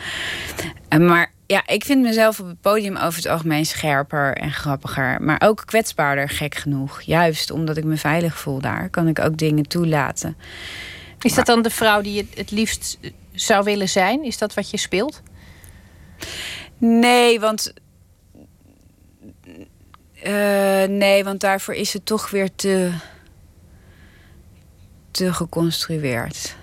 Maar 1.00 1.32
ja, 1.48 1.68
ik 1.68 1.86
vind 1.86 2.02
mezelf 2.02 2.40
op 2.40 2.48
het 2.48 2.62
podium 2.62 2.96
over 2.96 3.16
het 3.16 3.28
algemeen 3.28 3.66
scherper 3.66 4.38
en 4.38 4.52
grappiger. 4.52 5.22
Maar 5.22 5.42
ook 5.46 5.64
kwetsbaarder, 5.66 6.30
gek 6.30 6.56
genoeg. 6.56 7.02
Juist 7.02 7.52
omdat 7.52 7.78
ik 7.78 7.84
me 7.84 7.98
veilig 7.98 8.38
voel 8.38 8.60
daar, 8.62 8.90
kan 8.90 9.08
ik 9.08 9.20
ook 9.20 9.38
dingen 9.38 9.68
toelaten. 9.68 10.38
Is 11.22 11.34
dat 11.34 11.46
dan 11.46 11.62
de 11.62 11.70
vrouw 11.70 12.02
die 12.02 12.14
je 12.14 12.26
het 12.36 12.52
liefst 12.52 13.00
zou 13.32 13.64
willen 13.64 13.90
zijn? 13.90 14.24
Is 14.24 14.38
dat 14.38 14.54
wat 14.54 14.70
je 14.70 14.78
speelt? 14.78 15.22
Nee, 16.78 17.40
want. 17.40 17.74
eh, 20.22 20.84
nee, 20.84 21.24
want 21.24 21.40
daarvoor 21.40 21.74
is 21.74 21.94
het 21.94 22.06
toch 22.06 22.30
weer 22.30 22.56
te. 22.56 22.92
Geconstrueerd. 25.26 26.56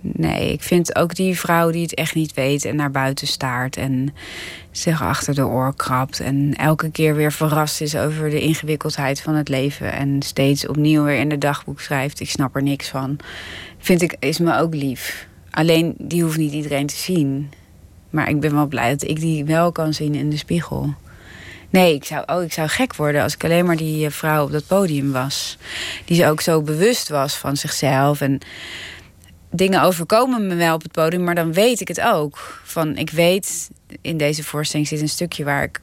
Nee, 0.00 0.52
ik 0.52 0.62
vind 0.62 0.96
ook 0.96 1.14
die 1.14 1.38
vrouw 1.38 1.70
die 1.70 1.82
het 1.82 1.94
echt 1.94 2.14
niet 2.14 2.34
weet 2.34 2.64
en 2.64 2.76
naar 2.76 2.90
buiten 2.90 3.26
staart 3.26 3.76
en 3.76 4.14
zich 4.70 5.02
achter 5.02 5.34
de 5.34 5.46
oor 5.46 5.74
krabt 5.76 6.20
en 6.20 6.54
elke 6.54 6.90
keer 6.90 7.14
weer 7.14 7.32
verrast 7.32 7.80
is 7.80 7.96
over 7.96 8.30
de 8.30 8.40
ingewikkeldheid 8.40 9.20
van 9.20 9.34
het 9.34 9.48
leven 9.48 9.92
en 9.92 10.22
steeds 10.22 10.66
opnieuw 10.66 11.04
weer 11.04 11.18
in 11.18 11.28
de 11.28 11.38
dagboek 11.38 11.80
schrijft: 11.80 12.20
ik 12.20 12.30
snap 12.30 12.56
er 12.56 12.62
niks 12.62 12.88
van. 12.88 13.16
Vind 13.78 14.02
ik 14.02 14.16
is 14.18 14.38
me 14.38 14.58
ook 14.58 14.74
lief. 14.74 15.28
Alleen 15.50 15.94
die 15.98 16.22
hoeft 16.22 16.38
niet 16.38 16.52
iedereen 16.52 16.86
te 16.86 16.96
zien. 16.96 17.50
Maar 18.10 18.28
ik 18.28 18.40
ben 18.40 18.54
wel 18.54 18.66
blij 18.66 18.90
dat 18.90 19.08
ik 19.08 19.20
die 19.20 19.44
wel 19.44 19.72
kan 19.72 19.94
zien 19.94 20.14
in 20.14 20.30
de 20.30 20.36
spiegel. 20.36 20.94
Nee, 21.74 21.94
ik 21.94 22.04
zou, 22.04 22.22
oh, 22.26 22.42
ik 22.42 22.52
zou 22.52 22.68
gek 22.68 22.96
worden 22.96 23.22
als 23.22 23.34
ik 23.34 23.44
alleen 23.44 23.64
maar 23.64 23.76
die 23.76 24.06
eh, 24.06 24.12
vrouw 24.12 24.44
op 24.44 24.52
dat 24.52 24.66
podium 24.66 25.12
was. 25.12 25.58
Die 26.04 26.26
ook 26.26 26.40
zo 26.40 26.62
bewust 26.62 27.08
was 27.08 27.34
van 27.36 27.56
zichzelf. 27.56 28.20
En 28.20 28.38
dingen 29.50 29.82
overkomen 29.82 30.46
me 30.46 30.54
wel 30.54 30.74
op 30.74 30.82
het 30.82 30.92
podium, 30.92 31.24
maar 31.24 31.34
dan 31.34 31.52
weet 31.52 31.80
ik 31.80 31.88
het 31.88 32.00
ook. 32.00 32.60
Van, 32.64 32.96
ik 32.96 33.10
weet, 33.10 33.70
in 34.00 34.16
deze 34.16 34.44
voorstelling 34.44 34.88
zit 34.88 35.00
een 35.00 35.08
stukje 35.08 35.44
waar 35.44 35.62
ik 35.62 35.80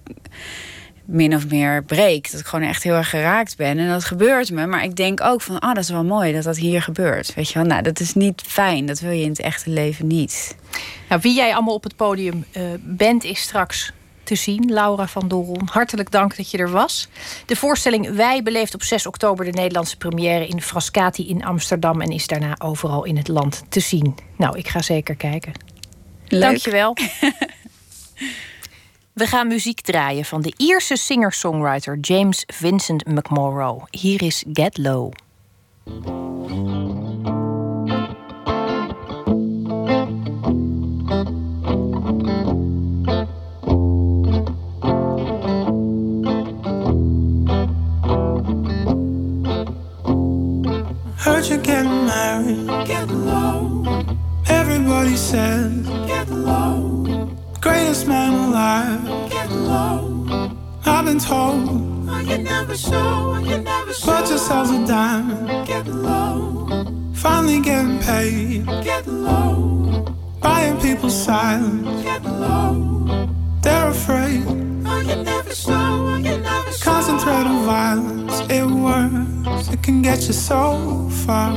min 1.05 1.35
of 1.35 1.47
meer 1.47 1.83
breek. 1.83 2.31
Dat 2.31 2.39
ik 2.39 2.45
gewoon 2.45 2.67
echt 2.67 2.83
heel 2.83 2.95
erg 2.95 3.09
geraakt 3.09 3.57
ben. 3.57 3.77
En 3.77 3.89
dat 3.89 4.05
gebeurt 4.05 4.51
me. 4.51 4.65
Maar 4.65 4.83
ik 4.83 4.95
denk 4.95 5.21
ook 5.21 5.41
van, 5.41 5.59
ah, 5.59 5.73
dat 5.73 5.83
is 5.83 5.89
wel 5.89 6.05
mooi 6.05 6.33
dat 6.33 6.43
dat 6.43 6.57
hier 6.57 6.81
gebeurt. 6.81 7.33
Weet 7.33 7.47
je 7.47 7.53
wel, 7.53 7.67
nou, 7.67 7.81
dat 7.81 7.99
is 7.99 8.13
niet 8.13 8.41
fijn. 8.47 8.85
Dat 8.85 8.99
wil 8.99 9.11
je 9.11 9.23
in 9.23 9.29
het 9.29 9.41
echte 9.41 9.69
leven 9.69 10.07
niet. 10.07 10.55
Nou, 11.09 11.21
wie 11.21 11.35
jij 11.35 11.53
allemaal 11.53 11.73
op 11.73 11.83
het 11.83 11.95
podium 11.95 12.45
eh, 12.51 12.63
bent, 12.79 13.23
is 13.23 13.41
straks 13.41 13.93
te 14.31 14.37
zien. 14.37 14.73
Laura 14.73 15.07
van 15.07 15.27
Doron, 15.27 15.67
hartelijk 15.71 16.11
dank 16.11 16.35
dat 16.37 16.51
je 16.51 16.57
er 16.57 16.71
was. 16.71 17.07
De 17.45 17.55
voorstelling 17.55 18.15
Wij 18.15 18.43
beleeft 18.43 18.73
op 18.73 18.83
6 18.83 19.05
oktober 19.05 19.45
de 19.45 19.51
Nederlandse 19.51 19.97
première 19.97 20.47
in 20.47 20.61
Frascati 20.61 21.29
in 21.29 21.43
Amsterdam 21.43 22.01
en 22.01 22.09
is 22.09 22.27
daarna 22.27 22.55
overal 22.57 23.03
in 23.03 23.17
het 23.17 23.27
land 23.27 23.63
te 23.69 23.79
zien. 23.79 24.15
Nou, 24.37 24.57
ik 24.57 24.67
ga 24.67 24.81
zeker 24.81 25.15
kijken. 25.15 25.53
Leuk. 26.27 26.41
Dankjewel. 26.41 26.95
We 29.13 29.27
gaan 29.27 29.47
muziek 29.47 29.81
draaien 29.81 30.25
van 30.25 30.41
de 30.41 30.53
Ierse 30.57 30.95
singer-songwriter 30.95 31.97
James 31.99 32.43
Vincent 32.47 33.05
McMorrow. 33.05 33.83
Hier 33.89 34.21
is 34.21 34.43
Get 34.53 34.77
Low. 34.77 35.11
heard 51.41 51.49
you 51.49 51.57
get 51.57 51.83
married. 51.83 52.87
Get 52.87 53.09
low. 53.09 53.83
Everybody 54.47 55.15
says, 55.15 55.87
Get 56.07 56.29
low. 56.29 57.29
Greatest 57.59 58.07
man 58.07 58.33
alive. 58.33 59.29
Get 59.29 59.49
low. 59.51 60.51
I've 60.85 61.05
been 61.05 61.19
told. 61.19 61.67
Oh, 61.69 62.09
I 62.11 62.23
can 62.23 62.43
never 62.43 62.77
show, 62.77 63.33
I 63.33 63.43
can 63.43 63.63
never 63.63 63.93
show. 63.93 64.05
Bought 64.07 64.29
yourselves 64.29 64.71
a 64.71 64.85
diamond. 64.85 65.67
Get 65.67 65.87
low. 65.87 66.67
Finally 67.13 67.61
getting 67.61 67.99
paid. 67.99 68.65
Get 68.83 69.07
low. 69.07 70.05
Buying 70.41 70.79
people 70.79 71.09
silence. 71.09 72.03
Get 72.03 72.23
low. 72.23 73.27
They're 73.61 73.89
afraid. 73.89 74.45
You 74.99 75.23
never 75.23 75.55
show, 75.55 76.15
you 76.17 76.37
never 76.37 76.71
show. 76.71 76.91
Concentrate 76.91 77.47
on 77.47 77.65
violence. 77.65 78.39
It 78.49 78.65
works. 78.65 79.69
It 79.69 79.81
can 79.83 80.01
get 80.01 80.27
you 80.27 80.33
so 80.33 81.09
far. 81.25 81.51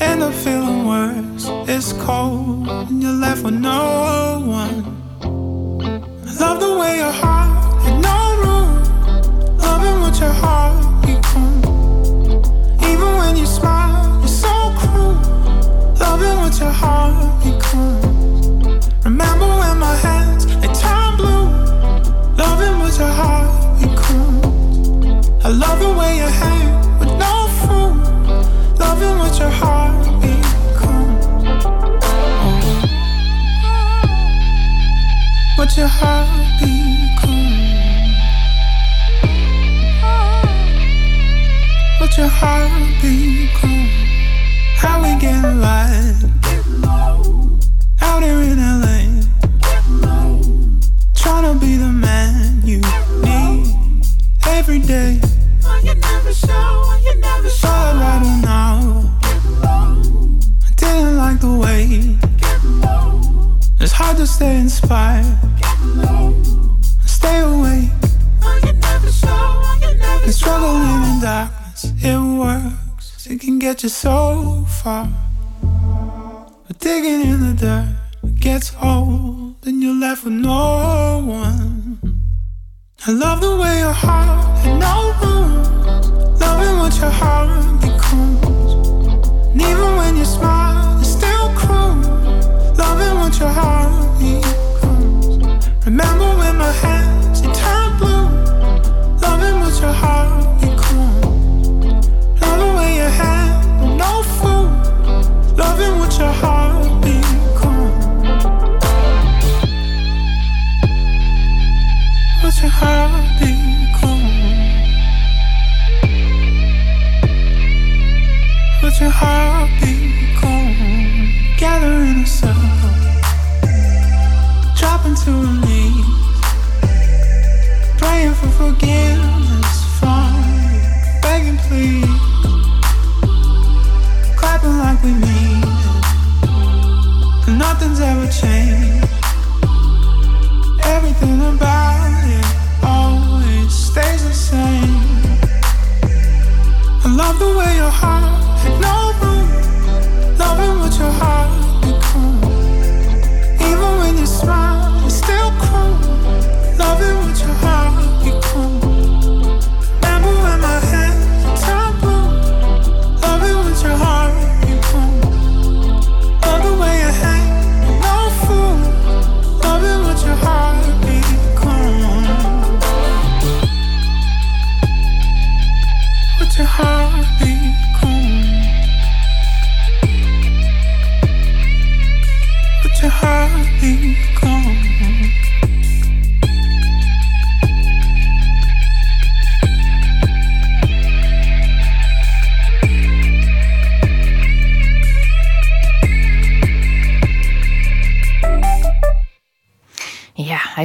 End 0.00 0.22
up 0.22 0.34
feeling 0.34 0.86
worse. 0.86 1.46
It's 1.68 1.92
cold 1.92 2.68
and 2.68 3.02
you're 3.02 3.12
left 3.12 3.42
with 3.44 3.54
no 3.54 4.42
one. 4.46 4.84
I 6.26 6.32
love 6.40 6.60
the 6.60 6.78
way 6.78 6.96
your 6.98 7.12
heart 7.12 7.82
had 7.82 7.96
no 8.08 8.18
room. 8.42 8.70
Loving 9.58 10.00
what 10.00 10.18
your 10.20 10.34
heart. 10.42 10.84
Even 12.90 13.10
when 13.20 13.36
you 13.36 13.46
smile, 13.46 14.26
so 14.26 14.52
cruel. 14.78 15.14
Loving 16.00 16.36
what 16.42 16.58
your 16.58 16.70
heart 16.70 17.42
becomes. 17.44 18.88
Remember 19.04 19.46
when 19.46 19.78
my 19.78 19.94
hands 19.96 20.07
What 42.40 42.46
your 42.46 42.68
heart 42.68 43.02
becomes. 43.02 43.90
How 44.76 45.02
we 45.02 45.18
get 45.20 45.42
light. 45.56 46.17
It 73.78 73.82
can 73.82 73.86
get 73.86 73.92
you 73.92 74.00
so 74.10 74.64
far. 74.82 75.08
But 76.66 76.78
digging 76.80 77.20
in 77.30 77.40
the 77.46 77.54
dirt 77.54 77.94
it 78.24 78.40
gets 78.40 78.74
old, 78.82 79.54
and 79.64 79.80
you're 79.80 79.94
left 79.94 80.24
with 80.24 80.32
no 80.32 81.22
one. 81.24 82.00
I 83.06 83.12
love 83.12 83.40
the 83.40 83.56
way 83.56 83.78
your 83.78 83.92
heart 83.92 84.58
had 84.58 84.80
no 84.80 85.14
room. 85.20 86.38
Loving 86.40 86.78
what 86.78 86.96
your 86.98 87.10
heart 87.10 87.67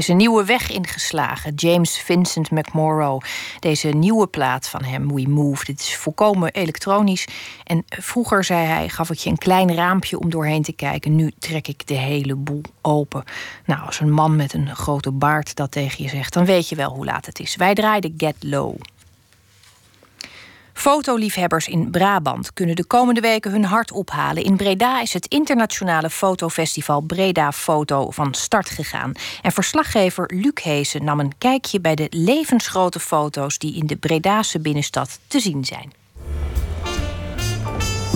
is 0.03 0.09
een 0.09 0.17
nieuwe 0.17 0.45
weg 0.45 0.69
ingeslagen. 0.69 1.53
James 1.53 1.97
Vincent 1.97 2.51
McMorrow. 2.51 3.21
Deze 3.59 3.87
nieuwe 3.87 4.27
plaat 4.27 4.69
van 4.69 4.83
hem, 4.83 5.13
We 5.13 5.29
Move. 5.29 5.65
Dit 5.65 5.79
is 5.79 5.95
volkomen 5.95 6.51
elektronisch. 6.51 7.27
En 7.63 7.83
vroeger, 7.87 8.43
zei 8.43 8.65
hij, 8.65 8.89
gaf 8.89 9.09
ik 9.09 9.17
je 9.17 9.29
een 9.29 9.37
klein 9.37 9.75
raampje 9.75 10.19
om 10.19 10.29
doorheen 10.29 10.61
te 10.61 10.73
kijken. 10.73 11.15
Nu 11.15 11.31
trek 11.39 11.67
ik 11.67 11.87
de 11.87 11.93
hele 11.93 12.35
boel 12.35 12.61
open. 12.81 13.23
Nou, 13.65 13.85
als 13.85 13.99
een 13.99 14.11
man 14.11 14.35
met 14.35 14.53
een 14.53 14.75
grote 14.75 15.11
baard 15.11 15.55
dat 15.55 15.71
tegen 15.71 16.03
je 16.03 16.09
zegt... 16.09 16.33
dan 16.33 16.45
weet 16.45 16.69
je 16.69 16.75
wel 16.75 16.89
hoe 16.89 17.05
laat 17.05 17.25
het 17.25 17.39
is. 17.39 17.55
Wij 17.55 17.73
draaiden 17.73 18.13
Get 18.17 18.35
Low. 18.39 18.75
Fotoliefhebbers 20.73 21.67
in 21.67 21.91
Brabant 21.91 22.53
kunnen 22.53 22.75
de 22.75 22.85
komende 22.85 23.21
weken 23.21 23.51
hun 23.51 23.65
hart 23.65 23.91
ophalen. 23.91 24.43
In 24.43 24.57
Breda 24.57 25.01
is 25.01 25.13
het 25.13 25.27
internationale 25.27 26.09
fotofestival 26.09 27.01
Breda 27.01 27.51
Foto 27.51 28.11
van 28.11 28.33
start 28.33 28.69
gegaan. 28.69 29.11
En 29.41 29.51
verslaggever 29.51 30.31
Luc 30.33 30.63
Heesen 30.63 31.03
nam 31.03 31.19
een 31.19 31.37
kijkje 31.37 31.81
bij 31.81 31.95
de 31.95 32.07
levensgrote 32.09 32.99
foto's 32.99 33.57
die 33.57 33.75
in 33.75 33.87
de 33.87 33.95
Bredase 33.95 34.59
binnenstad 34.59 35.19
te 35.27 35.39
zien 35.39 35.65
zijn. 35.65 36.02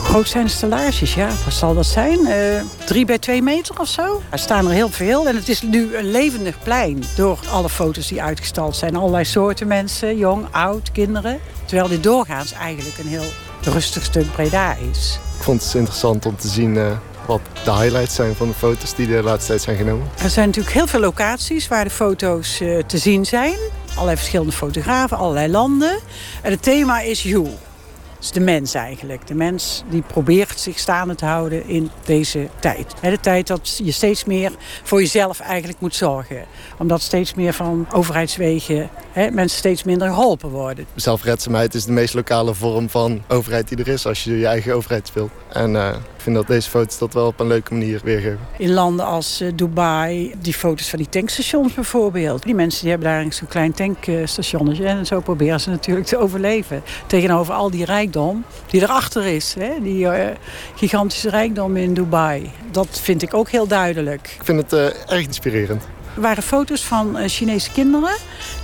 Hoe 0.07 0.15
groot 0.15 0.31
zijn 0.31 0.45
de 0.45 0.51
stellages? 0.51 1.13
Ja, 1.13 1.29
wat 1.43 1.53
zal 1.53 1.73
dat 1.73 1.85
zijn? 1.85 2.27
Eh 2.27 2.61
drie 2.85 3.05
bij 3.05 3.17
twee 3.17 3.41
meter 3.41 3.79
of 3.79 3.87
zo? 3.87 4.21
Er 4.29 4.39
staan 4.39 4.65
er 4.65 4.71
heel 4.71 4.89
veel 4.89 5.27
en 5.27 5.35
het 5.35 5.49
is 5.49 5.61
nu 5.61 5.95
een 5.95 6.11
levendig 6.11 6.63
plein... 6.63 7.03
door 7.15 7.39
alle 7.51 7.69
foto's 7.69 8.07
die 8.07 8.21
uitgestald 8.21 8.75
zijn. 8.75 8.95
Allerlei 8.95 9.25
soorten 9.25 9.67
mensen, 9.67 10.17
jong, 10.17 10.45
oud, 10.51 10.91
kinderen. 10.91 11.39
Terwijl 11.65 11.87
dit 11.87 12.03
doorgaans 12.03 12.51
eigenlijk 12.51 12.97
een 12.97 13.07
heel 13.07 13.31
rustig 13.61 14.03
stuk 14.03 14.31
Breda 14.31 14.75
is. 14.91 15.19
Ik 15.37 15.43
vond 15.43 15.63
het 15.63 15.73
interessant 15.73 16.25
om 16.25 16.35
te 16.35 16.47
zien 16.47 16.77
eh, 16.77 16.97
wat 17.25 17.41
de 17.63 17.71
highlights 17.71 18.15
zijn 18.15 18.35
van 18.35 18.47
de 18.47 18.53
foto's 18.53 18.95
die 18.95 19.07
de 19.07 19.23
laatste 19.23 19.47
tijd 19.47 19.61
zijn 19.61 19.77
genomen. 19.77 20.07
Er 20.23 20.29
zijn 20.29 20.47
natuurlijk 20.47 20.75
heel 20.75 20.87
veel 20.87 20.99
locaties 20.99 21.67
waar 21.67 21.83
de 21.83 21.89
foto's 21.89 22.59
eh, 22.59 22.77
te 22.83 22.97
zien 22.97 23.25
zijn. 23.25 23.55
Allerlei 23.93 24.17
verschillende 24.17 24.51
fotografen, 24.51 25.17
allerlei 25.17 25.51
landen. 25.51 25.99
En 26.41 26.51
het 26.51 26.63
thema 26.63 26.99
is 26.99 27.23
You. 27.23 27.47
Is 28.27 28.33
de 28.33 28.39
mens 28.39 28.73
eigenlijk. 28.73 29.27
De 29.27 29.35
mens 29.35 29.83
die 29.89 30.01
probeert 30.01 30.59
zich 30.59 30.79
staande 30.79 31.15
te 31.15 31.25
houden 31.25 31.67
in 31.67 31.89
deze 32.05 32.47
tijd. 32.59 32.93
De 33.01 33.19
tijd 33.19 33.47
dat 33.47 33.81
je 33.83 33.91
steeds 33.91 34.25
meer 34.25 34.51
voor 34.83 34.99
jezelf 34.99 35.39
eigenlijk 35.39 35.79
moet 35.79 35.95
zorgen. 35.95 36.45
Omdat 36.77 37.01
steeds 37.01 37.33
meer 37.33 37.53
van 37.53 37.87
overheidswegen 37.91 38.89
hè, 39.11 39.31
mensen 39.31 39.57
steeds 39.57 39.83
minder 39.83 40.07
geholpen 40.07 40.49
worden. 40.49 40.85
Zelfredzaamheid 40.95 41.73
is 41.73 41.85
de 41.85 41.91
meest 41.91 42.13
lokale 42.13 42.53
vorm 42.53 42.89
van 42.89 43.21
overheid 43.27 43.67
die 43.67 43.77
er 43.77 43.87
is 43.87 44.05
als 44.05 44.23
je 44.23 44.39
je 44.39 44.47
eigen 44.47 44.75
overheid 44.75 45.07
speelt. 45.07 45.31
En 45.51 45.73
uh, 45.73 45.87
ik 46.15 46.23
vind 46.23 46.35
dat 46.35 46.47
deze 46.47 46.69
foto's 46.69 46.97
dat 46.97 47.13
wel 47.13 47.27
op 47.27 47.39
een 47.39 47.47
leuke 47.47 47.73
manier 47.73 48.01
weergeven. 48.03 48.39
In 48.57 48.73
landen 48.73 49.05
als 49.05 49.41
uh, 49.41 49.51
Dubai, 49.55 50.35
die 50.41 50.53
foto's 50.53 50.89
van 50.89 50.99
die 50.99 51.09
tankstations 51.09 51.73
bijvoorbeeld. 51.73 52.43
Die 52.43 52.55
mensen 52.55 52.81
die 52.81 52.89
hebben 52.89 53.07
daar 53.07 53.33
zo'n 53.33 53.47
klein 53.47 53.73
tankstationnetje. 53.73 54.85
En 54.85 55.05
zo 55.05 55.19
proberen 55.19 55.59
ze 55.59 55.69
natuurlijk 55.69 56.07
te 56.07 56.17
overleven. 56.17 56.83
Tegenover 57.07 57.53
al 57.53 57.69
die 57.69 57.85
rijkdom 57.85 58.16
die 58.67 58.81
erachter 58.81 59.25
is. 59.25 59.55
Hè? 59.59 59.81
Die 59.81 60.05
uh, 60.05 60.25
gigantische 60.75 61.29
rijkdom 61.29 61.77
in 61.77 61.93
Dubai. 61.93 62.51
Dat 62.71 62.99
vind 63.01 63.21
ik 63.21 63.33
ook 63.33 63.49
heel 63.49 63.67
duidelijk. 63.67 64.35
Ik 64.39 64.45
vind 64.45 64.71
het 64.71 64.93
erg 65.07 65.25
inspirerend. 65.25 65.83
Er 66.15 66.21
waren 66.21 66.43
foto's 66.43 66.83
van 66.83 67.29
Chinese 67.29 67.71
kinderen 67.71 68.15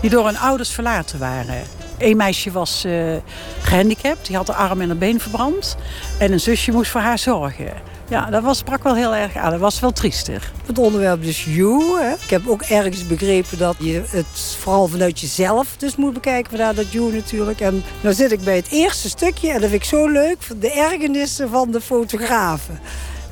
die 0.01 0.09
door 0.09 0.25
hun 0.25 0.38
ouders 0.38 0.69
verlaten 0.69 1.19
waren. 1.19 1.63
Eén 1.97 2.17
meisje 2.17 2.51
was 2.51 2.85
uh, 2.85 3.15
gehandicapt, 3.61 4.27
die 4.27 4.35
had 4.35 4.45
de 4.45 4.53
arm 4.53 4.81
en 4.81 4.89
een 4.89 4.97
been 4.97 5.19
verbrand. 5.19 5.77
En 6.19 6.31
een 6.31 6.39
zusje 6.39 6.71
moest 6.71 6.91
voor 6.91 7.01
haar 7.01 7.19
zorgen. 7.19 7.73
Ja, 8.14 8.26
dat 8.26 8.44
was, 8.44 8.57
sprak 8.57 8.84
wel 8.84 8.95
heel 8.95 9.15
erg 9.15 9.35
aan. 9.35 9.52
Dat 9.52 9.60
was 9.60 9.80
wel 9.80 9.91
triestig. 9.91 10.52
Het 10.65 10.77
onderwerp 10.77 11.22
is 11.22 11.45
you. 11.45 12.02
Hè. 12.02 12.14
Ik 12.14 12.30
heb 12.30 12.48
ook 12.48 12.61
ergens 12.61 13.07
begrepen 13.07 13.57
dat 13.57 13.76
je 13.80 14.03
het 14.07 14.56
vooral 14.60 14.88
vanuit 14.88 15.19
jezelf 15.19 15.76
dus 15.77 15.95
moet 15.95 16.14
bekijken. 16.14 16.49
Vandaar 16.49 16.76
dat 16.76 16.91
you 16.91 17.14
natuurlijk. 17.14 17.60
En 17.60 17.84
dan 18.02 18.14
zit 18.14 18.31
ik 18.31 18.44
bij 18.44 18.56
het 18.56 18.68
eerste 18.72 19.10
stukje 19.10 19.48
en 19.48 19.61
dat 19.61 19.69
vind 19.69 19.81
ik 19.81 19.90
zo 19.90 20.07
leuk. 20.07 20.38
De 20.60 20.72
ergernissen 20.72 21.49
van 21.49 21.72
de 21.72 21.81
fotografen. 21.81 22.80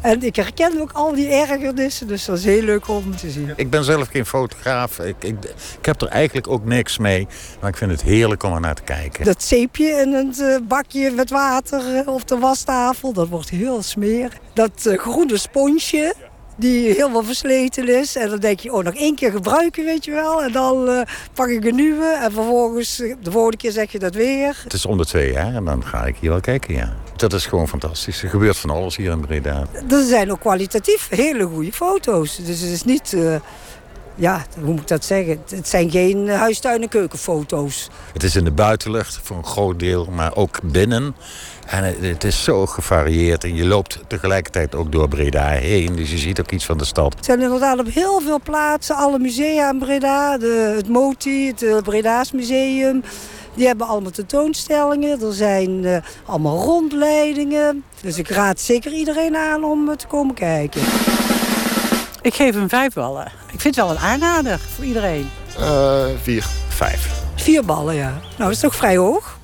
En 0.01 0.23
ik 0.23 0.35
herken 0.35 0.81
ook 0.81 0.91
al 0.91 1.13
die 1.13 1.27
ergernissen, 1.27 2.07
dus 2.07 2.25
dat 2.25 2.37
is 2.37 2.43
heel 2.43 2.61
leuk 2.61 2.87
om 2.87 3.15
te 3.15 3.29
zien. 3.29 3.53
Ik 3.55 3.69
ben 3.69 3.83
zelf 3.83 4.07
geen 4.07 4.25
fotograaf. 4.25 4.99
Ik, 4.99 5.15
ik, 5.19 5.35
ik 5.79 5.85
heb 5.85 6.01
er 6.01 6.07
eigenlijk 6.07 6.47
ook 6.47 6.65
niks 6.65 6.97
mee. 6.97 7.27
Maar 7.59 7.69
ik 7.69 7.77
vind 7.77 7.91
het 7.91 8.01
heerlijk 8.01 8.43
om 8.43 8.53
er 8.53 8.59
naar 8.59 8.75
te 8.75 8.81
kijken. 8.81 9.25
Dat 9.25 9.43
zeepje 9.43 9.85
in 9.85 10.13
het 10.13 10.39
uh, 10.39 10.57
bakje 10.67 11.11
met 11.11 11.29
water 11.29 11.95
uh, 11.95 12.07
op 12.07 12.27
de 12.27 12.37
wastafel, 12.37 13.13
dat 13.13 13.27
wordt 13.27 13.49
heel 13.49 13.81
smerig. 13.81 14.33
Dat 14.53 14.85
uh, 14.87 14.99
groene 14.99 15.37
sponsje, 15.37 16.13
die 16.57 16.93
helemaal 16.93 17.23
versleten 17.23 17.99
is. 17.99 18.15
En 18.15 18.29
dan 18.29 18.39
denk 18.39 18.59
je, 18.59 18.73
oh, 18.73 18.83
nog 18.83 18.95
één 18.95 19.15
keer 19.15 19.31
gebruiken, 19.31 19.85
weet 19.85 20.05
je 20.05 20.11
wel. 20.11 20.43
En 20.43 20.51
dan 20.51 20.89
uh, 20.89 21.01
pak 21.33 21.47
ik 21.47 21.65
een 21.65 21.75
nieuwe. 21.75 22.17
En 22.23 22.31
vervolgens, 22.31 22.95
de 22.97 23.31
volgende 23.31 23.57
keer 23.57 23.71
zeg 23.71 23.91
je 23.91 23.99
dat 23.99 24.15
weer. 24.15 24.59
Het 24.63 24.73
is 24.73 24.85
om 24.85 24.97
de 24.97 25.05
twee 25.05 25.31
jaar 25.31 25.55
en 25.55 25.65
dan 25.65 25.85
ga 25.85 26.05
ik 26.05 26.15
hier 26.19 26.29
wel 26.29 26.39
kijken, 26.39 26.75
ja. 26.75 26.93
Dat 27.21 27.33
is 27.33 27.45
gewoon 27.45 27.67
fantastisch. 27.67 28.23
Er 28.23 28.29
gebeurt 28.29 28.57
van 28.57 28.69
alles 28.69 28.95
hier 28.95 29.11
in 29.11 29.19
Breda. 29.19 29.65
Er 29.89 30.05
zijn 30.05 30.31
ook 30.31 30.39
kwalitatief 30.39 31.07
hele 31.09 31.43
goede 31.43 31.73
foto's. 31.73 32.35
Dus 32.35 32.59
het 32.59 32.69
is 32.69 32.83
niet... 32.83 33.11
Uh, 33.13 33.35
ja, 34.15 34.45
hoe 34.59 34.71
moet 34.71 34.79
ik 34.79 34.87
dat 34.87 35.05
zeggen? 35.05 35.41
Het 35.49 35.67
zijn 35.67 35.91
geen 35.91 36.29
huistuin- 36.29 36.81
en 36.81 36.89
keukenfoto's. 36.89 37.89
Het 38.13 38.23
is 38.23 38.35
in 38.35 38.43
de 38.43 38.51
buitenlucht 38.51 39.19
voor 39.23 39.37
een 39.37 39.45
groot 39.45 39.79
deel, 39.79 40.07
maar 40.11 40.35
ook 40.35 40.59
binnen. 40.63 41.15
En 41.67 41.95
het 42.01 42.23
is 42.23 42.43
zo 42.43 42.65
gevarieerd. 42.65 43.43
En 43.43 43.55
je 43.55 43.65
loopt 43.65 43.99
tegelijkertijd 44.07 44.75
ook 44.75 44.91
door 44.91 45.07
Breda 45.07 45.47
heen. 45.47 45.95
Dus 45.95 46.11
je 46.11 46.17
ziet 46.17 46.39
ook 46.39 46.51
iets 46.51 46.65
van 46.65 46.77
de 46.77 46.85
stad. 46.85 47.13
Het 47.15 47.25
zijn 47.25 47.41
inderdaad 47.41 47.79
op 47.79 47.87
heel 47.87 48.19
veel 48.19 48.39
plaatsen. 48.43 48.95
Alle 48.95 49.19
musea 49.19 49.69
in 49.69 49.79
Breda. 49.79 50.37
De, 50.37 50.73
het 50.75 50.87
MOTI, 50.87 51.47
het 51.47 51.61
uh, 51.61 51.77
Breda's 51.77 52.31
Museum. 52.31 53.03
Die 53.53 53.67
hebben 53.67 53.87
allemaal 53.87 54.11
tentoonstellingen. 54.11 55.21
Er 55.21 55.33
zijn 55.33 55.83
uh, 55.83 55.97
allemaal 56.25 56.63
rondleidingen. 56.63 57.83
Dus 58.01 58.17
ik 58.17 58.29
raad 58.29 58.59
zeker 58.59 58.93
iedereen 58.93 59.35
aan 59.35 59.63
om 59.63 59.89
uh, 59.89 59.95
te 59.95 60.07
komen 60.07 60.35
kijken. 60.35 60.81
Ik 62.21 62.33
geef 62.33 62.53
hem 62.53 62.69
vijf 62.69 62.93
ballen. 62.93 63.25
Ik 63.25 63.59
vind 63.61 63.75
het 63.75 63.85
wel 63.85 63.89
een 63.89 64.01
aanrader 64.01 64.59
voor 64.59 64.85
iedereen. 64.85 65.29
Uh, 65.59 66.05
vier. 66.21 66.45
Vijf. 66.67 67.23
Vier 67.35 67.65
ballen, 67.65 67.95
ja. 67.95 68.09
Nou, 68.09 68.21
dat 68.37 68.51
is 68.51 68.59
toch 68.59 68.75
vrij 68.75 68.97
hoog? 68.97 69.39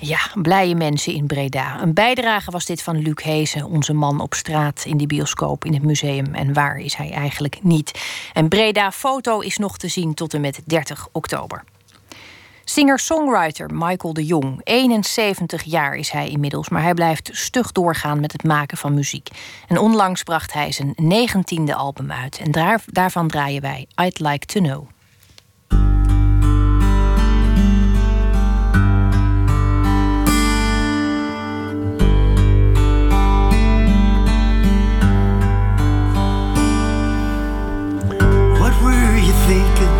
Ja, 0.00 0.18
blije 0.34 0.74
mensen 0.74 1.12
in 1.12 1.26
Breda. 1.26 1.80
Een 1.82 1.94
bijdrage 1.94 2.50
was 2.50 2.64
dit 2.64 2.82
van 2.82 2.98
Luc 2.98 3.22
Hezen, 3.22 3.64
onze 3.64 3.92
man 3.92 4.20
op 4.20 4.34
straat 4.34 4.84
in 4.84 4.96
die 4.96 5.06
bioscoop 5.06 5.64
in 5.64 5.74
het 5.74 5.82
museum. 5.82 6.34
En 6.34 6.52
waar 6.52 6.76
is 6.76 6.94
hij 6.94 7.10
eigenlijk 7.12 7.58
niet? 7.62 8.00
En 8.32 8.48
Breda 8.48 8.92
Foto 8.92 9.40
is 9.40 9.56
nog 9.56 9.78
te 9.78 9.88
zien 9.88 10.14
tot 10.14 10.34
en 10.34 10.40
met 10.40 10.60
30 10.64 11.08
oktober. 11.12 11.64
Singer-songwriter 12.70 13.70
Michael 13.72 14.12
de 14.12 14.24
Jong. 14.24 14.60
71 14.64 15.62
jaar 15.62 15.94
is 15.94 16.10
hij 16.10 16.28
inmiddels, 16.28 16.68
maar 16.68 16.82
hij 16.82 16.94
blijft 16.94 17.30
stug 17.32 17.72
doorgaan 17.72 18.20
met 18.20 18.32
het 18.32 18.44
maken 18.44 18.76
van 18.76 18.94
muziek. 18.94 19.28
En 19.68 19.78
onlangs 19.78 20.22
bracht 20.22 20.52
hij 20.52 20.72
zijn 20.72 20.92
negentiende 20.96 21.74
album 21.74 22.12
uit. 22.12 22.38
En 22.38 22.50
daar, 22.50 22.82
daarvan 22.86 23.28
draaien 23.28 23.62
wij 23.62 23.86
I'd 24.04 24.20
Like 24.20 24.46
to 24.46 24.60
Know. 24.60 24.86
What 38.58 38.80
were 38.80 39.20
you 39.20 39.32
thinking 39.46 39.96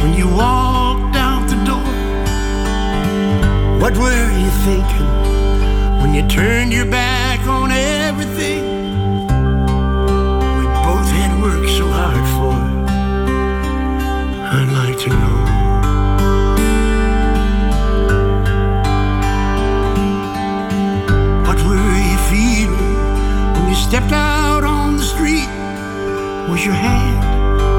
when 0.00 0.12
you 0.12 0.67
What 3.88 3.96
were 3.96 4.32
you 4.38 4.50
thinking 4.68 5.08
when 6.02 6.12
you 6.12 6.28
turned 6.28 6.74
your 6.74 6.84
back 6.84 7.40
on 7.46 7.70
everything 7.70 8.62
we 10.58 10.64
both 10.84 11.08
had 11.08 11.40
worked 11.40 11.70
so 11.70 11.86
hard 11.88 12.26
for? 12.36 12.52
I'd 14.52 14.70
like 14.80 14.98
to 15.04 15.08
know. 15.08 15.38
What 21.46 21.58
were 21.66 21.98
you 22.10 22.18
feeling 22.28 22.94
when 23.54 23.70
you 23.70 23.74
stepped 23.74 24.12
out 24.12 24.64
on 24.64 24.98
the 24.98 25.02
street? 25.02 25.48
Was 26.50 26.62
your 26.62 26.74
hand 26.74 27.24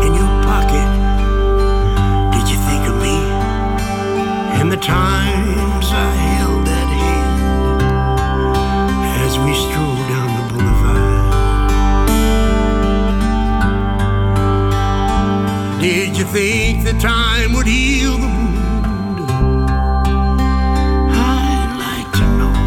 in 0.04 0.16
your 0.16 0.32
pocket? 0.42 0.90
Did 2.34 2.50
you 2.50 2.58
think 2.66 2.88
of 2.90 2.96
me 3.00 3.18
and 4.60 4.72
the 4.72 4.78
times 4.78 5.59
I 5.92 6.12
held 6.12 6.68
that 6.68 6.88
hand 6.88 7.82
as 9.26 9.38
we 9.40 9.54
strolled 9.54 10.08
down 10.08 10.30
the 10.38 10.44
boulevard? 10.54 11.30
Did 15.82 16.18
you 16.18 16.26
think 16.26 16.84
the 16.84 16.94
time 16.94 17.54
would 17.54 17.68
heal 17.68 18.18
the 18.18 18.28
wound? 18.28 18.60
I'd 21.12 21.74
like 21.86 22.12
to 22.20 22.26
know. 22.38 22.58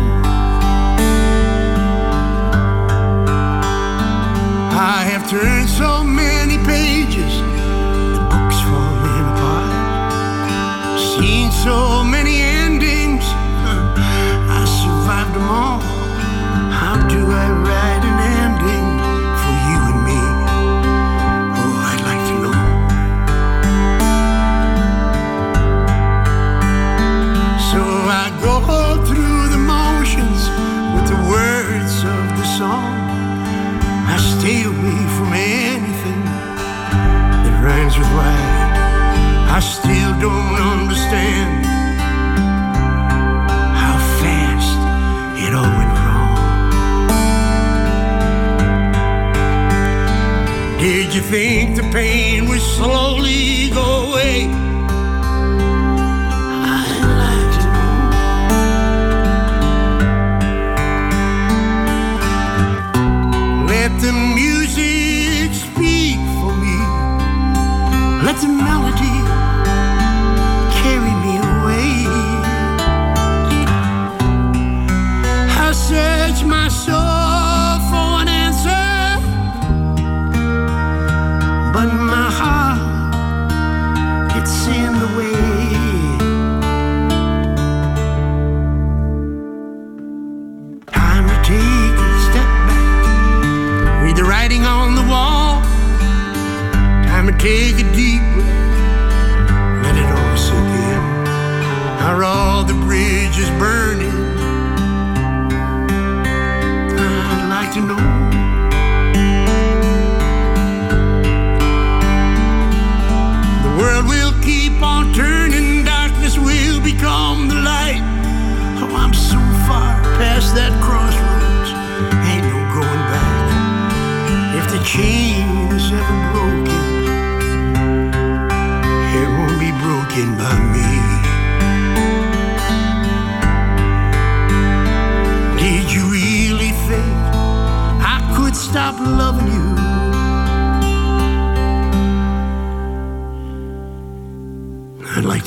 I 4.75 5.05
have 5.11 5.25
turned 5.31 5.69
so 5.69 6.03
many 6.03 6.59
pages, 6.65 7.41
the 8.15 8.21
books 8.31 8.61
falling 8.63 9.27
apart. 9.33 9.73
So 11.65 12.02
all. 15.53 15.81
How 16.81 16.97
do 17.13 17.21
I 17.45 17.47
write 17.65 18.05
an 18.11 18.19
ending 18.41 18.89
for 19.41 19.55
you 19.69 19.79
and 19.91 20.01
me? 20.09 20.21
Oh, 21.61 21.91
I'd 21.91 22.03
like 22.11 22.23
to 22.31 22.37
know. 22.45 22.59
So 27.71 27.81
I 28.23 28.27
go 28.49 28.57
through 29.09 29.41
the 29.55 29.63
motions 29.77 30.41
with 30.95 31.07
the 31.13 31.21
words 31.35 31.95
of 32.17 32.25
the 32.39 32.47
song. 32.59 32.93
I 34.15 34.17
stay 34.35 34.61
away 34.73 35.01
from 35.17 35.31
anything 35.33 36.25
that 37.45 37.55
rhymes 37.65 37.95
with 37.99 38.11
why. 38.17 38.39
I 39.59 39.61
still 39.61 40.13
don't 40.27 40.55
understand 40.75 41.72
You 51.13 51.21
think 51.21 51.77
the 51.77 51.83
pain 51.93 52.49
would 52.49 52.63
slowly 52.63 53.69
go 53.69 54.09
away? 54.09 54.49
I'd 56.75 57.01
like 57.21 57.51
to 57.59 57.65
know. 57.75 57.99
Let 63.69 63.93
the 64.01 64.13
music 64.41 65.53
speak 65.53 66.17
for 66.41 66.57
me. 66.65 66.77
Let 68.25 68.37
the 68.41 68.49
melody 68.49 69.12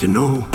to 0.06 0.12
know. 0.12 0.55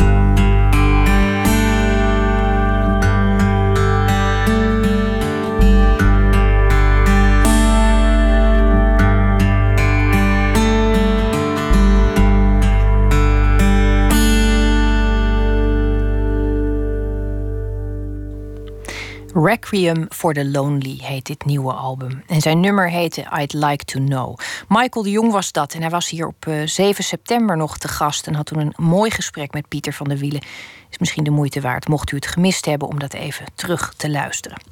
For 20.09 20.33
the 20.35 20.45
Lonely 20.45 20.99
heet 21.03 21.27
dit 21.27 21.45
nieuwe 21.45 21.73
album. 21.73 22.23
En 22.27 22.41
zijn 22.41 22.61
nummer 22.61 22.91
heette 22.91 23.27
I'd 23.41 23.53
Like 23.53 23.85
to 23.85 24.01
Know. 24.01 24.39
Michael 24.69 25.05
de 25.05 25.11
Jong 25.11 25.33
was 25.33 25.53
dat 25.53 25.75
en 25.75 25.81
hij 25.81 25.91
was 25.91 26.09
hier 26.09 26.27
op 26.27 26.47
eh, 26.47 26.67
7 26.67 27.05
september 27.05 27.57
nog 27.57 27.79
te 27.79 27.89
gast... 27.89 28.27
en 28.27 28.35
had 28.35 28.47
toen 28.47 28.59
een 28.59 28.73
mooi 28.77 29.11
gesprek 29.11 29.53
met 29.53 29.69
Pieter 29.69 29.93
van 29.93 30.09
der 30.09 30.19
Wielen. 30.19 30.43
Is 30.91 30.99
misschien 30.99 31.25
de 31.25 31.31
moeite 31.31 31.61
waard, 31.61 31.89
mocht 31.89 32.13
u 32.13 32.17
het 32.17 32.27
gemist 32.27 32.65
hebben... 32.65 32.89
om 32.89 32.99
dat 32.99 33.15
even 33.15 33.47
terug 33.55 33.95
te 33.97 34.11
luisteren. 34.11 34.63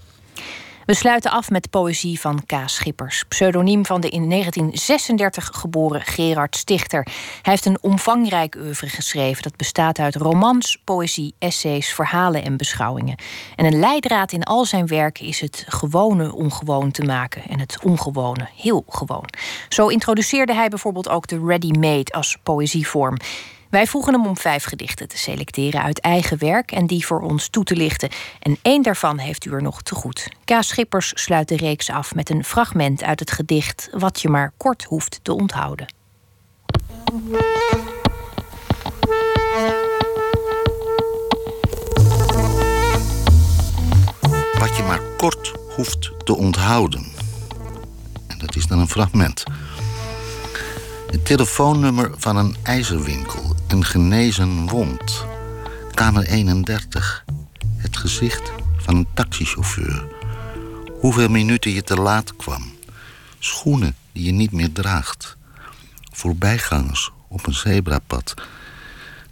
We 0.88 0.94
sluiten 0.94 1.30
af 1.30 1.50
met 1.50 1.70
poëzie 1.70 2.20
van 2.20 2.46
K. 2.46 2.52
Schippers, 2.66 3.24
pseudoniem 3.28 3.86
van 3.86 4.00
de 4.00 4.08
in 4.08 4.28
1936 4.28 5.50
geboren 5.54 6.00
Gerard 6.00 6.56
Stichter. 6.56 7.06
Hij 7.42 7.52
heeft 7.52 7.64
een 7.64 7.78
omvangrijk 7.80 8.56
oeuvre 8.58 8.88
geschreven 8.88 9.42
dat 9.42 9.56
bestaat 9.56 9.98
uit 9.98 10.16
romans, 10.16 10.78
poëzie, 10.84 11.34
essays, 11.38 11.92
verhalen 11.92 12.44
en 12.44 12.56
beschouwingen. 12.56 13.16
En 13.56 13.64
een 13.64 13.78
leidraad 13.78 14.32
in 14.32 14.44
al 14.44 14.64
zijn 14.64 14.86
werken 14.86 15.26
is 15.26 15.40
het 15.40 15.64
gewone 15.68 16.34
ongewoon 16.34 16.90
te 16.90 17.02
maken 17.02 17.42
en 17.48 17.60
het 17.60 17.78
ongewone 17.82 18.48
heel 18.56 18.84
gewoon. 18.88 19.28
Zo 19.68 19.86
introduceerde 19.86 20.54
hij 20.54 20.68
bijvoorbeeld 20.68 21.08
ook 21.08 21.26
de 21.26 21.40
ready-made 21.44 22.12
als 22.12 22.38
poëzievorm. 22.42 23.16
Wij 23.70 23.86
vroegen 23.86 24.12
hem 24.12 24.26
om 24.26 24.36
vijf 24.36 24.64
gedichten 24.64 25.08
te 25.08 25.18
selecteren 25.18 25.82
uit 25.82 26.00
eigen 26.00 26.38
werk 26.38 26.72
en 26.72 26.86
die 26.86 27.06
voor 27.06 27.20
ons 27.20 27.48
toe 27.48 27.64
te 27.64 27.76
lichten. 27.76 28.08
En 28.40 28.56
één 28.62 28.82
daarvan 28.82 29.18
heeft 29.18 29.44
u 29.44 29.52
er 29.52 29.62
nog 29.62 29.82
te 29.82 29.94
goed. 29.94 30.28
K. 30.44 30.56
Schippers 30.60 31.12
sluit 31.14 31.48
de 31.48 31.56
reeks 31.56 31.90
af 31.90 32.14
met 32.14 32.30
een 32.30 32.44
fragment 32.44 33.02
uit 33.02 33.20
het 33.20 33.30
gedicht 33.30 33.88
Wat 33.92 34.20
je 34.20 34.28
maar 34.28 34.52
kort 34.56 34.84
hoeft 34.84 35.20
te 35.22 35.32
onthouden. 35.34 35.86
Wat 44.58 44.76
je 44.76 44.82
maar 44.86 45.00
kort 45.16 45.52
hoeft 45.76 46.12
te 46.24 46.36
onthouden. 46.36 47.12
En 48.26 48.38
dat 48.38 48.56
is 48.56 48.66
dan 48.66 48.78
een 48.78 48.88
fragment. 48.88 49.44
Het 51.10 51.24
telefoonnummer 51.24 52.10
van 52.16 52.36
een 52.36 52.56
ijzerwinkel. 52.62 53.56
Een 53.68 53.84
genezen 53.84 54.68
wond. 54.68 55.24
Kamer 55.94 56.24
31. 56.26 57.24
Het 57.76 57.96
gezicht 57.96 58.52
van 58.76 58.96
een 58.96 59.06
taxichauffeur. 59.14 60.06
Hoeveel 61.00 61.28
minuten 61.28 61.70
je 61.70 61.82
te 61.82 61.96
laat 61.96 62.36
kwam. 62.36 62.62
Schoenen 63.38 63.96
die 64.12 64.24
je 64.24 64.32
niet 64.32 64.52
meer 64.52 64.72
draagt. 64.72 65.36
Voorbijgangers 66.12 67.10
op 67.28 67.46
een 67.46 67.54
zebrapad. 67.54 68.34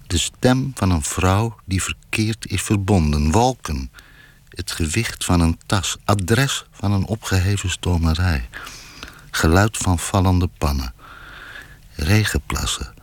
De 0.06 0.18
stem 0.18 0.72
van 0.74 0.90
een 0.90 1.02
vrouw 1.02 1.56
die 1.64 1.82
verkeerd 1.82 2.50
is 2.50 2.62
verbonden. 2.62 3.30
Wolken. 3.30 3.90
Het 4.48 4.72
gewicht 4.72 5.24
van 5.24 5.40
een 5.40 5.58
tas. 5.66 5.96
Adres 6.04 6.64
van 6.70 6.92
een 6.92 7.06
opgeheven 7.06 7.70
stomerij. 7.70 8.48
Geluid 9.30 9.76
van 9.76 9.98
vallende 9.98 10.48
pannen 10.58 10.94
regenplassen. 11.96 12.94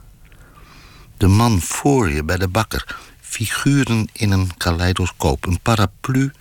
De 1.17 1.27
man 1.27 1.61
voor 1.61 2.09
je 2.09 2.23
bij 2.23 2.37
de 2.37 2.47
bakker. 2.47 2.97
Figuren 3.21 4.07
in 4.11 4.31
een 4.31 4.57
kaleidoscoop. 4.57 5.45
Een 5.45 5.59
paraplu 5.61 6.31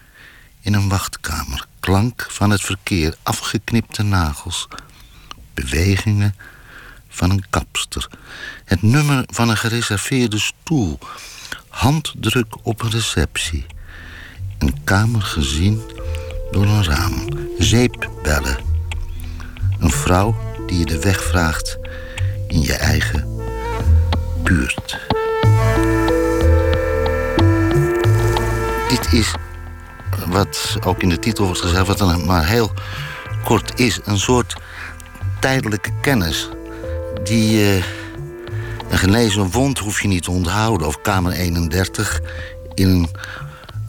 in 0.60 0.74
een 0.74 0.88
wachtkamer. 0.88 1.66
Klank 1.80 2.26
van 2.30 2.50
het 2.50 2.60
verkeer. 2.60 3.16
Afgeknipte 3.22 4.02
nagels. 4.02 4.68
Bewegingen 5.54 6.34
van 7.08 7.30
een 7.30 7.44
kapster. 7.50 8.08
Het 8.64 8.82
nummer 8.82 9.24
van 9.26 9.48
een 9.48 9.56
gereserveerde 9.56 10.38
stoel. 10.38 10.98
Handdruk 11.68 12.54
op 12.62 12.82
een 12.82 12.90
receptie. 12.90 13.66
Een 14.58 14.84
kamer 14.84 15.22
gezien 15.22 15.82
door 16.50 16.66
een 16.66 16.84
raam. 16.84 17.28
Zeepbellen. 17.58 18.58
Een 19.78 19.90
vrouw 19.90 20.36
die 20.66 20.78
je 20.78 20.84
de 20.84 21.00
weg 21.00 21.22
vraagt 21.22 21.78
in 22.52 22.62
je 22.62 22.74
eigen 22.74 23.40
buurt. 24.42 24.98
Dit 28.88 29.12
is 29.12 29.34
wat 30.26 30.76
ook 30.84 31.02
in 31.02 31.08
de 31.08 31.18
titel 31.18 31.44
wordt 31.44 31.60
gezegd, 31.60 31.86
wat 31.86 31.98
dan 31.98 32.24
maar 32.24 32.46
heel 32.46 32.72
kort 33.44 33.80
is, 33.80 34.00
een 34.04 34.18
soort 34.18 34.56
tijdelijke 35.40 35.90
kennis 36.00 36.48
die 37.22 37.58
uh, 37.58 37.84
een 38.88 38.98
genezen 38.98 39.50
wond 39.50 39.78
hoef 39.78 40.02
je 40.02 40.08
niet 40.08 40.22
te 40.22 40.30
onthouden. 40.30 40.86
Of 40.86 41.00
kamer 41.00 41.32
31 41.32 42.20
in 42.74 42.88
een 42.88 43.08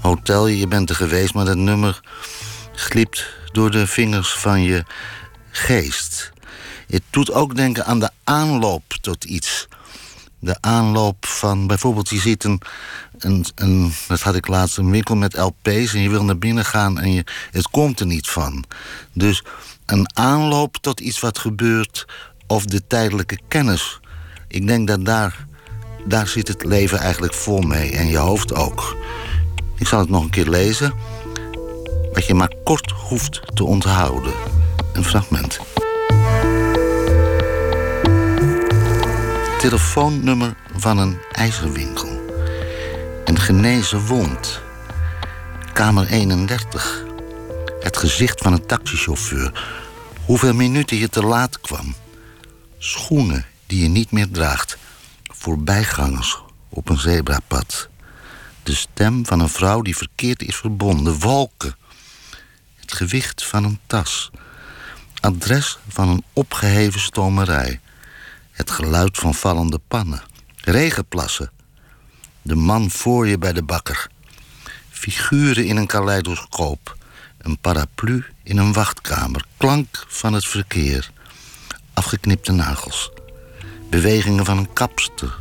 hotel, 0.01 0.47
je 0.47 0.67
bent 0.67 0.89
er 0.89 0.95
geweest, 0.95 1.33
maar 1.33 1.45
dat 1.45 1.55
nummer 1.55 2.01
glipt 2.73 3.29
door 3.51 3.71
de 3.71 3.87
vingers 3.87 4.33
van 4.33 4.61
je 4.61 4.83
geest. 5.51 6.32
Het 6.93 7.03
doet 7.09 7.31
ook 7.31 7.55
denken 7.55 7.85
aan 7.85 7.99
de 7.99 8.09
aanloop 8.23 8.83
tot 9.01 9.23
iets. 9.23 9.67
De 10.39 10.57
aanloop 10.59 11.25
van, 11.25 11.67
bijvoorbeeld, 11.67 12.09
je 12.09 12.19
ziet 12.19 12.43
een, 12.43 12.61
een, 13.55 13.93
dat 14.07 14.21
had 14.21 14.35
ik 14.35 14.47
laatst, 14.47 14.77
een 14.77 14.91
winkel 14.91 15.15
met 15.15 15.37
LP's 15.37 15.93
en 15.93 16.01
je 16.01 16.09
wil 16.09 16.23
naar 16.23 16.37
binnen 16.37 16.65
gaan 16.65 16.99
en 16.99 17.11
je, 17.11 17.23
het 17.51 17.69
komt 17.69 17.99
er 17.99 18.05
niet 18.05 18.27
van. 18.27 18.63
Dus 19.13 19.43
een 19.85 20.17
aanloop 20.17 20.77
tot 20.77 20.99
iets 20.99 21.19
wat 21.19 21.37
gebeurt 21.37 22.05
of 22.47 22.65
de 22.65 22.87
tijdelijke 22.87 23.39
kennis. 23.47 23.99
Ik 24.47 24.67
denk 24.67 24.87
dat 24.87 25.05
daar, 25.05 25.45
daar 26.05 26.27
zit 26.27 26.47
het 26.47 26.63
leven 26.63 26.99
eigenlijk 26.99 27.33
vol 27.33 27.61
mee 27.61 27.91
en 27.91 28.07
je 28.07 28.17
hoofd 28.17 28.53
ook. 28.53 28.97
Ik 29.77 29.87
zal 29.87 29.99
het 29.99 30.09
nog 30.09 30.23
een 30.23 30.29
keer 30.29 30.49
lezen. 30.49 30.93
Wat 32.13 32.25
je 32.25 32.33
maar 32.33 32.53
kort 32.63 32.91
hoeft 32.91 33.41
te 33.53 33.63
onthouden. 33.63 34.33
Een 34.93 35.03
fragment. 35.03 35.72
Telefoonnummer 39.69 40.55
van 40.75 40.97
een 40.97 41.17
ijzerwinkel. 41.31 42.21
Een 43.25 43.39
genezen 43.39 44.05
wond. 44.05 44.61
Kamer 45.73 46.07
31. 46.07 47.03
Het 47.79 47.97
gezicht 47.97 48.41
van 48.41 48.53
een 48.53 48.65
taxichauffeur. 48.65 49.63
Hoeveel 50.25 50.53
minuten 50.53 50.97
je 50.97 51.09
te 51.09 51.23
laat 51.23 51.61
kwam. 51.61 51.95
Schoenen 52.77 53.45
die 53.65 53.81
je 53.81 53.87
niet 53.87 54.11
meer 54.11 54.31
draagt. 54.31 54.77
Voorbijgangers 55.23 56.41
op 56.69 56.89
een 56.89 56.99
zebrapad. 56.99 57.89
De 58.63 58.75
stem 58.75 59.25
van 59.25 59.39
een 59.39 59.49
vrouw 59.49 59.81
die 59.81 59.97
verkeerd 59.97 60.41
is 60.41 60.55
verbonden. 60.55 61.19
Wolken. 61.19 61.75
Het 62.75 62.93
gewicht 62.93 63.45
van 63.45 63.63
een 63.63 63.79
tas. 63.87 64.31
Adres 65.19 65.77
van 65.87 66.09
een 66.09 66.23
opgeheven 66.33 66.99
stomerij. 66.99 67.79
Het 68.53 68.71
geluid 68.71 69.17
van 69.17 69.33
vallende 69.33 69.79
pannen. 69.87 70.21
Regenplassen. 70.55 71.51
De 72.41 72.55
man 72.55 72.89
voor 72.89 73.27
je 73.27 73.37
bij 73.37 73.53
de 73.53 73.63
bakker. 73.63 74.07
Figuren 74.89 75.65
in 75.65 75.77
een 75.77 75.87
kaleidoscoop. 75.87 76.97
Een 77.37 77.59
paraplu 77.59 78.25
in 78.43 78.57
een 78.57 78.73
wachtkamer. 78.73 79.45
Klank 79.57 80.05
van 80.07 80.33
het 80.33 80.45
verkeer. 80.45 81.11
Afgeknipte 81.93 82.51
nagels. 82.51 83.11
bewegingen 83.89 84.45
van 84.45 84.57
een 84.57 84.73
kapster. 84.73 85.39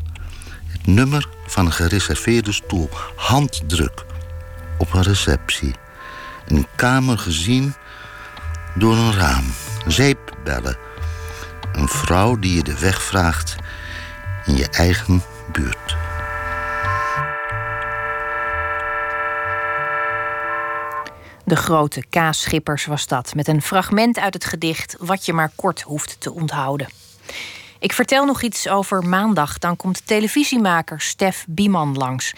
Het 0.66 0.86
nummer 0.86 1.28
van 1.46 1.66
een 1.66 1.72
gereserveerde 1.72 2.52
stoel. 2.52 2.88
Handdruk 3.16 4.04
op 4.78 4.92
een 4.92 5.02
receptie. 5.02 5.74
Een 6.46 6.66
kamer 6.76 7.18
gezien 7.18 7.74
door 8.74 8.96
een 8.96 9.12
raam. 9.12 9.44
Zeepbellen. 9.86 10.76
Een 11.72 11.88
vrouw 11.88 12.38
die 12.38 12.54
je 12.54 12.62
de 12.62 12.78
weg 12.78 13.02
vraagt 13.02 13.56
in 14.46 14.56
je 14.56 14.68
eigen 14.68 15.22
buurt. 15.52 15.96
De 21.44 21.56
grote 21.56 22.04
kaasschippers 22.10 22.86
was 22.86 23.06
dat, 23.06 23.34
met 23.34 23.48
een 23.48 23.62
fragment 23.62 24.18
uit 24.18 24.34
het 24.34 24.44
gedicht 24.44 24.96
wat 24.98 25.26
je 25.26 25.32
maar 25.32 25.50
kort 25.54 25.80
hoeft 25.80 26.16
te 26.18 26.32
onthouden. 26.32 26.88
Ik 27.82 27.92
vertel 27.92 28.24
nog 28.24 28.42
iets 28.42 28.68
over 28.68 29.04
maandag. 29.04 29.58
Dan 29.58 29.76
komt 29.76 30.06
televisiemaker 30.06 31.00
Stef 31.00 31.44
Bieman 31.48 31.96
langs. 31.96 32.32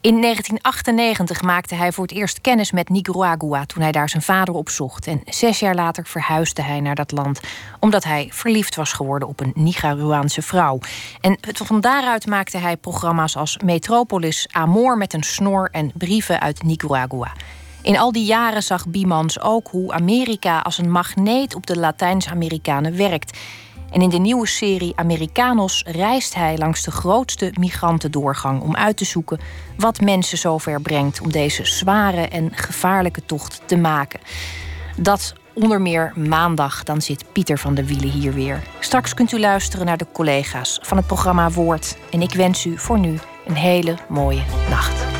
In 0.00 0.20
1998 0.20 1.42
maakte 1.42 1.74
hij 1.74 1.92
voor 1.92 2.04
het 2.04 2.12
eerst 2.12 2.40
kennis 2.40 2.72
met 2.72 2.88
Nicaragua 2.88 3.66
toen 3.66 3.82
hij 3.82 3.92
daar 3.92 4.08
zijn 4.08 4.22
vader 4.22 4.54
opzocht. 4.54 5.06
En 5.06 5.22
zes 5.24 5.58
jaar 5.58 5.74
later 5.74 6.06
verhuisde 6.06 6.62
hij 6.62 6.80
naar 6.80 6.94
dat 6.94 7.12
land 7.12 7.40
omdat 7.78 8.04
hij 8.04 8.28
verliefd 8.32 8.74
was 8.74 8.92
geworden 8.92 9.28
op 9.28 9.40
een 9.40 9.52
Nicaraguaanse 9.54 10.42
vrouw. 10.42 10.78
En 11.20 11.38
van 11.52 11.80
daaruit 11.80 12.26
maakte 12.26 12.58
hij 12.58 12.76
programma's 12.76 13.36
als 13.36 13.58
Metropolis, 13.64 14.48
Amor 14.50 14.96
met 14.98 15.12
een 15.12 15.22
snor 15.22 15.68
en 15.72 15.92
Brieven 15.94 16.40
uit 16.40 16.62
Nicaragua. 16.62 17.32
In 17.82 17.98
al 17.98 18.12
die 18.12 18.24
jaren 18.24 18.62
zag 18.62 18.88
Biemans 18.88 19.40
ook 19.40 19.68
hoe 19.68 19.92
Amerika 19.92 20.58
als 20.58 20.78
een 20.78 20.90
magneet 20.90 21.54
op 21.54 21.66
de 21.66 21.78
Latijns-Amerikanen 21.78 22.96
werkt. 22.96 23.38
En 23.90 24.02
in 24.02 24.08
de 24.08 24.18
nieuwe 24.18 24.46
serie 24.46 24.92
Americanos 24.96 25.84
reist 25.86 26.34
hij 26.34 26.58
langs 26.58 26.82
de 26.82 26.90
grootste 26.90 27.52
migrantendoorgang 27.58 28.60
om 28.60 28.76
uit 28.76 28.96
te 28.96 29.04
zoeken 29.04 29.40
wat 29.76 30.00
mensen 30.00 30.38
zover 30.38 30.80
brengt 30.80 31.20
om 31.20 31.32
deze 31.32 31.64
zware 31.64 32.28
en 32.28 32.50
gevaarlijke 32.54 33.24
tocht 33.26 33.60
te 33.66 33.76
maken. 33.76 34.20
Dat 34.96 35.34
onder 35.54 35.80
meer 35.80 36.12
maandag, 36.16 36.82
dan 36.84 37.02
zit 37.02 37.32
Pieter 37.32 37.58
van 37.58 37.74
der 37.74 37.84
Wielen 37.84 38.10
hier 38.10 38.32
weer. 38.32 38.62
Straks 38.80 39.14
kunt 39.14 39.32
u 39.32 39.40
luisteren 39.40 39.86
naar 39.86 39.96
de 39.96 40.06
collega's 40.12 40.78
van 40.82 40.96
het 40.96 41.06
programma 41.06 41.50
Woord. 41.50 41.96
En 42.10 42.22
ik 42.22 42.32
wens 42.32 42.64
u 42.64 42.78
voor 42.78 42.98
nu 42.98 43.18
een 43.46 43.56
hele 43.56 43.94
mooie 44.08 44.42
nacht. 44.68 45.19